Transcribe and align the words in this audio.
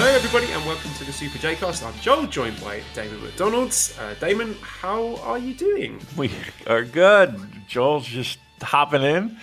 Hello, 0.00 0.14
everybody, 0.14 0.46
and 0.52 0.64
welcome 0.64 0.92
to 0.94 1.04
the 1.04 1.12
Super 1.12 1.38
J 1.38 1.56
Cast. 1.56 1.82
I'm 1.82 1.92
Joel, 1.94 2.28
joined 2.28 2.60
by 2.60 2.82
Damon 2.94 3.20
McDonald's. 3.20 3.98
Uh, 3.98 4.14
Damon, 4.20 4.54
how 4.62 5.16
are 5.16 5.38
you 5.38 5.54
doing? 5.54 5.98
We 6.16 6.30
are 6.68 6.84
good. 6.84 7.36
Joel's 7.66 8.06
just 8.06 8.38
hopping 8.62 9.02
in. 9.02 9.36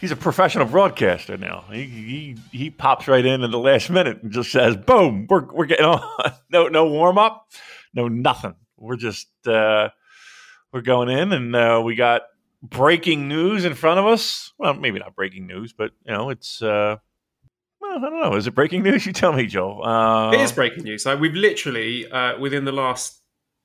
He's 0.00 0.10
a 0.10 0.16
professional 0.16 0.64
broadcaster 0.64 1.36
now. 1.36 1.66
He 1.70 1.84
he, 1.84 2.36
he 2.52 2.70
pops 2.70 3.06
right 3.06 3.22
in 3.22 3.42
at 3.42 3.50
the 3.50 3.58
last 3.58 3.90
minute 3.90 4.22
and 4.22 4.32
just 4.32 4.50
says, 4.50 4.78
"Boom, 4.78 5.26
we're 5.28 5.44
we're 5.52 5.66
getting 5.66 5.84
on." 5.84 6.02
no 6.50 6.68
no 6.68 6.86
warm 6.86 7.18
up, 7.18 7.50
no 7.92 8.08
nothing. 8.08 8.54
We're 8.78 8.96
just 8.96 9.28
uh, 9.46 9.90
we're 10.72 10.80
going 10.80 11.10
in, 11.10 11.32
and 11.32 11.54
uh, 11.54 11.82
we 11.84 11.96
got 11.96 12.22
breaking 12.62 13.28
news 13.28 13.66
in 13.66 13.74
front 13.74 14.00
of 14.00 14.06
us. 14.06 14.54
Well, 14.56 14.72
maybe 14.72 15.00
not 15.00 15.14
breaking 15.14 15.46
news, 15.46 15.74
but 15.74 15.90
you 16.06 16.14
know, 16.14 16.30
it's. 16.30 16.62
Well, 17.82 17.98
I 17.98 18.00
don't 18.00 18.20
know. 18.22 18.36
Is 18.36 18.46
it 18.46 18.54
breaking 18.54 18.82
news? 18.84 19.04
You 19.06 19.12
tell 19.12 19.32
me, 19.32 19.46
Joel. 19.46 19.84
Uh, 19.84 20.30
It 20.32 20.40
is 20.40 20.52
breaking 20.52 20.84
news. 20.84 21.04
Like 21.04 21.18
we've 21.20 21.34
literally, 21.34 22.08
uh, 22.10 22.38
within 22.38 22.64
the 22.64 22.72
last 22.72 23.18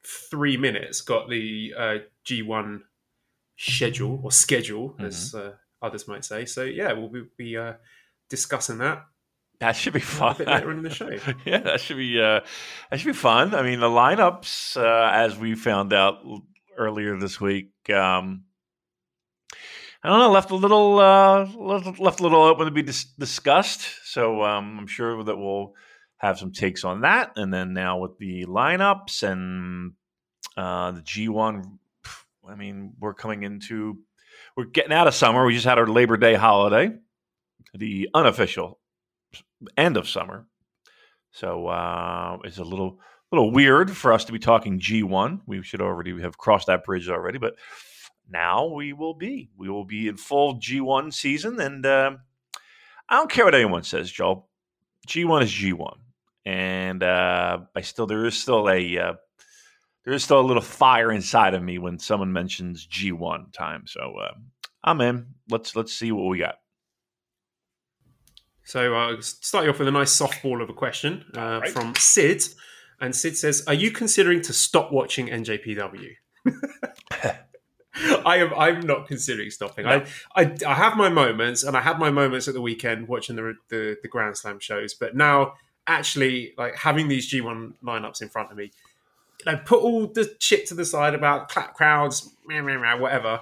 three 0.05 0.57
minutes, 0.57 1.01
got 1.01 1.29
the 1.29 1.73
uh, 1.77 1.97
G1 2.25 2.81
schedule 3.57 4.19
or 4.23 4.31
schedule, 4.31 4.95
as 4.99 5.31
Mm-hmm. 5.33 5.47
uh, 5.49 5.51
others 5.81 6.07
might 6.07 6.25
say. 6.25 6.45
So 6.45 6.63
yeah, 6.63 6.93
we'll 6.93 7.09
be, 7.09 7.23
be 7.37 7.57
uh, 7.57 7.73
discussing 8.29 8.79
that 8.79 9.05
That 9.59 9.75
should 9.75 9.93
be 9.93 9.99
a 9.99 10.03
fun. 10.03 10.35
bit 10.37 10.47
later 10.47 10.71
in 10.71 10.81
the 10.81 10.89
show. 10.89 11.09
yeah, 11.45 11.59
that 11.59 11.79
should 11.79 11.97
be 11.97 12.19
uh, 12.19 12.39
that 12.89 12.99
should 12.99 13.07
be 13.07 13.13
fun. 13.13 13.53
I 13.53 13.61
mean, 13.61 13.79
the 13.79 13.87
lineups, 13.89 14.77
uh, 14.77 15.11
as 15.13 15.37
we 15.37 15.53
found 15.55 15.93
out 15.93 16.19
earlier 16.77 17.17
this 17.19 17.39
week, 17.39 17.71
um, 17.93 18.43
I 20.03 20.09
don't 20.09 20.19
know, 20.19 20.31
left 20.31 20.51
a 20.51 20.55
little 20.55 20.99
uh, 20.99 21.45
left, 21.55 22.19
a 22.19 22.23
little 22.23 22.43
open 22.43 22.65
to 22.65 22.71
be 22.71 22.83
dis- 22.83 23.05
discussed. 23.17 23.81
So 24.05 24.43
um, 24.43 24.77
I'm 24.79 24.87
sure 24.87 25.23
that 25.23 25.37
we'll 25.37 25.73
have 26.17 26.37
some 26.37 26.51
takes 26.51 26.83
on 26.83 27.01
that. 27.01 27.33
And 27.35 27.53
then 27.53 27.73
now 27.73 27.99
with 27.99 28.17
the 28.17 28.45
lineups 28.45 29.23
and 29.23 29.93
uh, 30.55 30.91
the 30.91 31.01
G1, 31.01 31.77
I 32.47 32.55
mean, 32.55 32.93
we're 32.99 33.13
coming 33.13 33.43
into 33.43 33.97
we're 34.55 34.65
getting 34.65 34.93
out 34.93 35.07
of 35.07 35.13
summer. 35.13 35.45
We 35.45 35.53
just 35.53 35.65
had 35.65 35.77
our 35.77 35.87
Labor 35.87 36.17
Day 36.17 36.33
holiday, 36.33 36.91
the 37.73 38.09
unofficial 38.13 38.79
end 39.75 39.97
of 39.97 40.07
summer. 40.07 40.47
So 41.31 41.67
uh, 41.67 42.37
it's 42.43 42.57
a 42.57 42.63
little 42.63 42.99
little 43.31 43.51
weird 43.51 43.95
for 43.95 44.13
us 44.13 44.25
to 44.25 44.31
be 44.31 44.39
talking 44.39 44.79
G1. 44.79 45.41
We 45.45 45.61
should 45.61 45.81
already 45.81 46.19
have 46.21 46.37
crossed 46.37 46.67
that 46.67 46.85
bridge 46.85 47.09
already, 47.09 47.37
but 47.37 47.55
now 48.29 48.65
we 48.65 48.93
will 48.93 49.13
be. 49.13 49.49
We 49.57 49.69
will 49.69 49.85
be 49.85 50.07
in 50.07 50.17
full 50.17 50.59
G1 50.59 51.13
season, 51.13 51.59
and 51.59 51.85
uh, 51.85 52.11
I 53.09 53.15
don't 53.15 53.31
care 53.31 53.45
what 53.45 53.55
anyone 53.55 53.83
says, 53.83 54.11
Joel. 54.11 54.49
G1 55.07 55.43
is 55.43 55.51
G1, 55.51 55.97
and 56.45 57.03
uh, 57.03 57.59
I 57.75 57.81
still 57.81 58.07
there 58.07 58.25
is 58.25 58.37
still 58.37 58.69
a 58.69 58.97
uh, 58.97 59.13
there 60.03 60.13
is 60.13 60.23
still 60.23 60.39
a 60.39 60.41
little 60.41 60.61
fire 60.61 61.11
inside 61.11 61.53
of 61.53 61.63
me 61.63 61.77
when 61.77 61.99
someone 61.99 62.33
mentions 62.33 62.85
G1 62.87 63.53
time. 63.53 63.83
So 63.87 64.15
uh, 64.21 64.33
I'm 64.83 65.01
in. 65.01 65.27
Let's 65.49 65.75
let's 65.75 65.93
see 65.93 66.11
what 66.11 66.27
we 66.27 66.39
got. 66.39 66.55
So 68.67 68.93
uh, 68.95 69.21
start 69.21 69.63
you 69.63 69.71
off 69.71 69.79
with 69.79 69.87
a 69.87 69.91
nice 69.91 70.13
softball 70.13 70.61
of 70.61 70.69
a 70.69 70.73
question 70.73 71.23
uh, 71.37 71.61
right. 71.61 71.69
from 71.69 71.95
Sid. 71.95 72.43
And 72.99 73.15
Sid 73.15 73.37
says, 73.37 73.63
Are 73.65 73.73
you 73.73 73.91
considering 73.91 74.41
to 74.41 74.51
stop 74.51 74.91
watching 74.91 75.27
NJPW? 75.27 76.09
I 78.25 78.37
am. 78.37 78.53
I'm 78.53 78.81
not 78.81 79.07
considering 79.07 79.49
stopping. 79.49 79.85
No. 79.85 80.03
I, 80.35 80.41
I 80.43 80.55
I 80.67 80.73
have 80.73 80.97
my 80.97 81.09
moments, 81.09 81.63
and 81.63 81.75
I 81.75 81.81
had 81.81 81.99
my 81.99 82.11
moments 82.11 82.47
at 82.47 82.53
the 82.53 82.61
weekend 82.61 83.07
watching 83.07 83.35
the 83.35 83.55
the, 83.69 83.97
the 84.01 84.07
Grand 84.07 84.37
Slam 84.37 84.59
shows. 84.59 84.93
But 84.93 85.15
now, 85.15 85.53
actually, 85.87 86.53
like 86.57 86.75
having 86.75 87.07
these 87.07 87.31
G1 87.31 87.73
lineups 87.83 88.21
in 88.21 88.29
front 88.29 88.51
of 88.51 88.57
me, 88.57 88.71
you 89.45 89.51
know, 89.51 89.59
put 89.65 89.81
all 89.81 90.07
the 90.07 90.35
shit 90.39 90.67
to 90.67 90.75
the 90.75 90.85
side 90.85 91.15
about 91.15 91.49
clap 91.49 91.73
crowds, 91.73 92.33
whatever. 92.45 93.41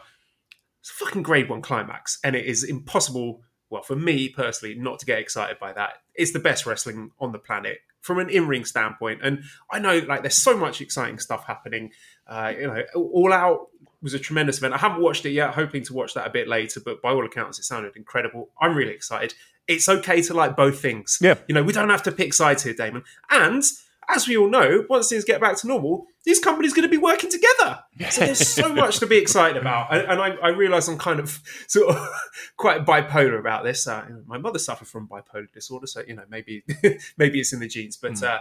It's 0.79 0.91
a 0.91 1.05
fucking 1.05 1.23
grade 1.23 1.49
one 1.49 1.61
climax, 1.61 2.19
and 2.23 2.35
it 2.35 2.45
is 2.45 2.63
impossible. 2.63 3.41
Well, 3.69 3.81
for 3.81 3.95
me 3.95 4.29
personally, 4.29 4.75
not 4.75 4.99
to 4.99 5.05
get 5.05 5.19
excited 5.19 5.57
by 5.59 5.73
that. 5.73 5.93
It's 6.13 6.31
the 6.31 6.39
best 6.39 6.66
wrestling 6.66 7.11
on 7.19 7.31
the 7.31 7.39
planet 7.39 7.79
from 7.99 8.19
an 8.19 8.29
in-ring 8.29 8.63
standpoint, 8.63 9.22
and 9.23 9.43
I 9.72 9.79
know 9.79 9.97
like 9.97 10.22
there's 10.22 10.41
so 10.41 10.55
much 10.55 10.79
exciting 10.79 11.17
stuff 11.17 11.45
happening. 11.45 11.91
Uh, 12.27 12.53
you 12.55 12.67
know, 12.67 12.83
All 12.93 13.33
Out 13.33 13.69
was 14.05 14.13
a 14.13 14.19
tremendous 14.19 14.59
event. 14.59 14.75
I 14.75 14.77
haven't 14.77 15.01
watched 15.01 15.25
it 15.25 15.31
yet, 15.31 15.55
hoping 15.55 15.83
to 15.85 15.93
watch 15.93 16.13
that 16.13 16.27
a 16.27 16.29
bit 16.29 16.47
later, 16.47 16.79
but 16.79 17.01
by 17.01 17.09
all 17.09 17.25
accounts, 17.25 17.57
it 17.57 17.63
sounded 17.63 17.95
incredible. 17.95 18.49
I'm 18.61 18.75
really 18.75 18.93
excited. 18.93 19.33
It's 19.67 19.89
okay 19.89 20.21
to 20.21 20.33
like 20.35 20.55
both 20.55 20.79
things. 20.79 21.17
Yeah. 21.19 21.35
You 21.47 21.55
know, 21.55 21.63
we 21.63 21.73
don't 21.73 21.89
have 21.89 22.03
to 22.03 22.11
pick 22.11 22.31
sides 22.35 22.61
here, 22.61 22.75
Damon. 22.75 23.03
And 23.31 23.63
as 24.07 24.27
we 24.27 24.38
all 24.38 24.47
know, 24.47 24.85
once 24.91 25.09
things 25.09 25.25
get 25.25 25.41
back 25.41 25.57
to 25.57 25.67
normal, 25.67 26.05
these 26.23 26.39
companies 26.39 26.71
going 26.71 26.88
to 26.88 26.89
be 26.89 26.99
working 26.99 27.31
together. 27.31 27.79
So 28.11 28.25
there's 28.25 28.47
so 28.47 28.71
much 28.71 28.99
to 28.99 29.07
be 29.07 29.17
excited 29.17 29.57
about. 29.57 29.91
And, 29.91 30.07
and 30.07 30.22
I, 30.22 30.35
I 30.35 30.49
realize 30.49 30.87
I'm 30.87 30.99
kind 30.99 31.19
of 31.19 31.41
sort 31.67 31.95
of 31.95 32.07
quite 32.57 32.85
bipolar 32.85 33.39
about 33.39 33.63
this. 33.63 33.87
Uh, 33.87 34.05
my 34.27 34.37
mother 34.37 34.59
suffered 34.59 34.87
from 34.87 35.07
bipolar 35.07 35.51
disorder, 35.51 35.87
so, 35.87 36.03
you 36.07 36.16
know, 36.16 36.25
maybe 36.29 36.63
maybe 37.17 37.39
it's 37.39 37.53
in 37.53 37.59
the 37.59 37.67
genes. 37.67 37.97
But 37.97 38.22
uh, 38.22 38.39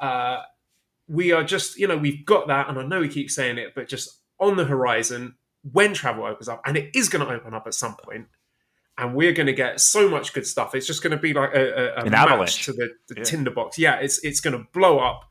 uh, 0.00 0.42
we 1.06 1.30
are 1.30 1.44
just, 1.44 1.78
you 1.78 1.86
know, 1.86 1.96
we've 1.96 2.26
got 2.26 2.48
that. 2.48 2.68
And 2.68 2.80
I 2.80 2.82
know 2.82 2.98
we 2.98 3.08
keep 3.08 3.30
saying 3.30 3.58
it, 3.58 3.76
but 3.76 3.86
just 3.86 4.18
on 4.40 4.56
the 4.56 4.64
horizon 4.64 5.36
when 5.72 5.94
travel 5.94 6.24
opens 6.24 6.48
up, 6.48 6.60
and 6.66 6.76
it 6.76 6.90
is 6.94 7.08
going 7.08 7.26
to 7.26 7.32
open 7.32 7.54
up 7.54 7.66
at 7.66 7.74
some 7.74 7.96
point, 7.96 8.26
and 8.98 9.14
we're 9.14 9.32
going 9.32 9.46
to 9.46 9.52
get 9.52 9.80
so 9.80 10.08
much 10.08 10.32
good 10.32 10.46
stuff. 10.46 10.74
It's 10.74 10.86
just 10.86 11.02
going 11.02 11.12
to 11.12 11.16
be 11.16 11.32
like 11.32 11.54
a, 11.54 11.60
a, 11.60 11.84
a 11.94 12.04
An 12.04 12.10
match 12.10 12.28
avalanche. 12.28 12.64
to 12.66 12.72
the, 12.72 12.90
the 13.08 13.14
Yeah. 13.18 13.22
tinderbox. 13.24 13.78
Yeah, 13.78 13.96
it's 13.96 14.22
it's 14.24 14.40
going 14.40 14.56
to 14.58 14.66
blow 14.72 14.98
up. 14.98 15.22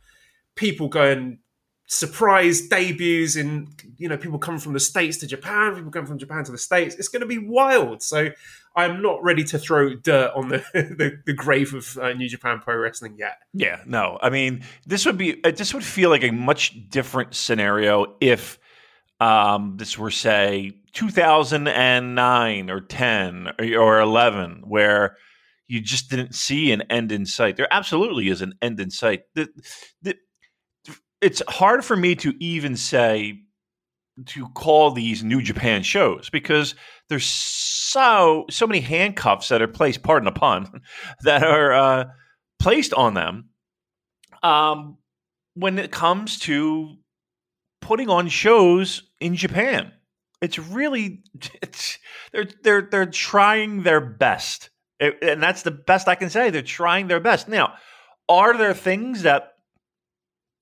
People 0.55 0.87
going 0.87 1.39
surprise 1.85 2.61
debuts 2.69 3.35
in 3.35 3.67
you 3.97 4.07
know 4.07 4.17
people 4.17 4.39
come 4.39 4.57
from 4.57 4.73
the 4.73 4.79
states 4.79 5.17
to 5.17 5.27
Japan, 5.27 5.75
people 5.75 5.91
come 5.91 6.05
from 6.05 6.17
Japan 6.17 6.43
to 6.45 6.51
the 6.51 6.57
states. 6.57 6.95
It's 6.95 7.07
going 7.09 7.21
to 7.21 7.25
be 7.27 7.37
wild. 7.37 8.01
So 8.01 8.29
I'm 8.75 9.01
not 9.03 9.21
ready 9.23 9.43
to 9.45 9.59
throw 9.59 9.93
dirt 9.95 10.31
on 10.35 10.47
the 10.49 10.57
the, 10.73 11.19
the 11.25 11.33
grave 11.33 11.73
of 11.73 11.97
uh, 11.97 12.13
New 12.13 12.27
Japan 12.29 12.59
Pro 12.59 12.75
Wrestling 12.77 13.15
yet. 13.19 13.37
Yeah, 13.53 13.81
no. 13.85 14.17
I 14.21 14.29
mean, 14.29 14.63
this 14.87 15.05
would 15.05 15.17
be 15.17 15.43
uh, 15.43 15.51
this 15.51 15.73
would 15.73 15.83
feel 15.83 16.09
like 16.09 16.23
a 16.23 16.31
much 16.31 16.89
different 16.89 17.35
scenario 17.35 18.15
if 18.19 18.57
um, 19.23 19.77
this 19.77 19.97
were 19.97 20.11
say 20.11 20.73
2009 20.91 22.69
or 22.69 22.81
10 22.81 23.47
or, 23.57 23.77
or 23.77 24.01
11, 24.01 24.63
where 24.65 25.15
you 25.67 25.79
just 25.79 26.09
didn't 26.09 26.35
see 26.35 26.73
an 26.73 26.81
end 26.89 27.09
in 27.13 27.25
sight. 27.25 27.55
There 27.55 27.71
absolutely 27.71 28.27
is 28.27 28.41
an 28.41 28.53
end 28.61 28.81
in 28.81 28.91
sight. 28.91 29.21
The, 29.33 29.47
the, 30.01 30.15
it's 31.21 31.41
hard 31.47 31.85
for 31.85 31.95
me 31.95 32.15
to 32.15 32.33
even 32.43 32.75
say 32.75 33.39
to 34.25 34.49
call 34.49 34.91
these 34.91 35.23
New 35.23 35.41
Japan 35.41 35.83
shows 35.83 36.29
because 36.29 36.75
there's 37.07 37.25
so 37.25 38.45
so 38.49 38.67
many 38.67 38.81
handcuffs 38.81 39.47
that 39.47 39.61
are 39.61 39.69
placed, 39.69 40.03
pardon 40.03 40.25
the 40.25 40.37
pun, 40.37 40.81
that 41.23 41.43
are 41.43 41.71
uh, 41.71 42.05
placed 42.59 42.93
on 42.93 43.13
them 43.13 43.49
um, 44.43 44.97
when 45.53 45.79
it 45.79 45.91
comes 45.91 46.39
to 46.39 46.97
putting 47.83 48.09
on 48.09 48.27
shows 48.27 49.03
in 49.23 49.35
Japan. 49.35 49.91
It's 50.41 50.59
really 50.59 51.23
it's, 51.61 51.97
they're 52.31 52.47
they're 52.63 52.81
they're 52.91 53.05
trying 53.05 53.83
their 53.83 54.01
best, 54.01 54.69
It- 54.99 55.17
and 55.23 55.41
that's 55.41 55.63
the 55.63 55.71
best 55.71 56.07
I 56.07 56.15
can 56.15 56.29
say. 56.29 56.49
They're 56.49 56.61
trying 56.61 57.07
their 57.07 57.21
best. 57.21 57.47
Now, 57.47 57.73
are 58.27 58.57
there 58.57 58.73
things 58.73 59.23
that 59.23 59.53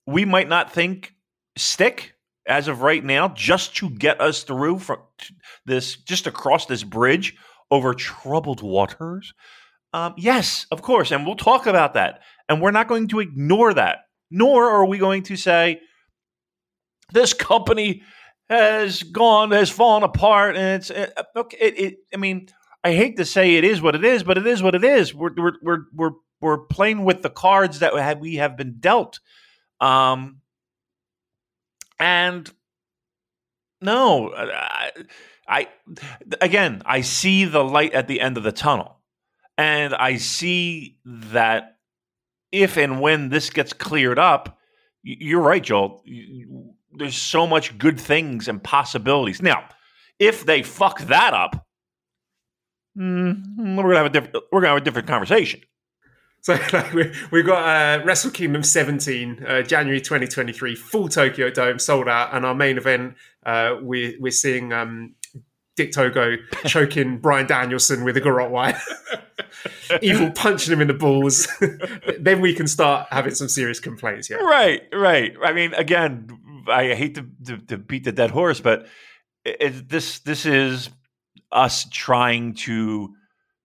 we 0.05 0.25
might 0.25 0.47
not 0.49 0.71
think 0.71 1.13
stick 1.57 2.13
as 2.47 2.67
of 2.67 2.81
right 2.81 3.03
now, 3.03 3.29
just 3.29 3.75
to 3.77 3.89
get 3.89 4.19
us 4.21 4.43
through 4.43 4.79
from 4.79 4.99
this, 5.65 5.95
just 5.95 6.27
across 6.27 6.65
this 6.65 6.83
bridge 6.83 7.35
over 7.69 7.93
troubled 7.93 8.61
waters? 8.61 9.33
Um, 9.93 10.13
yes, 10.17 10.65
of 10.71 10.81
course, 10.81 11.11
and 11.11 11.25
we'll 11.25 11.35
talk 11.35 11.65
about 11.65 11.95
that, 11.95 12.21
and 12.47 12.61
we're 12.61 12.71
not 12.71 12.87
going 12.87 13.07
to 13.09 13.19
ignore 13.19 13.73
that. 13.73 14.05
Nor 14.29 14.69
are 14.69 14.85
we 14.85 14.97
going 14.97 15.23
to 15.23 15.35
say 15.35 15.81
this 17.11 17.33
company 17.33 18.01
has 18.51 19.03
gone, 19.03 19.51
has 19.51 19.69
fallen 19.69 20.03
apart, 20.03 20.57
and 20.57 20.81
it's 20.81 20.91
uh, 20.91 21.07
okay. 21.37 21.57
It, 21.59 21.79
it, 21.79 21.97
I 22.13 22.17
mean, 22.17 22.49
I 22.83 22.93
hate 22.93 23.17
to 23.17 23.25
say 23.25 23.55
it 23.55 23.63
is 23.63 23.81
what 23.81 23.95
it 23.95 24.05
is, 24.05 24.23
but 24.23 24.37
it 24.37 24.47
is 24.47 24.61
what 24.63 24.75
it 24.75 24.83
is. 24.83 25.13
We're 25.15 25.31
we're 25.37 25.53
we're 25.63 25.79
we're, 25.95 26.11
we're 26.41 26.57
playing 26.65 27.05
with 27.05 27.21
the 27.21 27.29
cards 27.29 27.79
that 27.79 27.93
we 27.93 28.01
have- 28.01 28.19
we 28.19 28.35
have 28.35 28.57
been 28.57 28.77
dealt. 28.79 29.19
Um, 29.79 30.41
and 31.99 32.51
no, 33.81 34.33
I, 34.35 34.91
I 35.47 35.67
again, 36.41 36.81
I 36.85 37.01
see 37.01 37.45
the 37.45 37.63
light 37.63 37.93
at 37.93 38.07
the 38.07 38.21
end 38.21 38.37
of 38.37 38.43
the 38.43 38.51
tunnel, 38.51 38.99
and 39.57 39.93
I 39.95 40.17
see 40.17 40.97
that 41.05 41.77
if 42.51 42.77
and 42.77 43.01
when 43.01 43.29
this 43.29 43.49
gets 43.49 43.73
cleared 43.73 44.19
up, 44.19 44.59
you're 45.03 45.41
right, 45.41 45.63
Joel. 45.63 46.03
There's 46.93 47.17
so 47.17 47.47
much 47.47 47.77
good 47.77 47.99
things 47.99 48.47
and 48.47 48.63
possibilities. 48.63 49.41
Now, 49.41 49.65
if 50.19 50.45
they 50.45 50.63
fuck 50.63 51.01
that 51.01 51.33
up, 51.33 51.65
mm, 52.97 53.75
we're 53.75 53.83
gonna 53.83 53.97
have 53.97 54.05
a 54.05 54.09
different 54.09 54.35
we're 54.51 54.61
gonna 54.61 54.73
have 54.73 54.81
a 54.81 54.85
different 54.85 55.07
conversation. 55.07 55.61
So 56.41 56.53
like, 56.73 56.93
we, 56.93 57.13
we've 57.31 57.45
got 57.45 57.63
uh, 58.01 58.03
Wrestle 58.03 58.31
Kingdom 58.31 58.63
17, 58.63 59.45
uh, 59.47 59.61
January 59.61 60.01
2023, 60.01 60.75
full 60.75 61.07
Tokyo 61.07 61.49
Dome, 61.49 61.79
sold 61.79 62.07
out. 62.07 62.33
And 62.33 62.45
our 62.45 62.55
main 62.55 62.77
event, 62.77 63.15
uh, 63.45 63.75
we, 63.81 64.17
we're 64.19 64.31
seeing 64.31 64.73
um, 64.73 65.15
Dick 65.75 65.91
Togo 65.91 66.37
choking 66.65 67.19
Bryan 67.19 67.47
Danielson 67.47 68.03
with 68.03 68.17
a 68.17 68.21
garrote 68.21 68.51
wire. 68.51 68.79
Evil 70.01 70.31
punching 70.31 70.73
him 70.73 70.81
in 70.81 70.87
the 70.87 70.93
balls. 70.93 71.47
then 72.19 72.41
we 72.41 72.53
can 72.53 72.67
start 72.67 73.07
having 73.11 73.35
some 73.35 73.49
serious 73.49 73.79
complaints. 73.79 74.29
Yeah. 74.29 74.37
Right, 74.37 74.81
right. 74.93 75.33
I 75.43 75.53
mean, 75.53 75.73
again, 75.75 76.27
I 76.67 76.93
hate 76.93 77.15
to, 77.15 77.25
to, 77.45 77.57
to 77.67 77.77
beat 77.77 78.03
the 78.03 78.11
dead 78.11 78.31
horse, 78.31 78.59
but 78.59 78.87
it, 79.43 79.89
this 79.89 80.19
this 80.19 80.45
is 80.45 80.89
us 81.51 81.87
trying 81.89 82.53
to 82.53 83.13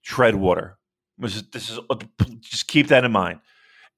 tread 0.05 0.35
water. 0.35 0.79
This 1.19 1.37
is, 1.37 1.43
this 1.51 1.71
is 1.71 1.79
just 2.41 2.69
keep 2.69 2.89
that 2.89 3.05
in 3.05 3.13
mind. 3.13 3.41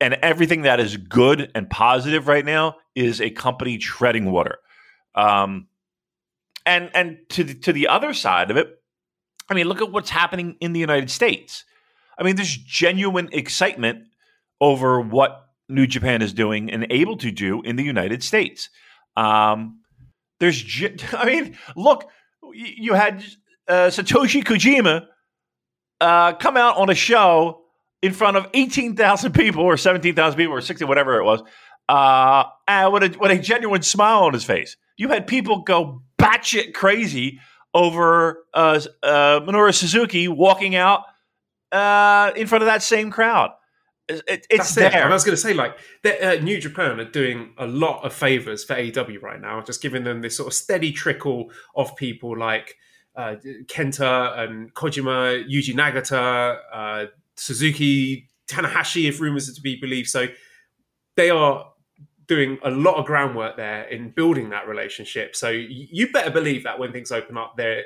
And 0.00 0.14
everything 0.14 0.62
that 0.62 0.78
is 0.78 0.96
good 0.96 1.50
and 1.54 1.68
positive 1.68 2.28
right 2.28 2.44
now 2.44 2.76
is 2.94 3.20
a 3.20 3.30
company 3.30 3.78
treading 3.78 4.30
water. 4.30 4.58
Um, 5.14 5.68
and 6.64 6.90
and 6.94 7.18
to 7.30 7.44
the, 7.44 7.54
to 7.54 7.72
the 7.72 7.88
other 7.88 8.14
side 8.14 8.50
of 8.50 8.56
it, 8.56 8.68
I 9.48 9.54
mean, 9.54 9.66
look 9.66 9.82
at 9.82 9.90
what's 9.90 10.10
happening 10.10 10.56
in 10.60 10.72
the 10.72 10.80
United 10.80 11.10
States. 11.10 11.64
I 12.18 12.22
mean, 12.22 12.36
there's 12.36 12.56
genuine 12.56 13.28
excitement 13.32 14.04
over 14.60 15.00
what 15.00 15.46
New 15.68 15.86
Japan 15.86 16.22
is 16.22 16.32
doing 16.32 16.70
and 16.70 16.86
able 16.90 17.16
to 17.18 17.30
do 17.30 17.62
in 17.62 17.76
the 17.76 17.84
United 17.84 18.22
States. 18.22 18.68
Um, 19.16 19.80
there's, 20.40 20.64
I 21.12 21.26
mean, 21.26 21.56
look, 21.76 22.08
you 22.52 22.94
had 22.94 23.24
uh, 23.68 23.88
Satoshi 23.88 24.42
Kojima 24.44 25.06
uh, 26.00 26.32
come 26.34 26.56
out 26.56 26.76
on 26.76 26.90
a 26.90 26.94
show 26.94 27.62
in 28.02 28.12
front 28.12 28.36
of 28.36 28.46
18,000 28.54 29.32
people 29.32 29.62
or 29.62 29.76
17,000 29.76 30.36
people 30.36 30.54
or 30.54 30.60
60, 30.60 30.84
whatever 30.84 31.18
it 31.18 31.24
was, 31.24 31.42
uh, 31.88 32.44
and 32.66 32.92
with 32.92 33.02
a, 33.02 33.18
with 33.18 33.30
a 33.30 33.38
genuine 33.38 33.82
smile 33.82 34.24
on 34.24 34.32
his 34.32 34.44
face. 34.44 34.76
You 34.96 35.08
had 35.08 35.26
people 35.26 35.62
go 35.62 36.02
batshit 36.20 36.74
crazy 36.74 37.40
over 37.74 38.44
uh, 38.54 38.80
uh, 39.02 39.40
Minoru 39.40 39.74
Suzuki 39.74 40.28
walking 40.28 40.74
out 40.74 41.02
uh, 41.72 42.32
in 42.36 42.46
front 42.46 42.62
of 42.62 42.66
that 42.66 42.82
same 42.82 43.10
crowd. 43.10 43.50
It, 44.08 44.46
it's 44.48 44.74
there. 44.74 45.04
I 45.04 45.12
was 45.12 45.24
going 45.24 45.36
to 45.36 45.40
say, 45.40 45.52
like, 45.52 45.76
uh, 46.04 46.36
New 46.42 46.58
Japan 46.58 46.98
are 46.98 47.04
doing 47.04 47.52
a 47.58 47.66
lot 47.66 48.04
of 48.04 48.14
favors 48.14 48.64
for 48.64 48.74
AEW 48.74 49.20
right 49.22 49.40
now, 49.40 49.60
just 49.60 49.82
giving 49.82 50.04
them 50.04 50.22
this 50.22 50.36
sort 50.36 50.46
of 50.46 50.54
steady 50.54 50.92
trickle 50.92 51.50
of 51.76 51.94
people 51.96 52.36
like 52.36 52.76
uh, 53.16 53.36
Kenta 53.66 54.38
and 54.38 54.72
Kojima, 54.74 55.46
Yuji 55.46 55.74
Nagata, 55.74 56.58
uh, 56.72 57.06
Suzuki, 57.36 58.28
Tanahashi, 58.48 59.08
if 59.08 59.20
rumors 59.20 59.48
are 59.50 59.54
to 59.54 59.60
be 59.60 59.76
believed. 59.76 60.08
So 60.08 60.28
they 61.16 61.28
are 61.30 61.66
doing 62.28 62.58
a 62.62 62.70
lot 62.70 62.96
of 62.96 63.06
groundwork 63.06 63.56
there 63.56 63.84
in 63.84 64.10
building 64.10 64.50
that 64.50 64.68
relationship. 64.68 65.34
So 65.34 65.50
you 65.50 66.12
better 66.12 66.30
believe 66.30 66.62
that 66.64 66.78
when 66.78 66.92
things 66.92 67.10
open 67.10 67.36
up, 67.36 67.56
there, 67.56 67.84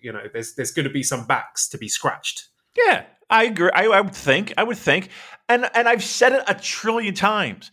you 0.00 0.12
know, 0.12 0.22
there's 0.32 0.54
there's 0.54 0.70
going 0.70 0.84
to 0.84 0.92
be 0.92 1.02
some 1.02 1.26
backs 1.26 1.68
to 1.70 1.78
be 1.78 1.88
scratched. 1.88 2.48
Yeah, 2.76 3.04
I 3.30 3.44
agree. 3.44 3.70
I, 3.74 3.86
I 3.86 4.00
would 4.00 4.14
think. 4.14 4.52
I 4.56 4.62
would 4.62 4.78
think, 4.78 5.08
and 5.48 5.68
and 5.74 5.88
I've 5.88 6.04
said 6.04 6.32
it 6.32 6.44
a 6.46 6.54
trillion 6.54 7.14
times 7.14 7.70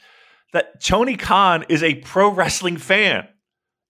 that 0.54 0.82
Tony 0.82 1.16
Khan 1.18 1.66
is 1.70 1.84
a 1.84 1.96
pro 1.96 2.30
wrestling 2.32 2.78
fan. 2.78 3.28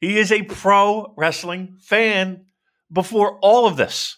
He 0.02 0.18
is 0.18 0.32
a 0.32 0.44
pro 0.44 1.14
wrestling 1.18 1.78
fan 1.82 2.46
before 2.92 3.40
all 3.40 3.66
of 3.68 3.78
this, 3.78 4.18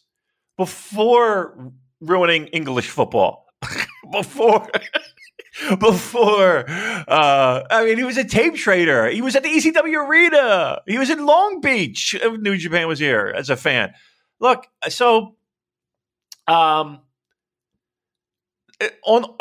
before 0.57 1.71
ruining 2.01 2.47
English 2.47 2.89
football, 2.89 3.45
before. 4.11 4.67
before 5.79 6.65
uh, 6.69 7.63
I 7.71 7.83
mean 7.85 7.97
he 7.97 8.03
was 8.03 8.17
a 8.17 8.23
tape 8.23 8.55
trader. 8.55 9.07
He 9.07 9.21
was 9.23 9.35
at 9.35 9.41
the 9.43 9.49
ECW 9.49 10.07
arena. 10.07 10.81
He 10.85 10.99
was 10.99 11.09
in 11.09 11.25
Long 11.25 11.61
Beach. 11.61 12.15
New 12.39 12.57
Japan 12.57 12.87
was 12.87 12.99
here 12.99 13.33
as 13.35 13.49
a 13.49 13.55
fan. 13.55 13.93
Look, 14.39 14.67
so 14.89 15.36
um 16.47 17.01
on 19.03 19.35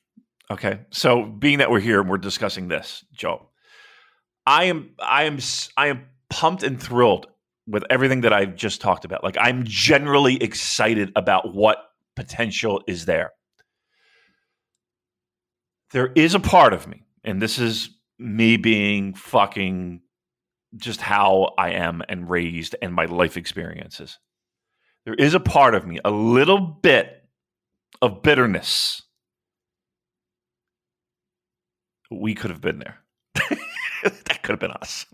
okay. 0.50 0.80
So 0.90 1.24
being 1.24 1.58
that 1.58 1.70
we're 1.70 1.80
here 1.80 2.00
and 2.00 2.08
we're 2.08 2.18
discussing 2.18 2.68
this, 2.68 3.04
Joe, 3.12 3.48
I 4.46 4.64
am 4.64 4.90
I 4.98 5.24
am 5.24 5.38
I 5.76 5.88
am 5.88 6.06
pumped 6.30 6.62
and 6.62 6.80
thrilled 6.82 7.26
with 7.66 7.84
everything 7.90 8.22
that 8.22 8.32
I've 8.32 8.56
just 8.56 8.80
talked 8.80 9.04
about. 9.04 9.22
Like 9.22 9.36
I'm 9.38 9.64
generally 9.64 10.42
excited 10.42 11.12
about 11.16 11.54
what 11.54 11.78
potential 12.16 12.82
is 12.86 13.04
there. 13.04 13.32
There 15.92 16.12
is 16.14 16.34
a 16.34 16.40
part 16.40 16.72
of 16.72 16.86
me, 16.86 17.04
and 17.24 17.40
this 17.40 17.58
is 17.58 17.90
me 18.18 18.56
being 18.56 19.14
fucking 19.14 20.00
just 20.76 21.00
how 21.00 21.54
I 21.56 21.70
am 21.70 22.02
and 22.08 22.28
raised 22.28 22.76
and 22.82 22.92
my 22.92 23.06
life 23.06 23.36
experiences. 23.36 24.18
There 25.08 25.14
is 25.14 25.32
a 25.32 25.40
part 25.40 25.74
of 25.74 25.86
me, 25.86 25.98
a 26.04 26.10
little 26.10 26.58
bit 26.60 27.24
of 28.02 28.22
bitterness. 28.22 29.00
We 32.10 32.34
could 32.34 32.50
have 32.50 32.60
been 32.60 32.78
there. 32.78 32.98
that 34.04 34.42
could 34.42 34.52
have 34.52 34.60
been 34.60 34.72
us. 34.72 35.06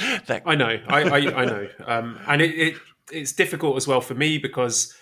that- 0.26 0.42
I 0.44 0.54
know, 0.56 0.76
I, 0.86 1.02
I, 1.04 1.16
I 1.16 1.20
know, 1.46 1.68
um, 1.86 2.20
and 2.28 2.42
it, 2.42 2.50
it, 2.50 2.74
it's 3.10 3.32
difficult 3.32 3.78
as 3.78 3.88
well 3.88 4.02
for 4.02 4.12
me 4.12 4.36
because 4.36 4.94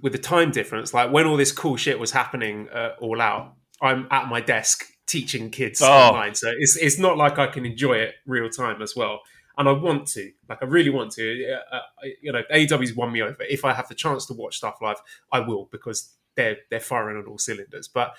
with 0.00 0.12
the 0.12 0.18
time 0.18 0.50
difference, 0.50 0.94
like 0.94 1.12
when 1.12 1.26
all 1.26 1.36
this 1.36 1.52
cool 1.52 1.76
shit 1.76 1.98
was 1.98 2.10
happening 2.10 2.70
uh, 2.70 2.92
all 3.02 3.20
out, 3.20 3.52
I'm 3.82 4.08
at 4.10 4.28
my 4.28 4.40
desk 4.40 4.82
teaching 5.06 5.50
kids 5.50 5.82
oh. 5.82 5.92
online, 5.92 6.34
so 6.34 6.50
it's 6.58 6.78
it's 6.78 6.98
not 6.98 7.18
like 7.18 7.38
I 7.38 7.48
can 7.48 7.66
enjoy 7.66 7.96
it 7.96 8.14
real 8.26 8.48
time 8.48 8.80
as 8.80 8.96
well. 8.96 9.20
And 9.56 9.68
I 9.68 9.72
want 9.72 10.08
to, 10.08 10.32
like, 10.48 10.62
I 10.62 10.66
really 10.66 10.90
want 10.90 11.12
to. 11.12 11.56
Uh, 11.72 11.80
you 12.20 12.32
know, 12.32 12.42
AEW's 12.52 12.94
won 12.94 13.12
me 13.12 13.22
over. 13.22 13.36
If 13.40 13.64
I 13.64 13.72
have 13.72 13.88
the 13.88 13.94
chance 13.94 14.26
to 14.26 14.34
watch 14.34 14.56
stuff 14.56 14.78
live, 14.82 14.96
I 15.30 15.40
will 15.40 15.68
because 15.70 16.12
they're 16.34 16.58
they're 16.70 16.80
firing 16.80 17.16
on 17.18 17.26
all 17.26 17.38
cylinders. 17.38 17.86
But 17.86 18.14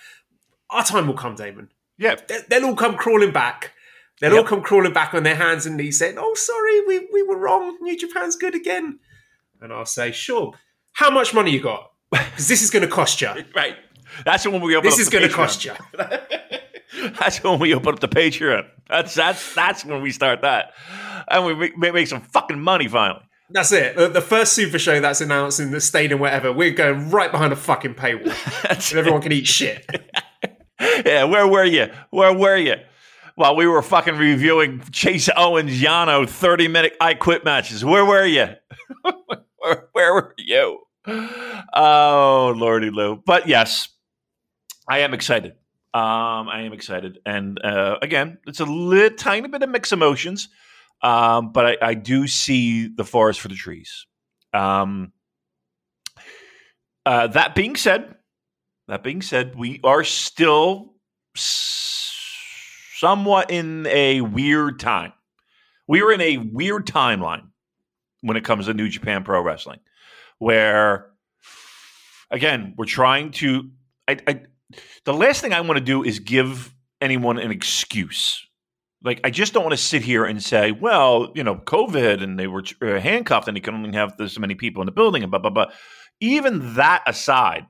our 0.69 0.83
time 0.83 1.07
will 1.07 1.13
come, 1.13 1.35
Damon. 1.35 1.69
Yeah, 1.97 2.15
they'll 2.49 2.65
all 2.65 2.75
come 2.75 2.95
crawling 2.95 3.31
back 3.31 3.71
They'll 4.21 4.33
yep. 4.33 4.43
all 4.43 4.47
come 4.47 4.61
crawling 4.61 4.93
back 4.93 5.13
on 5.13 5.23
their 5.23 5.35
hands 5.35 5.65
and 5.65 5.75
knees 5.75 5.99
saying, 5.99 6.15
Oh, 6.17 6.33
sorry, 6.35 6.81
we, 6.87 7.07
we 7.11 7.23
were 7.23 7.37
wrong. 7.37 7.77
New 7.81 7.97
Japan's 7.97 8.35
good 8.35 8.55
again. 8.55 8.99
And 9.61 9.73
I'll 9.73 9.85
say, 9.85 10.11
Sure. 10.11 10.53
How 10.93 11.09
much 11.11 11.33
money 11.33 11.51
you 11.51 11.61
got? 11.61 11.91
Because 12.11 12.47
this 12.47 12.61
is 12.61 12.69
going 12.69 12.83
to 12.83 12.91
cost 12.91 13.21
you. 13.21 13.29
right. 13.55 13.75
That's 14.23 14.47
when 14.47 14.61
we 14.61 14.75
open 14.75 14.89
This 14.89 14.99
is 14.99 15.09
going 15.09 15.27
to 15.27 15.33
cost 15.33 15.65
you. 15.65 15.73
that's 17.19 17.43
when 17.43 17.59
we 17.59 17.73
open 17.73 17.93
up 17.93 17.99
the 17.99 18.07
Patreon. 18.07 18.65
That's 18.87 19.15
that's 19.15 19.53
that's 19.55 19.83
when 19.83 20.01
we 20.01 20.11
start 20.11 20.41
that, 20.41 20.73
and 21.29 21.45
we 21.45 21.55
make, 21.55 21.93
make 21.93 22.07
some 22.07 22.21
fucking 22.21 22.59
money 22.59 22.87
finally. 22.87 23.21
That's 23.49 23.71
it. 23.71 23.95
The, 23.95 24.21
first 24.21 24.53
Super 24.53 24.79
Show 24.79 24.99
that's 24.99 25.21
announced 25.21 25.59
in 25.59 25.69
the 25.69 25.79
stadium, 25.79 26.19
whatever, 26.19 26.51
we're 26.51 26.71
going 26.71 27.11
right 27.11 27.31
behind 27.31 27.53
a 27.53 27.55
fucking 27.55 27.93
paywall, 27.93 28.33
and 28.69 28.97
everyone 28.97 29.21
can 29.21 29.31
eat 29.31 29.45
shit. 29.45 29.85
yeah, 31.05 31.25
where 31.25 31.47
were 31.47 31.63
you? 31.63 31.87
Where 32.09 32.33
were 32.33 32.57
you? 32.57 32.75
while 33.35 33.55
we 33.55 33.67
were 33.67 33.81
fucking 33.81 34.15
reviewing 34.15 34.81
Chase 34.91 35.29
Owens 35.35 35.81
Yano 35.81 36.27
30 36.27 36.69
minute 36.69 36.95
I 36.99 37.13
quit 37.13 37.43
matches. 37.43 37.83
Where 37.83 38.05
were 38.05 38.25
you? 38.25 38.47
where, 39.57 39.87
where, 39.91 40.13
were 40.13 40.33
you? 40.37 40.79
Oh, 41.73 42.53
Lordy 42.55 42.89
Lou. 42.89 43.17
But 43.17 43.47
yes, 43.47 43.89
I 44.87 44.99
am 44.99 45.13
excited. 45.13 45.51
Um, 45.93 46.49
I 46.49 46.61
am 46.61 46.73
excited. 46.73 47.19
And 47.25 47.63
uh, 47.63 47.97
again, 48.01 48.37
it's 48.47 48.59
a 48.59 48.65
little 48.65 49.17
tiny 49.17 49.47
bit 49.47 49.63
of 49.63 49.69
mixed 49.69 49.93
emotions, 49.93 50.49
um, 51.01 51.51
but 51.51 51.65
I, 51.65 51.89
I, 51.89 51.93
do 51.93 52.27
see 52.27 52.87
the 52.87 53.03
forest 53.03 53.39
for 53.39 53.47
the 53.47 53.55
trees. 53.55 54.07
Um, 54.53 55.11
uh, 57.05 57.27
that 57.27 57.53
being 57.53 57.75
said, 57.75 58.15
that 58.87 59.03
being 59.03 59.21
said, 59.21 59.55
we 59.55 59.79
are 59.83 60.03
still 60.03 60.95
somewhat 62.95 63.51
in 63.51 63.85
a 63.87 64.21
weird 64.21 64.79
time. 64.79 65.13
We 65.87 66.01
are 66.01 66.11
in 66.11 66.21
a 66.21 66.37
weird 66.37 66.87
timeline 66.87 67.49
when 68.21 68.37
it 68.37 68.43
comes 68.43 68.65
to 68.65 68.73
New 68.73 68.89
Japan 68.89 69.23
Pro 69.23 69.41
Wrestling, 69.41 69.79
where 70.39 71.11
again 72.31 72.73
we're 72.77 72.85
trying 72.85 73.31
to. 73.31 73.69
I, 74.07 74.17
I, 74.27 74.41
the 75.03 75.13
last 75.13 75.41
thing 75.41 75.53
I 75.53 75.61
want 75.61 75.77
to 75.77 75.83
do 75.83 76.03
is 76.03 76.19
give 76.19 76.73
anyone 77.01 77.37
an 77.37 77.51
excuse. 77.51 78.47
Like, 79.05 79.21
I 79.23 79.29
just 79.29 79.53
don't 79.53 79.63
want 79.63 79.73
to 79.73 79.81
sit 79.83 80.01
here 80.01 80.25
and 80.25 80.41
say, 80.41 80.71
well, 80.71 81.31
you 81.35 81.43
know, 81.43 81.55
COVID 81.55 82.23
and 82.23 82.39
they 82.39 82.47
were 82.47 82.63
uh, 82.81 82.99
handcuffed 82.99 83.47
and 83.47 83.55
you 83.55 83.61
can 83.61 83.75
only 83.75 83.95
have 83.95 84.17
this 84.17 84.39
many 84.39 84.55
people 84.55 84.81
in 84.81 84.87
the 84.87 84.91
building 84.91 85.21
and 85.21 85.29
blah, 85.29 85.39
blah, 85.39 85.51
blah. 85.51 85.67
Even 86.19 86.73
that 86.73 87.03
aside, 87.05 87.67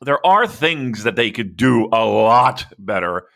there 0.00 0.24
are 0.26 0.46
things 0.48 1.04
that 1.04 1.14
they 1.14 1.30
could 1.30 1.56
do 1.56 1.86
a 1.92 2.04
lot 2.04 2.66
better 2.78 3.28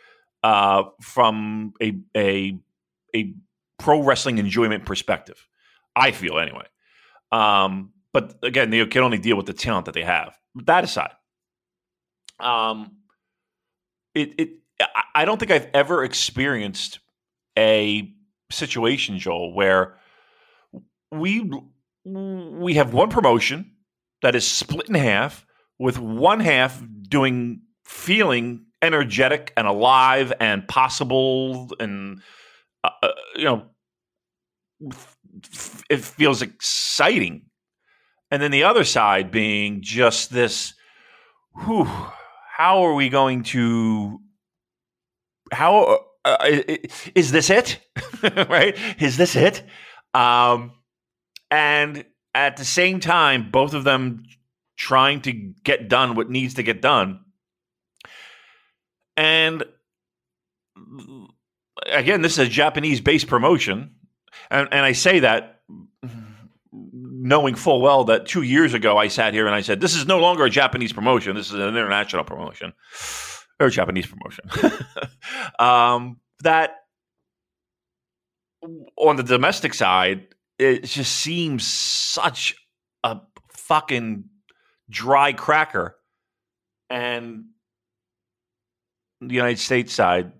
uh, 0.42 0.82
from 1.00 1.72
a, 1.80 2.00
a, 2.16 2.58
a 3.14 3.34
pro 3.78 4.02
wrestling 4.02 4.38
enjoyment 4.38 4.84
perspective. 4.84 5.46
I 5.94 6.10
feel 6.10 6.38
anyway. 6.38 6.66
Um, 7.30 7.92
but 8.12 8.38
again, 8.42 8.70
they 8.70 8.84
can 8.86 9.02
only 9.02 9.18
deal 9.18 9.36
with 9.36 9.46
the 9.46 9.52
talent 9.52 9.86
that 9.86 9.94
they 9.94 10.02
have. 10.02 10.36
That 10.64 10.84
aside, 10.84 11.12
um, 12.38 12.96
it 14.14 14.34
it 14.38 14.50
I 15.14 15.24
don't 15.24 15.38
think 15.38 15.50
I've 15.50 15.68
ever 15.74 16.04
experienced 16.04 17.00
a 17.58 18.12
situation, 18.50 19.18
Joel, 19.18 19.54
where 19.54 19.98
we 21.10 21.50
we 22.04 22.74
have 22.74 22.92
one 22.92 23.10
promotion 23.10 23.72
that 24.22 24.34
is 24.34 24.46
split 24.46 24.88
in 24.88 24.94
half, 24.94 25.46
with 25.78 25.98
one 25.98 26.40
half 26.40 26.82
doing 27.08 27.62
feeling 27.84 28.66
energetic 28.80 29.52
and 29.56 29.66
alive 29.66 30.32
and 30.40 30.66
possible, 30.66 31.70
and 31.78 32.20
uh, 32.82 32.90
uh 33.02 33.08
you 33.36 33.44
know, 33.44 33.66
it 35.90 36.00
feels 36.00 36.42
exciting, 36.42 37.46
and 38.30 38.42
then 38.42 38.50
the 38.50 38.64
other 38.64 38.84
side 38.84 39.30
being 39.30 39.82
just 39.82 40.32
this. 40.32 40.74
Whew, 41.64 41.84
how 42.56 42.84
are 42.84 42.94
we 42.94 43.10
going 43.10 43.42
to 43.42 44.21
how 45.52 46.04
uh, 46.24 46.28
uh 46.28 46.60
is 47.14 47.32
this 47.32 47.50
it? 47.50 47.78
Right? 48.22 48.76
Is 49.00 49.16
this 49.16 49.36
it? 49.36 49.62
Um 50.14 50.72
and 51.50 52.04
at 52.34 52.56
the 52.56 52.64
same 52.64 53.00
time 53.00 53.50
both 53.50 53.74
of 53.74 53.84
them 53.84 54.24
trying 54.76 55.20
to 55.22 55.32
get 55.32 55.88
done 55.88 56.14
what 56.14 56.30
needs 56.30 56.54
to 56.54 56.62
get 56.62 56.80
done. 56.80 57.20
And 59.16 59.64
again 61.86 62.22
this 62.22 62.32
is 62.32 62.46
a 62.46 62.50
japanese 62.50 63.00
based 63.00 63.26
promotion. 63.26 63.96
And, 64.50 64.68
and 64.72 64.84
i 64.84 64.92
say 64.92 65.20
that 65.20 65.60
knowing 66.72 67.54
full 67.54 67.80
well 67.80 68.04
that 68.04 68.26
two 68.26 68.42
years 68.42 68.74
ago 68.74 68.98
I 68.98 69.08
sat 69.08 69.32
here 69.32 69.46
and 69.46 69.54
I 69.54 69.60
said, 69.60 69.80
this 69.80 69.94
is 69.94 70.06
no 70.06 70.18
longer 70.18 70.44
a 70.44 70.50
Japanese 70.50 70.92
promotion. 70.92 71.36
This 71.36 71.48
is 71.48 71.54
an 71.54 71.60
international 71.60 72.24
promotion 72.24 72.72
or 73.62 73.70
Japanese 73.70 74.06
promotion. 74.06 74.44
um, 75.58 76.18
that 76.42 76.76
on 78.96 79.16
the 79.16 79.22
domestic 79.22 79.74
side, 79.74 80.26
it 80.58 80.84
just 80.84 81.12
seems 81.12 81.66
such 81.66 82.54
a 83.04 83.20
fucking 83.52 84.24
dry 84.90 85.32
cracker. 85.32 85.96
And 86.90 87.46
the 89.20 89.34
United 89.34 89.58
States 89.58 89.92
side, 89.92 90.32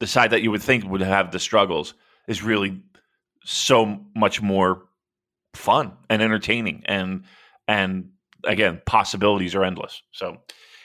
the 0.00 0.06
side 0.06 0.30
that 0.30 0.42
you 0.42 0.50
would 0.50 0.62
think 0.62 0.84
would 0.84 1.00
have 1.00 1.30
the 1.30 1.38
struggles, 1.38 1.94
is 2.28 2.42
really 2.42 2.80
so 3.44 4.00
much 4.14 4.42
more 4.42 4.86
fun 5.54 5.92
and 6.10 6.20
entertaining 6.20 6.82
and 6.86 7.24
and 7.66 8.10
again 8.44 8.80
possibilities 8.84 9.54
are 9.54 9.64
endless 9.64 10.02
so 10.12 10.36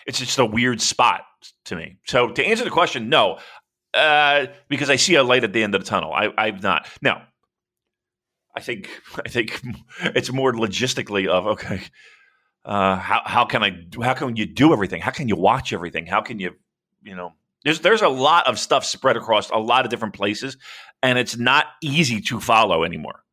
it's 0.07 0.19
just 0.19 0.39
a 0.39 0.45
weird 0.45 0.79
spot 0.81 1.23
to 1.65 1.75
me. 1.75 1.97
So 2.05 2.29
to 2.29 2.45
answer 2.45 2.63
the 2.63 2.69
question 2.69 3.09
no 3.09 3.39
uh, 3.93 4.47
because 4.69 4.89
i 4.89 4.95
see 4.95 5.15
a 5.15 5.23
light 5.23 5.43
at 5.43 5.53
the 5.53 5.63
end 5.63 5.75
of 5.75 5.83
the 5.83 5.89
tunnel. 5.89 6.13
I, 6.13 6.29
i've 6.37 6.63
not. 6.63 6.87
Now 7.01 7.23
i 8.55 8.59
think 8.59 8.89
i 9.25 9.29
think 9.29 9.61
it's 10.01 10.31
more 10.31 10.53
logistically 10.53 11.27
of 11.27 11.47
okay 11.47 11.81
uh, 12.63 12.95
how, 12.95 13.21
how 13.25 13.45
can 13.45 13.63
i 13.63 13.71
how 14.03 14.13
can 14.13 14.35
you 14.35 14.45
do 14.45 14.71
everything? 14.73 15.01
How 15.01 15.11
can 15.11 15.27
you 15.27 15.35
watch 15.35 15.73
everything? 15.73 16.05
How 16.05 16.21
can 16.21 16.39
you 16.39 16.51
you 17.01 17.15
know 17.15 17.33
there's 17.63 17.79
there's 17.79 18.01
a 18.01 18.09
lot 18.09 18.47
of 18.47 18.59
stuff 18.59 18.85
spread 18.85 19.17
across 19.17 19.49
a 19.49 19.57
lot 19.57 19.85
of 19.85 19.91
different 19.91 20.13
places 20.13 20.57
and 21.01 21.17
it's 21.17 21.37
not 21.37 21.65
easy 21.81 22.21
to 22.21 22.39
follow 22.39 22.83
anymore 22.83 23.23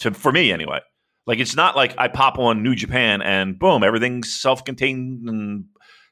to 0.00 0.12
for 0.12 0.32
me 0.32 0.52
anyway. 0.52 0.80
Like 1.26 1.38
it's 1.38 1.56
not 1.56 1.76
like 1.76 1.94
I 1.96 2.08
pop 2.08 2.38
on 2.38 2.62
New 2.62 2.74
Japan 2.74 3.22
and 3.22 3.58
boom, 3.58 3.82
everything's 3.82 4.38
self-contained 4.38 5.28
and 5.28 5.64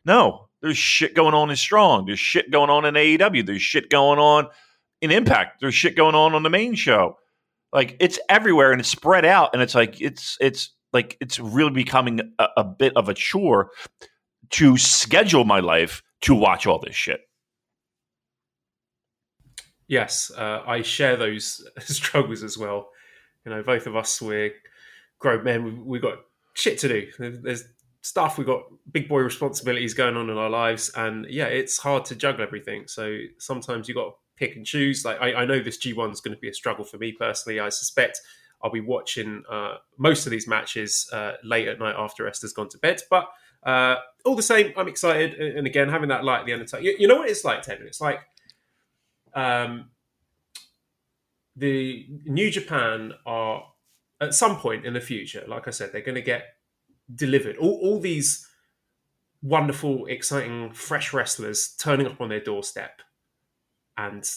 no, 0.05 0.49
there's 0.63 0.79
shit 0.79 1.15
going 1.15 1.35
on 1.35 1.51
in 1.51 1.57
Strong. 1.57 2.07
There's 2.07 2.21
shit 2.21 2.51
going 2.51 2.71
on 2.71 2.85
in 2.85 2.95
AEW. 2.95 3.45
There's 3.45 3.63
shit 3.63 3.91
going 3.91 4.19
on 4.19 4.49
in 5.01 5.11
Impact. 5.11 5.61
There's 5.61 5.75
shit 5.75 5.97
going 5.97 6.15
on 6.15 6.35
on 6.35 6.43
the 6.45 6.51
main 6.51 6.75
show. 6.75 7.19
Like 7.73 7.97
it's 8.01 8.19
everywhere 8.29 8.71
and 8.71 8.81
it's 8.81 8.89
spread 8.89 9.25
out 9.25 9.51
and 9.53 9.63
it's 9.63 9.75
like 9.75 10.01
it's 10.01 10.37
it's 10.41 10.71
like 10.93 11.17
it's 11.21 11.39
really 11.39 11.71
becoming 11.71 12.21
a, 12.39 12.49
a 12.59 12.65
bit 12.65 12.93
of 12.97 13.09
a 13.09 13.15
chore 13.15 13.71
to 14.51 14.77
schedule 14.77 15.45
my 15.45 15.61
life 15.61 16.03
to 16.23 16.35
watch 16.35 16.67
all 16.67 16.79
this 16.79 16.95
shit. 16.95 17.21
Yes, 19.89 20.31
uh, 20.37 20.63
I 20.67 20.83
share 20.83 21.17
those 21.17 21.67
struggles 21.79 22.43
as 22.43 22.57
well. 22.57 22.91
You 23.45 23.53
know, 23.53 23.63
both 23.63 23.87
of 23.87 23.97
us 23.97 24.23
we're 24.23 24.53
grown 25.19 25.43
men. 25.43 25.65
We've, 25.65 25.79
we've 25.79 26.03
got 26.03 26.19
shit 26.55 26.79
to 26.81 26.89
do. 26.89 27.41
There's 27.43 27.65
stuff. 28.03 28.37
We've 28.37 28.47
got 28.47 28.65
big 28.91 29.09
boy 29.09 29.21
responsibilities 29.21 29.95
going 29.95 30.17
on 30.17 30.29
in 30.29 30.37
our 30.37 30.51
lives, 30.51 30.91
and 30.95 31.27
yeah, 31.29 31.47
it's 31.47 31.79
hard 31.79 32.05
to 32.07 32.17
juggle 32.17 32.43
everything. 32.43 32.87
So 32.87 33.17
sometimes 33.39 33.89
you 33.89 33.95
got 33.95 34.05
to 34.05 34.13
pick 34.37 34.57
and 34.57 34.67
choose. 34.67 35.05
Like 35.05 35.21
I, 35.21 35.35
I 35.35 35.45
know 35.45 35.61
this 35.61 35.79
G1 35.79 36.13
is 36.13 36.21
going 36.21 36.35
to 36.35 36.41
be 36.41 36.49
a 36.49 36.55
struggle 36.55 36.85
for 36.85 36.99
me 36.99 37.13
personally. 37.13 37.61
I 37.61 37.71
suspect 37.71 38.21
I'll 38.63 38.71
be 38.71 38.81
watching 38.81 39.43
uh, 39.51 39.77
most 39.97 40.27
of 40.27 40.31
these 40.31 40.47
matches 40.47 41.09
uh, 41.13 41.33
late 41.43 41.69
at 41.69 41.79
night 41.79 41.95
after 41.97 42.27
Esther's 42.29 42.53
gone 42.53 42.69
to 42.71 42.79
bed, 42.79 43.01
but. 43.11 43.29
Uh, 43.65 43.95
all 44.25 44.35
the 44.35 44.43
same, 44.43 44.73
I'm 44.77 44.89
excited, 44.89 45.35
and 45.35 45.69
again, 45.69 45.89
having 45.89 46.09
that 46.09 46.25
light 46.25 46.41
at 46.41 46.47
the 46.47 46.53
end 46.53 46.63
of 46.63 46.69
time. 46.69 46.83
You, 46.83 46.97
you 46.99 47.07
know 47.07 47.19
what 47.19 47.29
it's 47.29 47.45
like, 47.45 47.63
Ted? 47.63 47.79
It's 47.83 48.01
like 48.01 48.19
um, 49.35 49.91
the 51.55 52.09
New 52.25 52.51
Japan 52.51 53.13
are 53.25 53.65
at 54.21 54.35
some 54.35 54.57
point 54.57 54.87
in 54.87 54.95
the 54.95 55.01
future, 55.01 55.45
like 55.47 55.67
I 55.67 55.71
said, 55.71 55.93
they're 55.93 56.01
going 56.01 56.15
to 56.15 56.23
get 56.23 56.45
delivered. 57.15 57.57
All, 57.57 57.79
all 57.83 58.01
these 58.01 58.47
wonderful, 59.43 60.07
exciting, 60.07 60.73
fresh 60.73 61.13
wrestlers 61.13 61.75
turning 61.79 62.07
up 62.07 62.21
on 62.21 62.29
their 62.29 62.41
doorstep, 62.41 63.03
and 63.97 64.29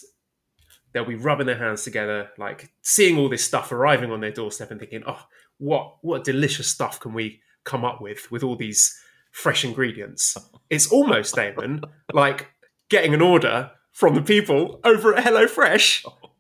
they'll 0.94 1.06
be 1.06 1.16
rubbing 1.16 1.48
their 1.48 1.58
hands 1.58 1.84
together, 1.84 2.30
like 2.38 2.72
seeing 2.82 3.18
all 3.18 3.30
this 3.30 3.44
stuff 3.44 3.72
arriving 3.72 4.12
on 4.12 4.22
their 4.22 4.32
doorstep, 4.32 4.72
and 4.72 4.80
thinking, 4.80 5.04
"Oh, 5.06 5.24
what 5.58 5.98
what 6.02 6.24
delicious 6.24 6.68
stuff 6.70 7.00
can 7.00 7.14
we 7.14 7.42
come 7.64 7.86
up 7.86 8.02
with 8.02 8.32
with 8.32 8.44
all 8.44 8.56
these 8.56 9.00
fresh 9.32 9.64
ingredients?" 9.64 10.38
It's 10.68 10.92
almost, 10.92 11.36
Damon, 11.36 11.84
like 12.12 12.48
getting 12.90 13.14
an 13.14 13.22
order 13.22 13.70
from 13.92 14.16
the 14.16 14.24
people 14.24 14.80
over 14.84 15.14
at 15.14 15.24
HelloFresh 15.24 16.04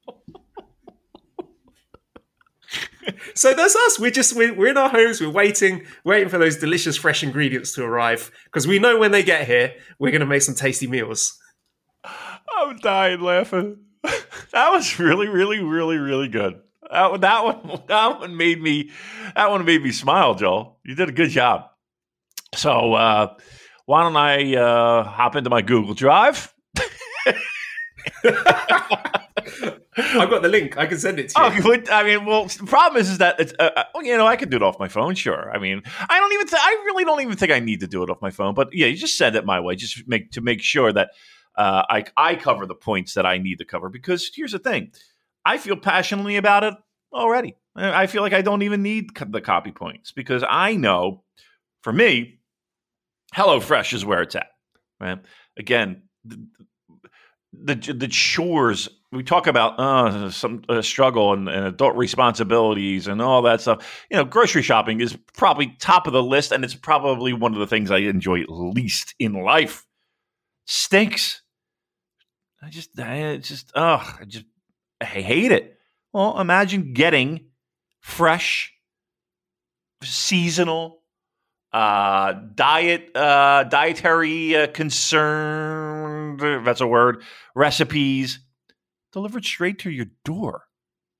so 3.36 3.54
that's 3.54 3.75
us. 3.75 4.00
We're 4.00 4.12
just 4.12 4.36
we're, 4.36 4.54
we're 4.54 4.70
in 4.70 4.77
our 4.77 4.89
homes. 4.89 5.20
We're 5.20 5.30
waiting, 5.30 5.86
waiting 6.06 6.30
for 6.30 6.38
those 6.38 6.58
delicious 6.58 6.96
fresh 6.96 7.22
ingredients 7.22 7.74
to 7.74 7.84
arrive 7.84 8.32
because 8.46 8.65
we 8.65 8.80
know 8.80 8.98
when 8.98 9.12
they 9.12 9.24
get 9.24 9.46
here, 9.46 9.74
we're 10.00 10.12
going 10.12 10.22
to 10.22 10.25
make 10.25 10.42
some 10.42 10.56
tasty 10.56 10.88
meals. 10.88 11.38
I'm 12.58 12.77
dying 12.77 13.22
laughing. 13.22 13.77
that 14.04 14.70
was 14.72 15.00
really, 15.00 15.27
really, 15.27 15.60
really, 15.60 15.98
really 15.98 16.30
good. 16.30 16.62
That, 16.89 17.22
that 17.22 17.44
one, 17.44 17.82
that 17.88 18.20
one 18.20 18.38
made 18.38 18.62
me, 18.62 18.92
that 19.36 19.51
one 19.51 19.65
made 19.65 19.84
me 19.84 19.92
smile, 19.92 20.36
Joel. 20.36 20.80
You 20.86 20.96
did 20.96 21.10
a 21.10 21.13
good 21.13 21.30
job. 21.30 21.65
So 22.56 22.94
uh, 22.94 23.34
why 23.86 24.04
don't 24.04 24.15
I 24.15 24.56
uh, 24.56 25.04
hop 25.04 25.36
into 25.36 25.50
my 25.50 25.62
Google 25.62 25.94
Drive? 25.94 26.54
I've 29.38 30.30
got 30.30 30.42
the 30.42 30.50
link. 30.50 30.77
I 30.77 30.86
can 30.86 30.98
send 30.98 31.20
it 31.20 31.30
to 31.30 31.39
you. 31.39 31.86
Oh, 31.88 31.94
I 31.94 32.04
mean, 32.04 32.25
well, 32.25 32.46
the 32.46 32.65
problem 32.65 33.01
is, 33.01 33.10
is 33.10 33.18
that 33.18 33.39
it's, 33.39 33.54
uh, 33.60 33.72
uh 33.75 34.00
you 34.01 34.15
know, 34.18 34.25
I 34.25 34.36
can 34.36 34.50
do 34.50 34.58
it 34.58 34.63
off 34.63 34.80
my 34.80 34.88
phone. 34.88 35.15
Sure. 35.15 35.51
I 35.51 35.60
mean, 35.60 35.82
I 36.10 36.20
don't 36.20 36.34
even, 36.34 36.48
th- 36.48 36.62
I 36.62 36.72
really 36.86 37.04
don't 37.04 37.22
even 37.22 37.36
think 37.36 37.51
I 37.51 37.60
need 37.60 37.82
to 37.82 37.88
do 37.88 38.04
it 38.04 38.10
off 38.10 38.22
my 38.22 38.32
phone. 38.32 38.54
But 38.54 38.74
yeah, 38.74 38.88
you 38.88 38.96
just 38.96 39.18
send 39.18 39.36
it 39.36 39.46
my 39.46 39.60
way, 39.60 39.75
just 39.75 40.08
make 40.08 40.32
to 40.32 40.42
make 40.42 40.62
sure 40.62 40.92
that 40.94 41.12
uh, 41.56 41.84
I 41.89 42.06
I 42.15 42.36
cover 42.36 42.65
the 42.65 42.75
points 42.75 43.13
that 43.15 43.25
I 43.25 43.38
need 43.38 43.58
to 43.60 43.65
cover. 43.65 43.89
Because 43.89 44.32
here's 44.34 44.51
the 44.54 44.60
thing, 44.60 44.92
I 45.44 45.58
feel 45.58 45.77
passionately 45.77 46.38
about 46.38 46.63
it 46.63 46.74
already. 47.13 47.56
I 47.75 48.08
feel 48.08 48.22
like 48.22 48.34
I 48.34 48.42
don't 48.42 48.62
even 48.62 48.84
need 48.84 49.10
the 49.15 49.42
copy 49.42 49.72
points 49.72 50.13
because 50.13 50.46
I 50.48 50.75
know, 50.75 51.24
for 51.82 51.92
me, 51.92 52.39
HelloFresh 53.36 53.94
is 53.94 54.06
where 54.06 54.22
it's 54.22 54.36
at. 54.36 54.48
Right. 55.00 55.20
Again, 55.58 56.04
the 56.24 56.48
the, 57.51 57.75
the 57.75 58.08
chores 58.08 58.89
we 59.15 59.24
talk 59.24 59.48
about 59.48 59.79
uh, 59.79 60.29
some 60.29 60.63
uh, 60.67 60.81
struggle 60.81 61.31
and, 61.34 61.48
and, 61.48 61.65
adult 61.65 61.95
responsibilities 61.95 63.07
and 63.07 63.22
all 63.22 63.41
that 63.43 63.62
stuff. 63.62 64.05
You 64.12 64.17
know, 64.17 64.25
grocery 64.25 64.62
shopping 64.62 65.00
is 65.01 65.17
probably 65.34 65.75
top 65.79 66.05
of 66.07 66.13
the 66.13 66.22
list, 66.22 66.51
and 66.51 66.63
it's 66.63 66.75
probably 66.75 67.34
one 67.34 67.53
of 67.53 67.60
the 67.60 67.67
things 67.67 67.91
I 67.91 68.00
enjoy 68.00 68.43
least 68.48 69.15
in 69.19 69.34
life. 69.34 69.86
Stinks. 70.65 71.41
I 72.62 72.69
just, 72.69 73.00
I 73.00 73.38
just, 73.38 73.72
oh, 73.75 74.17
I 74.19 74.25
just, 74.25 74.45
I 75.00 75.05
hate 75.05 75.51
it. 75.51 75.77
Well, 76.13 76.39
imagine 76.39 76.93
getting 76.93 77.48
fresh, 78.01 78.74
seasonal, 80.03 81.01
uh, 81.74 82.34
diet, 82.55 83.15
uh, 83.15 83.65
dietary 83.65 84.55
uh, 84.55 84.67
concerned—that's 84.67 86.81
a 86.81 86.88
word, 86.88 87.22
recipes 87.53 88.39
delivered 89.15 89.45
straight 89.45 89.79
to 89.79 89.89
your 89.89 90.07
door. 90.25 90.65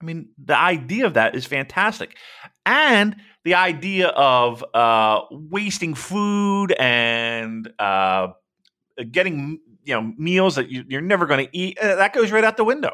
I 0.02 0.06
mean, 0.06 0.28
the 0.38 0.58
idea 0.58 1.06
of 1.06 1.14
that 1.14 1.34
is 1.34 1.46
fantastic. 1.46 2.18
And 2.66 3.16
the 3.46 3.54
idea 3.56 4.10
of 4.10 4.66
uh, 4.74 5.22
wasting 5.32 5.96
food 5.96 6.74
and 6.74 7.72
uh, 7.80 8.28
getting 9.10 9.62
you 9.86 9.94
know 9.94 10.14
meals 10.18 10.56
that 10.56 10.70
you, 10.70 10.98
are 10.98 11.02
never 11.02 11.26
going 11.26 11.46
to 11.46 11.58
eat 11.58 11.80
uh, 11.80 11.96
that 11.96 12.12
goes 12.12 12.32
right 12.32 12.44
out 12.44 12.58
the 12.58 12.66
window. 12.66 12.92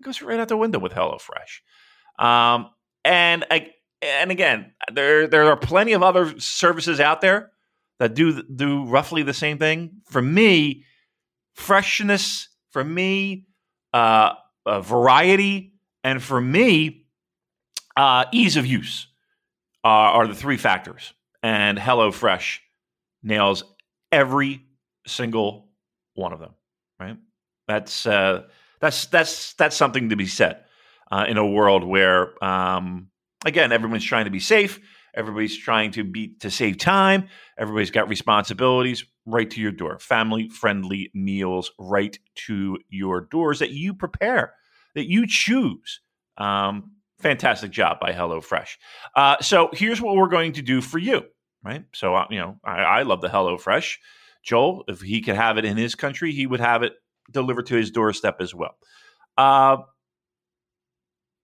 It 0.00 0.04
goes 0.04 0.20
right 0.20 0.40
out 0.40 0.48
the 0.48 0.56
window 0.56 0.80
with 0.80 0.92
HelloFresh. 0.92 1.60
Um, 2.18 2.70
and 3.04 3.44
I, 3.50 3.70
and 4.02 4.32
again, 4.32 4.72
there 4.92 5.28
there 5.28 5.44
are 5.44 5.56
plenty 5.56 5.92
of 5.92 6.02
other 6.02 6.40
services 6.40 6.98
out 6.98 7.20
there 7.20 7.52
that 8.00 8.14
do 8.14 8.42
do 8.42 8.84
roughly 8.84 9.22
the 9.22 9.32
same 9.34 9.58
thing. 9.58 10.00
For 10.06 10.20
me, 10.20 10.84
freshness. 11.54 12.48
For 12.70 12.84
me, 12.84 13.47
uh, 13.92 14.34
variety, 14.66 15.74
and 16.04 16.22
for 16.22 16.40
me, 16.40 17.06
uh, 17.96 18.24
ease 18.32 18.56
of 18.56 18.66
use 18.66 19.08
are, 19.84 20.12
are 20.12 20.26
the 20.26 20.34
three 20.34 20.56
factors. 20.56 21.12
And 21.42 21.78
HelloFresh 21.78 22.58
nails 23.22 23.64
every 24.10 24.62
single 25.06 25.68
one 26.14 26.32
of 26.32 26.40
them. 26.40 26.54
Right? 26.98 27.16
That's 27.68 28.06
uh, 28.06 28.44
that's 28.80 29.06
that's 29.06 29.52
that's 29.54 29.76
something 29.76 30.08
to 30.10 30.16
be 30.16 30.26
said 30.26 30.64
uh, 31.10 31.26
in 31.28 31.36
a 31.36 31.46
world 31.46 31.84
where, 31.84 32.42
um, 32.44 33.08
again, 33.44 33.72
everyone's 33.72 34.04
trying 34.04 34.24
to 34.24 34.30
be 34.30 34.40
safe. 34.40 34.80
Everybody's 35.18 35.58
trying 35.58 35.90
to 35.90 36.04
be 36.04 36.36
to 36.38 36.48
save 36.48 36.78
time. 36.78 37.28
Everybody's 37.58 37.90
got 37.90 38.08
responsibilities 38.08 39.04
right 39.26 39.50
to 39.50 39.60
your 39.60 39.72
door. 39.72 39.98
Family 39.98 40.48
friendly 40.48 41.10
meals 41.12 41.72
right 41.76 42.16
to 42.46 42.78
your 42.88 43.22
doors 43.22 43.58
that 43.58 43.70
you 43.72 43.94
prepare, 43.94 44.54
that 44.94 45.10
you 45.10 45.26
choose. 45.26 46.00
Um, 46.36 46.92
fantastic 47.18 47.72
job 47.72 47.98
by 47.98 48.12
HelloFresh. 48.12 48.76
Uh, 49.16 49.36
so 49.40 49.70
here's 49.72 50.00
what 50.00 50.14
we're 50.14 50.28
going 50.28 50.52
to 50.52 50.62
do 50.62 50.80
for 50.80 50.98
you, 50.98 51.24
right? 51.64 51.84
So 51.92 52.14
uh, 52.14 52.26
you 52.30 52.38
know, 52.38 52.60
I, 52.64 52.82
I 52.82 53.02
love 53.02 53.20
the 53.20 53.28
HelloFresh. 53.28 53.96
Joel, 54.44 54.84
if 54.86 55.00
he 55.00 55.20
could 55.20 55.34
have 55.34 55.58
it 55.58 55.64
in 55.64 55.76
his 55.76 55.96
country, 55.96 56.30
he 56.30 56.46
would 56.46 56.60
have 56.60 56.84
it 56.84 56.92
delivered 57.28 57.66
to 57.66 57.74
his 57.74 57.90
doorstep 57.90 58.36
as 58.40 58.54
well. 58.54 58.76
Uh, 59.36 59.78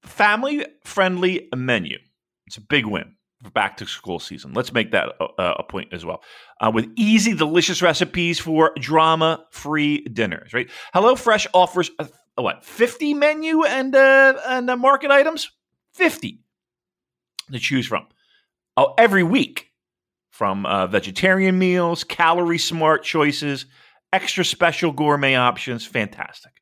family 0.04 0.64
friendly 0.84 1.48
menu. 1.56 1.98
It's 2.46 2.56
a 2.56 2.60
big 2.60 2.86
win 2.86 3.16
back 3.52 3.76
to 3.78 3.86
school 3.86 4.18
season. 4.18 4.52
Let's 4.54 4.72
make 4.72 4.92
that 4.92 5.12
a, 5.20 5.42
a 5.58 5.62
point 5.62 5.92
as 5.92 6.04
well. 6.04 6.22
Uh, 6.60 6.70
with 6.72 6.88
easy, 6.96 7.34
delicious 7.34 7.82
recipes 7.82 8.38
for 8.38 8.72
drama 8.78 9.44
free 9.50 10.00
dinners, 10.00 10.52
right? 10.52 10.68
HelloFresh 10.94 11.46
offers 11.52 11.90
a, 11.98 12.08
a 12.36 12.42
what, 12.42 12.64
50 12.64 13.14
menu 13.14 13.64
and, 13.64 13.94
uh, 13.94 14.34
and 14.46 14.70
uh, 14.70 14.76
market 14.76 15.10
items? 15.10 15.50
50 15.92 16.40
to 17.52 17.58
choose 17.58 17.86
from. 17.86 18.06
Oh, 18.76 18.94
every 18.98 19.22
week 19.22 19.70
from 20.30 20.66
uh, 20.66 20.86
vegetarian 20.88 21.58
meals, 21.58 22.02
calorie 22.02 22.58
smart 22.58 23.04
choices, 23.04 23.66
extra 24.12 24.44
special 24.44 24.90
gourmet 24.90 25.36
options. 25.36 25.86
Fantastic. 25.86 26.52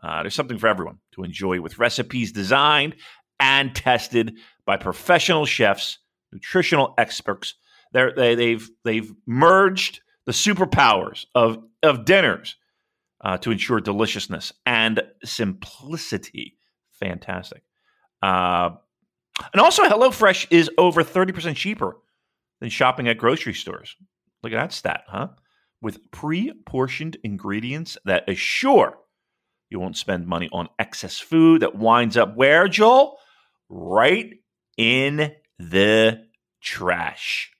Uh, 0.00 0.22
there's 0.22 0.34
something 0.34 0.58
for 0.58 0.68
everyone 0.68 0.98
to 1.12 1.24
enjoy 1.24 1.60
with 1.60 1.78
recipes 1.78 2.30
designed 2.30 2.94
and 3.40 3.74
tested 3.74 4.36
by 4.64 4.76
professional 4.76 5.46
chefs, 5.46 5.98
nutritional 6.32 6.94
experts. 6.98 7.54
They're, 7.92 8.12
they, 8.14 8.34
they've 8.34 8.68
they've 8.84 9.12
merged 9.26 10.00
the 10.26 10.32
superpowers 10.32 11.24
of 11.34 11.58
of 11.82 12.04
dinners 12.04 12.56
uh, 13.22 13.38
to 13.38 13.50
ensure 13.50 13.80
deliciousness 13.80 14.52
and 14.66 15.02
simplicity. 15.24 16.56
Fantastic. 17.00 17.62
Uh, 18.22 18.70
and 19.52 19.60
also, 19.60 19.84
HelloFresh 19.84 20.48
is 20.50 20.68
over 20.78 21.04
30% 21.04 21.54
cheaper 21.54 21.96
than 22.60 22.70
shopping 22.70 23.08
at 23.08 23.18
grocery 23.18 23.54
stores. 23.54 23.94
Look 24.42 24.52
at 24.52 24.56
that 24.56 24.72
stat, 24.72 25.04
huh? 25.06 25.28
With 25.80 26.10
pre 26.10 26.52
portioned 26.66 27.16
ingredients 27.22 27.96
that 28.04 28.28
assure 28.28 28.98
you 29.70 29.78
won't 29.78 29.96
spend 29.96 30.26
money 30.26 30.48
on 30.52 30.68
excess 30.78 31.18
food 31.18 31.62
that 31.62 31.76
winds 31.76 32.16
up 32.16 32.36
where, 32.36 32.68
Joel? 32.68 33.18
Right 33.68 34.34
in 34.76 35.32
the 35.58 36.24
trash. 36.60 37.50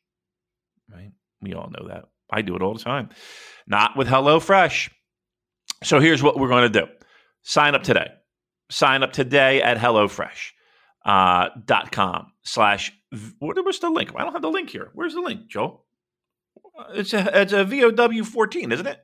Right? 0.92 1.12
We 1.40 1.54
all 1.54 1.70
know 1.70 1.88
that. 1.88 2.04
I 2.30 2.42
do 2.42 2.56
it 2.56 2.62
all 2.62 2.74
the 2.74 2.82
time. 2.82 3.10
Not 3.66 3.96
with 3.96 4.08
HelloFresh. 4.08 4.90
So 5.84 6.00
here's 6.00 6.22
what 6.22 6.38
we're 6.38 6.48
going 6.48 6.70
to 6.72 6.80
do 6.80 6.86
sign 7.42 7.74
up 7.74 7.82
today 7.82 8.08
sign 8.70 9.02
up 9.02 9.12
today 9.12 9.62
at 9.62 9.78
HelloFresh 9.78 10.52
uh, 11.04 11.48
dot 11.64 11.92
com 11.92 12.32
slash 12.42 12.92
what 13.38 13.64
was 13.64 13.78
the 13.78 13.90
link? 13.90 14.12
I 14.14 14.24
don't 14.24 14.32
have 14.32 14.42
the 14.42 14.50
link 14.50 14.70
here. 14.70 14.90
Where's 14.94 15.14
the 15.14 15.20
link, 15.20 15.48
Joe? 15.48 15.82
It's 16.92 17.12
a 17.12 17.40
it's 17.42 17.52
a 17.52 17.64
VOW 17.64 18.24
fourteen, 18.24 18.72
isn't 18.72 18.86
it? 18.86 19.00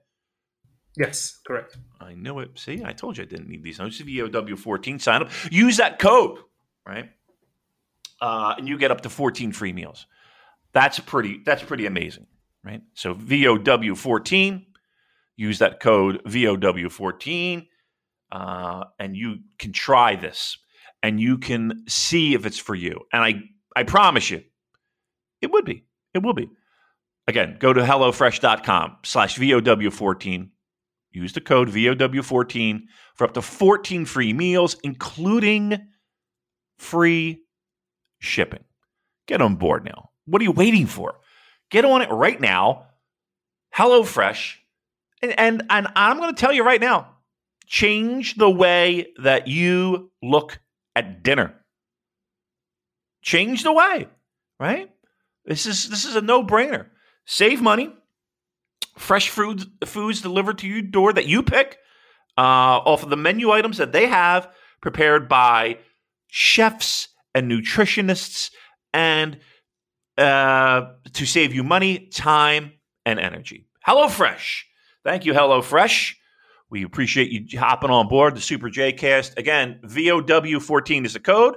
Yes, 0.97 1.41
correct. 1.47 1.77
I 2.01 2.15
know 2.15 2.39
it. 2.39 2.59
See, 2.59 2.83
I 2.85 2.93
told 2.93 3.17
you 3.17 3.25
I 3.25 3.27
didn't 3.27 3.49
need 3.49 3.65
these. 3.65 3.81
It's 3.81 3.99
VOW 4.01 4.57
fourteen. 4.57 4.99
Sign 4.99 5.23
up. 5.23 5.31
Use 5.51 5.79
that 5.79 5.99
code, 5.99 6.39
right? 6.87 7.11
Uh, 8.25 8.55
and 8.57 8.69
you 8.69 8.79
get 8.79 8.91
up 8.91 9.03
to 9.03 9.11
fourteen 9.11 9.53
free 9.53 9.73
meals. 9.73 10.07
That's 10.73 10.99
pretty. 10.99 11.41
That's 11.45 11.63
pretty 11.63 11.87
amazing, 11.87 12.27
right? 12.65 12.83
So 12.95 13.15
VOW 13.15 13.95
fourteen. 13.95 14.67
Use 15.37 15.59
that 15.59 15.81
code 15.81 16.23
VOW 16.27 16.89
fourteen 16.89 17.67
uh, 18.35 18.85
and 18.99 19.17
you 19.17 19.39
can 19.59 19.73
try 19.73 20.17
this 20.17 20.59
and 21.03 21.21
you 21.21 21.39
can 21.39 21.85
see 21.89 22.35
if 22.35 22.45
it's 22.45 22.59
for 22.59 22.75
you. 22.75 23.01
And 23.13 23.23
I, 23.23 23.43
I 23.77 23.85
promise 23.85 24.31
you, 24.31 24.43
it 25.41 25.53
would 25.53 25.65
be. 25.65 25.85
It 26.13 26.23
will 26.23 26.35
be. 26.35 26.51
Again, 27.27 27.57
go 27.59 27.73
to 27.73 27.81
HelloFresh.com 27.81 28.97
slash 29.05 29.39
VOW14. 29.39 30.51
Use 31.13 31.33
the 31.33 31.41
code 31.41 31.69
VOW14 31.69 32.83
for 33.15 33.25
up 33.25 33.35
to 33.35 33.43
14 33.43 34.05
free 34.05 34.33
meals, 34.33 34.77
including 34.83 35.79
free 36.77 37.44
shipping. 38.25 38.65
Get 39.27 39.43
on 39.43 39.57
board 39.57 39.85
now. 39.85 40.11
What 40.27 40.41
are 40.41 40.45
you 40.45 40.53
waiting 40.53 40.87
for? 40.87 41.17
Get 41.71 41.85
on 41.85 42.03
it 42.03 42.11
right 42.11 42.41
now. 42.41 42.87
HelloFresh. 43.77 44.57
And, 45.23 45.39
and, 45.39 45.63
and 45.71 45.89
I'm 45.97 46.19
going 46.19 46.35
to 46.35 46.41
tell 46.41 46.53
you 46.53 46.65
right 46.65 46.81
now, 46.81 47.09
change 47.67 48.37
the 48.37 48.51
way 48.51 49.09
that 49.23 49.49
you 49.49 50.11
look 50.23 50.59
at 50.95 51.23
dinner. 51.23 51.55
Change 53.23 53.63
the 53.63 53.73
way, 53.73 54.09
right? 54.61 54.91
This 55.47 55.67
is 55.67 55.89
this 55.89 56.05
is 56.05 56.15
a 56.15 56.21
no-brainer. 56.21 56.87
Save 57.25 57.63
money. 57.63 57.93
Fresh 58.99 59.31
foods 59.31 59.67
foods 59.85 60.21
delivered 60.21 60.59
to 60.59 60.69
your 60.69 60.83
door 60.83 61.13
that 61.13 61.27
you 61.27 61.43
pick 61.43 61.79
uh, 62.37 62.41
off 62.41 63.03
of 63.03 63.11
the 63.11 63.17
menu 63.17 63.51
items 63.51 63.79
that 63.79 63.93
they 63.93 64.07
have 64.07 64.49
prepared 64.81 65.29
by 65.29 65.79
chefs 66.29 67.09
and 67.35 67.51
nutritionists 67.51 68.51
and 68.93 69.39
uh, 70.17 70.93
to 71.13 71.27
save 71.27 71.55
you 71.55 71.65
money, 71.65 72.09
time, 72.13 72.73
and 73.05 73.19
energy. 73.19 73.67
HelloFresh. 73.87 74.63
Thank 75.05 75.25
you, 75.25 75.33
HelloFresh. 75.33 76.15
We 76.71 76.83
appreciate 76.83 77.31
you 77.31 77.59
hopping 77.59 77.91
on 77.91 78.09
board 78.09 78.35
the 78.35 78.41
Super 78.41 78.71
J 78.71 78.93
Cast. 78.93 79.39
Again, 79.39 79.81
VOW14 79.85 81.05
is 81.05 81.13
the 81.13 81.21
code, 81.21 81.57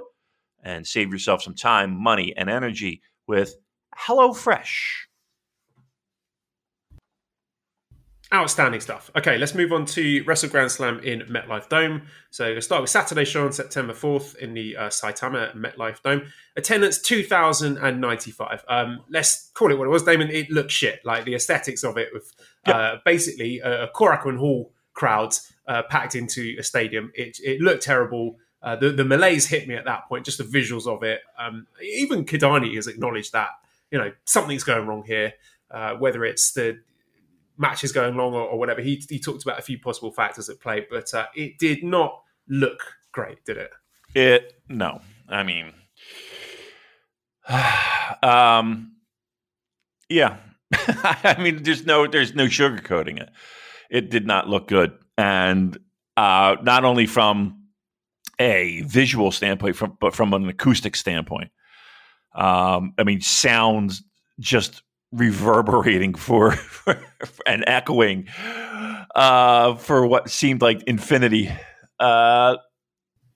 and 0.62 0.86
save 0.86 1.12
yourself 1.12 1.42
some 1.42 1.54
time, 1.54 2.00
money, 2.00 2.36
and 2.36 2.50
energy 2.50 3.02
with 3.26 3.54
HelloFresh. 3.96 5.07
Outstanding 8.32 8.82
stuff. 8.82 9.10
Okay, 9.16 9.38
let's 9.38 9.54
move 9.54 9.72
on 9.72 9.86
to 9.86 10.22
Wrestle 10.24 10.50
Grand 10.50 10.70
Slam 10.70 10.98
in 10.98 11.20
MetLife 11.20 11.70
Dome. 11.70 12.02
So 12.30 12.52
let's 12.52 12.66
start 12.66 12.82
with 12.82 12.90
Saturday 12.90 13.24
show 13.24 13.46
on 13.46 13.52
September 13.54 13.94
4th 13.94 14.36
in 14.36 14.52
the 14.52 14.76
uh, 14.76 14.88
Saitama 14.90 15.56
MetLife 15.56 16.02
Dome. 16.02 16.30
Attendance 16.54 17.00
2,095. 17.00 18.64
Um, 18.68 19.00
let's 19.08 19.50
call 19.54 19.70
it 19.70 19.78
what 19.78 19.86
it 19.86 19.90
was, 19.90 20.02
Damon. 20.02 20.28
It 20.28 20.50
looked 20.50 20.70
shit. 20.70 21.00
Like 21.06 21.24
the 21.24 21.34
aesthetics 21.34 21.84
of 21.84 21.96
it 21.96 22.10
with 22.12 22.30
uh, 22.66 22.96
basically 23.02 23.60
a, 23.60 23.84
a 23.84 23.88
Korakuen 23.88 24.36
Hall 24.36 24.72
crowds 24.92 25.50
uh, 25.66 25.84
packed 25.88 26.14
into 26.14 26.54
a 26.58 26.62
stadium. 26.62 27.10
It, 27.14 27.38
it 27.42 27.62
looked 27.62 27.82
terrible. 27.82 28.36
Uh, 28.62 28.76
the, 28.76 28.90
the 28.90 29.06
malaise 29.06 29.46
hit 29.46 29.66
me 29.66 29.74
at 29.74 29.86
that 29.86 30.06
point, 30.06 30.26
just 30.26 30.36
the 30.36 30.44
visuals 30.44 30.86
of 30.86 31.02
it. 31.02 31.20
Um, 31.38 31.66
even 31.82 32.26
Kidani 32.26 32.74
has 32.74 32.88
acknowledged 32.88 33.32
that, 33.32 33.48
you 33.90 33.98
know, 33.98 34.12
something's 34.26 34.64
going 34.64 34.86
wrong 34.86 35.04
here, 35.04 35.32
uh, 35.70 35.94
whether 35.94 36.26
it's 36.26 36.52
the 36.52 36.80
matches 37.58 37.92
going 37.92 38.16
long 38.16 38.34
or, 38.34 38.42
or, 38.42 38.58
whatever. 38.58 38.80
He 38.80 39.02
he 39.08 39.18
talked 39.18 39.42
about 39.42 39.58
a 39.58 39.62
few 39.62 39.78
possible 39.78 40.10
factors 40.10 40.48
at 40.48 40.60
play, 40.60 40.86
but 40.88 41.12
uh, 41.12 41.26
it 41.34 41.58
did 41.58 41.82
not 41.82 42.22
look 42.48 42.80
great, 43.12 43.44
did 43.44 43.56
it? 43.56 43.70
It 44.14 44.54
no. 44.68 45.00
I 45.28 45.42
mean, 45.42 45.72
um, 48.22 48.92
yeah. 50.08 50.36
I 50.72 51.36
mean, 51.38 51.62
there's 51.62 51.86
no 51.86 52.06
there's 52.06 52.34
no 52.34 52.46
sugarcoating 52.46 53.20
it. 53.20 53.30
It 53.90 54.10
did 54.10 54.26
not 54.26 54.48
look 54.48 54.68
good, 54.68 54.92
and 55.16 55.76
uh, 56.16 56.56
not 56.62 56.84
only 56.84 57.06
from 57.06 57.68
a 58.38 58.82
visual 58.82 59.32
standpoint, 59.32 59.76
from, 59.76 59.96
but 60.00 60.14
from 60.14 60.32
an 60.34 60.48
acoustic 60.48 60.94
standpoint. 60.94 61.50
Um, 62.34 62.92
I 62.98 63.04
mean, 63.04 63.20
sounds 63.20 64.02
just 64.38 64.82
reverberating 65.12 66.14
for, 66.14 66.52
for 66.52 67.00
and 67.46 67.64
echoing 67.66 68.28
uh, 69.14 69.74
for 69.76 70.06
what 70.06 70.30
seemed 70.30 70.62
like 70.62 70.82
infinity. 70.84 71.50
Uh, 71.98 72.56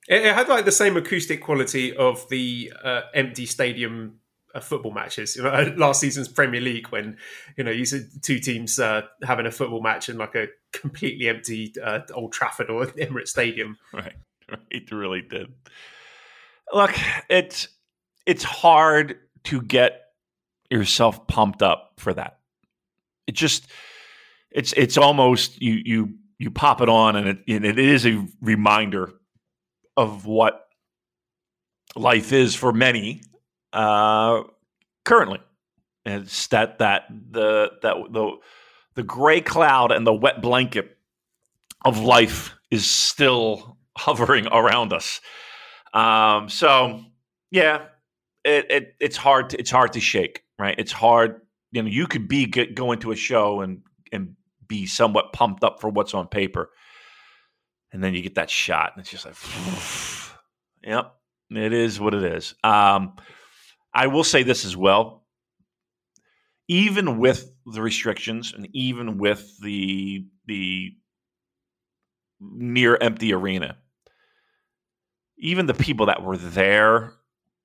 it, 0.08 0.26
it, 0.26 0.34
had 0.34 0.48
like 0.48 0.64
the 0.64 0.72
same 0.72 0.96
acoustic 0.96 1.42
quality 1.42 1.96
of 1.96 2.28
the 2.28 2.72
uh, 2.82 3.02
empty 3.14 3.46
stadium 3.46 4.20
uh, 4.54 4.60
football 4.60 4.92
matches. 4.92 5.36
You 5.36 5.44
know, 5.44 5.74
last 5.76 6.00
season's 6.00 6.28
Premier 6.28 6.60
League 6.60 6.88
when 6.88 7.16
you 7.56 7.64
know 7.64 7.70
you 7.70 7.84
said 7.84 8.08
two 8.22 8.38
teams 8.38 8.78
uh, 8.78 9.02
having 9.22 9.46
a 9.46 9.50
football 9.50 9.82
match 9.82 10.08
in 10.08 10.18
like 10.18 10.34
a 10.34 10.48
completely 10.72 11.28
empty 11.28 11.72
uh, 11.82 12.00
Old 12.14 12.32
Trafford 12.32 12.70
or 12.70 12.86
Emirates 12.98 13.28
Stadium. 13.28 13.78
Right, 13.92 14.14
it 14.70 14.90
really 14.92 15.22
did. 15.22 15.52
Look, 16.72 16.94
it's 17.28 17.68
it's 18.26 18.44
hard 18.44 19.18
to 19.44 19.62
get 19.62 20.01
yourself 20.72 21.26
pumped 21.26 21.62
up 21.62 21.92
for 21.98 22.12
that. 22.14 22.38
It 23.26 23.32
just 23.32 23.66
it's 24.50 24.72
it's 24.74 24.96
almost 24.96 25.60
you 25.60 25.80
you 25.84 26.14
you 26.38 26.50
pop 26.50 26.80
it 26.80 26.88
on 26.88 27.16
and 27.16 27.28
it 27.28 27.38
it 27.46 27.78
is 27.78 28.06
a 28.06 28.26
reminder 28.40 29.12
of 29.96 30.26
what 30.26 30.66
life 31.94 32.32
is 32.32 32.54
for 32.54 32.72
many 32.72 33.22
uh, 33.72 34.42
currently. 35.04 35.40
And 36.04 36.24
it's 36.24 36.48
that 36.48 36.78
that 36.78 37.04
the 37.10 37.70
that 37.82 37.94
the 38.10 38.36
the 38.94 39.02
gray 39.02 39.40
cloud 39.40 39.92
and 39.92 40.06
the 40.06 40.12
wet 40.12 40.42
blanket 40.42 40.96
of 41.84 42.00
life 42.00 42.54
is 42.70 42.88
still 42.88 43.76
hovering 43.96 44.46
around 44.48 44.92
us. 44.92 45.20
Um, 45.94 46.48
so 46.48 47.04
yeah, 47.50 47.86
it, 48.44 48.70
it 48.70 48.94
it's 49.00 49.16
hard 49.16 49.50
to, 49.50 49.58
it's 49.58 49.70
hard 49.70 49.92
to 49.94 50.00
shake, 50.00 50.42
right? 50.58 50.74
It's 50.78 50.92
hard. 50.92 51.40
You 51.70 51.82
know, 51.82 51.88
you 51.88 52.06
could 52.06 52.28
be 52.28 52.46
get, 52.46 52.74
go 52.74 52.92
into 52.92 53.12
a 53.12 53.16
show 53.16 53.60
and 53.60 53.82
and 54.12 54.36
be 54.66 54.86
somewhat 54.86 55.32
pumped 55.32 55.64
up 55.64 55.80
for 55.80 55.88
what's 55.88 56.14
on 56.14 56.28
paper, 56.28 56.70
and 57.92 58.02
then 58.02 58.14
you 58.14 58.22
get 58.22 58.34
that 58.36 58.50
shot, 58.50 58.92
and 58.94 59.02
it's 59.02 59.10
just 59.10 59.24
like, 59.24 59.36
yep, 60.84 61.14
it 61.50 61.72
is 61.72 62.00
what 62.00 62.14
it 62.14 62.24
is. 62.24 62.54
Um, 62.64 63.14
I 63.94 64.08
will 64.08 64.24
say 64.24 64.42
this 64.42 64.64
as 64.64 64.76
well. 64.76 65.20
Even 66.68 67.18
with 67.18 67.52
the 67.66 67.82
restrictions 67.82 68.52
and 68.56 68.68
even 68.72 69.18
with 69.18 69.58
the 69.60 70.26
the 70.46 70.92
near 72.40 72.96
empty 73.00 73.32
arena, 73.32 73.76
even 75.38 75.66
the 75.66 75.74
people 75.74 76.06
that 76.06 76.22
were 76.22 76.36
there 76.36 77.14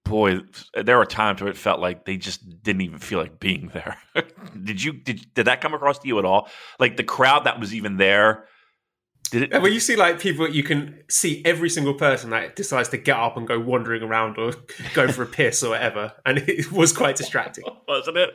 boy, 0.08 0.40
there 0.74 0.98
were 0.98 1.06
times 1.06 1.42
where 1.42 1.50
it 1.50 1.58
felt 1.58 1.80
like 1.80 2.06
they 2.06 2.18
just 2.18 2.64
didn't 2.64 2.82
even 2.82 3.00
feel 3.00 3.20
like 3.20 3.40
being 3.40 3.70
there. 3.74 3.98
did 4.64 4.84
you 4.84 4.94
did 4.94 5.34
did 5.34 5.46
that 5.46 5.62
come 5.62 5.74
across 5.74 6.00
to 6.00 6.08
you 6.08 6.20
at 6.20 6.26
all? 6.26 6.50
Like 6.80 6.98
the 6.98 7.04
crowd 7.04 7.46
that 7.46 7.60
was 7.60 7.74
even 7.74 7.98
there. 7.98 8.46
Did 9.32 9.44
it? 9.44 9.62
Well, 9.62 9.68
you 9.68 9.80
see 9.80 9.96
like 9.96 10.20
people, 10.20 10.50
you 10.50 10.64
can 10.64 11.04
see 11.10 11.42
every 11.44 11.70
single 11.70 11.94
person 11.94 12.30
that 12.30 12.56
decides 12.56 12.90
to 12.90 12.98
get 12.98 13.18
up 13.18 13.36
and 13.36 13.46
go 13.46 13.60
wandering 13.60 14.02
around 14.02 14.38
or 14.38 14.54
go 14.94 15.08
for 15.10 15.24
a 15.24 15.28
piss 15.28 15.64
or 15.64 15.72
whatever, 15.72 16.14
and 16.26 16.38
it 16.48 16.72
was 16.72 16.94
quite 16.94 17.18
distracting, 17.18 17.66
wasn't 17.88 18.18
it? 18.18 18.30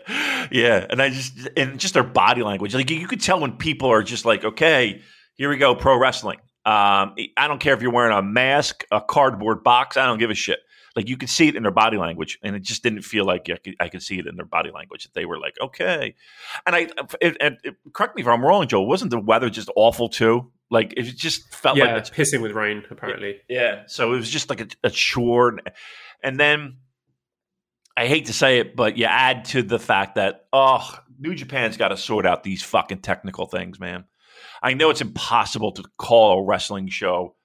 Yeah, 0.51 0.87
and 0.91 1.01
I 1.01 1.09
just 1.09 1.49
and 1.57 1.79
just 1.79 1.95
their 1.95 2.03
body 2.03 2.43
language, 2.43 2.75
like 2.75 2.91
you 2.91 3.09
could 3.09 3.21
tell 3.21 3.41
when 3.41 3.57
people 3.57 3.91
are 3.91 4.03
just 4.03 4.25
like, 4.25 4.45
okay, 4.45 5.01
here 5.35 5.49
we 5.49 5.57
go, 5.57 5.75
pro 5.75 5.99
wrestling. 5.99 6.39
Um, 6.65 7.17
I 7.37 7.49
don't 7.49 7.59
care 7.59 7.75
if 7.75 7.83
you're 7.83 7.91
wearing 7.91 8.17
a 8.17 8.23
mask, 8.23 8.85
a 8.93 9.01
cardboard 9.01 9.65
box. 9.65 9.97
I 9.97 10.07
don't 10.07 10.19
give 10.19 10.31
a 10.31 10.35
shit 10.35 10.61
like 10.95 11.09
you 11.09 11.17
could 11.17 11.29
see 11.29 11.49
it 11.49 11.57
in 11.57 11.63
their 11.63 11.73
body 11.73 11.97
language, 11.97 12.39
and 12.43 12.55
it 12.55 12.63
just 12.63 12.83
didn't 12.83 13.03
feel 13.03 13.25
like 13.25 13.49
I 13.51 13.57
could, 13.57 13.77
I 13.81 13.89
could 13.89 14.03
see 14.03 14.19
it 14.19 14.27
in 14.27 14.37
their 14.37 14.47
body 14.47 14.71
language 14.71 15.05
that 15.05 15.15
they 15.15 15.25
were 15.25 15.39
like, 15.39 15.55
okay. 15.61 16.15
And 16.67 16.77
I, 16.77 16.81
it, 17.21 17.37
it, 17.41 17.59
it, 17.65 17.75
correct 17.93 18.17
me 18.17 18.23
if 18.23 18.29
I'm 18.29 18.45
wrong, 18.45 18.67
Joe. 18.67 18.83
Wasn't 18.83 19.11
the 19.11 19.21
weather 19.21 19.51
just 19.51 19.71
awful 19.77 20.09
too? 20.09 20.51
Like 20.71 20.95
it 20.97 21.03
just 21.17 21.55
felt 21.55 21.77
yeah, 21.77 21.85
like 21.85 21.97
it's 21.97 22.11
pissing 22.11 22.43
with 22.43 22.53
rain. 22.53 22.83
Apparently, 22.91 23.41
yeah. 23.49 23.83
So 23.87 24.13
it 24.13 24.17
was 24.17 24.31
just 24.31 24.51
like 24.51 24.61
a, 24.61 24.69
a 24.85 24.91
chore, 24.91 25.59
and 26.23 26.39
then 26.39 26.79
I 27.97 28.07
hate 28.07 28.27
to 28.27 28.33
say 28.33 28.59
it, 28.59 28.75
but 28.75 28.97
you 28.97 29.05
add 29.05 29.45
to 29.47 29.63
the 29.63 29.79
fact 29.79 30.15
that 30.15 30.47
oh, 30.53 30.99
New 31.19 31.35
Japan's 31.35 31.77
got 31.77 31.89
to 31.89 31.97
sort 31.97 32.27
out 32.27 32.43
these 32.43 32.63
fucking 32.63 33.01
technical 33.01 33.47
things, 33.47 33.79
man. 33.79 34.05
I 34.63 34.75
know 34.75 34.91
it's 34.91 35.01
impossible 35.01 35.73
to 35.73 35.85
call 35.99 36.39
a 36.39 36.45
wrestling 36.45 36.89
show 36.89 37.37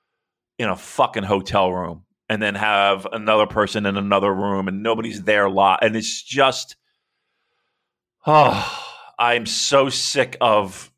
in 0.58 0.70
a 0.70 0.76
fucking 0.76 1.24
hotel 1.24 1.72
room 1.72 2.04
and 2.30 2.42
then 2.42 2.56
have 2.56 3.08
another 3.12 3.46
person 3.46 3.86
in 3.86 3.98
another 3.98 4.34
room 4.34 4.68
and 4.68 4.84
nobody's 4.84 5.24
there 5.24 5.50
lot. 5.50 5.84
And 5.84 5.96
it's 5.96 6.22
just 6.22 6.76
oh 8.26 8.84
i'm 9.20 9.46
so 9.46 9.90
sick 9.90 10.38
of 10.42 10.92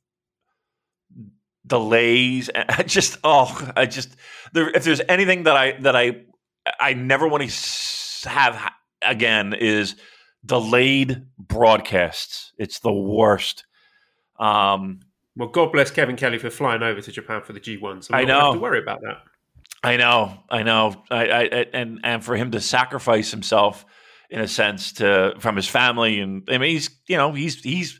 delays. 1.65 2.49
I 2.55 2.83
just 2.83 3.17
oh 3.23 3.71
i 3.75 3.85
just 3.85 4.15
there, 4.53 4.69
if 4.69 4.83
there's 4.83 5.01
anything 5.07 5.43
that 5.43 5.55
i 5.55 5.73
that 5.79 5.95
i 5.95 6.23
i 6.79 6.93
never 6.93 7.27
want 7.27 7.49
to 7.49 8.29
have 8.29 8.71
again 9.01 9.53
is 9.53 9.95
delayed 10.45 11.23
broadcasts. 11.37 12.53
It's 12.57 12.79
the 12.79 12.93
worst. 12.93 13.65
Um 14.39 15.01
well 15.39 15.47
god 15.47 15.71
bless 15.71 15.89
kevin 15.89 16.15
kelly 16.15 16.37
for 16.37 16.49
flying 16.49 16.83
over 16.83 17.01
to 17.01 17.11
japan 17.11 17.41
for 17.41 17.53
the 17.53 17.59
g1 17.59 18.03
so 18.03 18.13
i 18.13 18.23
know 18.23 18.39
have 18.39 18.53
to 18.53 18.59
worry 18.59 18.79
about 18.79 18.99
that 19.01 19.23
I 19.81 19.97
know, 19.97 20.43
I 20.49 20.63
know, 20.63 21.03
I, 21.09 21.25
I, 21.25 21.43
and 21.73 21.99
and 22.03 22.23
for 22.23 22.35
him 22.35 22.51
to 22.51 22.59
sacrifice 22.59 23.31
himself 23.31 23.85
in 24.29 24.41
a 24.41 24.47
sense 24.47 24.93
to 24.93 25.33
from 25.39 25.55
his 25.55 25.67
family, 25.67 26.19
and 26.19 26.47
I 26.49 26.57
mean, 26.57 26.71
he's 26.71 26.89
you 27.07 27.15
know, 27.15 27.31
he's 27.31 27.61
he's, 27.61 27.99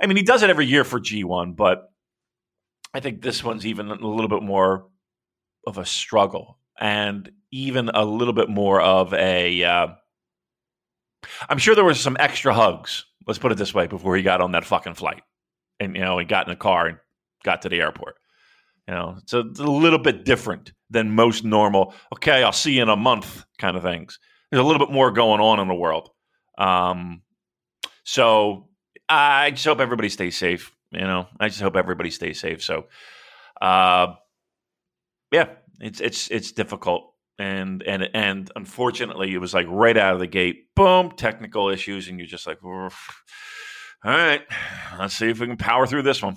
I 0.00 0.06
mean, 0.06 0.16
he 0.16 0.22
does 0.22 0.42
it 0.42 0.50
every 0.50 0.66
year 0.66 0.84
for 0.84 0.98
G 0.98 1.24
one, 1.24 1.52
but 1.52 1.90
I 2.94 3.00
think 3.00 3.22
this 3.22 3.44
one's 3.44 3.66
even 3.66 3.90
a 3.90 3.94
little 3.94 4.28
bit 4.28 4.42
more 4.42 4.88
of 5.66 5.76
a 5.76 5.84
struggle, 5.84 6.58
and 6.80 7.30
even 7.50 7.90
a 7.90 8.04
little 8.04 8.34
bit 8.34 8.48
more 8.48 8.80
of 8.80 9.12
a. 9.12 9.62
am 9.64 9.96
uh, 11.50 11.56
sure 11.56 11.74
there 11.74 11.84
was 11.84 12.00
some 12.00 12.16
extra 12.18 12.54
hugs. 12.54 13.04
Let's 13.26 13.38
put 13.38 13.52
it 13.52 13.58
this 13.58 13.74
way: 13.74 13.86
before 13.88 14.16
he 14.16 14.22
got 14.22 14.40
on 14.40 14.52
that 14.52 14.64
fucking 14.64 14.94
flight, 14.94 15.22
and 15.78 15.94
you 15.94 16.02
know, 16.02 16.18
he 16.18 16.24
got 16.24 16.46
in 16.46 16.50
the 16.50 16.56
car 16.56 16.86
and 16.86 16.98
got 17.44 17.62
to 17.62 17.68
the 17.68 17.80
airport. 17.80 18.16
You 18.88 18.94
know, 18.94 19.16
it's 19.22 19.32
a, 19.32 19.40
it's 19.40 19.60
a 19.60 19.64
little 19.64 19.98
bit 19.98 20.24
different 20.24 20.72
than 20.90 21.14
most 21.14 21.44
normal. 21.44 21.94
Okay, 22.14 22.42
I'll 22.42 22.52
see 22.52 22.76
you 22.76 22.82
in 22.82 22.88
a 22.88 22.96
month 22.96 23.44
kind 23.58 23.76
of 23.76 23.82
things. 23.82 24.18
There's 24.50 24.62
a 24.62 24.66
little 24.66 24.84
bit 24.84 24.92
more 24.92 25.10
going 25.10 25.40
on 25.40 25.60
in 25.60 25.68
the 25.68 25.74
world. 25.74 26.10
Um, 26.58 27.22
so 28.04 28.68
I 29.08 29.50
just 29.50 29.64
hope 29.64 29.80
everybody 29.80 30.08
stays 30.08 30.36
safe. 30.36 30.72
You 30.90 31.00
know, 31.00 31.28
I 31.40 31.48
just 31.48 31.60
hope 31.60 31.76
everybody 31.76 32.10
stays 32.10 32.40
safe. 32.40 32.62
So, 32.62 32.86
uh, 33.60 34.14
yeah, 35.30 35.46
it's 35.80 36.00
it's 36.00 36.30
it's 36.30 36.52
difficult, 36.52 37.14
and 37.38 37.82
and 37.82 38.10
and 38.12 38.50
unfortunately, 38.54 39.32
it 39.32 39.38
was 39.38 39.54
like 39.54 39.66
right 39.70 39.96
out 39.96 40.14
of 40.14 40.20
the 40.20 40.26
gate, 40.26 40.74
boom, 40.76 41.12
technical 41.12 41.70
issues, 41.70 42.08
and 42.08 42.18
you're 42.18 42.26
just 42.26 42.46
like, 42.46 42.62
all 42.62 42.90
right, 44.04 44.42
let's 44.98 45.16
see 45.16 45.30
if 45.30 45.40
we 45.40 45.46
can 45.46 45.56
power 45.56 45.86
through 45.86 46.02
this 46.02 46.22
one. 46.22 46.36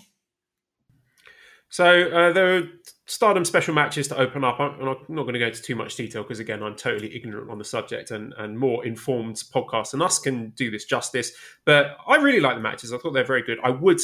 So 1.70 2.10
uh, 2.10 2.32
there 2.32 2.58
are 2.58 2.64
Stardom 3.08 3.46
special 3.46 3.76
matches 3.76 4.08
to 4.08 4.18
open 4.18 4.44
up. 4.44 4.60
I'm 4.60 4.80
not 4.84 5.08
going 5.08 5.34
to 5.34 5.40
go 5.40 5.48
into 5.48 5.62
too 5.62 5.76
much 5.76 5.96
detail 5.96 6.24
because, 6.24 6.40
again, 6.40 6.64
I'm 6.64 6.76
totally 6.76 7.16
ignorant 7.16 7.52
on 7.52 7.60
the 7.60 7.64
subject, 7.64 8.10
and, 8.10 8.34
and 8.40 8.58
more 8.58 8.84
informed 8.84 9.36
podcasts 9.54 9.92
than 9.92 10.02
us 10.02 10.18
can 10.18 10.50
do 10.52 10.72
this 10.72 10.86
justice. 10.86 11.32
But 11.66 11.98
I 12.08 12.16
really 12.16 12.40
like 12.40 12.56
the 12.56 12.62
matches. 12.62 12.92
I 12.92 12.98
thought 12.98 13.12
they're 13.12 13.24
very 13.24 13.44
good. 13.44 13.60
I 13.64 13.70
would 13.70 14.00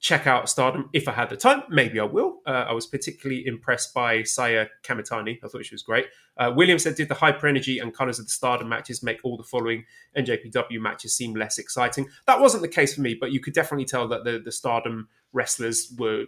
check 0.00 0.26
out 0.26 0.50
Stardom 0.50 0.90
if 0.92 1.08
I 1.08 1.12
had 1.12 1.30
the 1.30 1.36
time. 1.36 1.62
Maybe 1.70 1.98
I 1.98 2.04
will. 2.04 2.40
Uh, 2.44 2.66
I 2.68 2.72
was 2.72 2.86
particularly 2.86 3.46
impressed 3.46 3.94
by 3.94 4.24
Saya 4.24 4.66
Kamitani. 4.82 5.38
I 5.42 5.48
thought 5.48 5.64
she 5.64 5.74
was 5.74 5.82
great. 5.82 6.06
Uh, 6.36 6.52
William 6.54 6.78
said, 6.78 6.96
Did 6.96 7.08
the 7.08 7.14
hyper 7.14 7.46
energy 7.46 7.78
and 7.78 7.94
colors 7.94 8.18
of 8.18 8.26
the 8.26 8.30
Stardom 8.30 8.68
matches 8.68 9.02
make 9.02 9.20
all 9.24 9.36
the 9.36 9.44
following 9.44 9.84
NJPW 10.18 10.80
matches 10.80 11.14
seem 11.14 11.34
less 11.34 11.56
exciting? 11.56 12.08
That 12.26 12.40
wasn't 12.40 12.62
the 12.62 12.68
case 12.68 12.94
for 12.94 13.00
me, 13.00 13.14
but 13.14 13.32
you 13.32 13.40
could 13.40 13.54
definitely 13.54 13.86
tell 13.86 14.08
that 14.08 14.24
the, 14.24 14.40
the 14.44 14.52
Stardom 14.52 15.08
wrestlers 15.32 15.94
were 15.96 16.26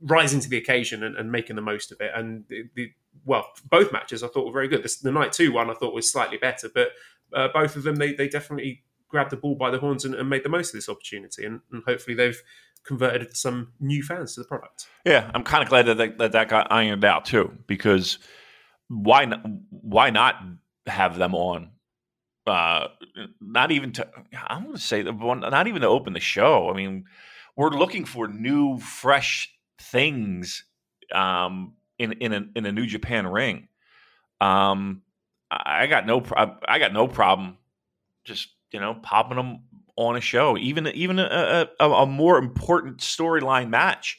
rising 0.00 0.40
to 0.40 0.48
the 0.48 0.56
occasion 0.56 1.02
and, 1.02 1.16
and 1.16 1.32
making 1.32 1.56
the 1.56 1.62
most 1.62 1.92
of 1.92 2.00
it. 2.00 2.10
And 2.14 2.44
the, 2.48 2.64
the, 2.74 2.92
well, 3.24 3.48
both 3.68 3.92
matches 3.92 4.22
I 4.22 4.28
thought 4.28 4.46
were 4.46 4.52
very 4.52 4.68
good. 4.68 4.82
The, 4.82 4.96
the 5.02 5.12
night 5.12 5.32
two 5.32 5.52
one 5.52 5.70
I 5.70 5.74
thought 5.74 5.94
was 5.94 6.10
slightly 6.10 6.38
better, 6.38 6.68
but 6.72 6.88
uh, 7.34 7.48
both 7.52 7.76
of 7.76 7.82
them 7.82 7.96
they 7.96 8.14
they 8.14 8.28
definitely 8.28 8.84
grabbed 9.08 9.30
the 9.30 9.36
ball 9.36 9.54
by 9.54 9.70
the 9.70 9.78
horns 9.78 10.04
and, 10.04 10.14
and, 10.14 10.28
made 10.28 10.42
the 10.42 10.48
most 10.50 10.68
of 10.68 10.74
this 10.74 10.88
opportunity. 10.88 11.44
And, 11.44 11.60
and 11.72 11.82
hopefully 11.86 12.14
they've 12.14 12.40
converted 12.84 13.36
some 13.36 13.72
new 13.80 14.02
fans 14.02 14.34
to 14.34 14.40
the 14.40 14.46
product. 14.46 14.86
Yeah, 15.04 15.30
I'm 15.34 15.42
kind 15.42 15.62
of 15.62 15.68
glad 15.68 15.86
that 15.86 15.96
that, 15.96 16.18
that 16.18 16.32
that 16.32 16.48
got 16.48 16.70
ironed 16.70 17.04
out 17.04 17.24
too, 17.24 17.52
because 17.66 18.18
why 18.88 19.24
not? 19.24 19.44
Why 19.70 20.10
not 20.10 20.36
have 20.86 21.18
them 21.18 21.34
on? 21.34 21.72
Uh, 22.46 22.88
not 23.40 23.70
even 23.70 23.92
to 23.92 24.08
I'm 24.46 24.62
going 24.64 24.76
to 24.76 24.80
say 24.80 25.02
the 25.02 25.12
one, 25.12 25.40
not 25.40 25.66
even 25.66 25.82
to 25.82 25.88
open 25.88 26.14
the 26.14 26.20
show. 26.20 26.70
I 26.70 26.74
mean, 26.74 27.04
we're 27.56 27.70
looking 27.70 28.04
for 28.04 28.28
new, 28.28 28.78
fresh 28.78 29.52
things 29.78 30.64
um, 31.12 31.74
in 31.98 32.12
in 32.12 32.32
a, 32.32 32.46
in 32.56 32.66
a 32.66 32.72
New 32.72 32.86
Japan 32.86 33.26
ring. 33.26 33.68
Um, 34.40 35.02
I 35.50 35.86
got 35.86 36.06
no 36.06 36.20
pro- 36.20 36.56
I 36.66 36.78
got 36.78 36.92
no 36.92 37.08
problem 37.08 37.56
just 38.24 38.48
you 38.70 38.80
know 38.80 38.94
popping 38.94 39.36
them 39.36 39.60
on 39.96 40.16
a 40.16 40.20
show, 40.20 40.56
even 40.56 40.86
even 40.88 41.18
a, 41.18 41.68
a, 41.80 41.90
a 41.90 42.06
more 42.06 42.38
important 42.38 42.98
storyline 42.98 43.68
match, 43.68 44.18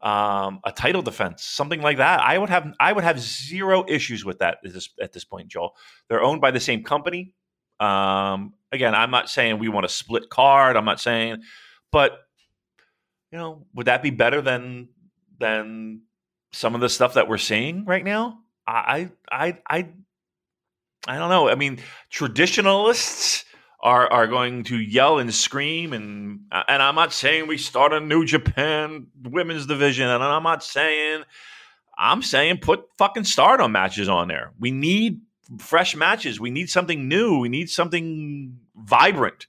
um, 0.00 0.60
a 0.64 0.72
title 0.72 1.02
defense, 1.02 1.44
something 1.44 1.80
like 1.80 1.98
that. 1.98 2.20
I 2.20 2.38
would 2.38 2.50
have 2.50 2.74
I 2.80 2.92
would 2.92 3.04
have 3.04 3.20
zero 3.20 3.84
issues 3.88 4.24
with 4.24 4.40
that 4.40 4.58
at 4.64 4.72
this, 4.72 4.88
at 5.00 5.12
this 5.12 5.24
point, 5.24 5.48
Joel. 5.48 5.76
They're 6.08 6.22
owned 6.22 6.40
by 6.40 6.50
the 6.50 6.60
same 6.60 6.82
company. 6.82 7.34
Um, 7.78 8.54
again, 8.72 8.94
I'm 8.94 9.10
not 9.10 9.30
saying 9.30 9.58
we 9.58 9.68
want 9.68 9.86
a 9.86 9.88
split 9.88 10.28
card. 10.28 10.76
I'm 10.76 10.84
not 10.84 11.00
saying, 11.00 11.42
but 11.92 12.18
you 13.32 13.38
know, 13.38 13.66
would 13.74 13.86
that 13.86 14.02
be 14.02 14.10
better 14.10 14.42
than 14.42 14.88
than 15.40 16.02
some 16.52 16.74
of 16.74 16.80
the 16.80 16.88
stuff 16.88 17.14
that 17.14 17.28
we're 17.28 17.38
seeing 17.38 17.84
right 17.84 18.04
now? 18.04 18.38
I 18.66 19.10
I 19.30 19.58
I 19.68 19.88
I 21.08 21.18
don't 21.18 21.30
know. 21.30 21.48
I 21.48 21.54
mean, 21.54 21.80
traditionalists 22.10 23.44
are 23.80 24.06
are 24.12 24.26
going 24.26 24.64
to 24.64 24.78
yell 24.78 25.18
and 25.18 25.34
scream 25.34 25.92
and 25.92 26.40
and 26.52 26.82
I'm 26.82 26.94
not 26.94 27.12
saying 27.12 27.48
we 27.48 27.58
start 27.58 27.92
a 27.92 28.00
new 28.00 28.24
Japan 28.24 29.08
women's 29.24 29.66
division 29.66 30.08
and 30.08 30.22
I'm 30.22 30.44
not 30.44 30.62
saying 30.62 31.24
I'm 31.98 32.22
saying 32.22 32.58
put 32.58 32.84
fucking 32.98 33.24
stardom 33.24 33.72
matches 33.72 34.08
on 34.08 34.28
there. 34.28 34.52
We 34.58 34.70
need 34.70 35.22
fresh 35.58 35.96
matches. 35.96 36.38
We 36.38 36.50
need 36.50 36.70
something 36.70 37.08
new. 37.08 37.38
We 37.38 37.48
need 37.48 37.70
something 37.70 38.58
vibrant. 38.76 39.46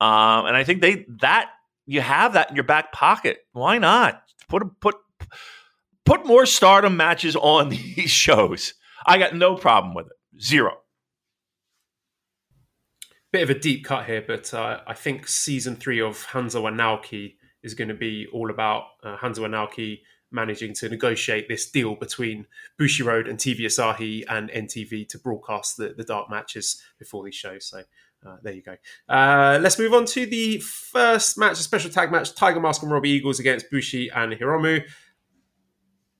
Um, 0.00 0.46
and 0.46 0.56
I 0.56 0.64
think 0.64 0.82
they 0.82 1.06
that 1.20 1.50
you 1.86 2.00
have 2.00 2.32
that 2.34 2.50
in 2.50 2.56
your 2.56 2.64
back 2.64 2.92
pocket. 2.92 3.38
Why 3.52 3.78
not 3.78 4.22
put 4.48 4.80
put 4.80 4.96
put 6.04 6.26
more 6.26 6.46
stardom 6.46 6.96
matches 6.96 7.36
on 7.36 7.68
these 7.96 8.10
shows? 8.10 8.74
I 9.06 9.18
got 9.18 9.34
no 9.34 9.56
problem 9.56 9.94
with 9.94 10.06
it. 10.06 10.42
Zero 10.42 10.78
bit 13.34 13.42
of 13.42 13.50
a 13.50 13.58
deep 13.58 13.84
cut 13.84 14.06
here, 14.06 14.22
but 14.24 14.54
uh, 14.54 14.78
I 14.86 14.94
think 14.94 15.26
season 15.26 15.74
three 15.74 16.00
of 16.00 16.24
Hanzawa 16.26 17.32
is 17.64 17.74
going 17.74 17.88
to 17.88 17.94
be 17.94 18.28
all 18.32 18.48
about 18.48 18.84
uh, 19.02 19.16
Hanzawa 19.16 19.98
managing 20.30 20.72
to 20.74 20.88
negotiate 20.88 21.48
this 21.48 21.68
deal 21.68 21.96
between 21.96 22.46
Bushiroad 22.80 23.28
and 23.28 23.36
TV 23.36 23.62
Asahi 23.62 24.22
and 24.28 24.50
NTV 24.50 25.08
to 25.08 25.18
broadcast 25.18 25.78
the, 25.78 25.94
the 25.96 26.04
dark 26.04 26.30
matches 26.30 26.80
before 26.96 27.24
these 27.24 27.34
shows. 27.34 27.66
So 27.66 27.82
uh, 28.26 28.36
there 28.42 28.52
you 28.52 28.62
go. 28.62 28.76
Uh, 29.08 29.58
let's 29.60 29.78
move 29.78 29.92
on 29.92 30.04
to 30.06 30.26
the 30.26 30.58
first 30.58 31.38
match, 31.38 31.52
a 31.52 31.62
special 31.62 31.90
tag 31.90 32.10
match: 32.10 32.34
Tiger 32.34 32.60
Mask 32.60 32.82
and 32.82 32.90
Robbie 32.90 33.10
Eagles 33.10 33.38
against 33.38 33.70
Bushi 33.70 34.10
and 34.10 34.32
Hiromu 34.32 34.84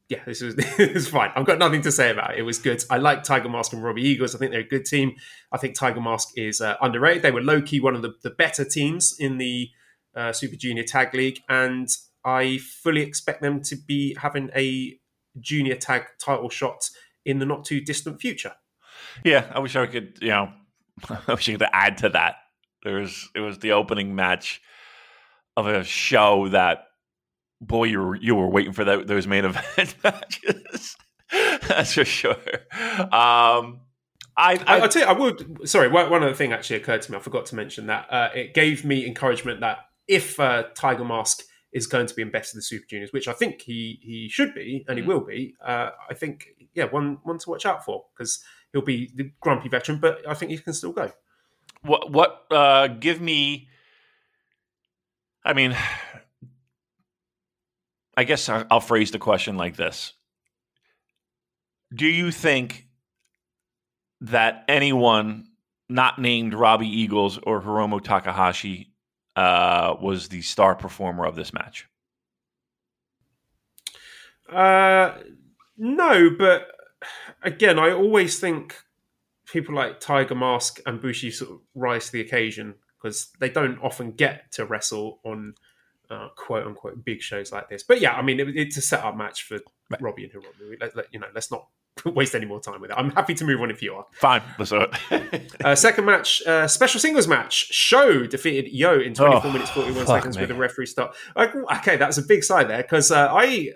yeah, 0.09 0.23
this 0.27 0.43
was 0.43 0.55
this 0.57 0.79
is 0.79 1.09
fine. 1.09 1.31
I've 1.35 1.47
got 1.47 1.59
nothing 1.59 1.83
to 1.83 1.93
say 1.93 2.11
about 2.11 2.35
it. 2.35 2.41
It 2.41 2.43
was 2.43 2.59
good. 2.59 2.83
I 2.91 2.99
like 2.99 3.23
Tiger 3.23 3.49
Mask 3.49 3.73
and 3.73 3.83
Robbie 3.83 4.03
Eagles. 4.03 4.35
I 4.35 4.39
think 4.39 4.53
they're 4.53 4.61
a 4.61 4.69
good 4.69 4.85
team. 4.85 5.15
I 5.53 5.59
think 5.59 5.75
Tiger 5.75 6.01
Mask 6.01 6.29
is 6.37 6.61
uh, 6.61 6.77
underrated. 6.81 7.23
They 7.23 7.31
were 7.31 7.43
low 7.43 7.63
key 7.63 7.81
one 7.81 7.95
of 7.95 8.03
the, 8.03 8.15
the 8.23 8.31
better 8.31 8.65
teams 8.65 9.15
in 9.19 9.39
the 9.39 9.71
uh, 10.15 10.33
Super 10.33 10.57
Junior 10.57 10.85
Tag 10.85 11.15
League, 11.15 11.41
and 11.49 11.89
I 12.25 12.59
fully 12.59 13.03
expect 13.03 13.43
them 13.43 13.63
to 13.63 13.77
be 13.77 14.17
having 14.21 14.51
a 14.55 14.99
junior 15.41 15.75
tag 15.75 16.05
title 16.19 16.49
shot 16.49 16.91
in 17.25 17.39
the 17.39 17.47
not 17.47 17.65
too 17.65 17.81
distant 17.81 18.21
future. 18.21 18.53
Yeah, 19.25 19.51
I 19.55 19.59
wish 19.59 19.75
I 19.75 19.87
could. 19.87 20.19
You 20.21 20.29
know, 20.29 20.53
I 21.09 21.21
wish 21.29 21.49
you 21.49 21.59
could 21.59 21.69
add 21.73 21.99
to 21.99 22.11
that. 22.11 22.37
There 22.83 23.01
was 23.01 23.29
it 23.35 23.41
was 23.41 23.59
the 23.59 23.73
opening 23.73 24.15
match 24.15 24.61
of 25.57 25.67
a 25.67 25.85
show 25.85 26.49
that 26.49 26.85
boy, 27.61 27.85
you 27.85 28.01
were 28.01 28.17
you 28.17 28.35
were 28.35 28.49
waiting 28.49 28.73
for 28.73 28.85
that, 28.85 29.07
those 29.07 29.27
main 29.27 29.45
event 29.77 29.95
matches. 30.03 30.97
That's 31.69 31.95
for 31.95 32.05
sure. 32.05 32.37
Um, 32.73 33.81
I, 34.37 34.61
I, 34.67 34.81
will 34.81 34.89
tell 34.89 35.03
you, 35.03 35.09
I 35.09 35.13
would. 35.13 35.69
Sorry, 35.69 35.89
one, 35.89 36.23
other 36.23 36.35
thing 36.35 36.53
actually 36.53 36.77
occurred 36.77 37.03
to 37.03 37.13
me. 37.13 37.19
I 37.19 37.21
forgot 37.21 37.47
to 37.47 37.55
mention 37.55 37.87
that 37.87 38.07
uh, 38.11 38.29
it 38.35 38.55
gave 38.55 38.85
me 38.85 39.07
encouragement 39.07 39.61
that 39.61 39.79
if 40.09 40.39
uh, 40.41 40.65
Tiger 40.75 41.05
Mask 41.05 41.43
is 41.73 41.87
going 41.87 42.07
to 42.07 42.15
be 42.15 42.23
in 42.23 42.31
best 42.31 42.53
of 42.53 42.57
the 42.57 42.63
Super 42.63 42.85
Juniors, 42.89 43.13
which 43.13 43.29
I 43.29 43.33
think 43.33 43.63
he 43.63 43.99
he 44.03 44.29
should 44.29 44.55
be 44.55 44.85
and 44.89 44.99
he 44.99 45.05
mm. 45.05 45.09
will 45.09 45.21
be, 45.21 45.55
uh, 45.65 45.91
I 46.11 46.15
think 46.15 46.49
yeah, 46.75 46.85
one 46.85 47.19
one 47.23 47.39
to 47.39 47.51
watch 47.51 47.65
out 47.65 47.85
for 47.85 48.05
because 48.17 48.43
he'll 48.75 48.83
be 48.83 49.11
the 49.15 49.31
grumpy 49.41 49.71
veteran, 49.71 49.99
but 49.99 50.29
I 50.29 50.35
think 50.35 50.51
he 50.51 50.59
can 50.59 50.75
still 50.75 50.93
go. 50.93 51.11
What 51.81 52.11
what 52.11 52.45
uh, 52.51 52.89
give 52.89 53.21
me? 53.23 53.69
I 55.45 55.55
mean, 55.55 55.77
I 58.17 58.25
guess 58.25 58.49
I'll 58.49 58.81
phrase 58.81 59.13
the 59.13 59.19
question 59.19 59.57
like 59.57 59.77
this 59.77 60.13
Do 61.95 62.07
you 62.07 62.31
think 62.31 62.89
that 64.21 64.65
anyone 64.69 65.47
not 65.89 66.19
named 66.19 66.55
Robbie 66.55 66.89
Eagles 66.89 67.39
or 67.43 67.63
Hiromu 67.63 68.03
Takahashi 68.03 68.93
uh, 69.37 69.95
was 70.01 70.29
the 70.29 70.43
star 70.43 70.75
performer 70.75 71.27
of 71.27 71.37
this 71.37 71.53
match? 71.53 71.87
Uh, 74.51 75.15
no, 75.77 76.31
but 76.39 76.74
again, 77.43 77.79
I 77.79 77.91
always 77.91 78.39
think 78.39 78.77
people 79.47 79.75
like 79.75 80.01
Tiger 80.01 80.35
Mask 80.35 80.81
and 80.87 81.01
Bushi 81.01 81.31
sort 81.31 81.51
of 81.51 81.61
rise 81.75 82.07
to 82.07 82.13
the 82.13 82.21
occasion 82.21 82.75
because 83.01 83.29
they 83.39 83.49
don't 83.49 83.79
often 83.83 84.13
get 84.13 84.51
to 84.53 84.65
wrestle 84.65 85.21
on 85.25 85.55
uh, 86.11 86.29
quote 86.37 86.67
unquote 86.67 87.05
big 87.05 87.21
shows 87.21 87.53
like 87.53 87.69
this. 87.69 87.83
But 87.83 88.01
yeah, 88.01 88.13
I 88.13 88.23
mean, 88.23 88.41
it, 88.41 88.57
it's 88.57 88.77
a 88.77 88.83
set 88.83 89.05
up 89.05 89.17
match 89.17 89.45
for 89.45 89.59
right. 89.91 90.01
Robbie 90.01 90.25
and 90.25 90.33
Hiromu. 90.33 90.81
Let, 90.81 90.97
let, 90.97 91.07
you 91.13 91.19
know, 91.21 91.27
let's 91.35 91.51
not 91.51 91.67
waste 92.07 92.35
any 92.35 92.47
more 92.47 92.61
time 92.61 92.81
with 92.81 92.91
it. 92.91 92.95
I'm 92.97 93.11
happy 93.11 93.35
to 93.35 93.45
move 93.45 93.61
on 93.61 93.71
if 93.71 93.83
you 93.83 93.95
are. 93.95 94.07
Fine, 94.13 94.43
let's 94.59 94.71
do 94.71 94.87
it. 95.11 95.53
uh, 95.65 95.75
second 95.75 96.05
match, 96.05 96.43
uh, 96.47 96.67
special 96.67 97.01
singles 97.01 97.29
match. 97.29 97.73
Sho 97.73 98.27
defeated 98.27 98.73
Yo 98.73 98.99
in 99.01 99.15
24 99.15 99.43
oh, 99.45 99.53
minutes 99.53 99.71
41 99.71 100.07
seconds 100.07 100.37
me. 100.37 100.43
with 100.43 100.51
a 100.51 100.55
referee 100.55 100.87
stop. 100.87 101.15
Okay, 101.37 101.97
that's 101.97 102.19
a 102.19 102.23
big 102.23 102.45
side 102.45 102.69
there 102.69 102.83
because 102.83 103.11
uh, 103.11 103.29
I 103.31 103.73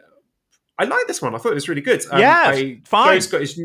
I 0.78 0.84
like 0.84 1.06
this 1.06 1.20
one. 1.20 1.34
I 1.34 1.38
thought 1.38 1.52
it 1.52 1.54
was 1.56 1.68
really 1.68 1.80
good. 1.80 2.04
Um, 2.10 2.20
yeah, 2.20 2.44
I, 2.46 2.80
fine. 2.84 3.14
Yo's 3.14 3.26
got 3.26 3.40
his, 3.40 3.60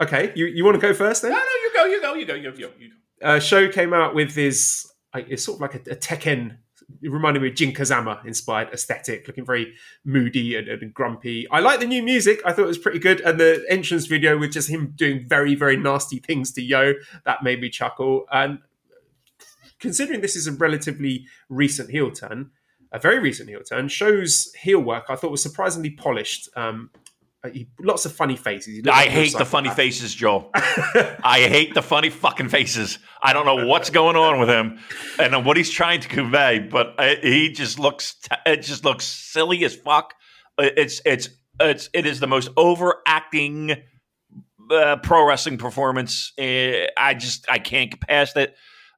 okay, 0.00 0.32
you 0.34 0.46
you 0.46 0.64
want 0.64 0.74
to 0.74 0.80
go 0.80 0.92
first 0.92 1.22
then? 1.22 1.32
No, 1.32 1.38
no, 1.38 1.44
you 1.44 1.70
go, 1.74 1.84
you 1.84 2.00
go, 2.00 2.14
you 2.14 2.26
go, 2.26 2.34
you 2.34 2.42
go. 2.42 2.52
You 2.78 2.90
go. 3.20 3.26
Uh, 3.26 3.38
Sho 3.38 3.68
came 3.68 3.92
out 3.92 4.14
with 4.14 4.34
his. 4.34 4.86
It's 5.14 5.44
sort 5.44 5.56
of 5.56 5.62
like 5.62 5.74
a, 5.74 5.92
a 5.92 5.96
Tekken 5.96 6.58
it 7.02 7.10
reminded 7.10 7.42
me 7.42 7.48
of 7.48 7.54
Jin 7.54 7.72
Kazama 7.72 8.24
inspired 8.24 8.70
aesthetic, 8.72 9.26
looking 9.26 9.44
very 9.44 9.74
moody 10.04 10.56
and, 10.56 10.68
and, 10.68 10.94
grumpy. 10.94 11.46
I 11.50 11.60
like 11.60 11.80
the 11.80 11.86
new 11.86 12.02
music. 12.02 12.40
I 12.44 12.52
thought 12.52 12.64
it 12.64 12.68
was 12.68 12.78
pretty 12.78 12.98
good. 12.98 13.20
And 13.20 13.38
the 13.38 13.64
entrance 13.68 14.06
video 14.06 14.38
with 14.38 14.52
just 14.52 14.70
him 14.70 14.94
doing 14.96 15.26
very, 15.28 15.54
very 15.54 15.76
nasty 15.76 16.18
things 16.18 16.52
to 16.52 16.62
Yo, 16.62 16.94
that 17.24 17.42
made 17.42 17.60
me 17.60 17.68
chuckle. 17.68 18.24
And 18.32 18.60
considering 19.78 20.22
this 20.22 20.34
is 20.34 20.46
a 20.46 20.52
relatively 20.52 21.26
recent 21.48 21.90
heel 21.90 22.10
turn, 22.10 22.50
a 22.92 22.98
very 22.98 23.18
recent 23.18 23.48
heel 23.48 23.60
turn, 23.62 23.88
Sho's 23.88 24.52
heel 24.54 24.80
work 24.80 25.06
I 25.08 25.16
thought 25.16 25.30
was 25.30 25.42
surprisingly 25.42 25.90
polished. 25.90 26.48
Um, 26.56 26.90
uh, 27.44 27.50
he, 27.50 27.68
lots 27.80 28.04
of 28.04 28.12
funny 28.12 28.34
faces. 28.34 28.82
I 28.90 29.04
hate 29.04 29.32
the 29.32 29.44
funny 29.44 29.70
faces, 29.70 30.12
Joe. 30.12 30.50
I 30.54 31.46
hate 31.48 31.72
the 31.72 31.82
funny 31.82 32.10
fucking 32.10 32.48
faces. 32.48 32.98
I 33.22 33.32
don't 33.32 33.46
know 33.46 33.66
what's 33.66 33.90
going 33.90 34.16
on 34.16 34.40
with 34.40 34.48
him 34.48 34.78
and 35.20 35.46
what 35.46 35.56
he's 35.56 35.70
trying 35.70 36.00
to 36.00 36.08
convey, 36.08 36.58
but 36.58 37.00
he 37.22 37.52
just 37.52 37.78
looks 37.78 38.16
it 38.44 38.62
just 38.62 38.84
looks 38.84 39.04
silly 39.04 39.64
as 39.64 39.76
fuck. 39.76 40.14
It's 40.58 41.00
it's 41.06 41.28
it's 41.60 41.88
it 41.92 42.06
is 42.06 42.18
the 42.18 42.26
most 42.26 42.48
overacting 42.56 43.76
uh, 44.70 44.96
pro 44.96 45.26
wrestling 45.26 45.58
performance. 45.58 46.32
Uh, 46.38 46.86
I 46.96 47.14
just 47.14 47.48
I 47.48 47.58
can't 47.58 47.90
get 47.90 48.00
past 48.00 48.36
it. 48.36 48.56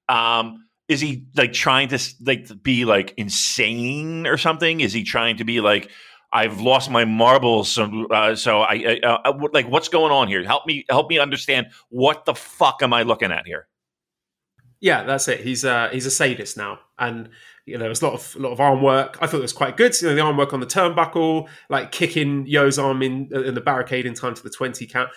Um, 0.09 0.65
is 0.91 1.01
he 1.01 1.29
like 1.37 1.53
trying 1.53 1.89
to 1.89 1.99
like 2.21 2.49
be 2.63 2.85
like 2.85 3.15
insane 3.17 4.27
or 4.27 4.37
something? 4.37 4.81
Is 4.81 4.93
he 4.93 5.05
trying 5.05 5.37
to 5.37 5.45
be 5.45 5.61
like 5.61 5.89
I've 6.33 6.61
lost 6.61 6.91
my 6.91 7.05
marbles, 7.05 7.71
so 7.71 8.07
uh, 8.09 8.35
so 8.35 8.61
I, 8.61 8.99
uh, 9.03 9.19
uh, 9.25 9.49
like 9.53 9.69
what's 9.69 9.89
going 9.89 10.13
on 10.13 10.27
here? 10.27 10.43
Help 10.45 10.67
me, 10.67 10.85
help 10.89 11.09
me 11.09 11.19
understand 11.19 11.69
what 11.89 12.25
the 12.25 12.35
fuck 12.35 12.83
am 12.83 12.93
I 12.93 13.03
looking 13.03 13.31
at 13.31 13.47
here? 13.47 13.69
Yeah, 14.81 15.05
that's 15.05 15.29
it. 15.29 15.41
He's 15.41 15.65
uh, 15.65 15.91
he's 15.93 16.07
a 16.07 16.11
sadist 16.11 16.57
now, 16.57 16.81
and 16.99 17.31
you 17.67 17.75
know, 17.75 17.81
there 17.81 17.89
was 17.89 18.03
a 18.03 18.07
lot 18.07 18.15
of 18.15 18.37
a 18.37 18.39
lot 18.41 18.53
of 18.53 18.61
arm 18.61 18.83
work. 18.83 19.19
I 19.21 19.27
thought 19.27 19.39
it 19.39 19.43
was 19.43 19.53
quite 19.53 19.77
good. 19.77 20.01
You 20.01 20.09
know, 20.09 20.15
the 20.17 20.21
arm 20.23 20.37
work 20.37 20.53
on 20.53 20.61
the 20.61 20.67
turnbuckle, 20.67 21.49
like 21.69 21.93
kicking 21.93 22.47
Yo's 22.47 22.79
arm 22.79 23.03
in 23.03 23.29
in 23.33 23.55
the 23.55 23.61
barricade 23.61 24.07
in 24.07 24.15
time 24.15 24.35
to 24.35 24.43
the 24.43 24.51
twenty 24.51 24.87
count. 24.87 25.11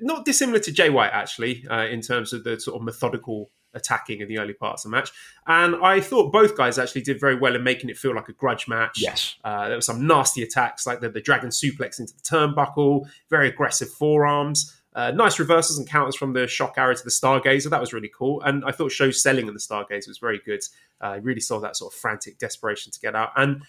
Not 0.00 0.24
dissimilar 0.24 0.60
to 0.60 0.72
Jay 0.72 0.90
White 0.90 1.12
actually, 1.12 1.64
uh, 1.68 1.86
in 1.86 2.00
terms 2.00 2.32
of 2.32 2.44
the 2.44 2.60
sort 2.60 2.76
of 2.76 2.82
methodical 2.82 3.50
attacking 3.76 4.20
in 4.20 4.28
the 4.28 4.38
early 4.38 4.54
parts 4.54 4.84
of 4.84 4.90
the 4.90 4.96
match. 4.96 5.12
And 5.46 5.76
I 5.76 6.00
thought 6.00 6.32
both 6.32 6.56
guys 6.56 6.78
actually 6.78 7.02
did 7.02 7.20
very 7.20 7.36
well 7.36 7.54
in 7.54 7.62
making 7.62 7.90
it 7.90 7.96
feel 7.96 8.14
like 8.14 8.28
a 8.28 8.32
grudge 8.32 8.66
match. 8.66 9.00
Yes. 9.00 9.36
Uh, 9.44 9.68
there 9.68 9.76
were 9.76 9.82
some 9.82 10.06
nasty 10.06 10.42
attacks, 10.42 10.86
like 10.86 11.00
the, 11.00 11.08
the 11.08 11.20
dragon 11.20 11.50
suplex 11.50 12.00
into 12.00 12.14
the 12.14 12.22
turnbuckle, 12.22 13.08
very 13.30 13.48
aggressive 13.48 13.88
forearms. 13.88 14.72
Uh, 14.96 15.10
nice 15.10 15.38
reversals 15.38 15.78
and 15.78 15.86
counters 15.86 16.16
from 16.16 16.32
the 16.32 16.46
shock 16.46 16.74
arrow 16.78 16.94
to 16.94 17.04
the 17.04 17.10
Stargazer. 17.10 17.68
That 17.68 17.80
was 17.80 17.92
really 17.92 18.10
cool. 18.16 18.40
And 18.40 18.64
I 18.64 18.72
thought 18.72 18.90
Sho 18.90 19.10
selling 19.10 19.46
in 19.46 19.52
the 19.52 19.60
Stargazer 19.60 20.08
was 20.08 20.16
very 20.16 20.40
good. 20.44 20.62
Uh, 21.02 21.08
I 21.08 21.16
really 21.16 21.40
saw 21.40 21.60
that 21.60 21.76
sort 21.76 21.92
of 21.92 22.00
frantic 22.00 22.38
desperation 22.38 22.90
to 22.92 22.98
get 22.98 23.14
out. 23.14 23.30
And 23.36 23.62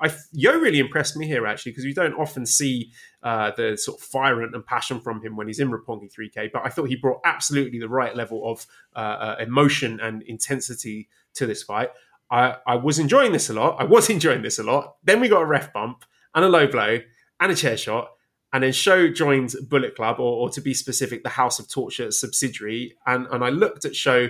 I, 0.00 0.14
Yo 0.32 0.58
really 0.58 0.78
impressed 0.78 1.16
me 1.16 1.26
here 1.26 1.46
actually 1.46 1.72
because 1.72 1.84
you 1.84 1.94
don't 1.94 2.14
often 2.14 2.46
see 2.46 2.92
uh, 3.22 3.52
the 3.56 3.76
sort 3.76 4.00
of 4.00 4.04
fire 4.04 4.42
and 4.42 4.66
passion 4.66 5.00
from 5.00 5.22
him 5.22 5.36
when 5.36 5.46
he's 5.46 5.60
in 5.60 5.70
Roppongi 5.70 6.12
3K. 6.12 6.50
But 6.52 6.62
I 6.64 6.68
thought 6.68 6.88
he 6.88 6.96
brought 6.96 7.20
absolutely 7.24 7.78
the 7.78 7.88
right 7.88 8.14
level 8.14 8.50
of 8.50 8.66
uh, 8.94 8.98
uh, 8.98 9.36
emotion 9.40 10.00
and 10.00 10.22
intensity 10.22 11.08
to 11.34 11.46
this 11.46 11.62
fight. 11.62 11.90
I, 12.30 12.56
I 12.66 12.76
was 12.76 12.98
enjoying 12.98 13.32
this 13.32 13.48
a 13.50 13.54
lot. 13.54 13.76
I 13.78 13.84
was 13.84 14.10
enjoying 14.10 14.42
this 14.42 14.58
a 14.58 14.62
lot. 14.62 14.96
Then 15.04 15.20
we 15.20 15.28
got 15.28 15.42
a 15.42 15.46
ref 15.46 15.72
bump 15.72 16.04
and 16.34 16.44
a 16.44 16.48
low 16.48 16.66
blow 16.66 17.00
and 17.40 17.52
a 17.52 17.54
chair 17.54 17.76
shot. 17.76 18.10
And 18.52 18.64
then 18.64 18.72
Sho 18.72 19.10
joined 19.10 19.54
Bullet 19.68 19.94
Club, 19.94 20.18
or, 20.18 20.32
or 20.40 20.50
to 20.50 20.60
be 20.62 20.72
specific, 20.72 21.22
the 21.22 21.28
House 21.28 21.58
of 21.58 21.68
Torture 21.68 22.10
subsidiary. 22.10 22.96
And, 23.06 23.26
and 23.26 23.44
I 23.44 23.50
looked 23.50 23.84
at 23.84 23.94
Sho 23.94 24.28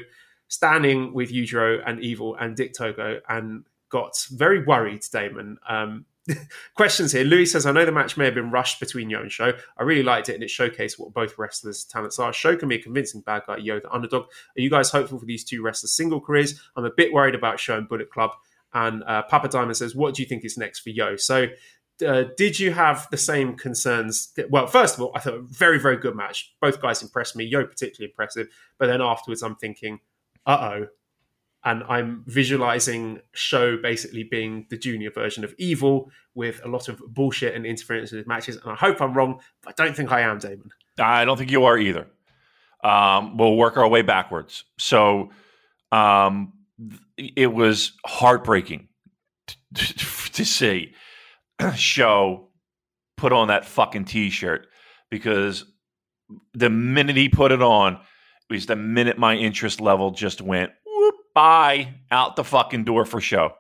standing 0.48 1.12
with 1.14 1.30
Yujiro 1.30 1.80
and 1.86 2.00
Evil 2.00 2.34
and 2.34 2.56
Dick 2.56 2.72
Togo 2.72 3.20
and 3.28 3.64
got 3.90 4.26
very 4.30 4.64
worried, 4.64 5.02
Damon. 5.12 5.58
Um, 5.68 6.06
questions 6.74 7.12
here. 7.12 7.24
Louis 7.24 7.46
says, 7.46 7.66
I 7.66 7.72
know 7.72 7.84
the 7.84 7.92
match 7.92 8.16
may 8.16 8.26
have 8.26 8.34
been 8.34 8.50
rushed 8.50 8.80
between 8.80 9.10
Yo 9.10 9.20
and 9.20 9.32
Sho. 9.32 9.52
I 9.76 9.82
really 9.82 10.02
liked 10.02 10.28
it 10.28 10.34
and 10.34 10.42
it 10.42 10.50
showcased 10.50 10.98
what 10.98 11.14
both 11.14 11.38
wrestlers' 11.38 11.84
talents 11.84 12.18
are. 12.18 12.32
Sho 12.32 12.56
can 12.56 12.68
be 12.68 12.76
a 12.76 12.82
convincing 12.82 13.22
bad 13.22 13.42
guy, 13.46 13.56
Yo, 13.58 13.80
the 13.80 13.90
underdog. 13.90 14.24
Are 14.24 14.60
you 14.60 14.70
guys 14.70 14.90
hopeful 14.90 15.18
for 15.18 15.26
these 15.26 15.44
two 15.44 15.62
wrestlers' 15.62 15.92
single 15.92 16.20
careers? 16.20 16.60
I'm 16.76 16.84
a 16.84 16.90
bit 16.90 17.12
worried 17.12 17.34
about 17.34 17.60
Sho 17.60 17.78
and 17.78 17.88
Bullet 17.88 18.10
Club. 18.10 18.30
And 18.74 19.02
uh, 19.04 19.22
Papa 19.22 19.48
Diamond 19.48 19.76
says, 19.76 19.94
What 19.94 20.14
do 20.14 20.22
you 20.22 20.28
think 20.28 20.44
is 20.44 20.58
next 20.58 20.80
for 20.80 20.90
Yo? 20.90 21.16
So, 21.16 21.46
uh, 22.06 22.24
did 22.36 22.60
you 22.60 22.72
have 22.72 23.08
the 23.10 23.16
same 23.16 23.56
concerns? 23.56 24.32
Well, 24.50 24.66
first 24.66 24.94
of 24.94 25.02
all, 25.02 25.12
I 25.16 25.20
thought 25.20 25.34
a 25.34 25.40
very, 25.40 25.80
very 25.80 25.96
good 25.96 26.14
match. 26.14 26.54
Both 26.60 26.80
guys 26.80 27.02
impressed 27.02 27.34
me. 27.34 27.44
Yo, 27.44 27.64
particularly 27.64 28.10
impressive. 28.10 28.48
But 28.78 28.86
then 28.86 29.00
afterwards, 29.00 29.42
I'm 29.42 29.56
thinking, 29.56 29.98
uh 30.46 30.58
oh, 30.60 30.86
and 31.64 31.82
I'm 31.88 32.24
visualizing 32.26 33.20
Sho 33.32 33.76
basically 33.76 34.24
being 34.24 34.66
the 34.70 34.78
junior 34.78 35.10
version 35.10 35.44
of 35.44 35.54
evil 35.58 36.10
with 36.34 36.60
a 36.64 36.68
lot 36.68 36.88
of 36.88 37.02
bullshit 37.08 37.54
and 37.54 37.66
interference 37.66 38.12
in 38.12 38.18
his 38.18 38.26
matches. 38.26 38.56
And 38.56 38.70
I 38.70 38.76
hope 38.76 39.00
I'm 39.00 39.14
wrong, 39.14 39.40
but 39.62 39.78
I 39.78 39.84
don't 39.84 39.96
think 39.96 40.12
I 40.12 40.20
am, 40.20 40.38
Damon. 40.38 40.70
I 40.98 41.24
don't 41.24 41.36
think 41.36 41.50
you 41.50 41.64
are 41.64 41.76
either. 41.76 42.06
Um, 42.84 43.36
we'll 43.36 43.56
work 43.56 43.76
our 43.76 43.88
way 43.88 44.02
backwards. 44.02 44.64
So 44.78 45.30
um, 45.90 46.52
it 47.16 47.52
was 47.52 47.92
heartbreaking 48.06 48.88
to, 49.74 49.94
to 50.32 50.44
see 50.44 50.94
Sho 51.74 52.48
put 53.16 53.32
on 53.32 53.48
that 53.48 53.64
fucking 53.64 54.04
t-shirt 54.04 54.68
because 55.10 55.64
the 56.54 56.70
minute 56.70 57.16
he 57.16 57.28
put 57.28 57.50
it 57.50 57.62
on 57.62 57.98
was 58.48 58.66
the 58.66 58.76
minute 58.76 59.18
my 59.18 59.34
interest 59.34 59.80
level 59.80 60.12
just 60.12 60.40
went 60.40 60.72
Bye 61.38 61.94
out 62.10 62.34
the 62.34 62.42
fucking 62.42 62.82
door 62.82 63.04
for 63.04 63.20
Sho. 63.20 63.52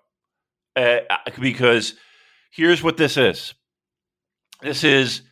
Uh, 0.74 0.98
because 1.38 1.94
here's 2.50 2.82
what 2.82 2.96
this 2.96 3.16
is. 3.16 3.54
This 4.60 4.82
is 4.82 5.22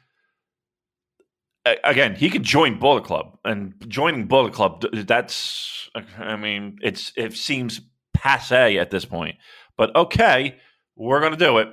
again, 1.83 2.15
he 2.15 2.31
could 2.31 2.45
join 2.45 2.79
Bullet 2.79 3.03
Club, 3.03 3.37
and 3.45 3.75
joining 3.89 4.29
Bullet 4.29 4.53
Club, 4.53 4.85
that's, 4.93 5.91
I 6.21 6.37
mean, 6.37 6.79
it's 6.83 7.13
it 7.17 7.35
seems 7.35 7.81
passe 8.15 8.79
at 8.79 8.93
this 8.93 9.05
point. 9.05 9.35
But 9.77 9.97
okay, 9.97 10.55
we're 10.95 11.21
gonna 11.21 11.37
do 11.37 11.59
it. 11.59 11.69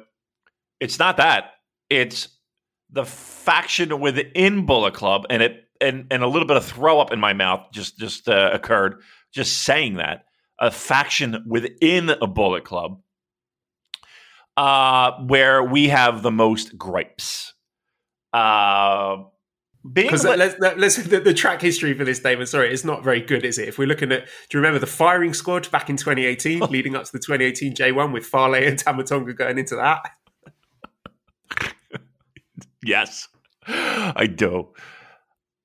It's 0.80 0.98
not 0.98 1.18
that. 1.18 1.52
It's 1.92 2.30
the 2.90 3.06
faction 3.06 4.00
within 4.00 4.66
Bullet 4.66 4.96
Club, 4.96 5.28
and 5.30 5.44
it 5.44 5.66
and 5.80 6.08
and 6.10 6.24
a 6.24 6.28
little 6.28 6.48
bit 6.48 6.58
of 6.58 6.66
throw 6.66 7.00
up 7.00 7.14
in 7.14 7.20
my 7.20 7.34
mouth 7.34 7.68
just 7.72 8.00
just 8.00 8.28
uh, 8.28 8.50
occurred 8.52 9.04
just 9.32 9.62
saying 9.62 9.98
that 9.98 10.26
a 10.64 10.72
faction 10.72 11.44
within 11.46 12.10
a 12.10 12.26
Bullet 12.26 12.64
Club 12.64 13.02
uh, 14.56 15.12
where 15.28 15.62
we 15.62 15.90
have 15.90 16.24
the 16.24 16.32
most 16.32 16.78
gripes. 16.78 17.54
Uh, 18.32 19.24
because 19.92 20.24
let's, 20.24 20.56
let's 20.60 20.96
the, 20.96 21.20
the, 21.20 21.34
track 21.34 21.62
history 21.62 21.94
for 21.94 22.06
this, 22.06 22.20
David. 22.20 22.48
Sorry, 22.48 22.72
it's 22.72 22.86
not 22.86 23.04
very 23.04 23.20
good, 23.20 23.44
is 23.44 23.58
it? 23.58 23.68
If 23.68 23.78
we're 23.78 23.90
looking 23.90 24.14
at, 24.14 24.26
do 24.26 24.58
you 24.58 24.62
remember 24.62 24.80
the 24.80 24.88
firing 24.88 25.34
squad 25.34 25.70
back 25.70 25.90
in 25.90 25.98
2018, 25.98 26.60
leading 26.70 26.96
up 26.96 27.04
to 27.04 27.12
the 27.12 27.20
2018 27.20 27.76
G1 27.76 28.14
with 28.14 28.26
Fale 28.26 28.56
and 28.56 28.80
Tama 28.80 29.04
Tonga 29.04 29.34
going 29.34 29.58
into 29.58 29.76
that? 29.76 30.12
yes, 32.82 33.28
I 33.68 34.28
do. 34.28 34.70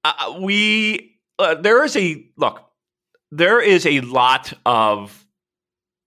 Uh, 0.03 0.41
we 0.41 1.21
uh, 1.39 1.55
there 1.55 1.85
is 1.85 1.97
a 1.97 2.27
look 2.37 2.68
there 3.31 3.61
is 3.61 3.87
a 3.87 4.01
lot 4.01 4.53
of 4.65 5.27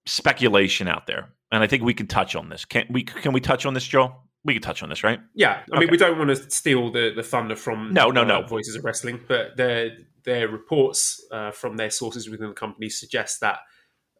speculation 0.06 0.88
out 0.88 1.08
there, 1.08 1.30
and 1.52 1.64
I 1.64 1.68
think 1.68 1.84
we 1.84 1.94
can 1.94 2.08
touch 2.08 2.36
on 2.36 2.50
this. 2.50 2.66
Can 2.66 2.86
we? 2.90 3.04
Can 3.04 3.34
we 3.34 3.42
touch 3.42 3.66
on 3.66 3.74
this, 3.74 3.86
Joe? 3.86 4.16
We 4.44 4.54
can 4.54 4.62
touch 4.62 4.82
on 4.82 4.90
this, 4.90 5.04
right? 5.04 5.20
Yeah. 5.36 5.62
I 5.72 5.76
okay. 5.76 5.80
mean, 5.82 5.92
we 5.92 5.98
don't 5.98 6.18
want 6.18 6.32
to 6.32 6.50
steal 6.50 6.92
the, 6.92 7.12
the 7.16 7.22
thunder 7.22 7.56
from 7.56 7.94
no, 7.94 8.10
no, 8.10 8.22
uh, 8.22 8.26
no. 8.26 8.42
Voices 8.48 8.76
of 8.76 8.84
Wrestling, 8.84 9.20
but 9.28 9.56
their 9.56 9.92
their 10.24 10.48
reports 10.48 11.24
uh, 11.32 11.52
from 11.52 11.78
their 11.78 11.90
sources 11.90 12.30
within 12.30 12.48
the 12.48 12.54
company 12.54 12.90
suggest 12.90 13.42
that 13.42 13.60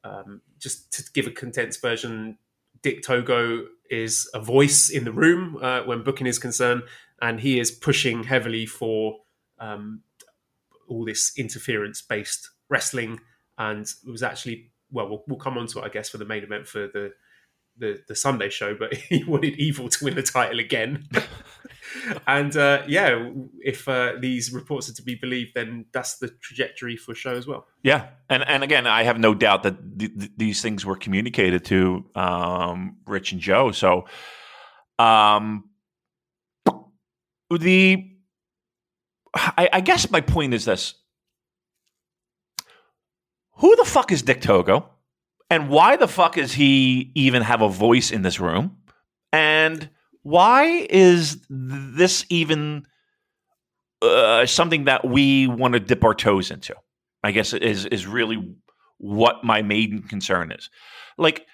um, 0.04 0.42
just 0.60 0.92
to 0.94 1.04
give 1.14 1.28
a 1.28 1.32
condensed 1.32 1.82
version, 1.82 2.38
Dick 2.82 3.04
Togo 3.04 3.66
is 3.90 4.30
a 4.34 4.40
voice 4.40 4.90
in 4.90 5.04
the 5.04 5.12
room 5.12 5.58
uh, 5.62 5.82
when 5.82 6.04
booking 6.04 6.28
is 6.28 6.40
concerned, 6.40 6.84
and 7.22 7.40
he 7.40 7.60
is 7.60 7.72
pushing 7.72 8.24
heavily 8.24 8.66
for 8.66 9.20
um, 9.60 10.02
all 10.88 11.06
this 11.06 11.32
interference 11.38 12.02
based 12.02 12.50
wrestling, 12.72 13.20
and 13.60 13.86
it 13.86 14.10
was 14.10 14.24
actually 14.24 14.72
well, 14.92 15.08
we'll, 15.08 15.24
we'll 15.28 15.40
come 15.40 15.58
on 15.58 15.68
to 15.68 15.80
it, 15.80 15.86
I 15.86 15.90
guess, 15.90 16.10
for 16.10 16.18
the 16.18 16.26
main 16.26 16.44
event 16.44 16.68
for 16.68 16.88
the 16.88 17.14
the, 17.78 18.02
the 18.08 18.16
Sunday 18.16 18.50
show, 18.50 18.76
but 18.76 18.94
he 19.10 19.24
wanted 19.24 19.56
Evil 19.56 19.90
to 19.90 20.06
win 20.06 20.16
the 20.16 20.24
title 20.24 20.60
again. 20.60 21.08
and 22.28 22.56
uh, 22.56 22.84
yeah, 22.88 23.30
if 23.60 23.88
uh, 23.88 24.14
these 24.20 24.52
reports 24.52 24.90
are 24.90 24.94
to 24.94 25.02
be 25.02 25.16
believed, 25.16 25.52
then 25.56 25.86
that's 25.94 26.18
the 26.18 26.30
trajectory 26.42 26.98
for 26.98 27.16
Sho 27.16 27.36
as 27.36 27.48
well. 27.48 27.66
Yeah, 27.84 28.10
and 28.30 28.44
and 28.48 28.64
again, 28.64 28.88
I 28.88 29.04
have 29.04 29.20
no 29.20 29.34
doubt 29.34 29.64
that 29.64 30.00
th- 30.00 30.18
th- 30.18 30.32
these 30.38 30.62
things 30.62 30.86
were 30.86 30.96
communicated 30.98 31.66
to 31.66 32.06
um, 32.16 32.98
Rich 33.06 33.32
and 33.32 33.42
Joe. 33.42 33.72
So, 33.72 34.06
um, 35.00 35.70
the 37.50 38.08
I, 39.34 39.70
I 39.74 39.82
guess 39.82 40.12
my 40.12 40.22
point 40.22 40.54
is 40.54 40.66
this: 40.66 40.94
who 43.62 43.76
the 43.76 43.86
fuck 43.86 44.12
is 44.12 44.24
Dick 44.24 44.42
Togo? 44.42 44.90
And 45.50 45.70
why 45.70 45.96
the 45.96 46.08
fuck 46.08 46.36
does 46.36 46.52
he 46.52 47.12
even 47.14 47.44
have 47.44 47.62
a 47.62 47.70
voice 47.70 48.10
in 48.12 48.24
this 48.24 48.40
room? 48.40 48.78
And 49.32 49.90
why 50.24 50.88
is 50.90 51.46
this 51.50 52.26
even 52.30 52.88
uh, 54.02 54.46
something 54.48 54.86
that 54.86 55.06
we 55.06 55.46
want 55.46 55.76
to 55.76 55.80
dip 55.80 56.04
our 56.04 56.16
toes 56.16 56.50
into? 56.50 56.76
I 57.24 57.32
guess 57.32 57.54
is 57.54 57.86
is 57.86 58.08
really 58.08 58.56
what 58.98 59.44
my 59.44 59.62
main 59.62 60.02
concern 60.04 60.52
is. 60.52 60.70
Like, 61.20 61.46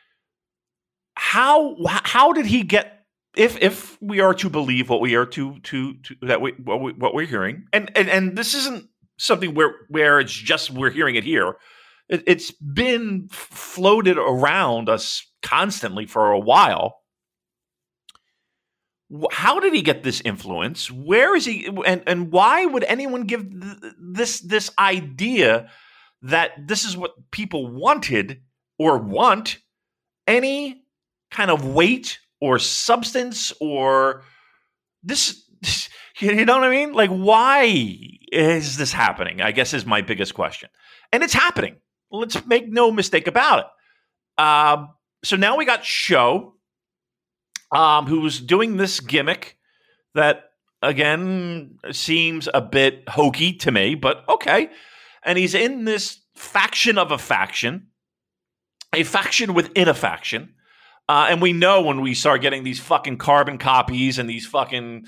how 1.15 1.75
how 1.83 2.31
did 2.31 2.45
he 2.45 2.63
get? 2.63 3.05
If 3.35 3.61
if 3.61 4.01
we 4.01 4.21
are 4.21 4.33
to 4.35 4.49
believe 4.49 4.89
what 4.89 5.01
we 5.01 5.15
are 5.15 5.25
to 5.25 5.59
to, 5.59 5.93
to 5.95 6.15
that 6.21 6.39
we 6.39 6.51
what, 6.51 6.81
we 6.81 6.93
what 6.93 7.13
we're 7.13 7.25
hearing, 7.25 7.65
and, 7.73 7.91
and 7.97 8.09
and 8.09 8.37
this 8.37 8.53
isn't 8.53 8.87
something 9.17 9.53
where 9.53 9.75
where 9.89 10.21
it's 10.21 10.31
just 10.31 10.71
we're 10.71 10.89
hearing 10.89 11.15
it 11.15 11.25
here 11.25 11.57
it, 12.09 12.27
has 12.27 12.51
been 12.51 13.27
floated 13.29 14.17
around 14.17 14.89
us 14.89 15.25
constantly 15.41 16.05
for 16.05 16.31
a 16.31 16.39
while. 16.39 17.01
How 19.31 19.59
did 19.59 19.73
he 19.73 19.81
get 19.81 20.03
this 20.03 20.21
influence? 20.21 20.91
Where 20.91 21.35
is 21.35 21.45
he, 21.45 21.69
and 21.85 22.03
and 22.05 22.31
why 22.31 22.65
would 22.65 22.83
anyone 22.83 23.23
give 23.23 23.49
th- 23.49 23.93
this 23.97 24.41
this 24.41 24.69
idea 24.77 25.69
that 26.23 26.67
this 26.67 26.83
is 26.83 26.97
what 26.97 27.13
people 27.31 27.67
wanted 27.67 28.41
or 28.77 28.97
want 28.97 29.59
any 30.27 30.83
kind 31.31 31.49
of 31.49 31.65
weight 31.65 32.19
or 32.41 32.59
substance 32.59 33.53
or 33.61 34.23
this 35.03 35.47
you 36.19 36.45
know 36.45 36.57
what 36.59 36.67
I 36.67 36.69
mean? 36.69 36.93
Like, 36.93 37.09
why 37.09 37.65
is 38.31 38.77
this 38.77 38.91
happening? 38.91 39.41
I 39.41 39.51
guess 39.51 39.73
is 39.73 39.85
my 39.85 40.01
biggest 40.01 40.33
question. 40.33 40.69
And 41.11 41.23
it's 41.23 41.33
happening. 41.33 41.77
Let's 42.11 42.45
make 42.45 42.69
no 42.69 42.91
mistake 42.91 43.27
about 43.27 43.59
it. 43.59 43.65
Uh, 44.37 44.85
so 45.23 45.35
now 45.35 45.57
we 45.57 45.65
got 45.65 45.83
Sho, 45.83 46.55
um, 47.71 48.05
who's 48.05 48.39
doing 48.39 48.77
this 48.77 48.99
gimmick 48.99 49.57
that 50.15 50.51
again 50.81 51.77
seems 51.91 52.47
a 52.53 52.61
bit 52.61 53.03
hokey 53.09 53.53
to 53.53 53.71
me, 53.71 53.95
but 53.95 54.23
okay. 54.29 54.69
And 55.23 55.37
he's 55.37 55.55
in 55.55 55.85
this 55.85 56.19
faction 56.35 56.97
of 56.97 57.11
a 57.11 57.17
faction, 57.17 57.87
a 58.93 59.03
faction 59.03 59.53
within 59.53 59.87
a 59.87 59.93
faction. 59.93 60.53
Uh, 61.09 61.27
and 61.29 61.41
we 61.41 61.53
know 61.53 61.81
when 61.81 62.01
we 62.01 62.13
start 62.13 62.41
getting 62.41 62.63
these 62.63 62.79
fucking 62.79 63.17
carbon 63.17 63.57
copies 63.57 64.19
and 64.19 64.29
these 64.29 64.45
fucking, 64.45 65.05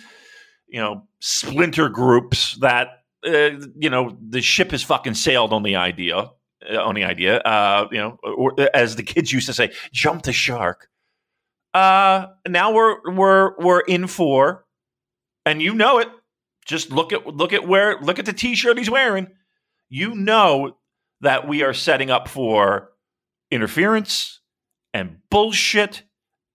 you 0.67 0.79
know, 0.79 1.07
splinter 1.19 1.89
groups 1.89 2.57
that, 2.57 2.87
uh, 3.25 3.51
you 3.75 3.89
know, 3.89 4.17
the 4.21 4.41
ship 4.41 4.71
has 4.71 4.81
fucking 4.81 5.13
sailed 5.13 5.51
on 5.51 5.63
the 5.63 5.75
idea, 5.75 6.29
uh, 6.67 6.81
on 6.81 6.95
the 6.95 7.03
idea, 7.03 7.37
uh, 7.39 7.87
you 7.91 7.97
know, 7.97 8.17
or, 8.23 8.53
as 8.73 8.95
the 8.95 9.03
kids 9.03 9.31
used 9.31 9.47
to 9.47 9.53
say, 9.53 9.71
jump 9.91 10.23
the 10.23 10.33
shark. 10.33 10.89
Uh, 11.73 12.27
now 12.47 12.73
we're 12.73 12.97
we're 13.11 13.53
we're 13.59 13.81
in 13.81 14.07
for, 14.07 14.65
and 15.45 15.61
you 15.61 15.73
know 15.73 15.99
it. 15.99 16.09
Just 16.65 16.91
look 16.91 17.13
at 17.13 17.25
look 17.27 17.53
at 17.53 17.67
where 17.67 17.99
look 18.01 18.19
at 18.19 18.25
the 18.25 18.33
t-shirt 18.33 18.77
he's 18.77 18.89
wearing. 18.89 19.27
You 19.89 20.15
know 20.15 20.77
that 21.21 21.47
we 21.47 21.63
are 21.63 21.73
setting 21.73 22.09
up 22.09 22.27
for 22.27 22.89
interference 23.51 24.39
and 24.93 25.17
bullshit 25.29 26.03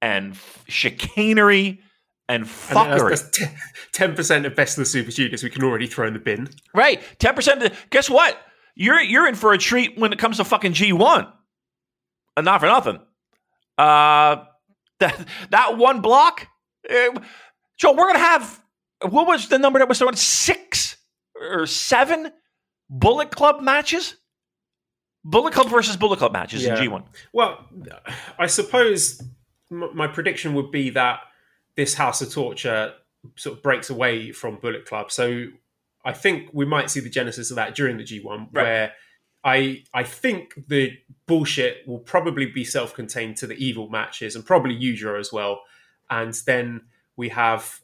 and 0.00 0.32
f- 0.32 0.64
chicanery 0.68 1.80
and 2.28 2.44
fuckery. 2.44 3.48
Ten 3.92 4.14
percent 4.14 4.46
of 4.46 4.54
best 4.54 4.78
of 4.78 4.82
the 4.82 4.90
Super 4.90 5.10
Juniors 5.10 5.42
we 5.42 5.50
can 5.50 5.62
already 5.62 5.86
throw 5.86 6.06
in 6.06 6.14
the 6.14 6.20
bin. 6.20 6.48
Right, 6.74 7.00
ten 7.18 7.34
percent. 7.34 7.72
Guess 7.90 8.10
what? 8.10 8.38
You're 8.74 9.00
you're 9.00 9.28
in 9.28 9.34
for 9.34 9.52
a 9.52 9.58
treat 9.58 9.98
when 9.98 10.12
it 10.12 10.18
comes 10.18 10.38
to 10.38 10.44
fucking 10.44 10.72
G 10.72 10.92
one. 10.92 11.26
And 12.36 12.44
not 12.44 12.60
for 12.60 12.66
nothing. 12.66 12.98
Uh, 13.78 14.44
that 15.00 15.26
that 15.50 15.78
one 15.78 16.00
block, 16.00 16.48
uh, 16.88 17.20
Joe. 17.76 17.92
We're 17.92 18.08
gonna 18.08 18.18
have 18.18 18.62
what 19.08 19.26
was 19.26 19.48
the 19.48 19.58
number 19.58 19.78
that 19.78 19.88
was 19.88 19.98
thrown? 19.98 20.16
Six 20.16 20.96
or 21.34 21.66
seven 21.66 22.32
Bullet 22.90 23.30
Club 23.30 23.60
matches. 23.62 24.16
Bullet 25.24 25.54
Club 25.54 25.70
versus 25.70 25.96
Bullet 25.96 26.18
Club 26.18 26.32
matches 26.32 26.64
yeah. 26.64 26.80
in 26.80 26.90
G1. 26.90 27.04
Well, 27.32 27.66
I 28.38 28.46
suppose 28.46 29.22
my 29.70 30.06
prediction 30.06 30.54
would 30.54 30.70
be 30.70 30.90
that 30.90 31.20
this 31.76 31.94
House 31.94 32.20
of 32.20 32.32
Torture 32.32 32.92
sort 33.36 33.56
of 33.56 33.62
breaks 33.62 33.88
away 33.88 34.32
from 34.32 34.56
Bullet 34.56 34.84
Club. 34.84 35.10
So 35.10 35.46
I 36.04 36.12
think 36.12 36.50
we 36.52 36.64
might 36.64 36.90
see 36.90 37.00
the 37.00 37.08
genesis 37.08 37.50
of 37.50 37.56
that 37.56 37.74
during 37.74 37.96
the 37.96 38.04
G1, 38.04 38.24
right. 38.24 38.48
where 38.52 38.92
I 39.44 39.84
I 39.92 40.04
think 40.04 40.54
the 40.68 40.98
bullshit 41.26 41.86
will 41.86 41.98
probably 41.98 42.46
be 42.46 42.64
self-contained 42.64 43.36
to 43.38 43.46
the 43.46 43.54
evil 43.54 43.88
matches 43.88 44.36
and 44.36 44.44
probably 44.44 44.78
Yujiro 44.78 45.18
as 45.18 45.32
well. 45.32 45.62
And 46.10 46.34
then 46.46 46.82
we 47.16 47.30
have 47.30 47.80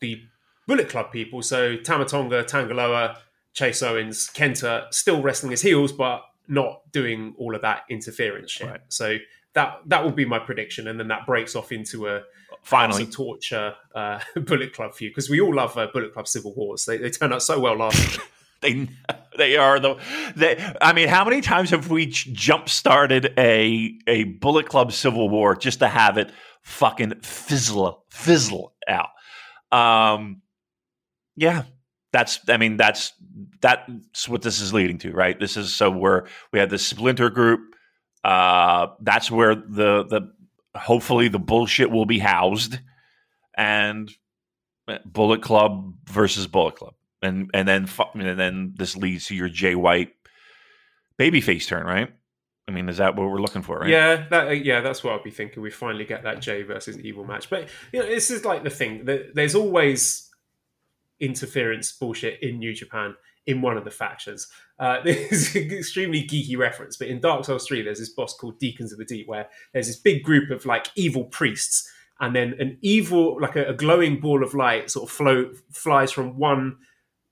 the 0.00 0.22
Bullet 0.66 0.88
Club 0.88 1.12
people, 1.12 1.42
so 1.42 1.76
Tama 1.76 2.06
Tonga, 2.06 2.42
Tangaloa, 2.44 3.18
Chase 3.52 3.82
Owens, 3.82 4.28
Kenta 4.28 4.92
still 4.92 5.22
wrestling 5.22 5.52
as 5.52 5.62
heels, 5.62 5.92
but 5.92 6.22
not 6.48 6.82
doing 6.92 7.34
all 7.38 7.54
of 7.54 7.62
that 7.62 7.82
interference 7.88 8.50
shit. 8.50 8.68
Right. 8.68 8.80
So 8.88 9.18
that 9.54 9.80
that 9.86 10.04
will 10.04 10.12
be 10.12 10.24
my 10.24 10.38
prediction, 10.38 10.88
and 10.88 10.98
then 10.98 11.08
that 11.08 11.26
breaks 11.26 11.56
off 11.56 11.72
into 11.72 12.08
a 12.08 12.22
finally 12.66 13.06
torture 13.06 13.74
uh, 13.94 14.18
Bullet 14.36 14.72
Club 14.72 14.92
for 14.92 15.04
you 15.04 15.10
because 15.10 15.30
we 15.30 15.40
all 15.40 15.54
love 15.54 15.78
uh, 15.78 15.86
Bullet 15.92 16.12
Club 16.12 16.26
Civil 16.26 16.54
Wars. 16.54 16.84
They 16.84 16.98
they 16.98 17.10
turn 17.10 17.32
out 17.32 17.42
so 17.42 17.60
well 17.60 17.76
last. 17.76 18.18
they 18.60 18.88
they 19.38 19.56
are 19.56 19.78
the 19.78 19.96
they, 20.34 20.74
I 20.80 20.92
mean, 20.92 21.08
how 21.08 21.24
many 21.24 21.40
times 21.40 21.70
have 21.70 21.90
we 21.90 22.06
jump 22.06 22.68
started 22.68 23.32
a 23.38 23.96
a 24.06 24.24
Bullet 24.24 24.68
Club 24.68 24.92
Civil 24.92 25.28
War 25.28 25.54
just 25.54 25.78
to 25.78 25.88
have 25.88 26.18
it 26.18 26.32
fucking 26.62 27.20
fizzle 27.20 28.04
fizzle 28.10 28.74
out? 28.88 29.10
Um, 29.70 30.42
yeah, 31.36 31.64
that's 32.12 32.40
I 32.48 32.56
mean 32.56 32.76
that's 32.76 33.12
that's 33.60 34.28
what 34.28 34.42
this 34.42 34.60
is 34.60 34.74
leading 34.74 34.98
to, 34.98 35.12
right? 35.12 35.38
This 35.38 35.56
is 35.56 35.74
so 35.74 35.88
we're 35.90 36.26
we 36.52 36.58
have 36.58 36.70
the 36.70 36.78
splinter 36.78 37.30
group. 37.30 37.60
Uh, 38.24 38.88
that's 39.02 39.30
where 39.30 39.54
the 39.54 40.04
the 40.04 40.32
hopefully 40.76 41.28
the 41.28 41.38
bullshit 41.38 41.90
will 41.90 42.06
be 42.06 42.18
housed, 42.18 42.78
and 43.56 44.10
Bullet 45.04 45.42
Club 45.42 45.94
versus 46.08 46.46
Bullet 46.46 46.76
Club, 46.76 46.94
and 47.22 47.50
and 47.54 47.66
then 47.66 47.88
and 48.14 48.38
then 48.38 48.74
this 48.76 48.96
leads 48.96 49.26
to 49.26 49.34
your 49.34 49.48
Jay 49.48 49.74
White 49.74 50.12
babyface 51.18 51.66
turn, 51.66 51.86
right? 51.86 52.12
I 52.68 52.72
mean, 52.72 52.88
is 52.88 52.96
that 52.96 53.14
what 53.14 53.30
we're 53.30 53.40
looking 53.40 53.62
for, 53.62 53.78
right? 53.78 53.88
Yeah, 53.88 54.26
that, 54.30 54.48
uh, 54.48 54.50
yeah, 54.50 54.80
that's 54.80 55.04
what 55.04 55.14
I'd 55.14 55.22
be 55.22 55.30
thinking. 55.30 55.62
We 55.62 55.70
finally 55.70 56.04
get 56.04 56.24
that 56.24 56.40
Jay 56.40 56.62
versus 56.62 56.98
Evil 56.98 57.24
match, 57.24 57.48
but 57.48 57.68
you 57.92 58.00
know, 58.00 58.06
this 58.06 58.30
is 58.30 58.44
like 58.44 58.64
the 58.64 58.70
thing 58.70 59.04
that 59.04 59.34
there's 59.34 59.54
always 59.54 60.30
interference 61.20 61.92
bullshit 61.92 62.42
in 62.42 62.58
New 62.58 62.74
Japan 62.74 63.14
in 63.46 63.62
one 63.62 63.76
of 63.76 63.84
the 63.84 63.90
factions. 63.90 64.48
Uh, 64.78 65.00
this 65.04 65.54
is 65.54 65.56
an 65.56 65.72
extremely 65.72 66.22
geeky 66.22 66.56
reference, 66.56 66.96
but 66.96 67.08
in 67.08 67.20
Dark 67.20 67.44
Souls 67.44 67.66
3, 67.66 67.82
there's 67.82 67.98
this 67.98 68.10
boss 68.10 68.34
called 68.34 68.58
Deacons 68.58 68.92
of 68.92 68.98
the 68.98 69.04
Deep, 69.04 69.26
where 69.26 69.48
there's 69.72 69.86
this 69.86 69.96
big 69.96 70.22
group 70.22 70.50
of 70.50 70.66
like 70.66 70.88
evil 70.94 71.24
priests, 71.24 71.90
and 72.20 72.34
then 72.34 72.54
an 72.58 72.78
evil, 72.80 73.40
like 73.40 73.56
a, 73.56 73.66
a 73.66 73.74
glowing 73.74 74.20
ball 74.20 74.42
of 74.42 74.54
light, 74.54 74.90
sort 74.90 75.08
of 75.08 75.14
float, 75.14 75.56
flies 75.70 76.10
from 76.12 76.38
one 76.38 76.78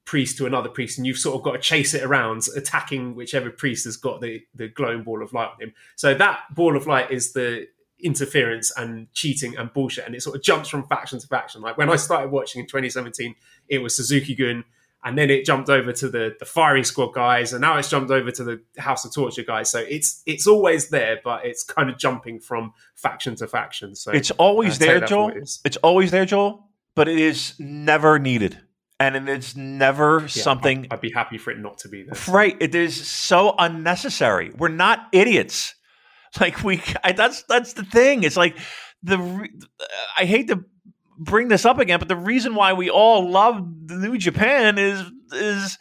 priest 0.05 0.37
to 0.39 0.47
another 0.47 0.69
priest, 0.69 0.99
and 0.99 1.07
you've 1.07 1.19
sort 1.19 1.37
of 1.37 1.43
got 1.43 1.53
to 1.53 1.59
chase 1.59 1.95
it 1.95 2.03
around, 2.03 2.47
attacking 2.57 3.15
whichever 3.15 3.51
priest 3.51 3.85
has 3.85 3.97
got 3.97 4.21
the, 4.21 4.43
the 4.55 4.69
glowing 4.69 5.03
ball 5.03 5.23
of 5.23 5.33
light 5.33 5.51
on 5.55 5.63
him. 5.63 5.75
So 5.97 6.15
that 6.15 6.41
ball 6.55 6.77
of 6.77 6.87
light 6.87 7.11
is 7.11 7.33
the 7.33 7.69
interference 8.01 8.71
and 8.77 9.11
cheating 9.15 9.57
and 9.57 9.73
bullshit, 9.73 10.07
and 10.07 10.15
it 10.15 10.23
sort 10.23 10.37
of 10.37 10.43
jumps 10.43 10.69
from 10.69 10.87
faction 10.87 11.19
to 11.19 11.27
faction. 11.27 11.63
Like 11.63 11.79
when 11.79 11.91
I 11.91 11.97
started 11.97 12.31
watching 12.31 12.61
in 12.61 12.67
2017, 12.67 13.35
it 13.69 13.79
was 13.79 13.97
Suzuki 13.97 14.35
Gun, 14.35 14.65
and 15.05 15.19
then 15.19 15.31
it 15.31 15.45
jumped 15.45 15.69
over 15.69 15.93
to 15.93 16.09
the 16.09 16.35
the 16.39 16.47
firing 16.47 16.85
squad 16.85 17.13
guys, 17.13 17.53
and 17.53 17.61
now 17.61 17.77
it's 17.77 17.91
jumped 17.91 18.11
over 18.11 18.31
to 18.31 18.45
the 18.45 18.63
House 18.79 19.05
of 19.05 19.15
Torture 19.15 19.43
guys. 19.43 19.71
So 19.71 19.81
it's 19.81 20.23
it's 20.27 20.47
always 20.47 20.89
there, 20.89 21.21
but 21.23 21.45
it's 21.45 21.63
kind 21.63 21.91
of 21.91 21.99
jumping 21.99 22.41
from 22.41 22.73
faction 22.97 23.37
to 23.37 23.47
faction. 23.47 23.95
So 23.95 24.13
it's 24.13 24.31
always 24.33 24.81
uh, 24.81 24.87
there, 24.87 25.01
Joel. 25.01 25.29
It 25.31 25.51
it's 25.65 25.77
always 25.79 26.11
there, 26.11 26.25
Joel, 26.25 26.69
but 26.95 27.09
it 27.09 27.19
is 27.19 27.55
never 27.59 28.19
needed. 28.19 28.61
And 29.01 29.29
it's 29.29 29.57
never 29.57 30.21
yeah, 30.21 30.29
something. 30.29 30.87
I'd 30.91 31.01
be 31.01 31.11
happy 31.11 31.37
for 31.37 31.51
it 31.51 31.59
not 31.59 31.79
to 31.79 31.89
be 31.89 32.05
there. 32.05 32.15
Right. 32.29 32.57
It 32.61 32.75
is 32.75 33.07
so 33.07 33.55
unnecessary. 33.59 34.53
We're 34.57 34.69
not 34.69 35.09
idiots. 35.13 35.75
Like 36.41 36.65
we, 36.65 36.83
I, 37.05 37.13
that's 37.13 37.45
that's 37.45 37.75
the 37.75 37.85
thing. 37.85 38.25
It's 38.25 38.37
like 38.37 38.57
the. 39.05 39.49
I 40.19 40.25
hate 40.25 40.49
to 40.49 40.65
bring 41.19 41.49
this 41.49 41.65
up 41.65 41.79
again, 41.79 41.99
but 41.99 42.09
the 42.09 42.17
reason 42.17 42.55
why 42.55 42.73
we 42.73 42.91
all 42.91 43.29
love 43.29 43.65
the 43.87 43.97
New 43.97 44.19
Japan 44.19 44.79
is 44.79 45.03
is 45.33 45.79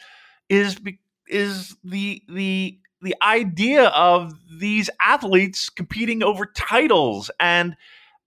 is 0.49 0.79
is 1.27 1.75
the 1.83 2.21
the 2.27 2.79
the 3.01 3.15
idea 3.21 3.87
of 3.89 4.33
these 4.59 4.89
athletes 5.01 5.69
competing 5.69 6.23
over 6.23 6.45
titles 6.45 7.29
and 7.39 7.75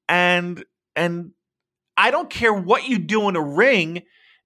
and 0.08 0.64
and 0.94 1.32
I 1.96 2.10
don't 2.10 2.28
care 2.28 2.52
what 2.52 2.88
you 2.88 2.98
do 2.98 3.28
in 3.28 3.36
a 3.36 3.40
ring 3.40 4.02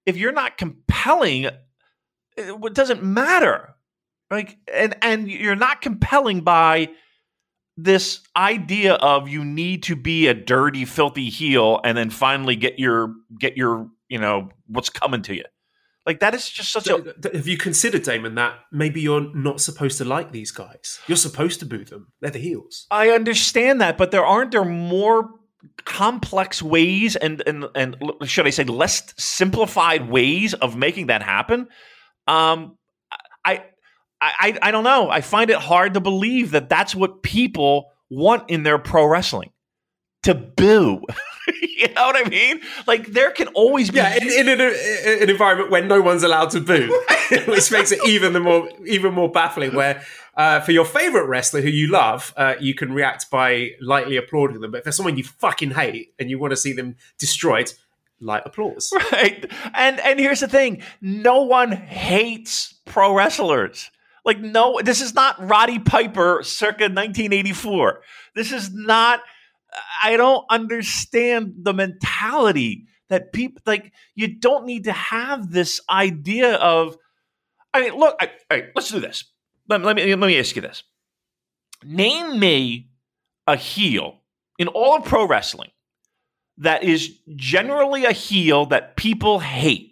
if 0.06 0.16
you're 0.16 0.32
not 0.32 0.56
compelling 0.56 1.50
it 2.36 2.74
doesn't 2.74 3.02
matter. 3.02 3.74
Like 4.30 4.58
and 4.72 4.96
and 5.02 5.30
you're 5.30 5.56
not 5.56 5.82
compelling 5.82 6.42
by 6.42 6.90
this 7.84 8.20
idea 8.36 8.94
of 8.94 9.28
you 9.28 9.44
need 9.44 9.82
to 9.84 9.96
be 9.96 10.28
a 10.28 10.34
dirty, 10.34 10.84
filthy 10.84 11.28
heel 11.28 11.80
and 11.84 11.96
then 11.96 12.10
finally 12.10 12.56
get 12.56 12.78
your 12.78 13.14
get 13.38 13.56
your 13.56 13.88
you 14.08 14.18
know 14.18 14.50
what's 14.66 14.90
coming 14.90 15.22
to 15.22 15.34
you. 15.34 15.44
Like 16.06 16.20
that 16.20 16.34
is 16.34 16.48
just 16.48 16.72
such 16.72 16.88
a. 16.88 17.14
Have 17.32 17.46
you 17.46 17.58
considered, 17.58 18.02
Damon, 18.02 18.34
that 18.34 18.54
maybe 18.72 19.00
you're 19.00 19.34
not 19.34 19.60
supposed 19.60 19.98
to 19.98 20.04
like 20.04 20.32
these 20.32 20.50
guys? 20.50 20.98
You're 21.06 21.16
supposed 21.16 21.60
to 21.60 21.66
boo 21.66 21.84
them. 21.84 22.12
They're 22.20 22.30
the 22.30 22.38
heels. 22.38 22.86
I 22.90 23.10
understand 23.10 23.80
that, 23.80 23.98
but 23.98 24.10
there 24.10 24.24
aren't 24.24 24.50
there 24.50 24.64
more 24.64 25.30
complex 25.84 26.62
ways 26.62 27.16
and 27.16 27.42
and 27.46 27.66
and 27.74 27.96
should 28.24 28.46
I 28.46 28.50
say 28.50 28.64
less 28.64 29.12
simplified 29.18 30.08
ways 30.08 30.54
of 30.54 30.74
making 30.74 31.08
that 31.08 31.22
happen? 31.22 31.68
Um, 32.26 32.78
I 33.44 33.64
I, 34.20 34.58
I 34.62 34.70
don't 34.70 34.84
know. 34.84 35.08
I 35.08 35.22
find 35.22 35.50
it 35.50 35.56
hard 35.56 35.94
to 35.94 36.00
believe 36.00 36.50
that 36.50 36.68
that's 36.68 36.94
what 36.94 37.22
people 37.22 37.90
want 38.10 38.50
in 38.50 38.64
their 38.64 38.78
pro 38.78 39.06
wrestling 39.06 39.50
to 40.24 40.34
boo. 40.34 41.02
you 41.62 41.88
know 41.94 42.06
what 42.06 42.26
I 42.26 42.28
mean? 42.28 42.60
Like 42.86 43.06
there 43.06 43.30
can 43.30 43.48
always 43.48 43.90
be 43.90 43.96
yeah 43.96 44.16
in, 44.16 44.28
in 44.28 44.48
an, 44.48 44.60
an, 44.60 45.30
environment 45.30 45.70
where 45.70 45.84
no 45.84 46.00
one's 46.00 46.22
allowed 46.22 46.50
to 46.50 46.60
boo, 46.60 46.88
which 47.48 47.70
makes 47.70 47.92
it 47.92 48.00
even 48.06 48.32
the 48.32 48.40
more 48.40 48.68
even 48.86 49.14
more 49.14 49.30
baffling. 49.30 49.74
Where 49.74 50.04
uh, 50.36 50.60
for 50.60 50.72
your 50.72 50.84
favorite 50.84 51.26
wrestler 51.26 51.60
who 51.60 51.68
you 51.68 51.90
love, 51.90 52.34
uh, 52.36 52.54
you 52.60 52.74
can 52.74 52.92
react 52.92 53.30
by 53.30 53.70
lightly 53.80 54.16
applauding 54.16 54.60
them, 54.60 54.70
but 54.70 54.78
if 54.78 54.84
there's 54.84 54.96
someone 54.96 55.16
you 55.16 55.24
fucking 55.24 55.72
hate 55.72 56.12
and 56.18 56.30
you 56.30 56.38
want 56.38 56.52
to 56.52 56.56
see 56.56 56.72
them 56.72 56.96
destroyed, 57.18 57.72
light 58.20 58.42
applause. 58.44 58.92
Right. 59.12 59.50
And 59.74 59.98
and 60.00 60.20
here's 60.20 60.40
the 60.40 60.48
thing: 60.48 60.82
no 61.00 61.42
one 61.42 61.72
hates 61.72 62.74
pro 62.84 63.14
wrestlers. 63.14 63.90
Like, 64.24 64.40
no, 64.40 64.80
this 64.82 65.00
is 65.00 65.14
not 65.14 65.48
Roddy 65.48 65.78
Piper 65.78 66.42
circa 66.42 66.84
1984. 66.84 68.02
This 68.34 68.52
is 68.52 68.72
not, 68.72 69.20
I 70.02 70.16
don't 70.16 70.44
understand 70.50 71.54
the 71.62 71.72
mentality 71.72 72.86
that 73.08 73.32
people, 73.32 73.62
like, 73.66 73.92
you 74.14 74.38
don't 74.38 74.66
need 74.66 74.84
to 74.84 74.92
have 74.92 75.50
this 75.50 75.80
idea 75.90 76.54
of, 76.54 76.96
I 77.72 77.82
mean, 77.82 77.98
look, 77.98 78.16
I, 78.50 78.68
let's 78.74 78.90
do 78.90 79.00
this. 79.00 79.24
let, 79.68 79.82
let 79.82 79.96
me 79.96 80.14
let 80.14 80.26
me 80.26 80.38
ask 80.38 80.56
you 80.56 80.62
this: 80.62 80.82
Name 81.84 82.38
me 82.38 82.88
a 83.46 83.56
heel 83.56 84.20
in 84.58 84.68
all 84.68 84.96
of 84.96 85.04
pro 85.04 85.26
wrestling 85.26 85.70
that 86.58 86.84
is 86.84 87.18
generally 87.36 88.04
a 88.04 88.12
heel 88.12 88.66
that 88.66 88.96
people 88.96 89.38
hate. 89.38 89.89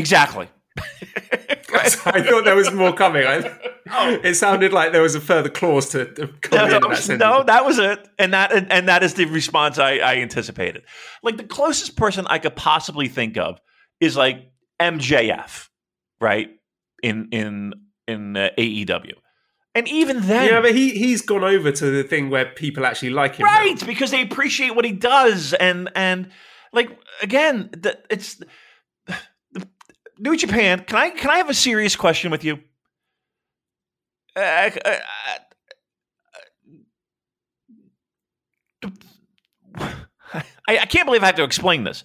Exactly. 0.00 0.48
I 1.72 2.22
thought 2.22 2.44
there 2.44 2.56
was 2.56 2.72
more 2.72 2.92
coming. 2.92 3.24
I, 3.26 3.58
it 4.24 4.34
sounded 4.34 4.72
like 4.72 4.92
there 4.92 5.02
was 5.02 5.14
a 5.14 5.20
further 5.20 5.48
clause 5.48 5.88
to 5.90 6.06
come 6.40 6.58
no, 6.58 6.64
in 6.64 6.70
that 6.70 6.80
that 6.82 6.88
was, 6.88 6.98
sentence. 7.04 7.20
no, 7.20 7.42
that 7.44 7.64
was 7.64 7.78
it, 7.78 8.08
and 8.18 8.32
that 8.32 8.52
and, 8.52 8.70
and 8.72 8.88
that 8.88 9.02
is 9.02 9.14
the 9.14 9.24
response 9.26 9.78
I, 9.78 9.98
I 9.98 10.16
anticipated. 10.16 10.82
Like 11.22 11.36
the 11.36 11.44
closest 11.44 11.96
person 11.96 12.26
I 12.28 12.38
could 12.38 12.56
possibly 12.56 13.08
think 13.08 13.36
of 13.36 13.60
is 14.00 14.16
like 14.16 14.50
MJF, 14.80 15.68
right? 16.20 16.50
In 17.02 17.28
in 17.32 17.74
in 18.06 18.36
uh, 18.36 18.50
AEW, 18.58 19.12
and 19.74 19.88
even 19.88 20.20
then, 20.22 20.48
Yeah, 20.48 20.60
but 20.60 20.74
he 20.74 20.90
he's 20.90 21.22
gone 21.22 21.44
over 21.44 21.70
to 21.72 21.86
the 21.90 22.02
thing 22.04 22.30
where 22.30 22.46
people 22.46 22.84
actually 22.86 23.10
like 23.10 23.36
him. 23.36 23.46
now. 23.46 23.52
right? 23.52 23.86
Because 23.86 24.10
they 24.10 24.22
appreciate 24.22 24.74
what 24.74 24.84
he 24.84 24.92
does, 24.92 25.52
and 25.54 25.90
and 25.94 26.30
like 26.72 26.90
again, 27.22 27.70
the, 27.72 27.98
it's 28.10 28.34
the, 28.34 28.46
New 30.20 30.36
Japan. 30.36 30.84
Can 30.84 30.98
I 30.98 31.10
can 31.10 31.30
I 31.30 31.38
have 31.38 31.48
a 31.48 31.54
serious 31.54 31.96
question 31.96 32.30
with 32.30 32.44
you? 32.44 32.60
Uh, 34.36 34.70
uh, 34.84 34.98
I, 40.68 40.78
I 40.78 40.86
can't 40.86 41.06
believe 41.06 41.22
I 41.22 41.26
have 41.26 41.36
to 41.36 41.42
explain 41.42 41.84
this. 41.84 42.04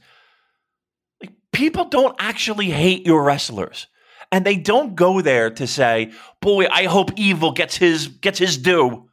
Like, 1.22 1.34
people 1.51 1.86
don't 1.86 2.16
actually 2.18 2.70
hate 2.70 3.05
your 3.05 3.24
wrestlers, 3.24 3.88
and 4.32 4.45
they 4.45 4.55
don't 4.55 4.95
go 4.95 5.22
there 5.22 5.49
to 5.51 5.68
say, 5.68 6.13
"Boy, 6.41 6.68
I 6.72 6.86
hope 6.86 7.11
Evil 7.18 7.51
gets 7.51 7.76
his 7.76 8.07
gets 8.07 8.39
his 8.39 8.57
due." 8.57 9.09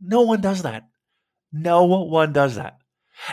No 0.00 0.20
one 0.22 0.40
does 0.40 0.62
that. 0.62 0.88
No 1.50 1.84
one 1.84 2.32
does 2.32 2.56
that. 2.56 2.78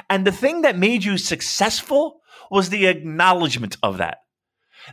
And 0.09 0.25
the 0.25 0.31
thing 0.31 0.61
that 0.61 0.77
made 0.77 1.03
you 1.03 1.17
successful 1.17 2.21
was 2.49 2.69
the 2.69 2.87
acknowledgement 2.87 3.77
of 3.83 3.97
that. 3.97 4.24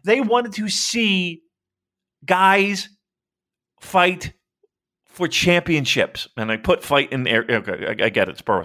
They 0.05 0.21
wanted 0.21 0.53
to 0.55 0.69
see 0.69 1.43
guys 2.25 2.89
fight 3.81 4.33
for 5.07 5.29
championships. 5.29 6.29
And 6.37 6.51
I 6.51 6.57
put 6.57 6.83
fight 6.83 7.13
in 7.13 7.25
there. 7.25 7.45
Okay, 7.49 7.87
I, 8.03 8.09
get 8.09 8.29
it. 8.29 8.33
It's 8.33 8.43
pro. 8.43 8.65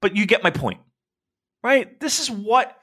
But 0.00 0.16
you 0.16 0.26
get 0.26 0.42
my 0.42 0.50
point, 0.50 0.80
right? 1.62 1.98
This 2.00 2.18
is 2.18 2.30
what 2.30 2.76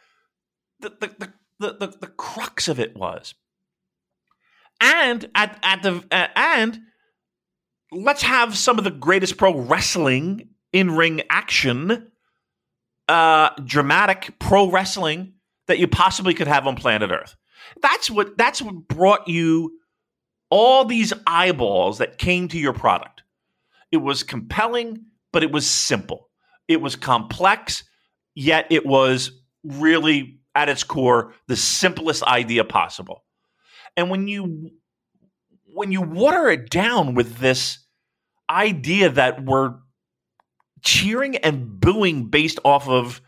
the, 0.80 0.90
the, 0.90 1.08
the, 1.08 1.34
the, 1.60 1.88
the, 1.88 1.98
the 2.02 2.08
crux 2.08 2.68
of 2.68 2.80
it 2.80 2.96
was. 2.96 3.34
And 4.82 5.30
at, 5.36 5.60
at 5.62 5.84
the 5.84 6.04
uh, 6.10 6.28
and 6.36 6.80
let's 7.92 8.22
have 8.22 8.58
some 8.58 8.78
of 8.78 8.86
the 8.86 8.92
greatest 8.92 9.38
pro 9.38 9.58
wrestling 9.58 10.50
in 10.72 10.92
ring 10.92 11.22
action, 11.30 12.12
uh, 13.10 13.50
dramatic 13.66 14.36
pro 14.40 14.70
wrestling 14.70 15.34
that 15.68 15.80
you 15.80 15.88
possibly 15.88 16.34
could 16.34 16.48
have 16.48 16.66
on 16.66 16.76
planet 16.76 17.12
Earth. 17.12 17.36
That's 17.82 18.10
what 18.10 18.38
that's 18.38 18.62
what 18.62 18.88
brought 18.88 19.28
you 19.28 19.80
all 20.50 20.86
these 20.86 21.14
eyeballs 21.28 22.00
that 22.00 22.18
came 22.18 22.48
to 22.50 22.58
your 22.58 22.74
product. 22.74 23.24
It 23.92 23.98
was 23.98 24.24
compelling, 24.24 25.06
but 25.32 25.44
it 25.44 25.52
was 25.52 25.70
simple. 25.70 26.30
It 26.68 26.82
was 26.82 26.96
complex, 26.96 27.84
yet 28.36 28.68
it 28.70 28.86
was 28.86 29.32
really 29.64 30.40
at 30.56 30.70
its 30.70 30.84
core 30.84 31.34
the 31.48 31.56
simplest 31.56 32.24
idea 32.24 32.64
possible. 32.64 33.24
And 33.96 34.10
when 34.10 34.28
you 34.28 34.72
when 35.74 35.92
you 35.92 36.02
water 36.02 36.50
it 36.50 36.70
down 36.70 37.14
with 37.14 37.38
this 37.38 37.80
idea 38.50 39.10
that 39.10 39.46
we're 39.46 39.76
cheering 40.84 41.38
and 41.38 41.80
booing 41.80 42.26
based 42.26 42.60
off 42.64 42.88
of 42.88 43.22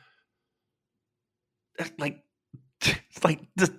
like 1.97 2.23
like 3.23 3.41
the 3.55 3.73